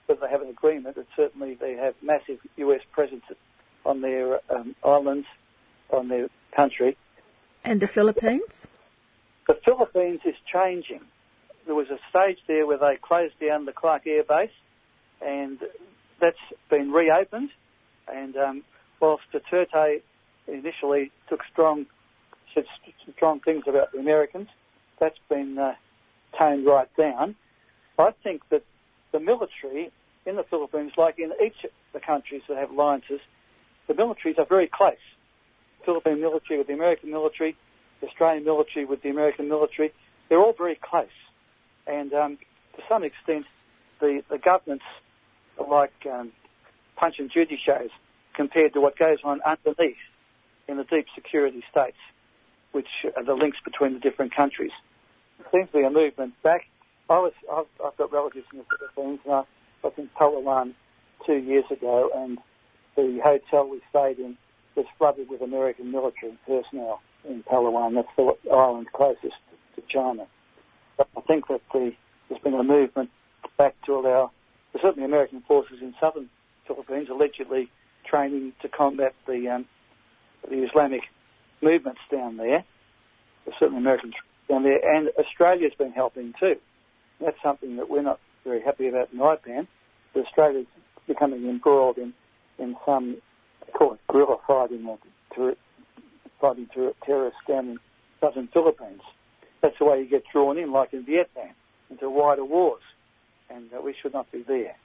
whether 0.07 0.21
they 0.21 0.31
have 0.31 0.43
an 0.43 0.51
agreement, 0.51 0.97
but 0.97 1.07
certainly 1.17 1.55
they 1.55 1.73
have 1.73 1.95
massive 2.03 2.39
US 2.57 2.83
presence 2.93 3.25
on 3.87 4.03
their 4.03 4.41
um, 4.51 4.77
islands, 4.85 5.27
on 5.91 6.09
their 6.09 6.29
country. 6.55 6.99
And 7.65 7.81
the 7.81 7.89
Philippines? 7.89 8.67
The 9.47 9.57
Philippines 9.65 10.21
is 10.27 10.35
changing. 10.53 11.01
There 11.67 11.75
was 11.75 11.89
a 11.91 11.99
stage 12.09 12.39
there 12.47 12.67
where 12.67 12.79
they 12.79 12.97
closed 12.97 13.39
down 13.41 13.65
the 13.65 13.73
Clark 13.73 14.07
Air 14.07 14.23
Base, 14.23 14.51
and 15.25 15.59
that's 16.21 16.39
been 16.69 16.93
reopened. 16.93 17.51
And 18.13 18.37
um, 18.37 18.65
whilst 19.01 19.25
Duterte 19.33 20.03
initially 20.47 21.11
took 21.29 21.43
strong 21.51 21.87
said 22.55 22.67
strong 23.17 23.41
things 23.41 23.65
about 23.67 23.93
the 23.93 23.99
Americans, 23.99 24.49
that's 25.01 25.19
been 25.29 25.59
uh, 25.59 25.75
toned 26.39 26.67
right 26.67 26.89
down. 26.97 27.35
I 27.99 28.13
think 28.23 28.49
that 28.51 28.63
the 29.13 29.21
military 29.21 29.91
in 30.27 30.37
the 30.37 30.45
Philippines, 30.45 30.93
like 30.97 31.19
in 31.19 31.33
each 31.45 31.65
of 31.65 31.71
the 31.93 32.01
countries 32.01 32.43
that 32.49 32.57
have 32.57 32.71
alliances, 32.71 33.21
the 33.87 33.95
militaries 33.95 34.39
are 34.39 34.47
very 34.47 34.67
close. 34.67 34.97
Philippine 35.85 36.21
military 36.21 36.59
with 36.59 36.67
the 36.67 36.73
American 36.73 37.11
military, 37.11 37.57
Australian 38.03 38.45
military 38.45 38.85
with 38.85 39.03
the 39.03 39.11
American 39.11 39.49
military, 39.49 39.93
they're 40.29 40.39
all 40.41 40.55
very 40.55 40.77
close. 40.77 41.09
And 41.87 42.13
um, 42.13 42.39
to 42.77 42.83
some 42.89 43.05
extent, 43.05 43.47
the, 44.01 44.23
the 44.31 44.39
governments 44.39 44.85
are 45.59 45.69
like 45.69 45.93
um, 46.11 46.33
punch 46.97 47.19
and 47.19 47.31
judy 47.31 47.61
shows 47.65 47.91
compared 48.35 48.73
to 48.75 48.81
what 48.81 48.97
goes 48.97 49.19
on 49.25 49.41
underneath 49.43 49.97
in 50.69 50.77
the 50.77 50.85
deep 50.85 51.07
security 51.15 51.63
states, 51.71 51.99
which 52.73 52.89
are 53.17 53.23
the 53.23 53.35
links 53.35 53.59
between 53.65 53.95
the 53.95 54.01
different 54.01 54.35
countries. 54.35 54.73
There 55.39 55.47
seems 55.61 55.71
to 55.73 55.79
be 55.79 55.85
a 55.85 55.91
movement 55.91 56.41
back. 56.43 56.67
I 57.11 57.19
was, 57.19 57.33
I've, 57.53 57.67
I've 57.85 57.97
got 57.97 58.13
relatives 58.13 58.47
in 58.53 58.59
the 58.59 58.65
Philippines, 58.65 59.21
and 59.25 59.35
I 59.35 59.45
was 59.83 59.93
in 59.99 60.09
Palawan 60.19 60.75
two 61.27 61.37
years 61.37 61.65
ago, 61.71 62.11
and 62.15 62.39
the 62.97 63.21
hotel 63.23 63.69
we 63.69 63.81
stayed 63.91 64.19
in 64.19 64.37
was 64.75 64.87
flooded 64.99 65.29
with 65.29 65.43
American 65.43 65.91
military 65.91 66.37
personnel 66.47 67.03
in 67.29 67.43
Palawan. 67.43 67.95
That's 67.95 68.09
the 68.17 68.51
island 68.51 68.91
closest 68.93 69.37
to 69.77 69.83
China. 69.89 70.27
But 70.97 71.09
I 71.17 71.21
think 71.23 71.49
that 71.49 71.61
the, 71.73 71.93
there's 72.29 72.43
been 72.43 72.55
a 72.55 72.63
movement 72.63 73.11
back 73.57 73.75
to 73.87 73.97
allow, 73.97 74.31
certainly 74.81 75.05
American 75.05 75.41
forces 75.43 75.81
in 75.81 75.95
southern 76.01 76.29
Philippines 76.67 77.09
allegedly 77.09 77.71
training 78.05 78.53
to 78.63 78.69
combat 78.69 79.15
the 79.27 79.49
um, 79.49 79.67
the 80.49 80.63
Islamic 80.63 81.09
movements 81.63 82.01
down 82.11 82.37
there. 82.37 82.65
There's 83.45 83.59
certainly 83.59 83.81
American 83.81 84.13
down 84.49 84.63
there, 84.63 84.97
and 84.97 85.11
Australia's 85.19 85.75
been 85.75 85.93
helping 85.93 86.35
too. 86.39 86.57
That's 87.21 87.41
something 87.43 87.77
that 87.77 87.89
we're 87.89 88.03
not 88.03 88.21
very 88.45 88.61
happy 88.61 88.89
about 88.89 89.11
in 89.13 89.19
IPAN. 89.19 89.67
But 90.13 90.27
Australia's 90.27 90.67
becoming 91.07 91.49
embroiled 91.49 91.99
in 91.99 92.13
in 92.59 92.77
some, 92.85 93.17
call 93.73 93.95
it 93.95 94.01
guerrilla 94.09 94.39
fighting 94.47 94.87
or 94.87 94.99
ter- 95.35 95.57
fighting 96.41 96.69
ter- 96.73 96.93
terrorists 97.05 97.41
down 97.49 97.69
in 97.71 97.79
southern 98.21 98.47
Philippines. 98.49 99.03
That's 99.65 99.79
the 99.79 99.87
way 99.87 100.01
you 100.01 100.07
get 100.07 100.25
drawn 100.31 100.59
in, 100.59 100.73
like 100.73 100.93
in 100.93 101.07
Vietnam, 101.07 101.49
into 101.89 102.11
wider 102.11 102.45
wars, 102.45 102.83
and 103.49 103.73
uh, 103.73 103.81
we 103.83 103.95
should 103.99 104.13
not 104.13 104.31
be 104.31 104.45
there. 104.47 104.77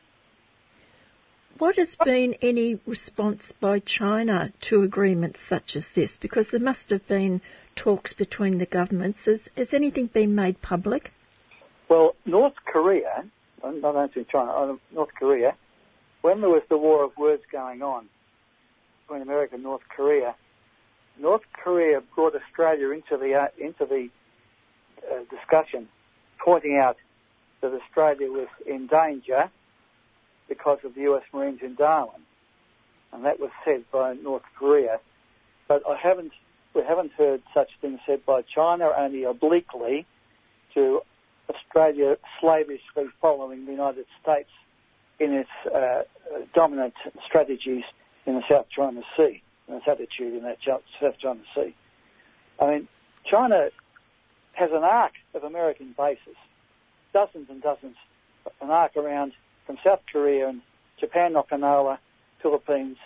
What 1.58 1.76
has 1.76 1.98
been 2.06 2.36
any 2.42 2.80
response 2.88 3.52
by 3.60 3.80
China 3.80 4.54
to 4.70 4.84
agreements 4.84 5.42
such 5.50 5.76
as 5.76 5.90
this? 5.96 6.18
Because 6.22 6.48
there 6.50 6.62
must 6.62 6.92
have 6.92 7.06
been 7.10 7.42
talks 7.76 8.14
between 8.14 8.58
the 8.58 8.66
governments. 8.66 9.26
Has, 9.26 9.42
has 9.58 9.74
anything 9.74 10.08
been 10.08 10.34
made 10.34 10.62
public? 10.62 11.12
Well, 11.90 12.16
North 12.26 12.56
Korea, 12.66 13.26
not 13.62 13.98
only 13.98 14.26
China, 14.32 14.78
North 14.94 15.10
Korea, 15.20 15.58
when 16.22 16.40
there 16.40 16.50
was 16.50 16.64
the 16.70 16.78
war 16.78 17.04
of 17.04 17.12
words 17.18 17.44
going 17.52 17.82
on 17.82 18.08
between 19.02 19.24
America 19.24 19.56
and 19.56 19.64
North 19.66 19.84
Korea, 19.94 20.36
North 21.20 21.44
Korea 21.52 22.00
brought 22.16 22.34
Australia 22.34 22.92
into 22.92 23.18
the 23.18 23.34
uh, 23.34 23.48
into 23.60 23.86
the 23.86 24.08
uh, 25.12 25.24
discussion, 25.30 25.88
pointing 26.38 26.78
out 26.78 26.98
that 27.62 27.74
Australia 27.74 28.32
was 28.32 28.48
in 28.66 28.88
danger 28.88 29.50
because 30.48 30.80
of 30.84 30.96
the 30.96 31.02
U.S. 31.02 31.24
Marines 31.34 31.62
in 31.62 31.76
Darwin, 31.76 32.22
and 33.14 33.26
that 33.26 33.40
was 33.40 33.52
said 33.64 33.84
by 33.92 34.14
North 34.14 34.44
Korea. 34.58 35.00
But 35.68 35.84
I 35.88 35.96
haven't 35.96 36.34
we 36.74 36.84
haven't 36.84 37.12
heard 37.14 37.42
such 37.54 37.70
things 37.82 38.00
said 38.06 38.26
by 38.26 38.44
China, 38.44 38.92
only 38.96 39.24
obliquely 39.24 40.06
to 40.74 41.02
Australia 41.50 42.18
slavishly 42.40 43.08
following 43.22 43.66
the 43.66 43.72
United 43.72 44.06
States 44.22 44.50
in 45.20 45.34
its 45.34 45.50
uh, 45.74 46.04
dominant 46.54 46.94
strategies 47.26 47.84
in 48.26 48.36
the 48.36 48.44
South 48.48 48.68
China 48.70 49.02
Sea, 49.18 49.42
and 49.68 49.78
its 49.78 49.88
attitude 49.88 50.36
in 50.36 50.44
that 50.44 50.58
South 50.64 51.18
China 51.20 51.42
Sea. 51.56 51.76
I 52.60 52.68
mean, 52.68 52.88
China 53.26 53.70
has 54.54 54.72
an 54.72 54.84
arc 54.84 55.14
of 55.34 55.44
American 55.44 55.94
bases, 55.98 56.36
dozens 57.14 57.50
and 57.50 57.62
dozens, 57.62 57.96
an 58.62 58.70
arc 58.70 58.96
around 58.98 59.34
from 59.66 59.78
South 59.84 60.02
Korea 60.12 60.50
and 60.50 60.62
Japan, 61.00 61.34
Okinawa, 61.34 61.98
Philippines, 62.42 62.98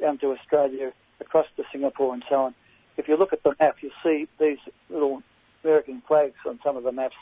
down 0.00 0.18
to 0.18 0.32
Australia, 0.32 0.92
across 1.20 1.46
to 1.56 1.64
Singapore 1.72 2.14
and 2.14 2.24
so 2.28 2.36
on. 2.36 2.54
If 2.96 3.08
you 3.08 3.16
look 3.16 3.32
at 3.32 3.42
the 3.42 3.54
map, 3.58 3.76
you 3.82 3.90
see 4.02 4.28
these 4.38 4.58
little 4.90 5.22
American 5.64 6.02
flags 6.06 6.36
on 6.46 6.60
some 6.62 6.76
of 6.76 6.82
the 6.82 6.92
maps 6.92 7.16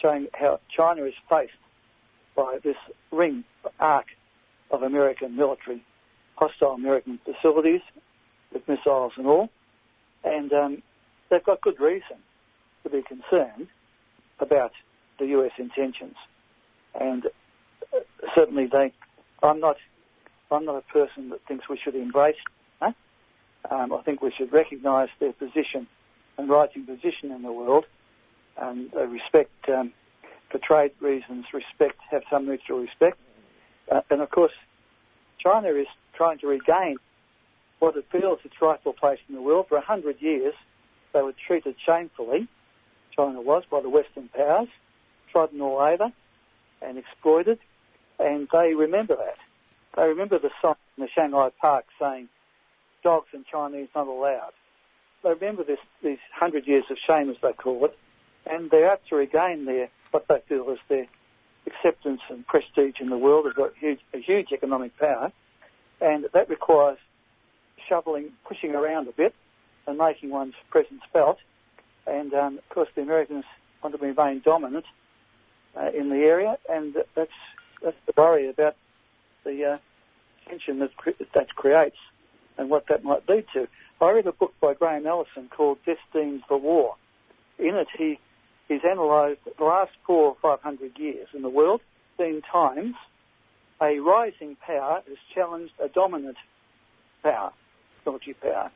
showing 0.00 0.28
how 0.34 0.60
China 0.68 1.04
is 1.04 1.14
faced 1.28 1.52
by 2.36 2.58
this 2.62 2.76
ring 3.10 3.44
arc 3.80 4.06
of 4.70 4.82
American 4.82 5.34
military, 5.34 5.82
hostile 6.36 6.72
American 6.72 7.18
facilities 7.24 7.80
with 8.52 8.66
missiles 8.68 9.12
and 9.16 9.26
all. 9.26 9.50
And 10.22 10.52
um, 10.52 10.82
they've 11.30 11.42
got 11.42 11.60
good 11.60 11.80
reason 11.80 12.18
to 12.82 12.90
be 12.90 13.02
concerned 13.02 13.68
about 14.40 14.72
the 15.18 15.26
US 15.26 15.52
intentions. 15.58 16.16
And 16.98 17.26
uh, 17.92 18.00
certainly 18.34 18.66
they, 18.66 18.92
I'm 19.42 19.60
not, 19.60 19.76
I'm 20.50 20.64
not 20.64 20.76
a 20.76 20.92
person 20.92 21.30
that 21.30 21.44
thinks 21.46 21.68
we 21.68 21.78
should 21.78 21.94
embrace. 21.94 22.38
Huh? 22.80 22.92
Um, 23.70 23.92
I 23.92 24.02
think 24.02 24.22
we 24.22 24.32
should 24.36 24.52
recognise 24.52 25.08
their 25.20 25.32
position 25.32 25.86
and 26.36 26.48
rising 26.48 26.86
position 26.86 27.32
in 27.32 27.42
the 27.42 27.52
world 27.52 27.84
and 28.56 28.94
uh, 28.94 29.06
respect 29.06 29.68
um, 29.68 29.92
for 30.50 30.58
trade 30.58 30.92
reasons, 31.00 31.46
respect, 31.52 31.98
have 32.10 32.22
some 32.30 32.46
mutual 32.46 32.80
respect. 32.80 33.18
Uh, 33.90 34.00
and 34.10 34.20
of 34.20 34.30
course, 34.30 34.52
China 35.38 35.68
is 35.68 35.86
trying 36.14 36.38
to 36.38 36.46
regain 36.46 36.96
what 37.78 37.96
it 37.96 38.06
feels 38.10 38.40
its 38.44 38.54
rightful 38.60 38.92
place 38.92 39.20
in 39.28 39.34
the 39.34 39.42
world. 39.42 39.66
For 39.68 39.76
a 39.76 39.84
hundred 39.84 40.20
years, 40.20 40.54
they 41.12 41.22
were 41.22 41.34
treated 41.46 41.76
shamefully, 41.84 42.48
China 43.18 43.40
was, 43.40 43.64
by 43.68 43.80
the 43.80 43.88
Western 43.88 44.28
powers, 44.28 44.68
trodden 45.32 45.60
all 45.60 45.80
over 45.80 46.12
and 46.80 46.98
exploited, 46.98 47.58
and 48.18 48.48
they 48.52 48.74
remember 48.74 49.16
that. 49.16 49.36
They 49.96 50.08
remember 50.08 50.38
the 50.38 50.50
sign 50.62 50.76
in 50.96 51.02
the 51.04 51.10
Shanghai 51.10 51.50
Park 51.60 51.86
saying, 52.00 52.28
dogs 53.02 53.28
and 53.32 53.44
Chinese 53.44 53.88
not 53.94 54.06
allowed. 54.06 54.52
They 55.24 55.30
remember 55.30 55.64
this, 55.64 55.80
these 56.02 56.18
hundred 56.32 56.68
years 56.68 56.84
of 56.90 56.98
shame, 57.04 57.28
as 57.28 57.36
they 57.42 57.52
call 57.52 57.84
it, 57.86 57.98
and 58.46 58.70
they're 58.70 58.90
out 58.90 59.00
to 59.08 59.16
regain 59.16 59.64
their 59.64 59.88
what 60.12 60.28
they 60.28 60.40
feel 60.48 60.70
is 60.70 60.78
their 60.88 61.06
acceptance 61.66 62.20
and 62.30 62.46
prestige 62.46 63.00
in 63.00 63.10
the 63.10 63.18
world. 63.18 63.46
They've 63.46 63.54
got 63.54 63.72
huge, 63.76 64.00
a 64.14 64.18
huge 64.18 64.52
economic 64.52 64.96
power, 64.96 65.32
and 66.00 66.26
that 66.32 66.48
requires 66.48 66.98
shoveling, 67.88 68.32
pushing 68.44 68.74
around 68.74 69.08
a 69.08 69.12
bit, 69.12 69.34
and 69.86 69.98
making 69.98 70.30
one's 70.30 70.54
presence 70.70 71.02
felt. 71.12 71.38
And 72.08 72.32
um, 72.34 72.58
of 72.58 72.68
course, 72.70 72.88
the 72.94 73.02
Americans 73.02 73.44
want 73.82 73.98
to 73.98 74.04
remain 74.04 74.40
dominant 74.44 74.86
uh, 75.76 75.90
in 75.94 76.08
the 76.08 76.16
area, 76.16 76.58
and 76.68 76.94
that's 77.14 77.30
that's 77.82 77.96
the 78.06 78.12
worry 78.16 78.48
about 78.48 78.76
the 79.44 79.64
uh, 79.64 79.78
tension 80.48 80.78
that 80.80 80.96
cre- 80.96 81.22
that 81.34 81.54
creates 81.54 81.98
and 82.56 82.70
what 82.70 82.86
that 82.88 83.04
might 83.04 83.28
lead 83.28 83.46
to. 83.52 83.68
I 84.00 84.10
read 84.10 84.26
a 84.26 84.32
book 84.32 84.54
by 84.60 84.74
Graham 84.74 85.06
Allison 85.06 85.48
called 85.48 85.78
Destined 85.84 86.42
for 86.46 86.56
War. 86.56 86.96
In 87.58 87.74
it, 87.74 87.88
he 87.96 88.18
he's 88.68 88.82
analysed 88.84 89.40
the 89.58 89.64
last 89.64 89.92
four 90.06 90.30
or 90.30 90.36
five 90.40 90.60
hundred 90.60 90.98
years 90.98 91.28
in 91.34 91.42
the 91.42 91.48
world. 91.48 91.80
Seen 92.16 92.42
times 92.42 92.96
a 93.80 94.00
rising 94.00 94.56
power 94.56 95.02
has 95.06 95.18
challenged 95.34 95.74
a 95.80 95.88
dominant 95.88 96.36
power, 97.22 97.52
military 98.04 98.34
power, 98.34 98.70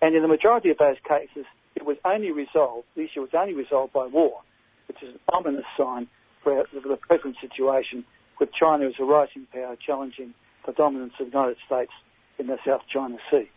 and 0.00 0.14
in 0.14 0.22
the 0.22 0.28
majority 0.28 0.70
of 0.70 0.78
those 0.78 0.96
cases, 1.06 1.44
it 1.76 1.84
was 1.84 1.96
only 2.04 2.30
resolved. 2.30 2.86
The 2.94 3.02
issue 3.02 3.20
was 3.20 3.30
only 3.32 3.54
resolved 3.54 3.92
by 3.92 4.06
war, 4.06 4.40
which 4.88 5.02
is 5.02 5.14
an 5.14 5.20
ominous 5.32 5.64
sign 5.76 6.08
for 6.42 6.64
the 6.72 6.96
present 6.96 7.36
situation 7.40 8.04
with 8.38 8.52
China 8.52 8.86
as 8.86 8.94
a 8.98 9.04
rising 9.04 9.46
power 9.52 9.76
challenging 9.76 10.34
the 10.66 10.72
dominance 10.72 11.12
of 11.20 11.26
the 11.26 11.32
United 11.32 11.56
States 11.66 11.92
in 12.38 12.46
the 12.46 12.58
South 12.66 12.82
China 12.92 13.18
Sea. 13.30 13.50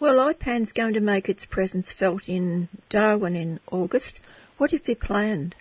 Well, 0.00 0.16
IPAN's 0.16 0.72
going 0.72 0.94
to 0.94 1.00
make 1.00 1.28
its 1.28 1.46
presence 1.46 1.92
felt 1.92 2.28
in 2.28 2.68
Darwin 2.90 3.36
in 3.36 3.60
August. 3.70 4.20
What 4.58 4.72
have 4.72 4.84
they 4.84 4.94
planned? 4.94 5.54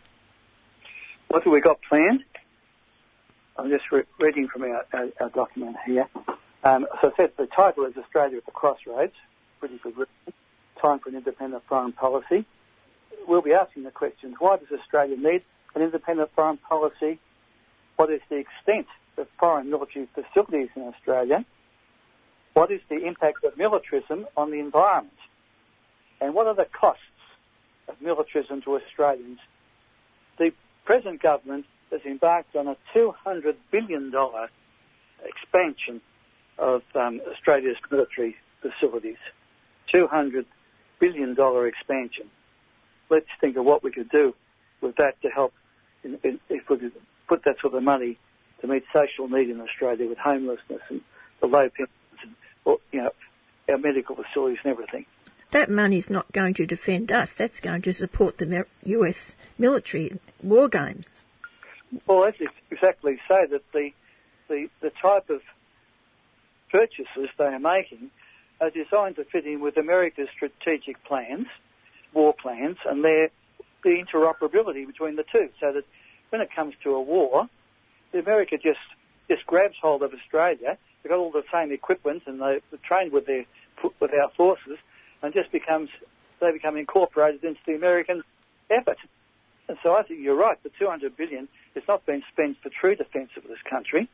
What 1.27 1.43
have 1.43 1.53
we 1.53 1.61
got 1.61 1.79
planned? 1.87 2.23
I'm 3.57 3.69
just 3.69 3.91
re- 3.91 4.03
reading 4.19 4.47
from 4.47 4.63
our, 4.63 4.85
our, 4.93 5.07
our 5.21 5.29
document 5.29 5.77
here. 5.85 6.07
Um, 6.63 6.87
so 7.01 7.11
I 7.11 7.15
said 7.15 7.31
the 7.37 7.45
title 7.45 7.85
is 7.85 7.95
Australia 7.95 8.37
at 8.37 8.45
the 8.45 8.51
Crossroads. 8.51 9.13
Pretty 9.59 9.77
good 9.77 9.97
written. 9.97 10.33
Time 10.83 10.99
for 10.99 11.07
an 11.07 11.15
independent 11.15 11.63
foreign 11.69 11.93
policy. 11.93 12.45
We'll 13.25 13.41
be 13.41 13.53
asking 13.53 13.83
the 13.83 13.91
questions, 13.91 14.35
why 14.37 14.57
does 14.57 14.67
Australia 14.77 15.15
need 15.15 15.41
an 15.75 15.81
independent 15.81 16.29
foreign 16.35 16.57
policy? 16.57 17.19
What 17.95 18.11
is 18.11 18.19
the 18.27 18.35
extent 18.35 18.87
of 19.17 19.27
foreign 19.39 19.69
military 19.69 20.09
facilities 20.13 20.67
in 20.75 20.81
Australia? 20.81 21.45
What 22.51 22.69
is 22.69 22.81
the 22.89 22.97
impact 23.05 23.45
of 23.45 23.57
militarism 23.57 24.27
on 24.35 24.51
the 24.51 24.59
environment? 24.59 25.17
And 26.19 26.33
what 26.33 26.47
are 26.47 26.53
the 26.53 26.65
costs 26.65 27.01
of 27.87 28.01
militarism 28.01 28.61
to 28.63 28.75
Australians? 28.75 29.39
The 30.37 30.51
present 30.83 31.21
government 31.21 31.65
has 31.91 32.01
embarked 32.03 32.57
on 32.57 32.67
a 32.67 32.75
$200 32.93 33.55
billion 33.71 34.13
expansion 35.23 36.01
of 36.57 36.83
um, 36.93 37.21
Australia's 37.31 37.77
military 37.89 38.35
facilities. 38.61 39.17
$200 39.87 40.45
billion 41.03 41.67
expansion. 41.67 42.29
Let's 43.09 43.27
think 43.41 43.57
of 43.57 43.65
what 43.65 43.83
we 43.83 43.91
could 43.91 44.09
do 44.09 44.33
with 44.81 44.95
that 44.95 45.21
to 45.21 45.29
help 45.29 45.53
in, 46.03 46.17
in, 46.23 46.39
if 46.49 46.69
we 46.69 46.77
could 46.77 46.93
put 47.27 47.43
that 47.43 47.59
sort 47.61 47.73
of 47.73 47.83
money 47.83 48.17
to 48.61 48.67
meet 48.67 48.83
social 48.93 49.27
need 49.27 49.49
in 49.49 49.59
Australia 49.59 50.07
with 50.07 50.17
homelessness 50.17 50.81
and 50.89 51.01
the 51.41 51.47
low 51.47 51.69
pensions 51.69 52.35
and 52.65 52.77
you 52.93 53.01
know 53.01 53.11
our 53.69 53.77
medical 53.77 54.15
facilities 54.15 54.59
and 54.63 54.71
everything. 54.71 55.05
That 55.51 55.69
money's 55.69 56.09
not 56.09 56.31
going 56.31 56.53
to 56.55 56.65
defend 56.65 57.11
us. 57.11 57.31
That's 57.37 57.59
going 57.59 57.81
to 57.83 57.93
support 57.93 58.37
the 58.37 58.65
U.S. 58.85 59.35
military 59.57 60.17
war 60.41 60.67
games. 60.69 61.07
Well, 62.07 62.23
that's 62.23 62.51
exactly 62.71 63.19
so. 63.27 63.45
That 63.51 63.61
the 63.73 63.89
the 64.47 64.67
the 64.81 64.91
type 65.01 65.29
of 65.29 65.41
purchases 66.71 67.29
they 67.37 67.43
are 67.43 67.59
making 67.59 68.09
are 68.61 68.69
designed 68.69 69.15
to 69.17 69.23
fit 69.25 69.45
in 69.45 69.59
with 69.59 69.77
America's 69.77 70.29
strategic 70.33 71.03
plans, 71.03 71.47
war 72.13 72.33
plans, 72.33 72.77
and 72.85 73.03
their 73.03 73.29
the 73.83 74.01
interoperability 74.01 74.87
between 74.87 75.17
the 75.17 75.25
two, 75.29 75.49
so 75.59 75.73
that 75.73 75.83
when 76.29 76.41
it 76.41 76.49
comes 76.53 76.73
to 76.83 76.95
a 76.95 77.01
war, 77.01 77.49
America 78.13 78.57
just 78.57 78.79
just 79.29 79.45
grabs 79.45 79.75
hold 79.81 80.03
of 80.03 80.13
Australia. 80.13 80.77
They've 81.01 81.09
got 81.09 81.19
all 81.19 81.31
the 81.31 81.43
same 81.51 81.71
equipment 81.71 82.23
and 82.25 82.39
they, 82.39 82.45
are 82.45 82.61
trained 82.83 83.11
with 83.11 83.25
their 83.25 83.45
with 83.99 84.13
our 84.13 84.29
forces, 84.37 84.77
and 85.21 85.33
just 85.33 85.51
becomes 85.51 85.89
they 86.39 86.51
become 86.51 86.77
incorporated 86.77 87.43
into 87.43 87.59
the 87.65 87.75
American 87.75 88.23
effort. 88.69 88.97
And 89.67 89.77
so 89.81 89.95
I 89.95 90.03
think 90.03 90.19
you're 90.19 90.35
right. 90.35 90.61
The 90.61 90.71
200 90.77 91.15
billion 91.15 91.47
has 91.73 91.83
not 91.87 92.05
been 92.05 92.23
spent 92.31 92.57
for 92.61 92.69
true 92.69 92.95
defence 92.95 93.31
of 93.37 93.43
this 93.43 93.61
country. 93.69 94.09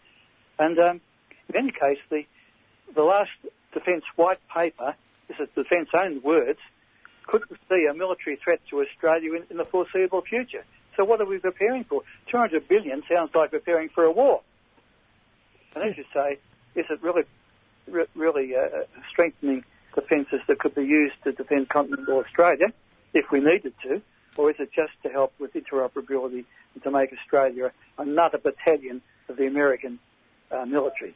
And 0.60 0.78
um, 0.80 1.02
in 1.50 1.56
any 1.56 1.72
case, 1.72 2.00
the 2.10 2.26
the 2.94 3.04
last 3.04 3.32
defence 3.74 4.04
white 4.16 4.40
paper, 4.54 4.96
this 5.28 5.38
is 5.40 5.48
defence 5.56 5.90
own 5.94 6.22
words, 6.22 6.60
couldn't 7.28 7.58
see 7.70 7.86
a 7.90 7.94
military 7.94 8.38
threat 8.44 8.60
to 8.70 8.82
Australia 8.82 9.36
in, 9.36 9.44
in 9.52 9.58
the 9.58 9.66
foreseeable 9.66 10.22
future. 10.22 10.64
So 10.98 11.06
what 11.06 11.22
are 11.22 11.26
we 11.26 11.38
preparing 11.38 11.84
for? 11.84 12.02
200 12.32 12.68
billion 12.68 13.04
sounds 13.10 13.32
like 13.34 13.52
preparing 13.52 13.90
for 13.90 14.04
a 14.04 14.12
war. 14.12 14.42
And 15.76 15.92
as 15.92 15.98
you 15.98 16.04
say, 16.14 16.40
is 16.76 16.86
it 16.90 17.02
really, 17.04 17.24
re- 17.88 18.08
really 18.16 18.56
uh, 18.56 18.86
strengthening 19.12 19.64
defences 19.94 20.42
that 20.48 20.60
could 20.60 20.76
be 20.76 20.84
used 20.84 21.16
to 21.24 21.32
defend 21.32 21.70
continental 21.70 22.20
Australia 22.20 22.74
if 23.14 23.32
we 23.32 23.40
needed 23.40 23.74
to, 23.84 24.02
or 24.38 24.50
is 24.50 24.56
it 24.60 24.72
just 24.74 24.94
to 25.04 25.10
help 25.10 25.34
with 25.40 25.54
interoperability 25.54 26.46
and 26.74 26.84
to 26.84 26.92
make 26.92 27.12
Australia 27.14 27.72
another 27.98 28.38
battalion 28.38 29.02
of 29.28 29.38
the 29.38 29.46
American 29.46 30.00
uh, 30.52 30.66
military? 30.66 31.16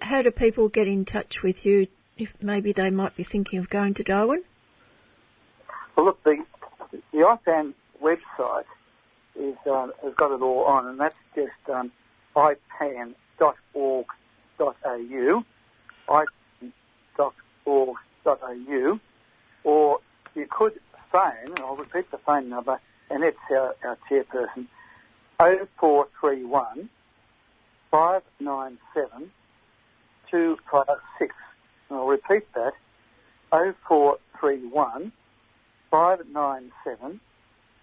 How 0.00 0.22
do 0.22 0.30
people 0.30 0.68
get 0.68 0.88
in 0.88 1.04
touch 1.04 1.42
with 1.42 1.66
you 1.66 1.88
if 2.16 2.32
maybe 2.40 2.72
they 2.72 2.90
might 2.90 3.16
be 3.16 3.24
thinking 3.24 3.58
of 3.58 3.68
going 3.68 3.94
to 3.94 4.02
Darwin? 4.02 4.42
Well, 5.96 6.06
look, 6.06 6.22
the, 6.24 6.44
the 7.12 7.18
IPAN 7.18 7.74
website 8.02 8.64
is, 9.36 9.56
uh, 9.70 9.88
has 10.02 10.14
got 10.14 10.32
it 10.32 10.40
all 10.40 10.64
on, 10.64 10.86
and 10.86 10.98
that's 11.00 11.14
just 11.34 11.52
um, 11.72 11.92
ipan.org.au, 12.36 13.14
ipan.org.au, 16.08 17.80
or 19.64 20.00
you 20.34 20.46
could 20.50 20.80
phone, 21.10 21.54
I'll 21.58 21.76
repeat 21.76 22.10
the 22.10 22.18
phone 22.18 22.48
number, 22.48 22.80
and 23.10 23.24
it's 23.24 23.38
our, 23.50 23.74
our 23.84 23.98
chairperson, 24.10 24.66
0431 25.38 26.88
597 27.90 29.30
256. 30.30 31.34
And 31.88 31.98
I'll 31.98 32.06
repeat 32.06 32.52
that, 32.54 32.72
0431 33.50 35.12
597 35.90 37.20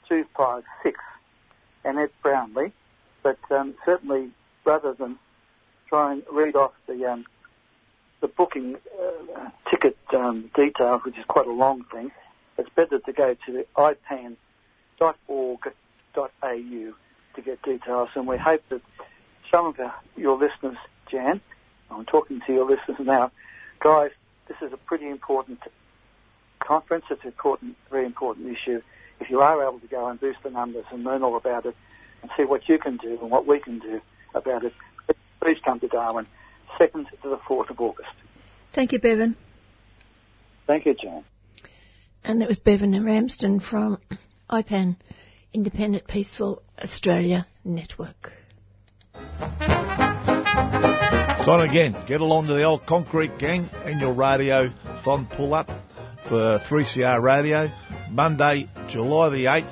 256. 0.08 1.00
Annette 1.84 2.12
Brownlie. 2.24 2.72
But 3.24 3.40
um, 3.52 3.74
certainly, 3.86 4.30
rather 4.66 4.94
than 4.94 5.18
try 5.88 6.14
and 6.14 6.24
read 6.32 6.56
off 6.56 6.74
the 6.88 7.06
um, 7.06 7.26
the 8.22 8.28
booking 8.28 8.76
uh, 8.76 9.50
ticket 9.70 9.98
um, 10.14 10.50
details, 10.56 11.04
which 11.04 11.18
is 11.18 11.26
quite 11.26 11.48
a 11.48 11.52
long 11.52 11.84
thing, 11.86 12.12
it's 12.58 12.70
better 12.70 13.00
to 13.00 13.14
go 13.14 13.36
to 13.46 13.66
ipan.org.au 13.76 14.36
to 17.36 17.42
get 17.42 17.62
details. 17.64 18.10
And 18.16 18.28
we 18.28 18.38
hope 18.38 18.64
that 18.70 18.82
some 19.52 19.66
of 19.68 19.80
our, 19.80 19.94
your 20.16 20.38
listeners, 20.38 20.78
Jan, 21.12 21.42
I'm 21.90 22.06
talking 22.06 22.42
to 22.46 22.54
your 22.54 22.66
listeners 22.66 22.98
now, 23.00 23.32
guys, 23.80 24.12
this 24.48 24.58
is 24.62 24.74
a 24.74 24.78
pretty 24.78 25.10
important 25.10 25.60
conference. 26.60 27.06
It's 27.10 27.22
an 27.24 27.28
important, 27.28 27.78
very 27.90 28.06
important 28.06 28.48
issue. 28.48 28.82
If 29.20 29.30
you 29.30 29.42
are 29.42 29.62
able 29.64 29.80
to 29.80 29.88
go 29.88 30.08
and 30.08 30.20
boost 30.20 30.40
the 30.44 30.50
numbers 30.50 30.86
and 30.92 31.04
learn 31.04 31.24
all 31.24 31.38
about 31.38 31.66
it 31.66 31.76
and 32.22 32.32
see 32.38 32.44
what 32.44 32.68
you 32.68 32.78
can 32.78 32.98
do 32.98 33.18
and 33.22 33.32
what 33.32 33.48
we 33.48 33.60
can 33.60 33.80
do 33.80 34.02
about 34.34 34.64
it, 34.64 34.74
please 35.42 35.58
come 35.64 35.80
to 35.80 35.88
Darwin, 35.88 36.28
2nd 36.80 37.10
to 37.22 37.30
the 37.30 37.38
4th 37.48 37.70
of 37.70 37.80
August. 37.80 38.10
Thank 38.74 38.92
you, 38.92 39.00
Bevan. 39.00 39.38
Thank 40.68 40.86
you, 40.86 40.96
Jan. 40.96 41.24
And 42.24 42.42
that 42.42 42.50
was 42.50 42.60
Bevan 42.60 43.06
Ramsden 43.06 43.60
from 43.60 44.00
IPAN, 44.50 44.98
Independent 45.54 46.08
Peaceful 46.08 46.64
Australia 46.78 47.48
Network. 47.64 48.32
So 51.46 51.52
on 51.52 51.62
again, 51.62 51.96
get 52.08 52.22
along 52.22 52.48
to 52.48 52.56
the 52.56 52.64
old 52.64 52.88
concrete 52.88 53.38
gang 53.38 53.70
and 53.84 54.02
your 54.02 54.16
radio 54.16 54.74
thon 55.04 55.28
pull 55.38 55.54
up 55.54 55.68
for 56.28 56.60
3CR 56.68 57.22
radio, 57.22 57.70
Monday, 58.10 58.68
July 58.90 59.30
the 59.30 59.46
8th, 59.46 59.72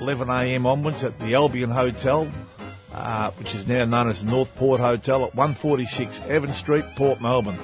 11am 0.00 0.64
onwards 0.64 1.04
at 1.04 1.18
the 1.18 1.34
Albion 1.34 1.68
Hotel, 1.68 2.32
uh, 2.92 3.30
which 3.32 3.48
is 3.48 3.68
now 3.68 3.84
known 3.84 4.08
as 4.08 4.20
the 4.20 4.24
Northport 4.24 4.80
Hotel 4.80 5.26
at 5.26 5.34
146 5.34 6.18
Evan 6.30 6.54
Street, 6.54 6.86
Port 6.96 7.20
Melbourne. 7.20 7.60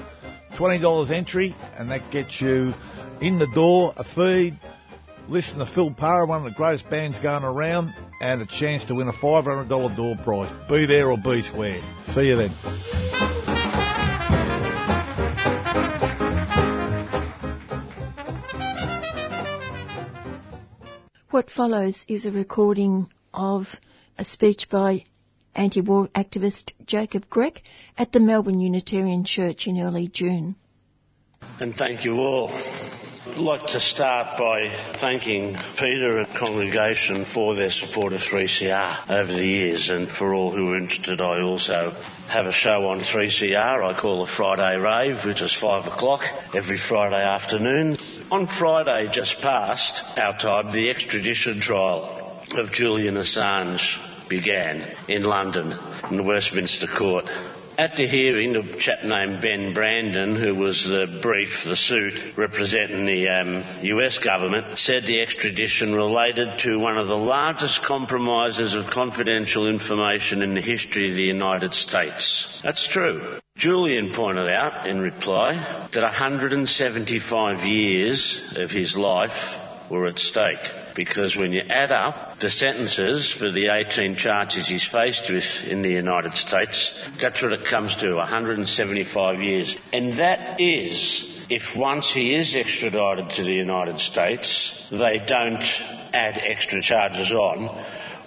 $20 0.55 1.09
entry, 1.09 1.55
and 1.75 1.89
that 1.89 2.11
gets 2.11 2.39
you 2.39 2.75
in 3.19 3.39
the 3.39 3.47
door, 3.55 3.95
a 3.97 4.03
feed, 4.03 4.59
listen 5.27 5.57
to 5.57 5.65
Phil 5.73 5.91
Parra, 5.95 6.27
one 6.27 6.45
of 6.45 6.51
the 6.51 6.55
greatest 6.55 6.87
bands 6.91 7.17
going 7.23 7.43
around, 7.43 7.91
and 8.21 8.43
a 8.43 8.45
chance 8.59 8.85
to 8.85 8.93
win 8.93 9.07
a 9.07 9.13
$500 9.13 9.95
door 9.97 10.15
prize. 10.23 10.69
Be 10.69 10.85
there 10.85 11.09
or 11.09 11.17
be 11.17 11.41
square. 11.41 11.81
See 12.13 12.27
you 12.27 12.35
then. 12.35 13.38
What 21.39 21.51
follows 21.51 22.03
is 22.09 22.25
a 22.25 22.31
recording 22.31 23.07
of 23.33 23.65
a 24.17 24.25
speech 24.25 24.67
by 24.69 25.05
anti 25.55 25.79
war 25.79 26.09
activist 26.13 26.73
Jacob 26.85 27.29
Grech 27.29 27.59
at 27.97 28.11
the 28.11 28.19
Melbourne 28.19 28.59
Unitarian 28.59 29.23
Church 29.23 29.65
in 29.65 29.79
early 29.79 30.09
June. 30.09 30.57
And 31.61 31.73
thank 31.75 32.03
you 32.03 32.15
all. 32.15 32.49
I'd 33.29 33.37
like 33.37 33.67
to 33.67 33.79
start 33.79 34.39
by 34.39 34.95
thanking 34.99 35.55
Peter 35.77 36.17
and 36.17 36.27
congregation 36.35 37.25
for 37.31 37.53
their 37.53 37.69
support 37.69 38.11
of 38.11 38.21
3CR 38.21 39.07
over 39.07 39.31
the 39.31 39.45
years 39.45 39.89
and 39.89 40.09
for 40.09 40.33
all 40.33 40.51
who 40.51 40.71
are 40.71 40.77
interested 40.77 41.21
I 41.21 41.41
also 41.41 41.91
have 42.27 42.47
a 42.47 42.51
show 42.51 42.87
on 42.87 43.01
3CR 43.01 43.83
I 43.83 44.01
call 44.01 44.23
a 44.23 44.35
Friday 44.35 44.77
Rave 44.77 45.25
which 45.25 45.41
is 45.41 45.55
5 45.61 45.93
o'clock 45.93 46.21
every 46.55 46.79
Friday 46.79 47.23
afternoon. 47.23 47.97
On 48.31 48.47
Friday 48.47 49.11
just 49.13 49.39
past 49.41 50.17
our 50.17 50.35
time 50.39 50.73
the 50.73 50.89
extradition 50.89 51.61
trial 51.61 52.43
of 52.53 52.71
Julian 52.71 53.13
Assange 53.13 54.27
began 54.27 54.95
in 55.07 55.23
London 55.23 55.77
in 56.09 56.17
the 56.17 56.23
Westminster 56.23 56.87
Court. 56.87 57.29
At 57.79 57.95
the 57.95 58.07
hearing, 58.07 58.57
a 58.57 58.77
chap 58.77 59.05
named 59.05 59.41
Ben 59.41 59.73
Brandon, 59.73 60.35
who 60.35 60.53
was 60.53 60.83
the 60.83 61.21
brief, 61.21 61.63
the 61.63 61.77
suit 61.77 62.37
representing 62.37 63.05
the 63.05 63.29
um, 63.29 63.63
US 63.83 64.17
government, 64.17 64.77
said 64.79 65.03
the 65.03 65.21
extradition 65.21 65.95
related 65.95 66.59
to 66.63 66.77
one 66.77 66.97
of 66.97 67.07
the 67.07 67.15
largest 67.15 67.81
compromises 67.85 68.75
of 68.75 68.91
confidential 68.91 69.69
information 69.69 70.41
in 70.41 70.55
the 70.55 70.61
history 70.61 71.09
of 71.09 71.15
the 71.15 71.23
United 71.23 71.73
States. 71.73 72.59
That's 72.65 72.85
true. 72.89 73.39
Julian 73.55 74.13
pointed 74.13 74.49
out 74.49 74.85
in 74.85 74.99
reply 74.99 75.87
that 75.93 76.03
175 76.03 77.59
years 77.65 78.53
of 78.57 78.69
his 78.71 78.97
life 78.97 79.89
were 79.89 80.05
at 80.05 80.19
stake 80.19 80.78
because 80.99 81.37
when 81.37 81.53
you 81.53 81.61
add 81.69 81.93
up 81.93 82.39
the 82.41 82.49
sentences 82.49 83.33
for 83.39 83.49
the 83.49 83.69
18 83.89 84.17
charges 84.17 84.67
he's 84.67 84.85
faced 84.85 85.31
with 85.31 85.45
in 85.65 85.81
the 85.81 85.87
United 85.87 86.33
States, 86.33 86.91
that's 87.21 87.41
what 87.41 87.53
it 87.53 87.65
comes 87.69 87.95
to 88.01 88.15
175 88.15 89.39
years. 89.39 89.77
And 89.93 90.19
that 90.19 90.59
is 90.59 91.45
if 91.49 91.61
once 91.77 92.11
he 92.13 92.35
is 92.35 92.53
extradited 92.53 93.29
to 93.29 93.43
the 93.43 93.53
United 93.53 93.97
States, 93.99 94.75
they 94.91 95.23
don't 95.25 95.63
add 96.11 96.37
extra 96.37 96.81
charges 96.81 97.31
on 97.31 97.69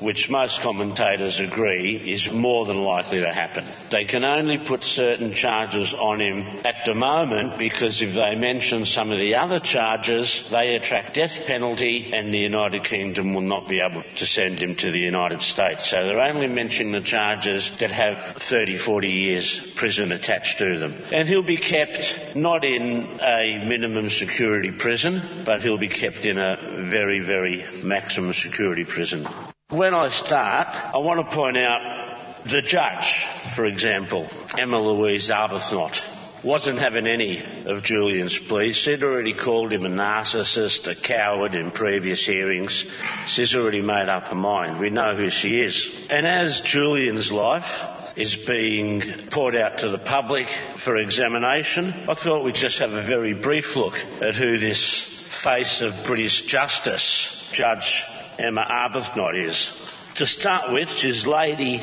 which 0.00 0.28
most 0.30 0.60
commentators 0.62 1.40
agree 1.40 1.96
is 1.96 2.28
more 2.32 2.66
than 2.66 2.78
likely 2.78 3.20
to 3.20 3.32
happen. 3.32 3.64
They 3.90 4.04
can 4.04 4.24
only 4.24 4.58
put 4.66 4.82
certain 4.82 5.34
charges 5.34 5.94
on 5.96 6.20
him 6.20 6.42
at 6.64 6.84
the 6.84 6.94
moment 6.94 7.58
because 7.58 8.02
if 8.02 8.14
they 8.14 8.38
mention 8.38 8.84
some 8.84 9.12
of 9.12 9.18
the 9.18 9.34
other 9.36 9.60
charges, 9.60 10.48
they 10.50 10.74
attract 10.74 11.14
death 11.14 11.46
penalty 11.46 12.10
and 12.12 12.32
the 12.32 12.38
United 12.38 12.84
Kingdom 12.84 13.34
will 13.34 13.42
not 13.42 13.68
be 13.68 13.80
able 13.80 14.02
to 14.02 14.26
send 14.26 14.58
him 14.58 14.76
to 14.76 14.90
the 14.90 14.98
United 14.98 15.40
States. 15.42 15.90
So 15.90 16.06
they're 16.06 16.20
only 16.20 16.48
mentioning 16.48 16.92
the 16.92 17.02
charges 17.02 17.70
that 17.80 17.90
have 17.90 18.42
30, 18.48 18.78
40 18.78 19.08
years 19.08 19.72
prison 19.76 20.12
attached 20.12 20.58
to 20.58 20.78
them. 20.78 20.92
And 21.12 21.28
he'll 21.28 21.42
be 21.42 21.58
kept 21.58 22.36
not 22.36 22.64
in 22.64 23.18
a 23.20 23.64
minimum 23.66 24.10
security 24.10 24.72
prison, 24.72 25.44
but 25.44 25.60
he'll 25.60 25.78
be 25.78 25.88
kept 25.88 26.24
in 26.24 26.38
a 26.38 26.88
very, 26.90 27.20
very 27.20 27.82
maximum 27.82 28.32
security 28.32 28.84
prison. 28.84 29.26
When 29.72 29.94
I 29.94 30.10
start, 30.10 30.68
I 30.68 30.98
want 30.98 31.26
to 31.26 31.34
point 31.34 31.56
out 31.56 32.44
the 32.44 32.60
judge, 32.60 33.54
for 33.56 33.64
example, 33.64 34.28
Emma 34.60 34.78
Louise 34.78 35.30
Arbuthnot, 35.30 36.44
wasn't 36.44 36.78
having 36.78 37.06
any 37.06 37.42
of 37.64 37.82
Julian's 37.82 38.38
pleas. 38.48 38.76
She'd 38.76 39.02
already 39.02 39.32
called 39.32 39.72
him 39.72 39.86
a 39.86 39.88
narcissist, 39.88 40.86
a 40.86 40.94
coward 40.94 41.54
in 41.54 41.70
previous 41.70 42.22
hearings. 42.22 42.84
She's 43.28 43.54
already 43.54 43.80
made 43.80 44.10
up 44.10 44.24
her 44.24 44.34
mind. 44.34 44.78
We 44.78 44.90
know 44.90 45.16
who 45.16 45.30
she 45.30 45.60
is. 45.60 45.90
And 46.10 46.26
as 46.26 46.60
Julian's 46.66 47.32
life 47.32 48.14
is 48.14 48.36
being 48.46 49.00
poured 49.30 49.56
out 49.56 49.78
to 49.78 49.88
the 49.88 50.04
public 50.04 50.48
for 50.84 50.98
examination, 50.98 51.94
I 52.10 52.14
thought 52.14 52.44
we'd 52.44 52.56
just 52.56 52.78
have 52.78 52.92
a 52.92 53.06
very 53.06 53.32
brief 53.32 53.74
look 53.74 53.94
at 53.94 54.34
who 54.34 54.58
this 54.58 55.08
face 55.42 55.80
of 55.80 56.06
British 56.06 56.42
justice, 56.46 57.48
Judge 57.54 58.04
Emma 58.42 58.66
Arbuthnot 58.68 59.48
is. 59.48 59.70
To 60.16 60.26
start 60.26 60.72
with, 60.72 60.88
she's 60.88 61.26
Lady 61.26 61.78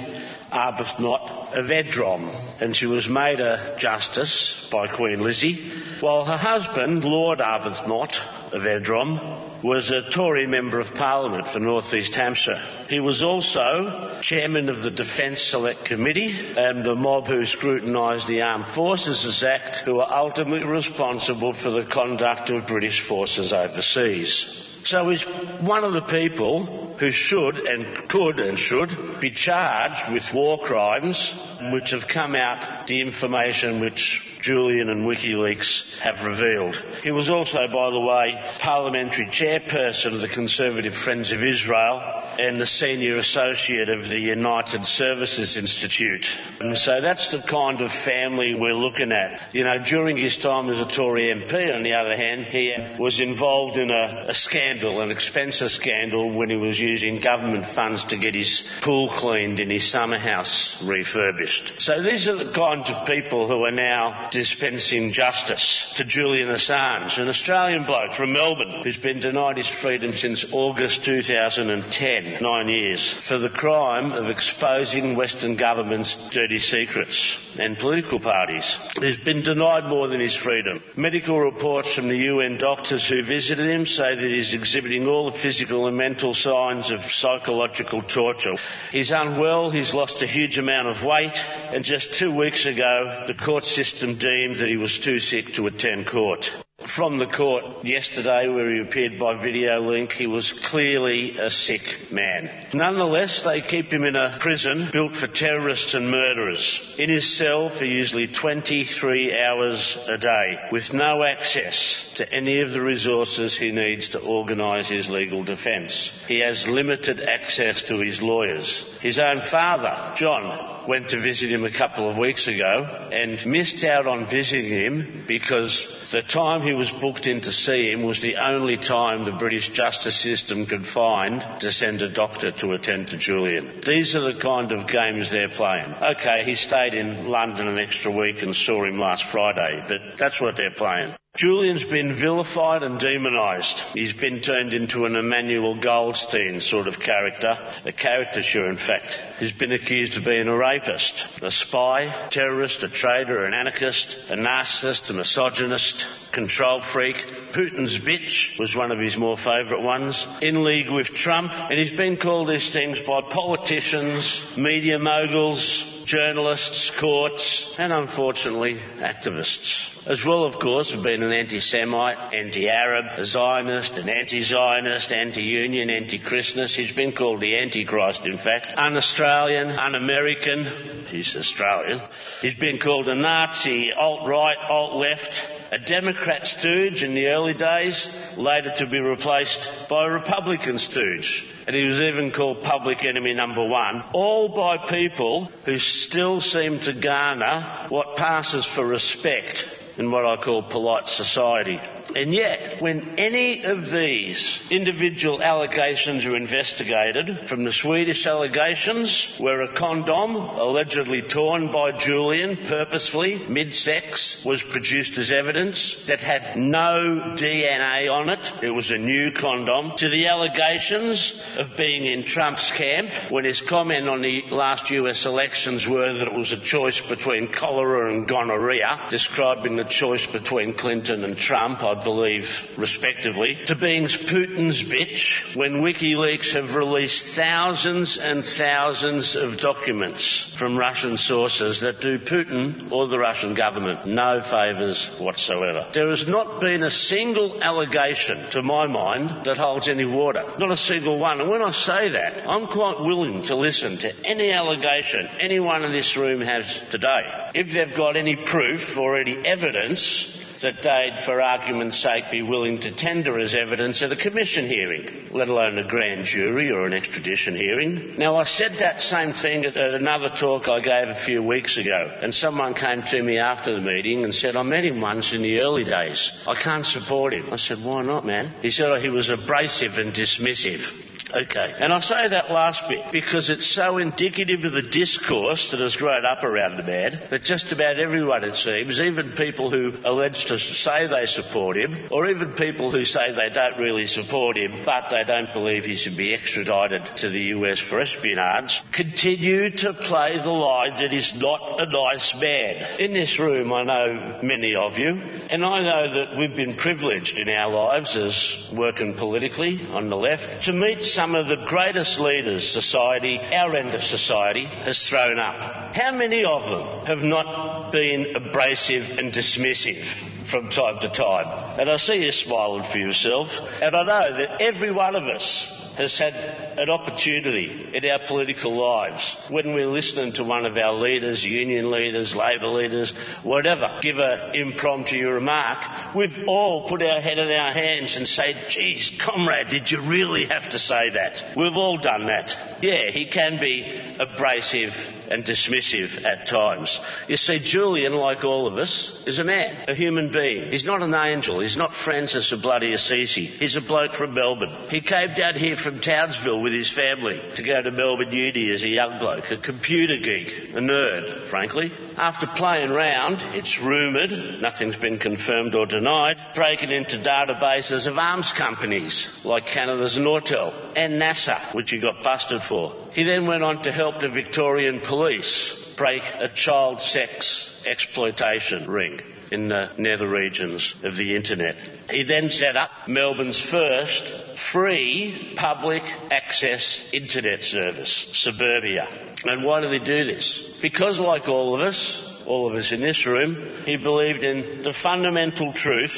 Arbuthnot 0.51 1.53
of 1.53 1.71
Edrom, 1.71 2.29
and 2.61 2.75
she 2.75 2.85
was 2.85 3.09
made 3.09 3.39
a 3.39 3.75
justice 3.79 4.67
by 4.71 4.87
Queen 4.87 5.21
Lizzie, 5.21 5.71
while 5.99 6.25
her 6.25 6.37
husband, 6.37 7.03
Lord 7.03 7.39
Arbuthnot 7.39 8.53
of 8.53 8.65
Edrom, 8.65 9.63
was 9.63 9.89
a 9.89 10.11
Tory 10.13 10.47
Member 10.47 10.79
of 10.79 10.93
Parliament 10.95 11.47
for 11.51 11.59
North 11.59 11.93
East 11.93 12.13
Hampshire. 12.13 12.85
He 12.87 12.99
was 12.99 13.23
also 13.23 14.19
chairman 14.21 14.69
of 14.69 14.83
the 14.83 14.91
Defence 14.91 15.41
Select 15.49 15.85
Committee 15.85 16.53
and 16.55 16.85
the 16.85 16.95
mob 16.95 17.25
who 17.25 17.45
scrutinised 17.45 18.27
the 18.27 18.41
Armed 18.41 18.73
Forces 18.75 19.43
Act, 19.43 19.85
who 19.85 19.99
are 19.99 20.23
ultimately 20.23 20.65
responsible 20.65 21.53
for 21.53 21.71
the 21.71 21.85
conduct 21.91 22.49
of 22.49 22.67
British 22.67 23.07
forces 23.07 23.53
overseas. 23.53 24.68
So 24.85 25.09
he's 25.09 25.23
one 25.61 25.83
of 25.83 25.93
the 25.93 26.01
people 26.01 26.95
who 26.99 27.11
should 27.11 27.55
and 27.55 28.09
could 28.09 28.39
and 28.39 28.57
should 28.57 28.89
be 29.21 29.31
charged 29.31 30.11
with 30.11 30.23
war 30.33 30.59
crimes 30.59 31.33
which 31.71 31.91
have 31.91 32.07
come 32.11 32.35
out, 32.35 32.87
the 32.87 33.01
information 33.01 33.81
which 33.81 34.21
Julian 34.41 34.89
and 34.89 35.05
WikiLeaks 35.05 35.99
have 36.01 36.25
revealed. 36.25 36.75
He 37.03 37.11
was 37.11 37.29
also, 37.29 37.57
by 37.67 37.91
the 37.91 37.99
way, 37.99 38.33
parliamentary 38.59 39.27
chairperson 39.27 40.15
of 40.15 40.21
the 40.21 40.29
Conservative 40.29 40.93
Friends 40.93 41.31
of 41.31 41.43
Israel 41.43 42.28
and 42.39 42.59
the 42.59 42.65
senior 42.65 43.17
associate 43.17 43.89
of 43.89 44.07
the 44.07 44.17
United 44.17 44.85
Services 44.85 45.57
Institute. 45.57 46.25
And 46.61 46.77
so 46.77 47.01
that's 47.01 47.29
the 47.31 47.41
kind 47.49 47.81
of 47.81 47.91
family 48.05 48.55
we're 48.55 48.73
looking 48.73 49.11
at. 49.11 49.53
You 49.53 49.65
know, 49.65 49.83
during 49.83 50.15
his 50.15 50.37
time 50.37 50.69
as 50.69 50.79
a 50.79 50.95
Tory 50.95 51.33
MP, 51.33 51.75
on 51.75 51.83
the 51.83 51.93
other 51.93 52.15
hand, 52.15 52.45
he 52.45 52.73
was 52.97 53.19
involved 53.19 53.77
in 53.77 53.91
a, 53.91 54.27
a 54.29 54.33
scandal, 54.33 55.01
an 55.01 55.11
expensive 55.11 55.69
scandal, 55.71 56.33
when 56.33 56.49
he 56.49 56.55
was 56.55 56.79
using 56.79 57.21
government 57.21 57.65
funds 57.75 58.05
to 58.05 58.17
get 58.17 58.33
his 58.33 58.63
pool 58.83 59.09
cleaned 59.19 59.59
in 59.59 59.69
his 59.69 59.91
summer 59.91 60.17
house 60.17 60.81
refurbished. 60.85 61.73
So 61.79 62.01
these 62.01 62.27
are 62.27 62.37
the 62.37 62.53
kinds 62.53 62.89
of 62.89 63.05
people 63.05 63.47
who 63.47 63.65
are 63.65 63.71
now 63.71 64.29
dispensing 64.31 65.11
justice 65.11 65.93
to 65.97 66.05
Julian 66.05 66.47
Assange, 66.47 67.19
an 67.19 67.27
Australian 67.27 67.85
bloke 67.85 68.13
from 68.13 68.31
Melbourne 68.31 68.81
who's 68.83 68.97
been 68.97 69.19
denied 69.19 69.57
his 69.57 69.71
freedom 69.81 70.11
since 70.13 70.45
August 70.53 71.03
2010, 71.03 72.28
nine 72.41 72.69
years, 72.69 73.15
for 73.27 73.37
the 73.37 73.49
crime 73.49 74.11
of 74.11 74.29
exposing 74.29 75.15
Western 75.15 75.57
governments' 75.57 76.15
dirty 76.33 76.59
secrets 76.59 77.37
and 77.57 77.77
political 77.77 78.19
parties. 78.19 78.65
He's 79.01 79.19
been 79.25 79.41
denied 79.43 79.85
more 79.85 80.07
than 80.07 80.19
his 80.19 80.35
freedom. 80.37 80.81
Medical 80.95 81.39
reports 81.39 81.93
from 81.95 82.07
the 82.07 82.17
UN 82.17 82.57
doctors 82.57 83.07
who 83.07 83.23
visited 83.25 83.69
him 83.69 83.85
say 83.85 84.15
that 84.15 84.31
he's 84.31 84.53
exhibiting 84.53 85.07
all 85.07 85.31
the 85.31 85.39
physical 85.39 85.87
and 85.87 85.97
mental 85.97 86.33
signs 86.33 86.91
of 86.91 86.99
psychological 87.19 88.01
torture. 88.03 88.55
He's 88.91 89.11
unwell, 89.11 89.71
he's 89.71 89.93
lost 89.93 90.21
a 90.21 90.27
huge 90.27 90.57
amount 90.57 90.87
of 90.87 91.05
weight, 91.05 91.35
and 91.35 91.83
just 91.83 92.15
two 92.19 92.35
weeks 92.35 92.65
ago, 92.65 93.25
the 93.27 93.33
court 93.33 93.63
system 93.63 94.17
deemed 94.17 94.59
that 94.59 94.67
he 94.69 94.77
was 94.77 94.99
too 95.03 95.19
sick 95.19 95.53
to 95.55 95.67
attend 95.67 96.07
court. 96.07 96.45
From 96.95 97.19
the 97.19 97.27
court 97.27 97.85
yesterday, 97.85 98.47
where 98.47 98.73
he 98.73 98.81
appeared 98.81 99.19
by 99.19 99.41
video 99.41 99.79
link, 99.79 100.11
he 100.11 100.27
was 100.27 100.51
clearly 100.71 101.37
a 101.37 101.49
sick 101.49 101.81
man. 102.11 102.49
Nonetheless, 102.73 103.41
they 103.43 103.61
keep 103.61 103.91
him 103.91 104.03
in 104.03 104.15
a 104.15 104.37
prison 104.39 104.89
built 104.91 105.15
for 105.15 105.27
terrorists 105.27 105.93
and 105.93 106.09
murderers. 106.09 106.95
In 106.97 107.09
his 107.09 107.37
cell 107.37 107.69
for 107.69 107.85
usually 107.85 108.27
23 108.27 109.39
hours 109.39 109.97
a 110.07 110.17
day, 110.17 110.57
with 110.71 110.91
no 110.93 111.23
access 111.23 112.05
to 112.15 112.33
any 112.33 112.61
of 112.61 112.71
the 112.71 112.81
resources 112.81 113.57
he 113.57 113.71
needs 113.71 114.09
to 114.09 114.19
organise 114.19 114.89
his 114.89 115.09
legal 115.09 115.43
defence. 115.43 116.11
He 116.27 116.39
has 116.39 116.65
limited 116.67 117.21
access 117.21 117.83
to 117.87 117.99
his 117.99 118.21
lawyers. 118.21 118.85
His 119.01 119.17
own 119.17 119.41
father, 119.49 120.13
John, 120.17 120.85
went 120.87 121.09
to 121.09 121.21
visit 121.21 121.49
him 121.49 121.63
a 121.63 121.71
couple 121.71 122.09
of 122.09 122.17
weeks 122.17 122.47
ago 122.47 122.83
and 123.11 123.45
missed 123.49 123.85
out 123.85 124.07
on 124.07 124.29
visiting 124.29 124.69
him 124.69 125.23
because 125.25 125.87
the 126.11 126.21
time 126.21 126.63
he 126.63 126.73
was 126.73 126.91
booked 126.99 127.25
in 127.25 127.39
to 127.41 127.51
see 127.51 127.91
him 127.91 128.03
was 128.03 128.21
the 128.21 128.35
only 128.35 128.75
time 128.75 129.23
the 129.23 129.37
British 129.39 129.69
justice 129.69 130.21
system 130.21 130.65
could 130.65 130.85
find 130.85 131.41
to 131.61 131.71
send 131.71 132.01
a 132.01 132.11
doctor 132.11 132.51
to 132.51 132.73
attend 132.73 133.07
to 133.07 133.17
Julian. 133.17 133.81
These 133.85 134.15
are 134.15 134.33
the 134.33 134.39
kind 134.41 134.71
of 134.73 134.87
games 134.87 135.31
they're 135.31 135.49
playing. 135.49 135.93
Okay, 135.93 136.43
he 136.43 136.55
stayed 136.55 136.93
in 136.93 137.27
London 137.27 137.67
an 137.67 137.79
extra 137.79 138.11
week 138.11 138.41
and 138.41 138.53
saw 138.53 138.83
him 138.83 138.99
last 138.99 139.23
Friday, 139.31 139.85
but 139.87 140.17
that's 140.19 140.41
what 140.41 140.57
they're 140.57 140.75
playing. 140.75 141.15
Julian's 141.37 141.85
been 141.85 142.19
vilified 142.19 142.81
and 142.81 142.99
demonised. 142.99 143.93
He's 143.93 144.13
been 144.13 144.41
turned 144.41 144.73
into 144.73 145.05
an 145.05 145.15
Emmanuel 145.15 145.79
Goldstein 145.79 146.59
sort 146.59 146.87
of 146.87 146.99
character, 146.99 147.53
a 147.85 147.93
caricature 147.93 148.67
in 148.67 148.75
fact. 148.75 149.15
He's 149.37 149.53
been 149.53 149.71
accused 149.71 150.17
of 150.17 150.25
being 150.25 150.47
a 150.47 150.57
rapist, 150.57 151.13
a 151.41 151.51
spy, 151.51 152.01
a 152.01 152.29
terrorist, 152.31 152.81
a 152.81 152.89
traitor, 152.89 153.45
an 153.45 153.53
anarchist, 153.53 154.15
a 154.29 154.35
narcissist, 154.35 155.09
a 155.11 155.13
misogynist, 155.13 156.03
control 156.33 156.81
freak, 156.93 157.15
Putin's 157.53 157.97
bitch 158.05 158.59
was 158.59 158.75
one 158.75 158.91
of 158.91 158.99
his 158.99 159.17
more 159.17 159.37
favourite 159.37 159.81
ones. 159.81 160.27
In 160.41 160.63
league 160.63 160.91
with 160.91 161.07
Trump, 161.07 161.51
and 161.51 161.79
he's 161.79 161.97
been 161.97 162.17
called 162.17 162.49
these 162.49 162.71
things 162.73 162.99
by 163.07 163.21
politicians, 163.21 164.53
media 164.55 164.99
moguls, 164.99 165.98
journalists, 166.09 166.91
courts, 166.99 167.75
and 167.77 167.93
unfortunately 167.93 168.79
activists. 168.97 170.07
As 170.07 170.23
well, 170.25 170.43
of 170.43 170.59
course, 170.59 170.91
have 170.91 171.03
been 171.03 171.21
an 171.21 171.31
anti-Semite, 171.31 172.33
anti-Arab, 172.33 173.05
a 173.19 173.25
Zionist, 173.25 173.93
an 173.93 174.09
anti-Zionist, 174.09 175.11
anti-Union, 175.11 175.91
anti-Christmas. 175.91 176.75
He's 176.75 176.93
been 176.93 177.13
called 177.13 177.41
the 177.41 177.59
Antichrist, 177.59 178.25
in 178.25 178.37
fact. 178.37 178.67
Un-Australian, 178.75 179.69
un-American. 179.69 181.05
He's 181.09 181.35
Australian. 181.35 182.01
He's 182.41 182.57
been 182.57 182.79
called 182.79 183.07
a 183.07 183.15
Nazi, 183.15 183.91
alt-right, 183.93 184.57
alt-left, 184.67 185.58
a 185.71 185.79
Democrat 185.79 186.43
stooge 186.43 187.03
in 187.03 187.13
the 187.13 187.27
early 187.27 187.53
days, 187.53 188.09
later 188.37 188.71
to 188.77 188.89
be 188.89 188.99
replaced 188.99 189.67
by 189.89 190.05
a 190.05 190.09
Republican 190.09 190.79
stooge. 190.79 191.47
And 191.67 191.75
he 191.75 191.83
was 191.83 191.99
even 191.99 192.31
called 192.31 192.63
public 192.63 193.05
enemy 193.05 193.33
number 193.33 193.67
one, 193.67 194.03
all 194.13 194.49
by 194.55 194.89
people 194.89 195.45
who 195.65 195.77
still 195.77 196.41
seem 196.41 196.79
to 196.79 196.99
garner 196.99 197.87
what 197.89 198.17
passes 198.17 198.67
for 198.73 198.87
respect 198.87 199.63
in 199.97 200.09
what 200.09 200.25
I 200.25 200.43
call 200.43 200.63
polite 200.63 201.07
society. 201.07 201.79
And 202.15 202.33
yet, 202.33 202.81
when 202.81 203.19
any 203.19 203.63
of 203.63 203.85
these 203.91 204.59
individual 204.71 205.43
allegations 205.43 206.25
are 206.25 206.35
investigated, 206.35 207.47
from 207.47 207.63
the 207.63 207.71
Swedish 207.71 208.25
allegations, 208.25 209.27
where 209.37 209.61
a 209.61 209.75
condom 209.77 210.35
allegedly 210.35 211.21
torn 211.31 211.71
by 211.71 211.97
Julian 211.99 212.57
purposefully, 212.67 213.45
mid-sex, 213.47 214.41
was 214.43 214.63
produced 214.71 215.17
as 215.19 215.31
evidence 215.31 216.03
that 216.07 216.19
had 216.19 216.57
no 216.57 217.35
DNA 217.37 218.11
on 218.11 218.29
it, 218.29 218.63
it 218.63 218.71
was 218.71 218.89
a 218.89 218.97
new 218.97 219.31
condom, 219.39 219.93
to 219.97 220.09
the 220.09 220.27
allegations 220.27 221.41
of 221.57 221.77
being 221.77 222.05
in 222.05 222.23
Trump's 222.23 222.71
camp, 222.75 223.31
when 223.31 223.45
his 223.45 223.61
comment 223.69 224.07
on 224.09 224.21
the 224.21 224.41
last 224.49 224.89
US 224.89 225.25
elections 225.25 225.85
were 225.87 226.17
that 226.17 226.27
it 226.27 226.33
was 226.33 226.51
a 226.51 226.65
choice 226.65 227.01
between 227.07 227.53
cholera 227.53 228.13
and 228.13 228.27
gonorrhea, 228.27 229.07
describing 229.11 229.75
the 229.75 229.85
choice 229.89 230.25
between 230.31 230.73
Clinton 230.75 231.23
and 231.23 231.37
Trump, 231.37 231.81
I 231.99 232.03
believe, 232.03 232.43
respectively, 232.77 233.57
to 233.67 233.75
being 233.75 234.07
Putin's 234.07 234.83
bitch 234.85 235.57
when 235.57 235.81
WikiLeaks 235.81 236.53
have 236.53 236.75
released 236.75 237.35
thousands 237.35 238.17
and 238.21 238.43
thousands 238.57 239.35
of 239.35 239.57
documents 239.57 240.55
from 240.57 240.77
Russian 240.77 241.17
sources 241.17 241.81
that 241.81 241.99
do 241.99 242.19
Putin 242.19 242.91
or 242.91 243.07
the 243.07 243.19
Russian 243.19 243.53
government 243.53 244.07
no 244.07 244.39
favours 244.49 245.09
whatsoever. 245.19 245.89
There 245.93 246.09
has 246.09 246.25
not 246.27 246.61
been 246.61 246.83
a 246.83 246.91
single 246.91 247.61
allegation, 247.61 248.49
to 248.51 248.63
my 248.63 248.87
mind, 248.87 249.45
that 249.45 249.57
holds 249.57 249.89
any 249.89 250.05
water. 250.05 250.43
Not 250.57 250.71
a 250.71 250.77
single 250.77 251.19
one. 251.19 251.41
And 251.41 251.49
when 251.49 251.61
I 251.61 251.71
say 251.71 252.09
that, 252.09 252.47
I'm 252.47 252.67
quite 252.67 253.01
willing 253.01 253.43
to 253.47 253.57
listen 253.57 253.97
to 253.99 254.13
any 254.25 254.51
allegation 254.51 255.27
anyone 255.39 255.83
in 255.83 255.91
this 255.91 256.15
room 256.15 256.39
has 256.41 256.63
today. 256.91 257.51
If 257.55 257.67
they've 257.73 257.97
got 257.97 258.15
any 258.15 258.37
proof 258.37 258.97
or 258.97 259.17
any 259.17 259.45
evidence 259.45 260.38
that 260.61 260.81
they'd, 260.81 261.23
for 261.25 261.41
argument's 261.41 262.01
sake, 262.01 262.25
be 262.31 262.41
willing 262.41 262.79
to 262.81 262.95
tender 262.95 263.39
as 263.39 263.55
evidence 263.55 264.01
at 264.01 264.11
a 264.11 264.15
commission 264.15 264.67
hearing, 264.67 265.29
let 265.31 265.49
alone 265.49 265.77
a 265.77 265.87
grand 265.87 266.25
jury 266.25 266.71
or 266.71 266.85
an 266.85 266.93
extradition 266.93 267.55
hearing. 267.55 268.15
Now, 268.17 268.37
I 268.37 268.43
said 268.43 268.73
that 268.79 268.99
same 268.99 269.33
thing 269.33 269.65
at, 269.65 269.77
at 269.77 269.93
another 269.93 270.29
talk 270.39 270.67
I 270.67 270.79
gave 270.79 271.15
a 271.15 271.23
few 271.25 271.43
weeks 271.43 271.77
ago, 271.77 272.17
and 272.21 272.33
someone 272.33 272.73
came 272.73 273.03
to 273.03 273.21
me 273.21 273.39
after 273.39 273.73
the 273.75 273.81
meeting 273.81 274.23
and 274.23 274.33
said, 274.33 274.55
I 274.55 274.63
met 274.63 274.85
him 274.85 275.01
once 275.01 275.33
in 275.33 275.41
the 275.41 275.59
early 275.59 275.85
days. 275.85 276.31
I 276.47 276.61
can't 276.61 276.85
support 276.85 277.33
him. 277.33 277.51
I 277.51 277.57
said, 277.57 277.83
why 277.83 278.03
not, 278.03 278.25
man? 278.25 278.53
He 278.61 278.71
said, 278.71 278.87
oh, 278.87 278.99
he 278.99 279.09
was 279.09 279.29
abrasive 279.29 279.93
and 279.93 280.13
dismissive. 280.13 281.08
Okay. 281.29 281.73
And 281.79 281.93
I 281.93 281.99
say 281.99 282.29
that 282.29 282.49
last 282.49 282.81
bit 282.89 283.11
because 283.11 283.49
it's 283.49 283.75
so 283.75 283.97
indicative 283.97 284.63
of 284.63 284.73
the 284.73 284.89
discourse 284.89 285.69
that 285.71 285.79
has 285.79 285.95
grown 285.95 286.25
up 286.25 286.43
around 286.43 286.77
the 286.77 286.83
man 286.83 287.21
that 287.29 287.43
just 287.43 287.71
about 287.71 287.99
everyone, 287.99 288.43
it 288.43 288.55
seems, 288.55 288.99
even 288.99 289.33
people 289.37 289.69
who 289.69 289.93
allege 290.03 290.45
to 290.47 290.57
say 290.57 291.05
they 291.07 291.27
support 291.27 291.77
him, 291.77 292.07
or 292.11 292.27
even 292.27 292.53
people 292.53 292.91
who 292.91 293.05
say 293.05 293.31
they 293.31 293.53
don't 293.53 293.77
really 293.77 294.07
support 294.07 294.57
him, 294.57 294.83
but 294.85 295.05
they 295.11 295.23
don't 295.23 295.53
believe 295.53 295.83
he 295.83 295.97
should 295.97 296.17
be 296.17 296.33
extradited 296.33 297.03
to 297.17 297.29
the 297.29 297.53
US 297.55 297.79
for 297.89 298.01
espionage, 298.01 298.73
continue 298.95 299.69
to 299.69 299.93
play 299.93 300.33
the 300.33 300.49
line 300.49 300.95
that 300.97 301.11
he's 301.11 301.33
not 301.35 301.79
a 301.79 301.85
nice 301.85 302.33
man. 302.39 302.99
In 302.99 303.13
this 303.13 303.37
room, 303.39 303.71
I 303.71 303.83
know 303.83 304.39
many 304.41 304.73
of 304.73 304.97
you, 304.97 305.09
and 305.09 305.63
I 305.63 305.79
know 305.81 306.13
that 306.13 306.39
we've 306.39 306.55
been 306.55 306.75
privileged 306.75 307.37
in 307.37 307.49
our 307.49 307.71
lives 307.71 308.15
as 308.15 308.69
working 308.75 309.15
politically 309.15 309.85
on 309.89 310.09
the 310.09 310.17
left 310.17 310.65
to 310.65 310.73
meet 310.73 311.01
some 311.19 311.35
of 311.35 311.47
the 311.47 311.65
greatest 311.67 312.17
leaders 312.17 312.71
society, 312.71 313.37
our 313.37 313.75
end 313.75 313.93
of 313.93 313.99
society, 313.99 314.63
has 314.63 315.05
thrown 315.09 315.37
up. 315.37 315.93
How 315.93 316.13
many 316.13 316.45
of 316.45 316.61
them 316.63 317.05
have 317.07 317.17
not 317.17 317.91
been 317.91 318.37
abrasive 318.37 319.17
and 319.19 319.33
dismissive? 319.33 320.01
From 320.49 320.69
time 320.69 320.97
to 321.01 321.09
time. 321.09 321.79
And 321.79 321.91
I 321.91 321.97
see 321.97 322.23
you 322.23 322.31
smiling 322.31 322.89
for 322.89 322.97
yourself. 322.97 323.49
And 323.83 323.93
I 323.93 324.03
know 324.03 324.37
that 324.37 324.61
every 324.61 324.91
one 324.91 325.15
of 325.15 325.23
us 325.25 325.78
has 325.99 326.17
had 326.17 326.33
an 326.33 326.89
opportunity 326.89 327.91
in 327.93 328.09
our 328.09 328.19
political 328.25 328.71
lives 328.71 329.37
when 329.49 329.73
we're 329.73 329.85
listening 329.85 330.31
to 330.31 330.45
one 330.45 330.65
of 330.65 330.77
our 330.77 330.93
leaders, 330.93 331.43
union 331.43 331.91
leaders, 331.91 332.33
Labor 332.33 332.67
leaders, 332.67 333.13
whatever, 333.43 333.99
give 334.01 334.15
an 334.17 334.55
impromptu 334.55 335.27
remark, 335.27 336.15
we've 336.15 336.47
all 336.47 336.87
put 336.87 337.01
our 337.01 337.19
head 337.19 337.37
in 337.37 337.51
our 337.51 337.73
hands 337.73 338.15
and 338.15 338.25
said, 338.25 338.55
geez, 338.69 339.11
comrade, 339.25 339.67
did 339.69 339.91
you 339.91 340.01
really 340.09 340.45
have 340.45 340.71
to 340.71 340.79
say 340.79 341.09
that? 341.09 341.57
We've 341.57 341.75
all 341.75 341.97
done 341.97 342.27
that. 342.27 342.79
Yeah, 342.81 343.11
he 343.11 343.29
can 343.29 343.59
be 343.59 344.15
abrasive 344.19 344.93
and 345.29 345.45
dismissive 345.45 346.25
at 346.25 346.47
times. 346.47 346.99
You 347.27 347.37
see, 347.37 347.59
Julian, 347.63 348.13
like 348.13 348.43
all 348.43 348.67
of 348.67 348.77
us, 348.77 349.23
is 349.25 349.39
a 349.39 349.43
man, 349.43 349.85
a 349.87 349.95
human 349.95 350.31
being. 350.31 350.71
He's 350.71 350.85
not 350.85 351.01
an 351.01 351.13
angel. 351.13 351.61
He's 351.61 351.77
not 351.77 351.93
Francis 352.03 352.51
of 352.51 352.61
Bloody 352.61 352.93
Assisi. 352.93 353.45
He's 353.45 353.75
a 353.75 353.81
bloke 353.81 354.13
from 354.13 354.33
Melbourne. 354.33 354.89
He 354.89 355.01
came 355.01 355.33
down 355.35 355.55
here 355.55 355.75
from 355.77 356.01
Townsville 356.01 356.61
with 356.61 356.73
his 356.73 356.91
family 356.93 357.39
to 357.55 357.63
go 357.63 357.81
to 357.81 357.91
Melbourne 357.91 358.31
Uni 358.31 358.73
as 358.73 358.83
a 358.83 358.89
young 358.89 359.19
bloke, 359.19 359.45
a 359.51 359.57
computer 359.57 360.17
geek, 360.17 360.73
a 360.73 360.79
nerd, 360.79 361.49
frankly. 361.49 361.91
After 362.17 362.47
playing 362.55 362.89
round, 362.89 363.37
it's 363.55 363.79
rumoured, 363.81 364.61
nothing's 364.61 364.97
been 364.97 365.19
confirmed 365.19 365.75
or 365.75 365.85
denied, 365.85 366.37
breaking 366.55 366.91
into 366.91 367.17
databases 367.17 368.07
of 368.07 368.17
arms 368.17 368.51
companies 368.57 369.29
like 369.45 369.65
Canada's 369.65 370.17
Nortel 370.17 370.88
and 370.95 371.21
NASA, 371.21 371.73
which 371.75 371.91
he 371.91 371.99
got 371.99 372.23
busted 372.23 372.61
for. 372.67 373.09
He 373.13 373.23
then 373.23 373.47
went 373.47 373.63
on 373.63 373.83
to 373.83 373.91
help 373.91 374.19
the 374.19 374.29
Victorian 374.29 375.01
police 375.01 375.75
break 375.97 376.21
a 376.23 376.49
child 376.53 377.01
sex 377.01 377.83
exploitation 377.85 378.89
ring 378.89 379.19
in 379.51 379.67
the 379.67 379.89
nether 379.97 380.29
regions 380.29 380.93
of 381.03 381.15
the 381.15 381.35
internet. 381.35 381.75
He 382.09 382.23
then 382.23 382.49
set 382.49 382.75
up 382.75 382.89
Melbourne's 383.07 383.61
first 383.71 384.23
free 384.71 385.55
public 385.57 386.03
access 386.31 387.09
internet 387.13 387.61
service, 387.61 388.29
Suburbia. 388.33 389.07
And 389.43 389.65
why 389.65 389.81
did 389.81 389.91
he 389.91 389.99
do 389.99 390.25
this? 390.25 390.77
Because 390.81 391.19
like 391.19 391.47
all 391.47 391.75
of 391.75 391.81
us, 391.81 392.43
all 392.45 392.69
of 392.69 392.75
us 392.75 392.91
in 392.91 393.01
this 393.01 393.25
room, 393.25 393.83
he 393.85 393.97
believed 393.97 394.43
in 394.43 394.83
the 394.83 394.93
fundamental 395.01 395.73
truth 395.73 396.11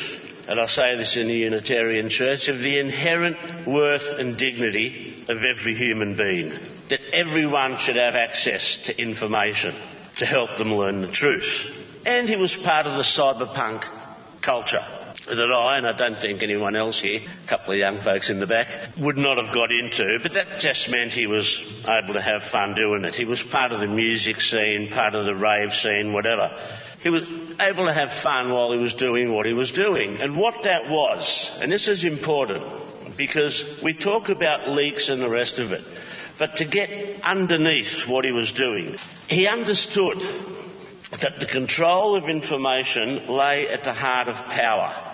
and 0.47 0.59
I 0.59 0.65
say 0.65 0.97
this 0.97 1.17
in 1.17 1.27
the 1.27 1.33
Unitarian 1.33 2.09
Church, 2.09 2.47
of 2.47 2.59
the 2.59 2.79
inherent 2.79 3.67
worth 3.67 4.03
and 4.19 4.37
dignity 4.37 5.25
of 5.27 5.37
every 5.37 5.75
human 5.75 6.17
being. 6.17 6.49
That 6.89 6.99
everyone 7.13 7.77
should 7.79 7.95
have 7.95 8.15
access 8.15 8.79
to 8.87 9.01
information 9.01 9.75
to 10.17 10.25
help 10.25 10.57
them 10.57 10.73
learn 10.73 11.01
the 11.01 11.11
truth. 11.11 11.49
And 12.05 12.27
he 12.27 12.35
was 12.35 12.53
part 12.63 12.85
of 12.85 12.97
the 12.97 13.03
cyberpunk 13.03 13.83
culture 14.43 14.85
that 15.27 15.51
I, 15.51 15.77
and 15.77 15.87
I 15.87 15.95
don't 15.95 16.19
think 16.19 16.41
anyone 16.41 16.75
else 16.75 16.99
here, 17.01 17.21
a 17.21 17.47
couple 17.47 17.73
of 17.73 17.79
young 17.79 18.03
folks 18.03 18.29
in 18.29 18.39
the 18.39 18.47
back, 18.47 18.67
would 18.97 19.17
not 19.17 19.37
have 19.37 19.53
got 19.53 19.71
into, 19.71 20.19
but 20.21 20.33
that 20.33 20.59
just 20.59 20.89
meant 20.89 21.11
he 21.11 21.27
was 21.27 21.45
able 21.85 22.15
to 22.15 22.21
have 22.21 22.41
fun 22.51 22.73
doing 22.75 23.05
it. 23.05 23.13
He 23.13 23.25
was 23.25 23.43
part 23.51 23.71
of 23.71 23.79
the 23.79 23.87
music 23.87 24.41
scene, 24.41 24.89
part 24.91 25.13
of 25.13 25.25
the 25.25 25.35
rave 25.35 25.71
scene, 25.71 26.11
whatever. 26.11 26.49
He 27.01 27.09
was 27.09 27.23
able 27.59 27.85
to 27.85 27.93
have 27.93 28.23
fun 28.23 28.51
while 28.51 28.71
he 28.71 28.77
was 28.77 28.93
doing 28.93 29.33
what 29.33 29.45
he 29.45 29.53
was 29.53 29.71
doing. 29.71 30.21
And 30.21 30.37
what 30.37 30.63
that 30.63 30.85
was, 30.85 31.51
and 31.59 31.71
this 31.71 31.87
is 31.87 32.03
important, 32.03 33.17
because 33.17 33.79
we 33.83 33.93
talk 33.93 34.29
about 34.29 34.69
leaks 34.69 35.09
and 35.09 35.21
the 35.21 35.29
rest 35.29 35.57
of 35.57 35.71
it, 35.71 35.81
but 36.37 36.55
to 36.57 36.65
get 36.65 37.21
underneath 37.23 38.07
what 38.07 38.25
he 38.25 38.31
was 38.31 38.51
doing, 38.53 38.95
he 39.27 39.47
understood 39.47 40.17
that 41.11 41.33
the 41.39 41.47
control 41.51 42.15
of 42.15 42.29
information 42.29 43.27
lay 43.27 43.67
at 43.67 43.83
the 43.83 43.93
heart 43.93 44.27
of 44.27 44.35
power. 44.35 45.07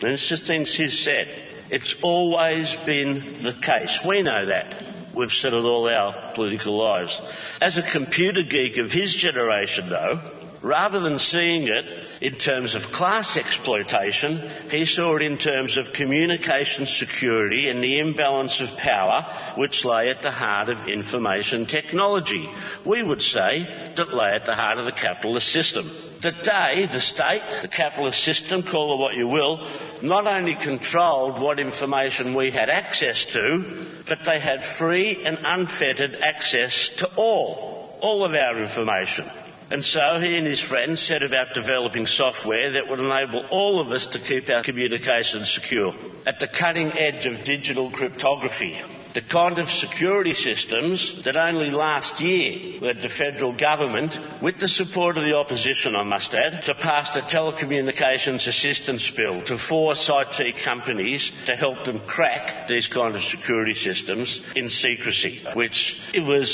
And 0.00 0.12
it's 0.12 0.28
just 0.28 0.46
things 0.46 0.74
he 0.76 0.88
said. 0.88 1.26
It's 1.70 1.94
always 2.02 2.74
been 2.84 3.42
the 3.42 3.54
case. 3.64 3.98
We 4.06 4.22
know 4.22 4.46
that. 4.46 5.14
We've 5.16 5.30
said 5.30 5.52
it 5.52 5.64
all 5.64 5.88
our 5.88 6.34
political 6.34 6.76
lives. 6.76 7.18
As 7.60 7.78
a 7.78 7.92
computer 7.92 8.42
geek 8.42 8.78
of 8.78 8.90
his 8.90 9.14
generation, 9.14 9.88
though, 9.88 10.43
Rather 10.64 10.98
than 10.98 11.18
seeing 11.18 11.68
it 11.68 11.84
in 12.22 12.38
terms 12.38 12.74
of 12.74 12.80
class 12.90 13.36
exploitation, 13.36 14.70
he 14.70 14.86
saw 14.86 15.14
it 15.14 15.20
in 15.20 15.36
terms 15.36 15.76
of 15.76 15.92
communication 15.92 16.86
security 16.86 17.68
and 17.68 17.84
the 17.84 17.98
imbalance 17.98 18.58
of 18.62 18.78
power 18.78 19.54
which 19.58 19.84
lay 19.84 20.08
at 20.08 20.22
the 20.22 20.30
heart 20.30 20.70
of 20.70 20.88
information 20.88 21.66
technology. 21.66 22.48
We 22.86 23.02
would 23.02 23.20
say 23.20 23.92
that 23.98 24.14
lay 24.14 24.30
at 24.30 24.46
the 24.46 24.54
heart 24.54 24.78
of 24.78 24.86
the 24.86 24.92
capitalist 24.92 25.48
system. 25.48 25.90
Today, 26.22 26.88
the 26.90 27.00
state, 27.00 27.60
the 27.60 27.68
capitalist 27.68 28.24
system, 28.24 28.62
call 28.62 28.94
it 28.94 29.02
what 29.02 29.16
you 29.16 29.28
will, 29.28 29.58
not 30.00 30.26
only 30.26 30.54
controlled 30.54 31.42
what 31.42 31.58
information 31.58 32.34
we 32.34 32.50
had 32.50 32.70
access 32.70 33.22
to, 33.34 34.02
but 34.08 34.20
they 34.24 34.40
had 34.40 34.78
free 34.78 35.26
and 35.26 35.36
unfettered 35.44 36.14
access 36.22 36.90
to 37.00 37.08
all, 37.16 37.98
all 38.00 38.24
of 38.24 38.32
our 38.32 38.64
information. 38.64 39.43
And 39.70 39.82
so 39.84 40.18
he 40.20 40.36
and 40.36 40.46
his 40.46 40.60
friends 40.60 41.00
set 41.06 41.22
about 41.22 41.54
developing 41.54 42.06
software 42.06 42.72
that 42.72 42.88
would 42.88 43.00
enable 43.00 43.46
all 43.50 43.80
of 43.80 43.88
us 43.92 44.06
to 44.12 44.18
keep 44.20 44.48
our 44.50 44.62
communications 44.62 45.52
secure. 45.54 45.94
At 46.26 46.38
the 46.38 46.48
cutting 46.48 46.92
edge 46.92 47.26
of 47.26 47.44
digital 47.44 47.90
cryptography, 47.90 48.78
the 49.14 49.22
kind 49.22 49.58
of 49.60 49.68
security 49.70 50.34
systems 50.34 51.22
that 51.24 51.36
only 51.36 51.70
last 51.70 52.20
year 52.20 52.80
led 52.80 52.96
the 52.96 53.08
federal 53.16 53.56
government, 53.56 54.12
with 54.42 54.58
the 54.58 54.66
support 54.68 55.16
of 55.16 55.22
the 55.24 55.36
opposition, 55.36 55.94
I 55.94 56.02
must 56.02 56.34
add, 56.34 56.62
to 56.64 56.74
pass 56.74 57.10
the 57.14 57.20
telecommunications 57.22 58.46
assistance 58.46 59.08
bill 59.16 59.44
to 59.44 59.56
force 59.68 60.10
IT 60.12 60.56
companies 60.64 61.30
to 61.46 61.54
help 61.54 61.84
them 61.84 62.00
crack 62.08 62.68
these 62.68 62.88
kind 62.88 63.14
of 63.14 63.22
security 63.22 63.74
systems 63.74 64.40
in 64.56 64.68
secrecy, 64.68 65.40
which 65.54 65.96
it 66.12 66.20
was 66.20 66.50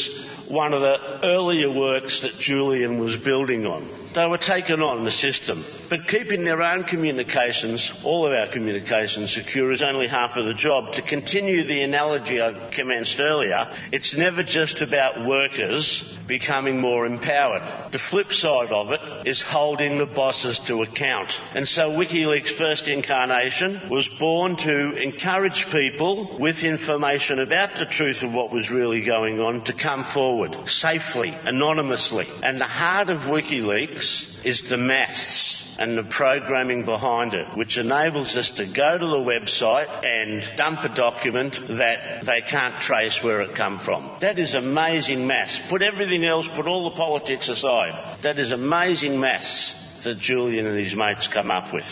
one 0.50 0.74
of 0.74 0.80
the 0.80 1.20
earlier 1.24 1.70
works 1.70 2.22
that 2.22 2.34
Julian 2.40 2.98
was 2.98 3.16
building 3.16 3.66
on. 3.66 4.09
They 4.12 4.26
were 4.26 4.38
taken 4.38 4.82
on 4.82 5.04
the 5.04 5.12
system. 5.12 5.64
But 5.88 6.08
keeping 6.08 6.42
their 6.44 6.62
own 6.62 6.82
communications, 6.82 7.92
all 8.02 8.26
of 8.26 8.32
our 8.32 8.52
communications 8.52 9.32
secure 9.32 9.70
is 9.70 9.82
only 9.82 10.08
half 10.08 10.36
of 10.36 10.46
the 10.46 10.54
job. 10.54 10.94
To 10.94 11.02
continue 11.02 11.64
the 11.64 11.82
analogy 11.82 12.42
I 12.42 12.72
commenced 12.74 13.20
earlier, 13.20 13.66
it's 13.92 14.16
never 14.16 14.42
just 14.42 14.82
about 14.82 15.26
workers 15.26 16.18
becoming 16.26 16.80
more 16.80 17.06
empowered. 17.06 17.92
The 17.92 18.00
flip 18.10 18.30
side 18.30 18.70
of 18.70 18.90
it 18.90 19.28
is 19.28 19.42
holding 19.44 19.98
the 19.98 20.06
bosses 20.06 20.60
to 20.66 20.82
account. 20.82 21.30
And 21.54 21.66
so 21.66 21.90
WikiLeaks' 21.90 22.56
first 22.56 22.88
incarnation 22.88 23.90
was 23.90 24.08
born 24.18 24.56
to 24.56 25.02
encourage 25.02 25.66
people 25.70 26.36
with 26.40 26.58
information 26.58 27.40
about 27.40 27.78
the 27.78 27.86
truth 27.86 28.22
of 28.22 28.32
what 28.32 28.52
was 28.52 28.70
really 28.70 29.04
going 29.04 29.40
on 29.40 29.64
to 29.64 29.72
come 29.72 30.04
forward 30.14 30.56
safely, 30.66 31.36
anonymously. 31.44 32.26
And 32.42 32.60
the 32.60 32.64
heart 32.64 33.08
of 33.08 33.22
WikiLeaks 33.22 33.99
is 34.44 34.62
the 34.68 34.76
maths 34.76 35.76
and 35.78 35.96
the 35.96 36.10
programming 36.10 36.84
behind 36.84 37.32
it, 37.32 37.56
which 37.56 37.78
enables 37.78 38.36
us 38.36 38.50
to 38.56 38.66
go 38.66 38.98
to 38.98 39.06
the 39.06 39.16
website 39.16 39.88
and 40.04 40.56
dump 40.56 40.80
a 40.80 40.94
document 40.94 41.56
that 41.68 42.24
they 42.26 42.42
can't 42.50 42.82
trace 42.82 43.18
where 43.22 43.40
it 43.40 43.56
come 43.56 43.80
from. 43.84 44.18
That 44.20 44.38
is 44.38 44.54
amazing 44.54 45.26
maths. 45.26 45.58
Put 45.70 45.82
everything 45.82 46.24
else, 46.24 46.46
put 46.54 46.66
all 46.66 46.90
the 46.90 46.96
politics 46.96 47.48
aside. 47.48 48.20
That 48.22 48.38
is 48.38 48.52
amazing 48.52 49.18
maths 49.18 49.74
that 50.04 50.18
Julian 50.18 50.66
and 50.66 50.78
his 50.78 50.94
mates 50.94 51.28
come 51.32 51.50
up 51.50 51.72
with. 51.72 51.84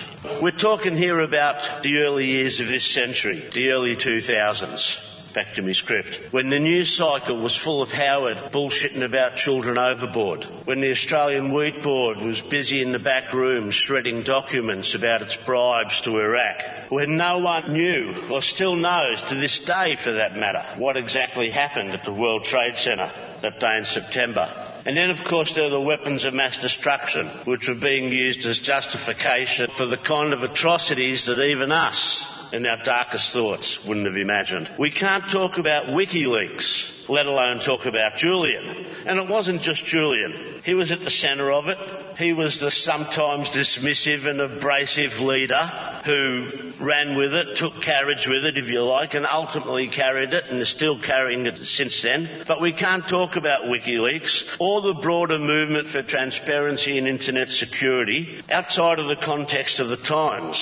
We're 0.43 0.59
talking 0.59 0.97
here 0.97 1.21
about 1.21 1.83
the 1.83 1.99
early 1.99 2.27
years 2.27 2.61
of 2.61 2.67
this 2.69 2.95
century, 2.95 3.49
the 3.55 3.71
early 3.71 3.97
2000s 3.97 5.08
back 5.35 5.55
to 5.55 5.63
my 5.63 5.73
script. 5.73 6.19
When 6.31 6.51
the 6.51 6.59
news 6.59 6.97
cycle 6.97 7.43
was 7.43 7.59
full 7.65 7.83
of 7.83 7.89
Howard 7.91 8.53
bullshitting 8.53 9.05
about 9.05 9.37
children 9.37 9.79
overboard. 9.79 10.45
When 10.65 10.81
the 10.81 10.91
Australian 10.91 11.55
Wheat 11.55 11.83
Board 11.83 12.19
was 12.19 12.41
busy 12.51 12.83
in 12.83 12.93
the 12.93 12.99
back 12.99 13.33
room 13.33 13.71
shredding 13.71 14.23
documents 14.23 14.95
about 14.95 15.23
its 15.23 15.37
bribes 15.47 16.01
to 16.03 16.19
Iraq. 16.19 16.91
When 16.91 17.17
no 17.17 17.39
one 17.39 17.73
knew, 17.73 18.29
or 18.31 18.43
still 18.43 18.77
knows 18.77 19.23
to 19.29 19.35
this 19.35 19.61
day 19.67 19.97
for 20.03 20.13
that 20.13 20.37
matter, 20.37 20.81
what 20.81 20.97
exactly 20.97 21.51
happened 21.51 21.91
at 21.91 22.05
the 22.05 22.13
World 22.13 22.45
Trade 22.45 22.77
Centre 22.77 23.13
that 23.43 23.61
day 23.61 23.79
in 23.79 23.85
September. 23.85 24.47
And 24.87 24.97
then, 24.97 25.11
of 25.11 25.25
course, 25.29 25.53
there 25.55 25.67
are 25.67 25.71
the 25.71 25.81
weapons 25.81 26.25
of 26.25 26.35
mass 26.35 26.59
destruction, 26.59 27.29
which 27.45 27.69
were 27.69 27.81
being 27.81 28.11
used 28.11 28.47
as 28.47 28.59
justification 28.61 29.69
for 29.77 29.87
the 29.87 29.99
kind 29.99 30.33
of 30.33 30.43
atrocities 30.43 31.27
that 31.27 31.43
even 31.43 31.71
us, 31.71 32.25
in 32.53 32.67
our 32.67 32.83
darkest 32.83 33.33
thoughts 33.33 33.79
wouldn't 33.87 34.07
have 34.07 34.17
imagined. 34.17 34.71
We 34.79 34.91
can't 34.91 35.25
talk 35.31 35.59
about 35.59 35.87
WikiLeaks, 35.87 37.09
let 37.09 37.27
alone 37.27 37.61
talk 37.61 37.87
about 37.87 38.17
Julian. 38.17 38.87
And 39.07 39.19
it 39.19 39.29
wasn't 39.29 39.63
just 39.63 39.85
Julian. 39.85 40.63
He 40.65 40.75
was 40.75 40.91
at 40.91 41.01
the 41.01 41.11
centre 41.11 41.53
of 41.53 41.69
it. 41.69 41.79
He 42.17 42.33
was 42.33 42.59
the 42.61 42.71
sometimes 42.71 43.49
dismissive 43.51 44.27
and 44.27 44.41
abrasive 44.41 45.13
leader 45.21 45.71
who 46.05 46.73
ran 46.85 47.17
with 47.17 47.33
it, 47.33 47.57
took 47.57 47.83
carriage 47.83 48.27
with 48.29 48.45
it, 48.45 48.57
if 48.57 48.67
you 48.69 48.83
like, 48.83 49.15
and 49.15 49.27
ultimately 49.27 49.89
carried 49.89 50.33
it 50.33 50.45
and 50.49 50.61
is 50.61 50.71
still 50.71 51.01
carrying 51.01 51.47
it 51.47 51.59
since 51.67 52.03
then. 52.03 52.45
But 52.47 52.61
we 52.61 52.73
can't 52.73 53.09
talk 53.09 53.37
about 53.37 53.65
WikiLeaks 53.65 54.57
or 54.59 54.83
the 54.83 55.01
broader 55.01 55.39
movement 55.39 55.89
for 55.89 56.03
transparency 56.03 56.99
and 56.99 57.07
internet 57.07 57.49
security 57.49 58.43
outside 58.49 58.99
of 58.99 59.09
the 59.09 59.23
context 59.25 59.81
of 59.81 59.89
the 59.89 59.97
times 59.97 60.59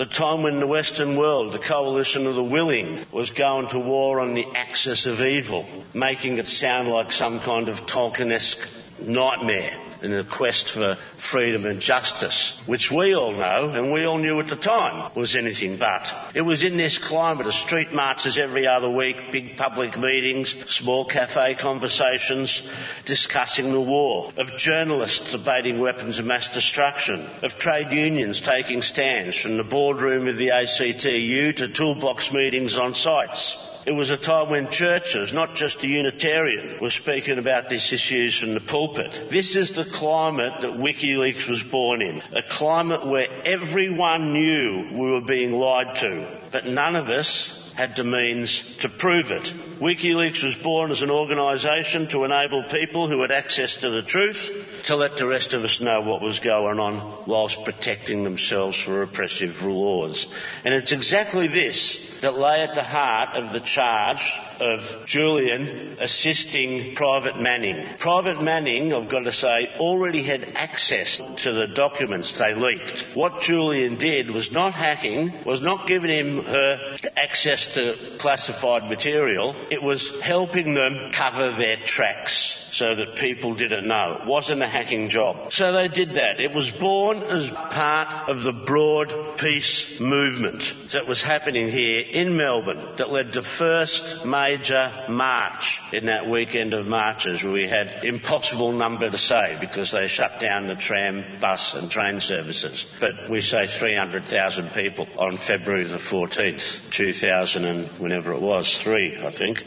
the 0.00 0.06
time 0.06 0.42
when 0.42 0.58
the 0.60 0.66
Western 0.66 1.14
world, 1.14 1.52
the 1.52 1.58
coalition 1.58 2.26
of 2.26 2.34
the 2.34 2.42
willing, 2.42 3.04
was 3.12 3.28
going 3.32 3.68
to 3.68 3.78
war 3.78 4.18
on 4.18 4.32
the 4.32 4.46
axis 4.56 5.06
of 5.06 5.20
evil, 5.20 5.84
making 5.92 6.38
it 6.38 6.46
sound 6.46 6.88
like 6.88 7.12
some 7.12 7.38
kind 7.40 7.68
of 7.68 7.76
Tolkien-esque 7.86 8.66
nightmare 9.02 9.89
in 10.02 10.10
the 10.10 10.24
quest 10.24 10.70
for 10.74 10.96
freedom 11.30 11.66
and 11.66 11.80
justice, 11.80 12.60
which 12.66 12.90
we 12.94 13.14
all 13.14 13.32
know 13.32 13.70
and 13.70 13.92
we 13.92 14.04
all 14.04 14.18
knew 14.18 14.40
at 14.40 14.48
the 14.48 14.56
time 14.56 15.12
was 15.14 15.36
anything 15.36 15.78
but. 15.78 16.02
It 16.34 16.42
was 16.42 16.64
in 16.64 16.76
this 16.76 16.98
climate 17.06 17.46
of 17.46 17.54
street 17.54 17.92
marches 17.92 18.40
every 18.42 18.66
other 18.66 18.90
week, 18.90 19.16
big 19.32 19.56
public 19.56 19.96
meetings, 19.98 20.54
small 20.68 21.06
cafe 21.06 21.56
conversations 21.60 22.62
discussing 23.06 23.72
the 23.72 23.80
war, 23.80 24.32
of 24.36 24.46
journalists 24.56 25.32
debating 25.32 25.78
weapons 25.78 26.18
of 26.18 26.24
mass 26.24 26.48
destruction, 26.54 27.20
of 27.42 27.52
trade 27.58 27.90
unions 27.90 28.40
taking 28.44 28.82
stands 28.82 29.40
from 29.40 29.56
the 29.56 29.64
boardroom 29.64 30.28
of 30.28 30.36
the 30.36 30.50
ACTU 30.50 31.52
to 31.52 31.72
toolbox 31.72 32.30
meetings 32.32 32.76
on 32.78 32.94
sites. 32.94 33.69
It 33.86 33.92
was 33.92 34.10
a 34.10 34.18
time 34.18 34.50
when 34.50 34.70
churches, 34.70 35.32
not 35.32 35.54
just 35.54 35.80
the 35.80 35.88
Unitarian, 35.88 36.78
were 36.80 36.90
speaking 36.90 37.38
about 37.38 37.68
these 37.68 37.90
issues 37.92 38.38
from 38.38 38.54
the 38.54 38.60
pulpit. 38.60 39.30
This 39.30 39.56
is 39.56 39.74
the 39.74 39.86
climate 39.94 40.52
that 40.60 40.72
WikiLeaks 40.72 41.48
was 41.48 41.62
born 41.70 42.02
in. 42.02 42.20
A 42.32 42.42
climate 42.50 43.06
where 43.06 43.28
everyone 43.44 44.32
knew 44.34 44.90
we 44.92 45.10
were 45.10 45.22
being 45.22 45.52
lied 45.52 45.96
to, 46.00 46.48
but 46.52 46.66
none 46.66 46.94
of 46.94 47.08
us 47.08 47.59
had 47.80 47.96
the 47.96 48.04
means 48.04 48.62
to 48.82 48.90
prove 48.90 49.30
it. 49.30 49.48
WikiLeaks 49.80 50.44
was 50.44 50.54
born 50.62 50.90
as 50.90 51.00
an 51.00 51.10
organisation 51.10 52.06
to 52.10 52.24
enable 52.24 52.62
people 52.64 53.08
who 53.08 53.22
had 53.22 53.32
access 53.32 53.74
to 53.80 53.88
the 53.88 54.02
truth 54.02 54.36
to 54.84 54.96
let 54.96 55.16
the 55.16 55.26
rest 55.26 55.54
of 55.54 55.64
us 55.64 55.80
know 55.80 56.02
what 56.02 56.20
was 56.20 56.38
going 56.40 56.78
on 56.78 57.24
whilst 57.26 57.56
protecting 57.64 58.22
themselves 58.22 58.76
from 58.82 59.00
oppressive 59.00 59.56
laws. 59.62 60.26
And 60.62 60.74
it's 60.74 60.92
exactly 60.92 61.48
this 61.48 62.18
that 62.20 62.34
lay 62.34 62.60
at 62.60 62.74
the 62.74 62.82
heart 62.82 63.34
of 63.36 63.54
the 63.54 63.60
charge 63.60 64.20
of 64.60 65.06
Julian 65.06 65.96
assisting 66.00 66.94
Private 66.94 67.40
Manning. 67.40 67.96
Private 67.98 68.42
Manning, 68.42 68.92
I've 68.92 69.10
got 69.10 69.20
to 69.20 69.32
say, 69.32 69.68
already 69.78 70.22
had 70.22 70.44
access 70.54 71.16
to 71.16 71.52
the 71.52 71.68
documents 71.74 72.38
they 72.38 72.54
leaked. 72.54 73.16
What 73.16 73.40
Julian 73.40 73.96
did 73.96 74.30
was 74.30 74.52
not 74.52 74.74
hacking, 74.74 75.44
was 75.46 75.62
not 75.62 75.88
giving 75.88 76.10
him 76.10 76.44
her 76.44 76.98
access 77.16 77.69
to 77.74 78.18
classified 78.18 78.88
material, 78.88 79.54
it 79.70 79.82
was 79.82 80.10
helping 80.22 80.74
them 80.74 81.12
cover 81.16 81.56
their 81.56 81.76
tracks 81.84 82.56
so 82.72 82.94
that 82.94 83.16
people 83.16 83.54
didn't 83.54 83.86
know. 83.86 84.18
It 84.22 84.26
wasn't 84.26 84.62
a 84.62 84.68
hacking 84.68 85.08
job. 85.08 85.52
So 85.52 85.72
they 85.72 85.88
did 85.88 86.10
that. 86.10 86.40
It 86.40 86.54
was 86.54 86.70
born 86.78 87.18
as 87.18 87.50
part 87.50 88.28
of 88.28 88.42
the 88.42 88.52
broad 88.52 89.38
peace 89.38 89.96
movement 90.00 90.62
that 90.92 91.06
was 91.06 91.22
happening 91.22 91.68
here 91.68 92.00
in 92.00 92.36
Melbourne 92.36 92.96
that 92.98 93.10
led 93.10 93.32
to 93.32 93.42
first 93.58 94.24
major 94.24 95.06
march 95.08 95.78
in 95.92 96.06
that 96.06 96.28
weekend 96.28 96.74
of 96.74 96.86
marches 96.86 97.42
where 97.42 97.52
we 97.52 97.68
had 97.68 98.04
impossible 98.04 98.72
number 98.72 99.10
to 99.10 99.18
say 99.18 99.56
because 99.60 99.92
they 99.92 100.06
shut 100.06 100.40
down 100.40 100.68
the 100.68 100.76
tram, 100.76 101.40
bus 101.40 101.74
and 101.74 101.90
train 101.90 102.20
services. 102.20 102.84
But 103.00 103.30
we 103.30 103.40
say 103.40 103.66
300,000 103.78 104.70
people 104.70 105.08
on 105.18 105.38
February 105.38 105.84
the 105.84 105.98
14th, 105.98 106.96
2000 106.96 107.59
and 107.64 108.00
whenever 108.00 108.32
it 108.32 108.40
was, 108.40 108.80
three, 108.82 109.16
I 109.16 109.30
think. 109.36 109.58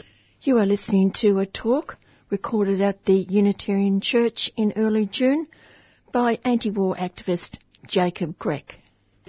You 0.42 0.58
are 0.58 0.66
listening 0.66 1.12
to 1.20 1.38
a 1.38 1.46
talk 1.46 1.96
recorded 2.30 2.80
at 2.80 3.04
the 3.04 3.26
Unitarian 3.28 4.00
Church 4.00 4.50
in 4.56 4.72
early 4.76 5.06
June 5.06 5.46
by 6.12 6.38
anti 6.44 6.70
war 6.70 6.96
activist 6.96 7.58
Jacob 7.86 8.38
Grech. 8.38 8.74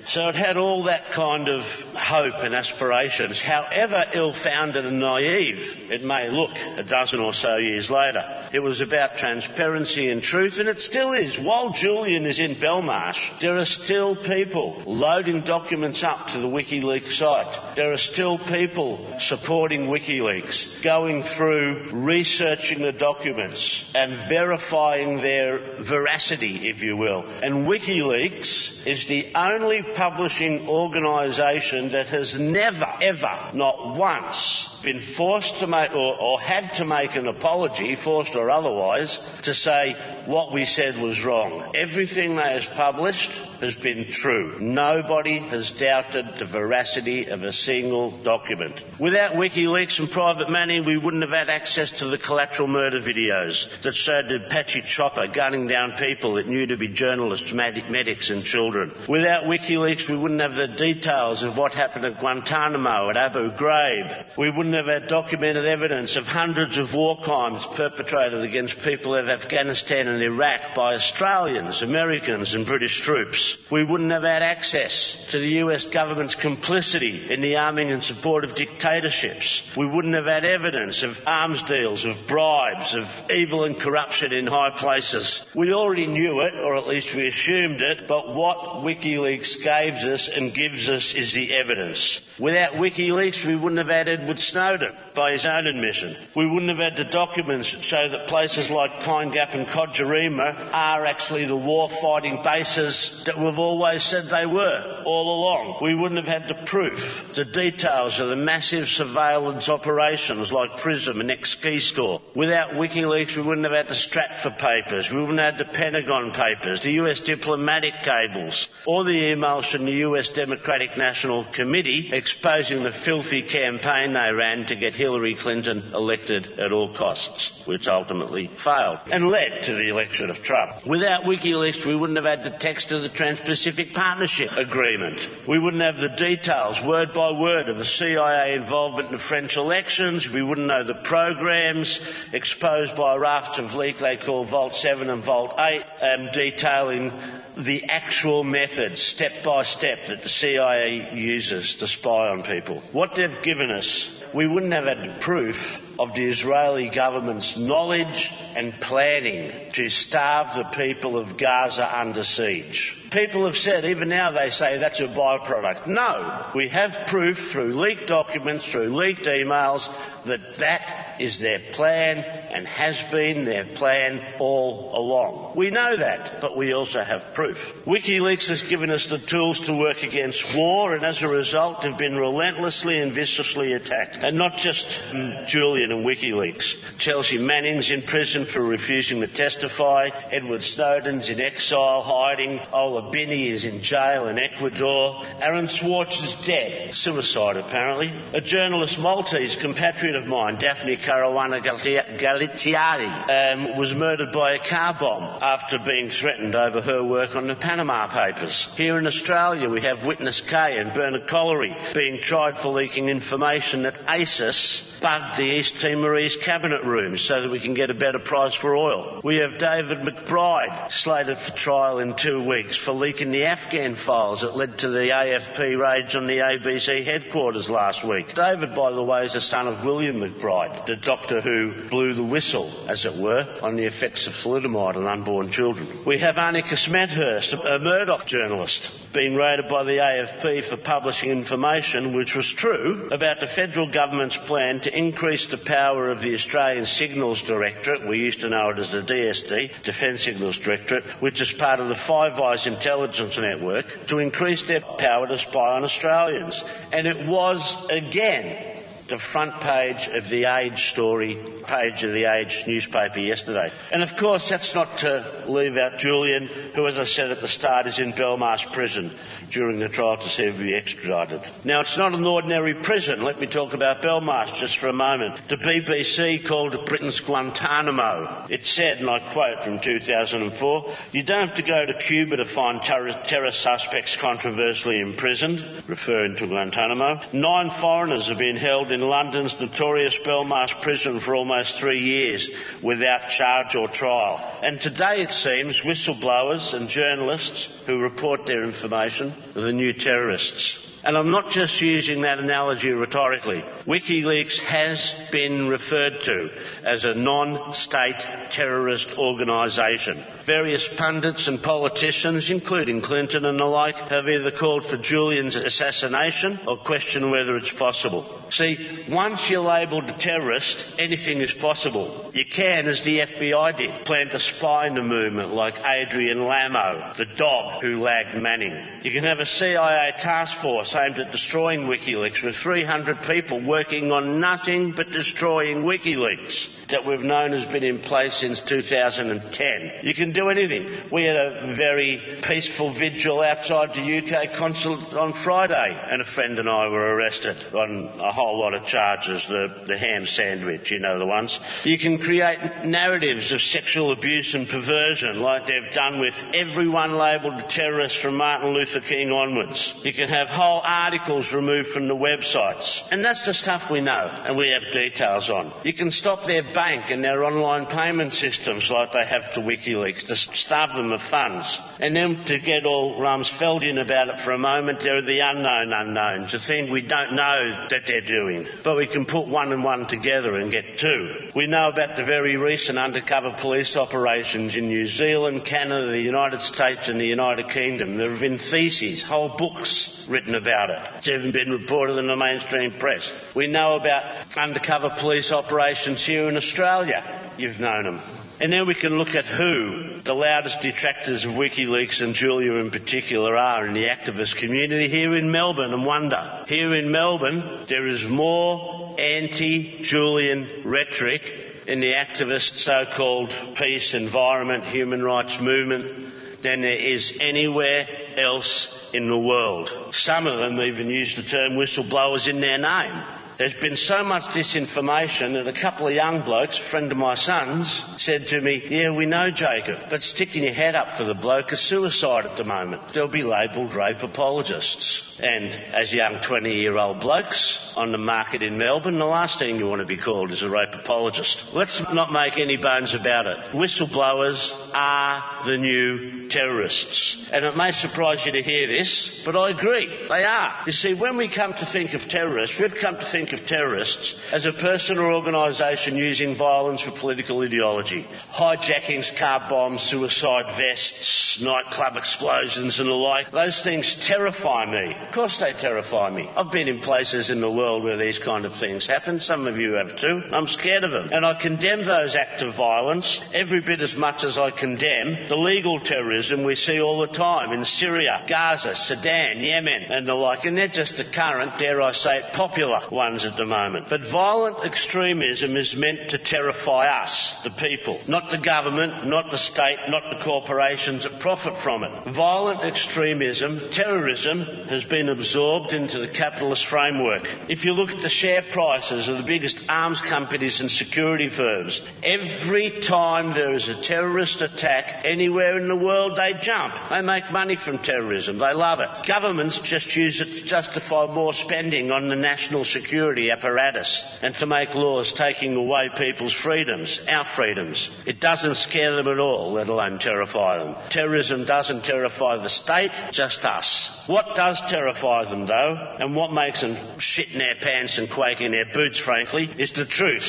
So 0.03 0.27
it 0.27 0.35
had 0.35 0.57
all 0.57 0.83
that 0.83 1.13
kind 1.15 1.47
of 1.47 1.63
hope 1.95 2.43
and 2.43 2.53
aspirations, 2.53 3.41
however 3.41 4.03
ill-founded 4.13 4.85
and 4.85 4.99
naive 4.99 5.89
it 5.89 6.03
may 6.03 6.29
look 6.29 6.51
a 6.51 6.83
dozen 6.83 7.21
or 7.21 7.31
so 7.31 7.55
years 7.55 7.89
later. 7.89 8.49
It 8.53 8.59
was 8.59 8.81
about 8.81 9.17
transparency 9.17 10.09
and 10.09 10.21
truth, 10.21 10.55
and 10.59 10.67
it 10.67 10.79
still 10.79 11.13
is. 11.13 11.39
While 11.39 11.71
Julian 11.71 12.25
is 12.25 12.39
in 12.39 12.55
Belmarsh, 12.55 13.39
there 13.39 13.57
are 13.57 13.65
still 13.65 14.17
people 14.17 14.83
loading 14.85 15.43
documents 15.43 16.03
up 16.03 16.27
to 16.27 16.41
the 16.41 16.47
WikiLeaks 16.47 17.17
site. 17.17 17.75
There 17.77 17.93
are 17.93 17.97
still 17.97 18.37
people 18.37 19.17
supporting 19.27 19.87
WikiLeaks, 19.87 20.83
going 20.83 21.23
through, 21.37 21.91
researching 22.05 22.81
the 22.81 22.91
documents, 22.91 23.85
and 23.95 24.29
verifying 24.29 25.21
their 25.21 25.83
veracity, 25.87 26.69
if 26.69 26.81
you 26.81 26.97
will. 26.97 27.23
And 27.25 27.65
WikiLeaks 27.65 28.85
is 28.85 29.05
the 29.07 29.31
only 29.35 29.84
publishing 29.95 30.67
organisation 30.67 31.91
that 31.91 32.07
has 32.07 32.35
never, 32.39 32.85
ever, 33.01 33.51
not 33.53 33.95
once, 33.97 34.69
been 34.83 35.01
forced 35.15 35.59
to 35.59 35.67
make 35.67 35.91
or, 35.91 36.19
or, 36.19 36.39
had 36.39 36.71
to 36.73 36.85
make 36.85 37.15
an 37.15 37.27
apology, 37.27 37.95
forced 38.03 38.35
or 38.35 38.49
otherwise, 38.49 39.19
to 39.43 39.53
say 39.53 39.95
what 40.25 40.53
we 40.53 40.65
said 40.65 41.01
was 41.01 41.23
wrong. 41.23 41.73
Everything 41.75 42.35
they 42.35 42.53
has 42.53 42.67
published 42.75 43.31
has 43.61 43.75
been 43.75 44.07
true. 44.11 44.59
Nobody 44.59 45.39
has 45.39 45.71
doubted 45.79 46.25
the 46.39 46.45
veracity 46.45 47.27
of 47.27 47.43
a 47.43 47.51
single 47.51 48.23
document. 48.23 48.79
Without 48.99 49.33
WikiLeaks 49.33 49.99
and 49.99 50.09
Private 50.09 50.49
Manning, 50.49 50.85
we 50.85 50.97
wouldn't 50.97 51.23
have 51.23 51.31
had 51.31 51.49
access 51.49 51.91
to 51.99 52.07
the 52.07 52.17
collateral 52.17 52.67
murder 52.67 53.01
videos 53.01 53.65
that 53.83 53.93
showed 53.93 54.29
the 54.29 54.45
Apache 54.45 54.83
chopper 54.87 55.27
gunning 55.33 55.67
down 55.67 55.93
people 55.97 56.35
that 56.35 56.47
knew 56.47 56.67
to 56.67 56.77
be 56.77 56.89
journalists, 56.89 57.51
medics 57.53 58.29
and 58.29 58.43
children. 58.43 58.91
Without 59.07 59.43
WikiLeaks, 59.43 60.09
we 60.09 60.17
wouldn't 60.17 60.41
have 60.41 60.55
the 60.55 60.75
details 60.75 61.43
of 61.43 61.57
what 61.57 61.73
happened 61.73 62.05
at 62.05 62.19
Guantanamo, 62.19 63.09
at 63.09 63.17
Abu 63.17 63.51
Ghraib. 63.51 64.37
We 64.37 64.49
wouldn't 64.49 64.75
have 64.75 64.87
had 64.87 65.07
documented 65.07 65.65
evidence 65.65 66.17
of 66.17 66.25
hundreds 66.25 66.77
of 66.77 66.93
war 66.93 67.17
crimes 67.23 67.65
perpetrated 67.75 68.43
against 68.43 68.77
people 68.79 69.15
of 69.15 69.27
Afghanistan 69.27 70.07
and 70.07 70.21
Iraq 70.21 70.75
by 70.75 70.95
Australians, 70.95 71.81
Americans 71.81 72.53
and 72.53 72.65
British 72.65 73.01
troops. 73.01 73.44
We 73.71 73.83
wouldn't 73.83 74.11
have 74.11 74.23
had 74.23 74.41
access 74.41 75.27
to 75.31 75.39
the 75.39 75.63
US 75.63 75.85
government's 75.85 76.35
complicity 76.35 77.31
in 77.31 77.41
the 77.41 77.57
arming 77.57 77.91
and 77.91 78.03
support 78.03 78.43
of 78.43 78.55
dictatorships. 78.55 79.61
We 79.77 79.87
wouldn't 79.87 80.15
have 80.15 80.25
had 80.25 80.45
evidence 80.45 81.03
of 81.03 81.15
arms 81.25 81.63
deals, 81.63 82.05
of 82.05 82.27
bribes, 82.27 82.95
of 82.95 83.31
evil 83.31 83.65
and 83.65 83.79
corruption 83.79 84.33
in 84.33 84.47
high 84.47 84.77
places. 84.77 85.41
We 85.55 85.73
already 85.73 86.07
knew 86.07 86.41
it, 86.41 86.53
or 86.55 86.75
at 86.77 86.87
least 86.87 87.09
we 87.15 87.27
assumed 87.27 87.81
it, 87.81 88.07
but 88.07 88.33
what 88.33 88.83
WikiLeaks 88.83 89.63
gives 89.63 90.03
us 90.03 90.29
and 90.33 90.53
gives 90.53 90.89
us 90.89 91.13
is 91.15 91.33
the 91.33 91.55
evidence. 91.55 92.19
Without 92.39 92.73
WikiLeaks, 92.73 93.47
we 93.47 93.55
wouldn't 93.55 93.77
have 93.77 93.87
had 93.87 94.09
Edward 94.09 94.39
Snowden, 94.39 94.91
by 95.15 95.31
his 95.31 95.45
own 95.49 95.67
admission. 95.67 96.17
We 96.35 96.45
wouldn't 96.45 96.69
have 96.69 96.93
had 96.93 96.97
the 96.97 97.09
documents 97.09 97.71
that 97.71 97.81
show 97.83 98.09
that 98.09 98.27
places 98.27 98.69
like 98.69 98.91
Pine 99.05 99.31
Gap 99.31 99.53
and 99.53 99.65
Kojarena 99.67 100.69
are 100.73 101.05
actually 101.05 101.45
the 101.45 101.55
war-fighting 101.55 102.41
bases 102.43 103.23
that 103.25 103.37
we've 103.37 103.57
always 103.57 104.03
said 104.03 104.25
they 104.25 104.45
were 104.45 105.03
all 105.05 105.39
along. 105.39 105.79
We 105.81 105.95
wouldn't 105.95 106.25
have 106.25 106.41
had 106.41 106.49
the 106.49 106.65
proof, 106.65 106.99
the 107.35 107.45
details 107.45 108.19
of 108.19 108.27
the 108.27 108.35
massive 108.35 108.87
surveillance 108.87 109.69
operations 109.69 110.51
like 110.51 110.81
PRISM 110.81 111.21
and 111.21 111.31
X-Keyscore. 111.31 112.19
Without 112.35 112.71
WikiLeaks, 112.71 113.37
we 113.37 113.43
wouldn't 113.43 113.65
have 113.65 113.73
had 113.73 113.87
the 113.87 113.95
Stratfor 113.95 114.57
papers. 114.57 115.09
We 115.09 115.21
wouldn't 115.21 115.39
have 115.39 115.55
had 115.55 115.67
the 115.67 115.71
Pentagon 115.71 116.33
papers, 116.33 116.81
the 116.83 116.99
US 117.03 117.21
diplomatic 117.21 117.93
cables, 118.03 118.67
or 118.85 119.05
the 119.05 119.11
emails 119.11 119.71
from 119.71 119.85
the 119.85 120.03
US 120.03 120.27
Democratic 120.35 120.97
National 120.97 121.45
Committee 121.55 122.11
exposing 122.25 122.81
the 122.81 122.91
filthy 123.05 123.43
campaign 123.43 124.13
they 124.13 124.31
ran 124.33 124.65
to 124.65 124.75
get 124.75 124.95
Hillary 124.95 125.37
Clinton 125.39 125.93
elected 125.93 126.59
at 126.59 126.71
all 126.71 126.91
costs, 126.97 127.51
which 127.67 127.87
ultimately 127.87 128.49
failed 128.63 128.97
and 129.11 129.27
led 129.27 129.61
to 129.61 129.75
the 129.75 129.89
election 129.89 130.31
of 130.31 130.37
Trump. 130.37 130.87
Without 130.87 131.25
WikiLeaks, 131.25 131.85
we 131.85 131.95
wouldn't 131.95 132.17
have 132.17 132.25
had 132.25 132.43
the 132.43 132.57
text 132.57 132.91
of 132.91 133.03
the 133.03 133.09
Trans-Pacific 133.09 133.93
Partnership 133.93 134.49
Agreement. 134.57 135.21
We 135.47 135.59
wouldn't 135.59 135.83
have 135.83 135.97
the 135.97 136.17
details, 136.17 136.81
word 136.83 137.09
by 137.13 137.31
word, 137.31 137.69
of 137.69 137.77
the 137.77 137.85
CIA 137.85 138.55
involvement 138.55 139.11
in 139.11 139.17
the 139.17 139.23
French 139.29 139.55
elections. 139.55 140.27
We 140.33 140.41
wouldn't 140.41 140.65
know 140.65 140.83
the 140.83 141.03
programs 141.03 141.99
exposed 142.33 142.95
by 142.97 143.17
rafts 143.17 143.59
of 143.59 143.75
leak 143.75 143.97
they 143.99 144.17
call 144.17 144.49
Vault 144.49 144.73
7 144.73 145.11
and 145.11 145.23
Vault 145.23 145.53
8, 145.59 145.83
um, 146.01 146.29
detailing 146.33 147.11
the 147.57 147.83
actual 147.89 148.43
methods, 148.43 149.01
step 149.01 149.31
by 149.43 149.63
step, 149.63 149.99
that 150.07 150.23
the 150.23 150.29
CIA 150.29 151.15
uses 151.15 151.75
to 151.79 151.87
spy 151.87 152.29
on 152.29 152.43
people. 152.43 152.81
What 152.91 153.11
they've 153.15 153.43
given 153.43 153.71
us, 153.71 154.21
we 154.33 154.47
wouldn't 154.47 154.73
have 154.73 154.85
had 154.85 155.21
proof 155.21 155.55
of 155.99 156.13
the 156.13 156.29
Israeli 156.29 156.91
government's 156.93 157.55
knowledge 157.57 158.29
and 158.55 158.73
planning 158.81 159.71
to 159.73 159.89
starve 159.89 160.55
the 160.55 160.75
people 160.75 161.17
of 161.17 161.37
Gaza 161.37 161.99
under 161.99 162.23
siege. 162.23 162.95
People 163.11 163.45
have 163.45 163.55
said, 163.55 163.85
even 163.85 164.09
now 164.09 164.31
they 164.31 164.49
say 164.49 164.77
that's 164.77 164.99
a 164.99 165.03
byproduct. 165.03 165.87
No, 165.87 166.51
we 166.55 166.69
have 166.69 167.07
proof 167.07 167.37
through 167.51 167.73
leaked 167.73 168.07
documents, 168.07 168.65
through 168.71 168.95
leaked 168.95 169.25
emails, 169.25 169.85
that 170.25 170.39
that 170.59 171.21
is 171.21 171.39
their 171.39 171.59
plan 171.73 172.17
and 172.17 172.67
has 172.67 173.01
been 173.11 173.45
their 173.45 173.65
plan 173.75 174.35
all 174.39 174.91
along. 174.95 175.53
We 175.55 175.69
know 175.69 175.97
that, 175.97 176.41
but 176.41 176.57
we 176.57 176.73
also 176.73 177.03
have 177.03 177.33
proof. 177.33 177.57
WikiLeaks 177.85 178.49
has 178.49 178.63
given 178.63 178.89
us 178.89 179.07
the 179.09 179.19
tools 179.19 179.61
to 179.65 179.77
work 179.77 179.97
against 179.97 180.43
war 180.55 180.95
and 180.95 181.05
as 181.05 181.21
a 181.21 181.27
result 181.27 181.83
have 181.83 181.97
been 181.97 182.15
relentlessly 182.15 182.99
and 183.01 183.13
viciously 183.13 183.73
attacked. 183.73 184.17
And 184.23 184.37
not 184.37 184.57
just 184.57 184.85
mm, 185.13 185.47
And 185.91 186.05
WikiLeaks. 186.05 186.97
Chelsea 186.97 187.37
Manning's 187.37 187.91
in 187.91 188.01
prison 188.03 188.47
for 188.51 188.61
refusing 188.63 189.21
to 189.21 189.27
testify. 189.27 190.09
Edward 190.31 190.63
Snowden's 190.63 191.29
in 191.29 191.39
exile 191.39 192.01
hiding. 192.01 192.59
Ola 192.73 193.11
Bini 193.11 193.49
is 193.49 193.65
in 193.65 193.83
jail 193.83 194.27
in 194.27 194.39
Ecuador. 194.39 195.21
Aaron 195.41 195.67
Swartz 195.67 196.17
is 196.19 196.35
dead. 196.47 196.93
Suicide 196.95 197.57
apparently. 197.57 198.07
A 198.33 198.41
journalist 198.41 198.97
Maltese 198.97 199.57
compatriot 199.61 200.15
of 200.15 200.25
mine, 200.25 200.57
Daphne 200.59 200.97
Caruana 200.97 201.61
Galizia, 201.61 203.53
um, 203.53 203.77
was 203.77 203.93
murdered 203.93 204.31
by 204.33 204.53
a 204.53 204.69
car 204.69 204.95
bomb 204.99 205.23
after 205.43 205.77
being 205.85 206.09
threatened 206.09 206.55
over 206.55 206.81
her 206.81 207.03
work 207.03 207.35
on 207.35 207.47
the 207.47 207.55
Panama 207.55 208.07
Papers. 208.07 208.67
Here 208.75 208.97
in 208.97 209.05
Australia, 209.05 209.69
we 209.69 209.81
have 209.81 210.05
Witness 210.05 210.41
K 210.49 210.77
and 210.77 210.93
Bernard 210.93 211.27
Collaery 211.29 211.93
being 211.93 212.19
tried 212.21 212.61
for 212.61 212.69
leaking 212.69 213.09
information 213.09 213.83
that 213.83 213.99
ASIS 214.07 214.81
bugged 215.01 215.37
the 215.37 215.43
East 215.43 215.74
Timorese 215.81 216.37
cabinet 216.43 216.83
room 216.83 217.17
so 217.17 217.41
that 217.41 217.51
we 217.51 217.59
can 217.59 217.73
get 217.73 217.89
a 217.89 217.93
better 217.93 218.19
price 218.19 218.55
for 218.55 218.75
oil. 218.75 219.21
We 219.23 219.37
have 219.37 219.57
David 219.57 219.99
McBride 219.99 220.91
slated 220.91 221.37
for 221.37 221.55
trial 221.55 221.99
in 221.99 222.15
two 222.21 222.47
weeks 222.47 222.77
for 222.83 222.91
leaking 222.91 223.31
the 223.31 223.45
Afghan 223.45 223.95
files 224.05 224.41
that 224.41 224.55
led 224.55 224.77
to 224.79 224.89
the 224.89 225.09
AFP 225.09 225.79
raids 225.79 226.15
on 226.15 226.27
the 226.27 226.37
ABC 226.37 227.03
headquarters 227.05 227.69
last 227.69 228.07
week. 228.07 228.27
David, 228.35 228.75
by 228.75 228.91
the 228.91 229.03
way, 229.03 229.25
is 229.25 229.33
the 229.33 229.41
son 229.41 229.67
of 229.67 229.85
William 229.85 230.17
McBride, 230.17 230.85
the 230.85 230.95
doctor 230.95 231.41
who 231.41 231.89
blew 231.89 232.13
the 232.13 232.23
whistle, 232.23 232.87
as 232.89 233.05
it 233.05 233.19
were, 233.21 233.59
on 233.61 233.75
the 233.75 233.85
effects 233.85 234.27
of 234.27 234.33
thalidomide 234.33 234.95
on 234.95 235.05
unborn 235.05 235.51
children. 235.51 236.03
We 236.05 236.19
have 236.19 236.35
Annika 236.35 236.75
Smethurst, 236.75 237.53
a 237.53 237.79
Murdoch 237.79 238.27
journalist, 238.27 238.87
being 239.13 239.35
raided 239.35 239.67
by 239.69 239.83
the 239.83 239.97
AFP 239.97 240.69
for 240.69 240.77
publishing 240.77 241.29
information 241.29 242.15
which 242.15 242.35
was 242.35 242.53
true 242.57 243.09
about 243.11 243.39
the 243.39 243.47
federal 243.47 243.91
government's 243.91 244.37
plan 244.47 244.79
to 244.81 244.95
increase 244.95 245.47
the 245.49 245.57
power 245.65 246.09
of 246.09 246.21
the 246.21 246.35
Australian 246.35 246.85
Signals 246.85 247.41
Directorate, 247.47 248.07
we 248.07 248.19
used 248.19 248.41
to 248.41 248.49
know 248.49 248.69
it 248.69 248.79
as 248.79 248.91
the 248.91 249.01
DSD, 249.01 249.83
Defence 249.83 250.23
Signals 250.23 250.57
Directorate, 250.59 251.03
which 251.21 251.41
is 251.41 251.53
part 251.57 251.79
of 251.79 251.89
the 251.89 252.01
Five 252.07 252.33
Eyes 252.33 252.67
intelligence 252.67 253.37
network, 253.37 253.85
to 254.09 254.19
increase 254.19 254.65
their 254.67 254.81
power 254.81 255.27
to 255.27 255.37
spy 255.37 255.75
on 255.75 255.83
Australians. 255.83 256.61
And 256.91 257.07
it 257.07 257.27
was, 257.27 257.87
again, 257.89 258.83
the 259.09 259.19
front 259.31 259.61
page 259.61 260.09
of 260.11 260.29
the 260.29 260.45
Age 260.45 260.79
story, 260.91 261.35
page 261.67 262.03
of 262.03 262.11
the 262.11 262.25
Age 262.25 262.63
newspaper 262.67 263.19
yesterday. 263.19 263.69
And 263.91 264.01
of 264.01 264.09
course, 264.19 264.47
that's 264.49 264.73
not 264.73 264.99
to 264.99 265.45
leave 265.47 265.77
out 265.77 265.99
Julian, 265.99 266.47
who, 266.75 266.87
as 266.87 266.97
I 266.97 267.05
said 267.05 267.31
at 267.31 267.41
the 267.41 267.47
start, 267.47 267.85
is 267.85 267.99
in 267.99 268.13
Belmarsh 268.13 268.73
prison 268.73 269.15
during 269.51 269.79
the 269.79 269.89
trial 269.89 270.17
to 270.17 270.29
see 270.29 270.43
if 270.43 270.55
he 270.55 270.63
be 270.63 270.75
extradited. 270.75 271.41
Now, 271.63 271.81
it's 271.81 271.97
not 271.97 272.13
an 272.13 272.25
ordinary 272.25 272.75
prison. 272.83 273.23
Let 273.23 273.39
me 273.39 273.47
talk 273.47 273.73
about 273.73 274.01
Belmarsh 274.01 274.59
just 274.59 274.79
for 274.79 274.87
a 274.87 274.93
moment. 274.93 275.39
The 275.49 275.57
BBC 275.57 276.47
called 276.47 276.73
it 276.73 276.85
Britain's 276.85 277.21
Guantanamo. 277.21 278.47
It 278.49 278.65
said, 278.65 278.97
and 278.97 279.09
I 279.09 279.33
quote 279.33 279.63
from 279.63 279.79
2004, 279.83 280.95
you 281.11 281.23
don't 281.23 281.47
have 281.47 281.57
to 281.57 281.63
go 281.63 281.85
to 281.85 282.07
Cuba 282.07 282.37
to 282.37 282.53
find 282.53 282.81
terror, 282.81 283.11
terror 283.27 283.51
suspects 283.51 284.17
controversially 284.19 284.99
imprisoned, 284.99 285.59
referring 285.87 286.35
to 286.37 286.47
Guantanamo. 286.47 287.21
Nine 287.33 287.71
foreigners 287.81 288.27
have 288.27 288.37
been 288.37 288.57
held 288.57 288.91
in 288.91 289.01
London's 289.01 289.55
notorious 289.59 290.17
Belmarsh 290.25 290.81
prison 290.81 291.21
for 291.21 291.35
almost 291.35 291.79
three 291.79 291.99
years 291.99 292.49
without 292.83 293.29
charge 293.29 293.75
or 293.75 293.87
trial. 293.87 294.59
And 294.63 294.79
today 294.79 295.21
it 295.21 295.31
seems 295.31 295.81
whistleblowers 295.81 296.73
and 296.73 296.89
journalists 296.89 297.69
who 297.85 297.99
report 297.99 298.45
their 298.45 298.63
information 298.63 299.34
the 299.53 299.71
new 299.71 299.93
terrorists. 299.93 300.84
And 301.05 301.15
I'm 301.15 301.29
not 301.29 301.51
just 301.51 301.79
using 301.81 302.21
that 302.21 302.39
analogy 302.39 302.89
rhetorically. 302.89 303.63
WikiLeaks 303.85 304.59
has 304.61 305.13
been 305.31 305.67
referred 305.69 306.13
to 306.23 306.49
as 306.83 307.05
a 307.05 307.13
non-state 307.13 308.49
terrorist 308.51 309.07
organisation. 309.15 310.25
Various 310.47 310.87
pundits 310.97 311.47
and 311.47 311.61
politicians, 311.61 312.49
including 312.49 313.01
Clinton 313.01 313.45
and 313.45 313.59
the 313.59 313.65
like, 313.65 313.95
have 313.95 314.27
either 314.27 314.49
called 314.49 314.85
for 314.89 314.97
Julian's 314.97 315.55
assassination 315.55 316.59
or 316.67 316.77
questioned 316.77 317.29
whether 317.29 317.55
it's 317.55 317.73
possible. 317.73 318.43
See, 318.49 319.05
once 319.09 319.47
you're 319.47 319.61
labelled 319.61 320.09
a 320.09 320.17
terrorist, 320.17 320.85
anything 320.97 321.41
is 321.41 321.53
possible. 321.61 322.31
You 322.33 322.45
can, 322.45 322.87
as 322.87 323.03
the 323.03 323.19
FBI 323.19 323.77
did, 323.77 324.05
plant 324.05 324.33
a 324.33 324.39
spy 324.39 324.87
in 324.87 324.95
the 324.95 325.03
movement 325.03 325.53
like 325.53 325.75
Adrian 325.77 326.39
Lamo, 326.39 327.13
the 327.15 327.27
dog 327.37 327.83
who 327.83 327.99
lagged 327.99 328.41
Manning. 328.41 329.03
You 329.03 329.11
can 329.11 329.23
have 329.23 329.39
a 329.39 329.45
CIA 329.45 330.13
task 330.19 330.61
force 330.63 330.94
aimed 330.95 331.19
at 331.19 331.31
destroying 331.31 331.81
WikiLeaks 331.81 332.43
with 332.43 332.55
300 332.55 333.21
people 333.27 333.65
working 333.65 334.11
on 334.11 334.39
nothing 334.39 334.93
but 334.95 335.09
destroying 335.11 335.83
WikiLeaks 335.83 336.74
that 336.89 337.05
we've 337.05 337.21
known 337.21 337.51
has 337.51 337.65
been 337.71 337.83
in 337.83 337.99
place 337.99 338.39
since 338.39 338.61
2010. 338.67 339.91
You 340.03 340.13
can 340.13 340.31
do 340.31 340.49
anything. 340.49 341.09
We 341.11 341.23
had 341.23 341.35
a 341.35 341.75
very 341.75 342.39
peaceful 342.47 342.93
vigil 342.97 343.41
outside 343.41 343.89
the 343.93 344.17
UK 344.17 344.57
consulate 344.57 345.13
on 345.13 345.33
Friday, 345.43 345.99
and 346.11 346.21
a 346.21 346.25
friend 346.25 346.59
and 346.59 346.69
I 346.69 346.87
were 346.87 347.15
arrested 347.15 347.57
on 347.73 348.19
a 348.19 348.31
whole 348.31 348.59
lot 348.59 348.73
of 348.73 348.85
charges, 348.85 349.45
the, 349.47 349.85
the 349.87 349.97
ham 349.97 350.25
sandwich, 350.25 350.91
you 350.91 350.99
know 350.99 351.19
the 351.19 351.25
ones. 351.25 351.57
You 351.83 351.97
can 351.97 352.19
create 352.19 352.59
narratives 352.85 353.51
of 353.51 353.61
sexual 353.61 354.11
abuse 354.11 354.53
and 354.53 354.67
perversion 354.67 355.39
like 355.39 355.67
they've 355.67 355.93
done 355.93 356.19
with 356.19 356.35
everyone 356.53 357.13
labelled 357.17 357.55
a 357.55 357.67
terrorist 357.69 358.21
from 358.21 358.35
Martin 358.35 358.73
Luther 358.73 359.01
King 359.01 359.31
onwards. 359.31 359.93
You 360.03 360.13
can 360.13 360.29
have 360.29 360.47
whole 360.47 360.81
articles 360.83 361.51
removed 361.53 361.89
from 361.89 362.07
the 362.07 362.15
websites. 362.15 363.01
And 363.11 363.23
that's 363.23 363.45
the 363.45 363.53
stuff 363.53 363.91
we 363.91 364.01
know 364.01 364.43
and 364.45 364.57
we 364.57 364.69
have 364.69 364.91
details 364.91 365.49
on. 365.49 365.73
You 365.83 365.93
can 365.93 366.11
stop 366.11 366.45
their 366.47 366.63
bank 366.75 367.09
and 367.09 367.23
their 367.23 367.43
online 367.43 367.87
payment 367.87 368.33
systems 368.33 368.89
like 368.91 369.13
they 369.13 369.25
have 369.25 369.53
to 369.53 369.61
WikiLeaks 369.61 370.27
to 370.27 370.35
starve 370.35 370.95
them 370.95 371.11
of 371.13 371.21
funds. 371.31 371.65
And 371.99 372.15
then 372.15 372.43
to 372.45 372.59
get 372.59 372.85
all 372.85 373.19
Rumsfeldian 373.19 373.99
about 373.99 374.27
it 374.27 374.43
for 374.43 374.51
a 374.51 374.57
moment, 374.57 374.99
there 375.01 375.17
are 375.17 375.21
the 375.21 375.39
unknown 375.39 375.93
unknowns, 375.93 376.51
the 376.51 376.59
thing 376.59 376.91
we 376.91 377.01
don't 377.01 377.35
know 377.35 377.87
that 377.89 378.01
they're 378.05 378.21
doing. 378.21 378.67
But 378.83 378.97
we 378.97 379.07
can 379.07 379.25
put 379.25 379.47
one 379.47 379.71
and 379.71 379.83
one 379.83 380.07
together 380.07 380.55
and 380.57 380.71
get 380.71 380.99
two. 380.99 381.51
We 381.55 381.67
know 381.67 381.89
about 381.89 382.17
the 382.17 382.25
very 382.25 382.57
recent 382.57 382.97
undercover 382.97 383.55
police 383.61 383.95
operations 383.95 384.75
in 384.75 384.89
New 384.89 385.07
Zealand, 385.07 385.65
Canada, 385.65 386.11
the 386.11 386.19
United 386.19 386.61
States 386.61 387.07
and 387.07 387.19
the 387.19 387.25
United 387.25 387.69
Kingdom. 387.69 388.17
There 388.17 388.31
have 388.31 388.41
been 388.41 388.59
theses, 388.59 389.23
whole 389.25 389.55
books 389.57 390.25
written 390.29 390.55
about 390.55 390.89
it. 390.89 390.99
It's 391.19 391.27
even 391.27 391.51
been 391.51 391.69
reported 391.69 392.17
in 392.17 392.27
the 392.27 392.35
mainstream 392.35 392.99
press. 392.99 393.31
We 393.55 393.67
know 393.67 393.95
about 393.95 394.57
undercover 394.57 395.11
police 395.19 395.51
operations 395.51 396.25
here 396.25 396.49
in 396.49 396.57
Australia. 396.57 396.64
Australia, 396.65 397.53
you've 397.57 397.79
known 397.79 398.03
them. 398.05 398.21
And 398.59 398.71
now 398.71 398.85
we 398.85 398.95
can 398.95 399.17
look 399.17 399.35
at 399.35 399.45
who 399.45 400.21
the 400.23 400.33
loudest 400.33 400.81
detractors 400.81 401.43
of 401.45 401.51
WikiLeaks 401.51 402.23
and 402.23 402.33
Julia 402.33 402.73
in 402.75 402.89
particular 402.89 403.55
are 403.55 403.85
in 403.85 403.93
the 403.93 404.05
activist 404.05 404.57
community 404.57 405.09
here 405.09 405.35
in 405.35 405.51
Melbourne 405.51 405.93
and 405.93 406.05
wonder. 406.05 406.63
Here 406.67 406.93
in 406.95 407.11
Melbourne, 407.11 407.85
there 407.89 408.07
is 408.07 408.25
more 408.27 409.19
anti-Julian 409.19 410.83
rhetoric 410.85 411.41
in 411.85 411.99
the 411.99 412.13
activist 412.13 412.77
so-called 412.77 413.53
peace, 413.77 414.15
environment, 414.15 414.85
human 414.85 415.21
rights 415.21 415.57
movement 415.61 416.63
than 416.63 416.81
there 416.81 416.97
is 416.97 417.37
anywhere 417.41 418.07
else 418.37 418.87
in 419.13 419.29
the 419.29 419.37
world. 419.37 419.89
Some 420.13 420.47
of 420.47 420.57
them 420.59 420.79
even 420.79 421.09
use 421.09 421.35
the 421.35 421.43
term 421.43 421.73
whistleblowers 421.73 422.49
in 422.49 422.59
their 422.59 422.79
name. 422.79 423.23
There's 423.57 423.75
been 423.75 423.95
so 423.95 424.21
much 424.21 424.43
disinformation 424.53 425.53
that 425.53 425.65
a 425.65 425.81
couple 425.81 426.07
of 426.07 426.13
young 426.13 426.43
blokes, 426.43 426.77
a 426.77 426.89
friend 426.91 427.09
of 427.09 427.17
my 427.17 427.35
son's, 427.35 427.87
said 428.17 428.47
to 428.47 428.59
me, 428.59 428.83
Yeah, 428.89 429.15
we 429.15 429.25
know 429.25 429.49
Jacob, 429.49 430.09
but 430.09 430.21
sticking 430.23 430.63
your 430.63 430.73
head 430.73 430.93
up 430.93 431.17
for 431.17 431.23
the 431.23 431.35
bloke 431.35 431.71
is 431.71 431.79
suicide 431.87 432.45
at 432.45 432.57
the 432.57 432.65
moment. 432.65 433.13
They'll 433.13 433.29
be 433.31 433.43
labelled 433.43 433.95
rape 433.95 434.21
apologists. 434.23 435.23
And 435.37 435.73
as 435.93 436.13
young 436.13 436.39
20 436.47 436.71
year 436.71 436.97
old 436.97 437.19
blokes 437.19 437.79
on 437.97 438.13
the 438.13 438.17
market 438.17 438.63
in 438.63 438.77
Melbourne, 438.77 439.19
the 439.19 439.25
last 439.25 439.59
thing 439.59 439.75
you 439.75 439.85
want 439.85 439.99
to 439.99 440.07
be 440.07 440.17
called 440.17 440.51
is 440.51 440.63
a 440.63 440.69
rape 440.69 440.93
apologist. 440.93 441.61
Let's 441.73 442.01
not 442.13 442.31
make 442.31 442.57
any 442.57 442.77
bones 442.77 443.13
about 443.13 443.45
it. 443.45 443.57
Whistleblowers 443.73 444.71
are 444.93 445.65
the 445.65 445.75
new 445.77 446.47
terrorists. 446.49 447.47
And 447.51 447.65
it 447.65 447.75
may 447.75 447.91
surprise 447.91 448.43
you 448.45 448.53
to 448.53 448.63
hear 448.63 448.87
this, 448.87 449.41
but 449.43 449.57
I 449.57 449.71
agree. 449.71 450.07
They 450.29 450.43
are. 450.43 450.83
You 450.85 450.93
see, 450.93 451.13
when 451.13 451.35
we 451.35 451.53
come 451.53 451.73
to 451.73 451.85
think 451.91 452.13
of 452.13 452.21
terrorists, 452.29 452.79
we've 452.79 452.95
come 453.01 453.15
to 453.15 453.31
think 453.31 453.51
of 453.51 453.65
terrorists 453.67 454.35
as 454.53 454.65
a 454.65 454.71
person 454.71 455.17
or 455.17 455.33
organisation 455.33 456.15
using 456.15 456.57
violence 456.57 457.03
for 457.03 457.11
political 457.19 457.61
ideology. 457.61 458.25
Hijackings, 458.57 459.37
car 459.37 459.67
bombs, 459.69 460.01
suicide 460.09 460.77
vests, 460.77 461.59
nightclub 461.61 462.15
explosions 462.15 462.99
and 462.99 463.09
the 463.09 463.13
like. 463.13 463.51
Those 463.51 463.81
things 463.83 464.15
terrify 464.27 464.85
me. 464.85 465.24
Of 465.27 465.33
course 465.33 465.59
they 465.59 465.73
terrify 465.73 466.29
me. 466.29 466.49
I've 466.55 466.71
been 466.71 466.87
in 466.87 467.01
places 467.01 467.49
in 467.49 467.59
the 467.59 467.69
world 467.69 468.03
where 468.03 468.17
these 468.17 468.39
kind 468.39 468.63
of 468.65 468.71
things 468.79 469.05
happen. 469.05 469.39
Some 469.39 469.67
of 469.67 469.77
you 469.77 469.93
have 469.93 470.17
too. 470.17 470.41
I'm 470.51 470.67
scared 470.67 471.03
of 471.03 471.11
them. 471.11 471.29
And 471.31 471.45
I 471.45 471.59
condemn 471.61 472.05
those 472.05 472.35
acts 472.35 472.63
of 472.63 472.75
violence 472.75 473.41
every 473.53 473.81
bit 473.81 473.99
as 473.99 474.15
much 474.15 474.43
as 474.45 474.57
I 474.57 474.71
condemn 474.71 475.49
the 475.49 475.57
legal 475.57 475.99
terrorism 475.99 476.63
we 476.63 476.75
see 476.75 477.01
all 477.01 477.19
the 477.19 477.33
time 477.33 477.73
in 477.73 477.83
Syria, 477.83 478.45
Gaza, 478.47 478.95
Sudan, 478.95 479.59
Yemen 479.59 480.03
and 480.09 480.27
the 480.27 480.35
like. 480.35 480.63
And 480.63 480.77
they're 480.77 480.87
just 480.87 481.17
the 481.17 481.29
current, 481.33 481.79
dare 481.79 482.01
I 482.01 482.13
say 482.13 482.37
it, 482.37 482.53
popular 482.53 483.01
ones 483.11 483.45
at 483.45 483.57
the 483.57 483.65
moment. 483.65 484.07
But 484.09 484.21
violent 484.31 484.85
extremism 484.85 485.75
is 485.75 485.95
meant 485.97 486.29
to 486.29 486.37
terrify 486.37 487.07
us, 487.07 487.55
the 487.63 487.71
people. 487.71 488.21
Not 488.27 488.51
the 488.51 488.63
government, 488.63 489.27
not 489.27 489.51
the 489.51 489.57
state, 489.57 489.97
not 490.07 490.23
the 490.29 490.43
corporations 490.43 491.23
that 491.23 491.41
profit 491.41 491.73
from 491.83 492.03
it. 492.03 492.33
Violent 492.33 492.83
extremism, 492.83 493.89
terrorism 493.91 494.61
has 494.87 495.03
been 495.05 495.14
been 495.15 495.29
absorbed 495.29 495.93
into 495.93 496.19
the 496.19 496.27
capitalist 496.27 496.85
framework. 496.89 497.43
If 497.69 497.85
you 497.85 497.93
look 497.93 498.09
at 498.09 498.21
the 498.21 498.27
share 498.27 498.63
prices 498.73 499.29
of 499.29 499.37
the 499.37 499.47
biggest 499.47 499.79
arms 499.87 500.19
companies 500.27 500.81
and 500.81 500.91
security 500.91 501.49
firms, 501.55 502.01
every 502.21 502.99
time 503.07 503.53
there 503.53 503.71
is 503.71 503.87
a 503.87 504.03
terrorist 504.03 504.61
attack 504.61 505.23
anywhere 505.23 505.77
in 505.77 505.87
the 505.87 505.95
world, 505.95 506.37
they 506.37 506.59
jump. 506.61 506.93
They 507.09 507.21
make 507.21 507.49
money 507.49 507.77
from 507.77 507.99
terrorism. 507.99 508.59
They 508.59 508.73
love 508.73 508.99
it. 508.99 509.25
Governments 509.25 509.79
just 509.85 510.13
use 510.17 510.41
it 510.41 510.51
to 510.51 510.65
justify 510.65 511.33
more 511.33 511.53
spending 511.53 512.11
on 512.11 512.27
the 512.27 512.35
national 512.35 512.83
security 512.83 513.51
apparatus 513.51 514.21
and 514.41 514.53
to 514.55 514.65
make 514.65 514.93
laws 514.95 515.33
taking 515.37 515.77
away 515.77 516.09
people's 516.17 516.55
freedoms, 516.61 517.21
our 517.29 517.45
freedoms. 517.55 518.09
It 518.27 518.41
doesn't 518.41 518.75
scare 518.75 519.15
them 519.15 519.29
at 519.29 519.39
all, 519.39 519.71
let 519.71 519.87
alone 519.87 520.19
terrify 520.19 520.83
them. 520.83 520.95
Terrorism 521.09 521.63
doesn't 521.63 522.03
terrify 522.03 522.57
the 522.57 522.67
state, 522.67 523.11
just 523.31 523.63
us. 523.63 524.09
What 524.27 524.55
does 524.55 524.81
terrify 525.05 525.49
them, 525.49 525.67
though, 525.67 526.15
and 526.19 526.35
what 526.35 526.51
makes 526.51 526.81
them 526.81 527.19
shit 527.19 527.49
in 527.51 527.59
their 527.59 527.75
pants 527.81 528.17
and 528.17 528.29
quake 528.29 528.61
in 528.61 528.71
their 528.71 528.91
boots, 528.93 529.19
frankly, 529.19 529.69
is 529.77 529.91
the 529.93 530.05
truth 530.05 530.43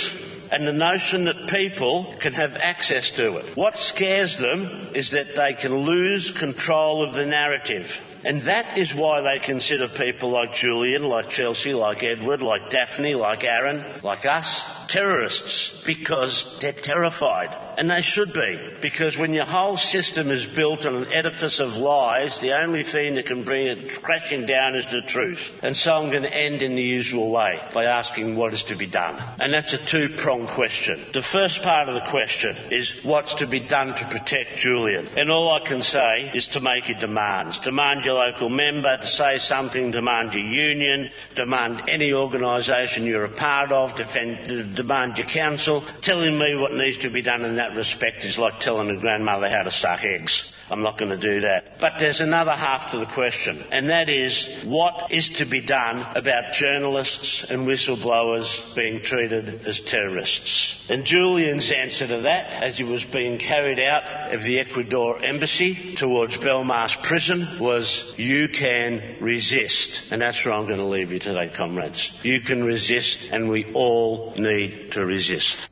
and 0.50 0.66
the 0.66 0.72
notion 0.72 1.24
that 1.24 1.48
people 1.50 2.16
can 2.22 2.32
have 2.32 2.52
access 2.52 3.12
to 3.16 3.38
it. 3.38 3.56
What 3.56 3.76
scares 3.76 4.36
them 4.38 4.92
is 4.94 5.10
that 5.10 5.34
they 5.34 5.60
can 5.60 5.74
lose 5.74 6.32
control 6.38 7.06
of 7.06 7.14
the 7.14 7.24
narrative. 7.24 7.86
And 8.24 8.46
that 8.46 8.78
is 8.78 8.94
why 8.94 9.22
they 9.22 9.44
consider 9.44 9.88
people 9.88 10.30
like 10.30 10.52
Julian, 10.52 11.02
like 11.02 11.30
Chelsea, 11.30 11.72
like 11.72 12.02
Edward, 12.02 12.42
like 12.42 12.70
Daphne, 12.70 13.14
like 13.14 13.44
Aaron, 13.44 14.02
like 14.02 14.24
us, 14.24 14.46
terrorists 14.88 15.82
because 15.86 16.58
they're 16.60 16.80
terrified. 16.80 17.76
And 17.78 17.90
they 17.90 18.00
should 18.00 18.32
be. 18.32 18.78
Because 18.80 19.18
when 19.18 19.34
your 19.34 19.44
whole 19.44 19.76
system 19.76 20.30
is 20.30 20.46
built 20.56 20.86
on 20.86 20.96
an 20.96 21.12
edifice 21.12 21.60
of 21.60 21.70
lies, 21.74 22.38
the 22.40 22.58
only 22.58 22.84
thing 22.84 23.16
that 23.16 23.26
can 23.26 23.44
bring 23.44 23.66
it 23.66 24.02
crashing 24.02 24.46
down 24.46 24.74
is 24.74 24.84
the 24.90 25.02
truth. 25.08 25.40
And 25.62 25.76
so 25.76 25.92
I'm 25.92 26.10
going 26.10 26.22
to 26.22 26.32
end 26.32 26.62
in 26.62 26.74
the 26.74 26.82
usual 26.82 27.30
way 27.30 27.60
by 27.74 27.84
asking 27.84 28.36
what 28.36 28.54
is 28.54 28.64
to 28.68 28.76
be 28.76 28.86
done. 28.86 29.16
And 29.38 29.52
that's 29.52 29.74
a 29.74 29.90
two 29.90 30.16
pronged 30.16 30.48
question. 30.54 31.06
The 31.12 31.26
first 31.32 31.60
part 31.62 31.88
of 31.88 31.94
the 31.94 32.10
question 32.10 32.56
is 32.72 32.92
what's 33.04 33.34
to 33.36 33.46
be 33.46 33.66
done 33.66 33.88
to 33.88 34.08
protect 34.10 34.56
Julian? 34.56 35.06
And 35.08 35.30
all 35.30 35.50
I 35.50 35.66
can 35.66 35.82
say 35.82 36.30
is 36.34 36.48
to 36.52 36.60
make 36.60 36.88
your 36.88 36.98
demands. 36.98 37.60
Demand 37.60 38.04
your 38.04 38.14
local 38.14 38.48
member 38.48 38.96
to 38.96 39.06
say 39.06 39.38
something, 39.38 39.90
demand 39.90 40.32
your 40.32 40.44
union, 40.44 41.10
demand 41.34 41.82
any 41.88 42.12
organisation 42.12 43.04
you're 43.04 43.24
a 43.24 43.36
part 43.36 43.72
of, 43.72 43.96
defend, 43.96 44.75
demand 44.76 45.18
your 45.18 45.26
council. 45.26 45.86
Telling 46.02 46.38
me 46.38 46.56
what 46.56 46.72
needs 46.72 46.98
to 46.98 47.10
be 47.10 47.22
done 47.22 47.44
in 47.44 47.56
that 47.56 47.74
respect 47.76 48.18
is 48.24 48.38
like 48.38 48.60
telling 48.60 48.90
a 48.90 49.00
grandmother 49.00 49.48
how 49.48 49.62
to 49.62 49.70
suck 49.70 50.04
eggs. 50.04 50.52
I'm 50.68 50.82
not 50.82 50.98
going 50.98 51.10
to 51.10 51.20
do 51.20 51.40
that. 51.42 51.78
But 51.80 51.92
there's 52.00 52.20
another 52.20 52.52
half 52.52 52.90
to 52.90 52.98
the 52.98 53.06
question, 53.06 53.62
and 53.70 53.88
that 53.88 54.08
is 54.08 54.64
what 54.64 55.12
is 55.12 55.28
to 55.38 55.48
be 55.48 55.64
done 55.64 55.98
about 56.16 56.52
journalists 56.52 57.46
and 57.48 57.66
whistleblowers 57.68 58.74
being 58.74 59.00
treated 59.02 59.66
as 59.66 59.80
terrorists? 59.86 60.74
And 60.88 61.04
Julian's 61.04 61.72
answer 61.72 62.08
to 62.08 62.22
that, 62.22 62.62
as 62.62 62.78
he 62.78 62.84
was 62.84 63.04
being 63.12 63.38
carried 63.38 63.78
out 63.78 64.34
of 64.34 64.42
the 64.42 64.58
Ecuador 64.58 65.22
embassy 65.22 65.94
towards 65.96 66.36
Belmarsh 66.38 67.00
prison, 67.06 67.58
was 67.60 68.14
you 68.16 68.48
can 68.48 69.18
resist. 69.20 70.00
And 70.10 70.20
that's 70.20 70.44
where 70.44 70.54
I'm 70.54 70.66
going 70.66 70.78
to 70.78 70.86
leave 70.86 71.12
you 71.12 71.20
today, 71.20 71.52
comrades. 71.56 72.10
You 72.22 72.40
can 72.40 72.64
resist, 72.64 73.28
and 73.30 73.48
we 73.48 73.72
all 73.72 74.34
need 74.36 74.92
to 74.92 75.04
resist. 75.04 75.68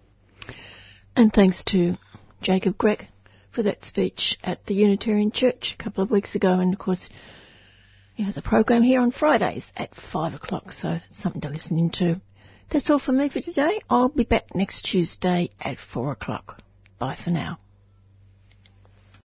And 1.16 1.32
thanks 1.32 1.64
to 1.64 1.96
Jacob 2.42 2.76
Grech 2.76 3.06
for 3.55 3.62
that 3.62 3.85
speech 3.85 4.36
at 4.43 4.64
the 4.66 4.74
Unitarian 4.74 5.31
Church 5.32 5.74
a 5.78 5.82
couple 5.82 6.02
of 6.02 6.10
weeks 6.10 6.35
ago. 6.35 6.59
And 6.59 6.72
of 6.72 6.78
course, 6.78 7.09
he 8.14 8.22
has 8.22 8.36
a 8.36 8.43
program 8.43 8.82
here 8.82 9.01
on 9.01 9.10
Fridays 9.10 9.64
at 9.76 9.94
5 10.12 10.35
o'clock, 10.35 10.72
so 10.72 10.98
it's 11.10 11.22
something 11.22 11.40
to 11.43 11.48
listen 11.48 11.78
into. 11.78 12.20
That's 12.70 12.90
all 12.90 12.98
for 12.98 13.12
me 13.12 13.28
for 13.28 13.40
today. 13.40 13.81
I'll 13.90 14.09
be 14.09 14.24
back 14.24 14.55
next 14.55 14.82
Tuesday 14.82 15.51
at 15.60 15.78
4 15.93 16.12
o'clock. 16.12 16.62
Bye 16.98 17.18
for 17.22 17.31
now. 17.31 17.59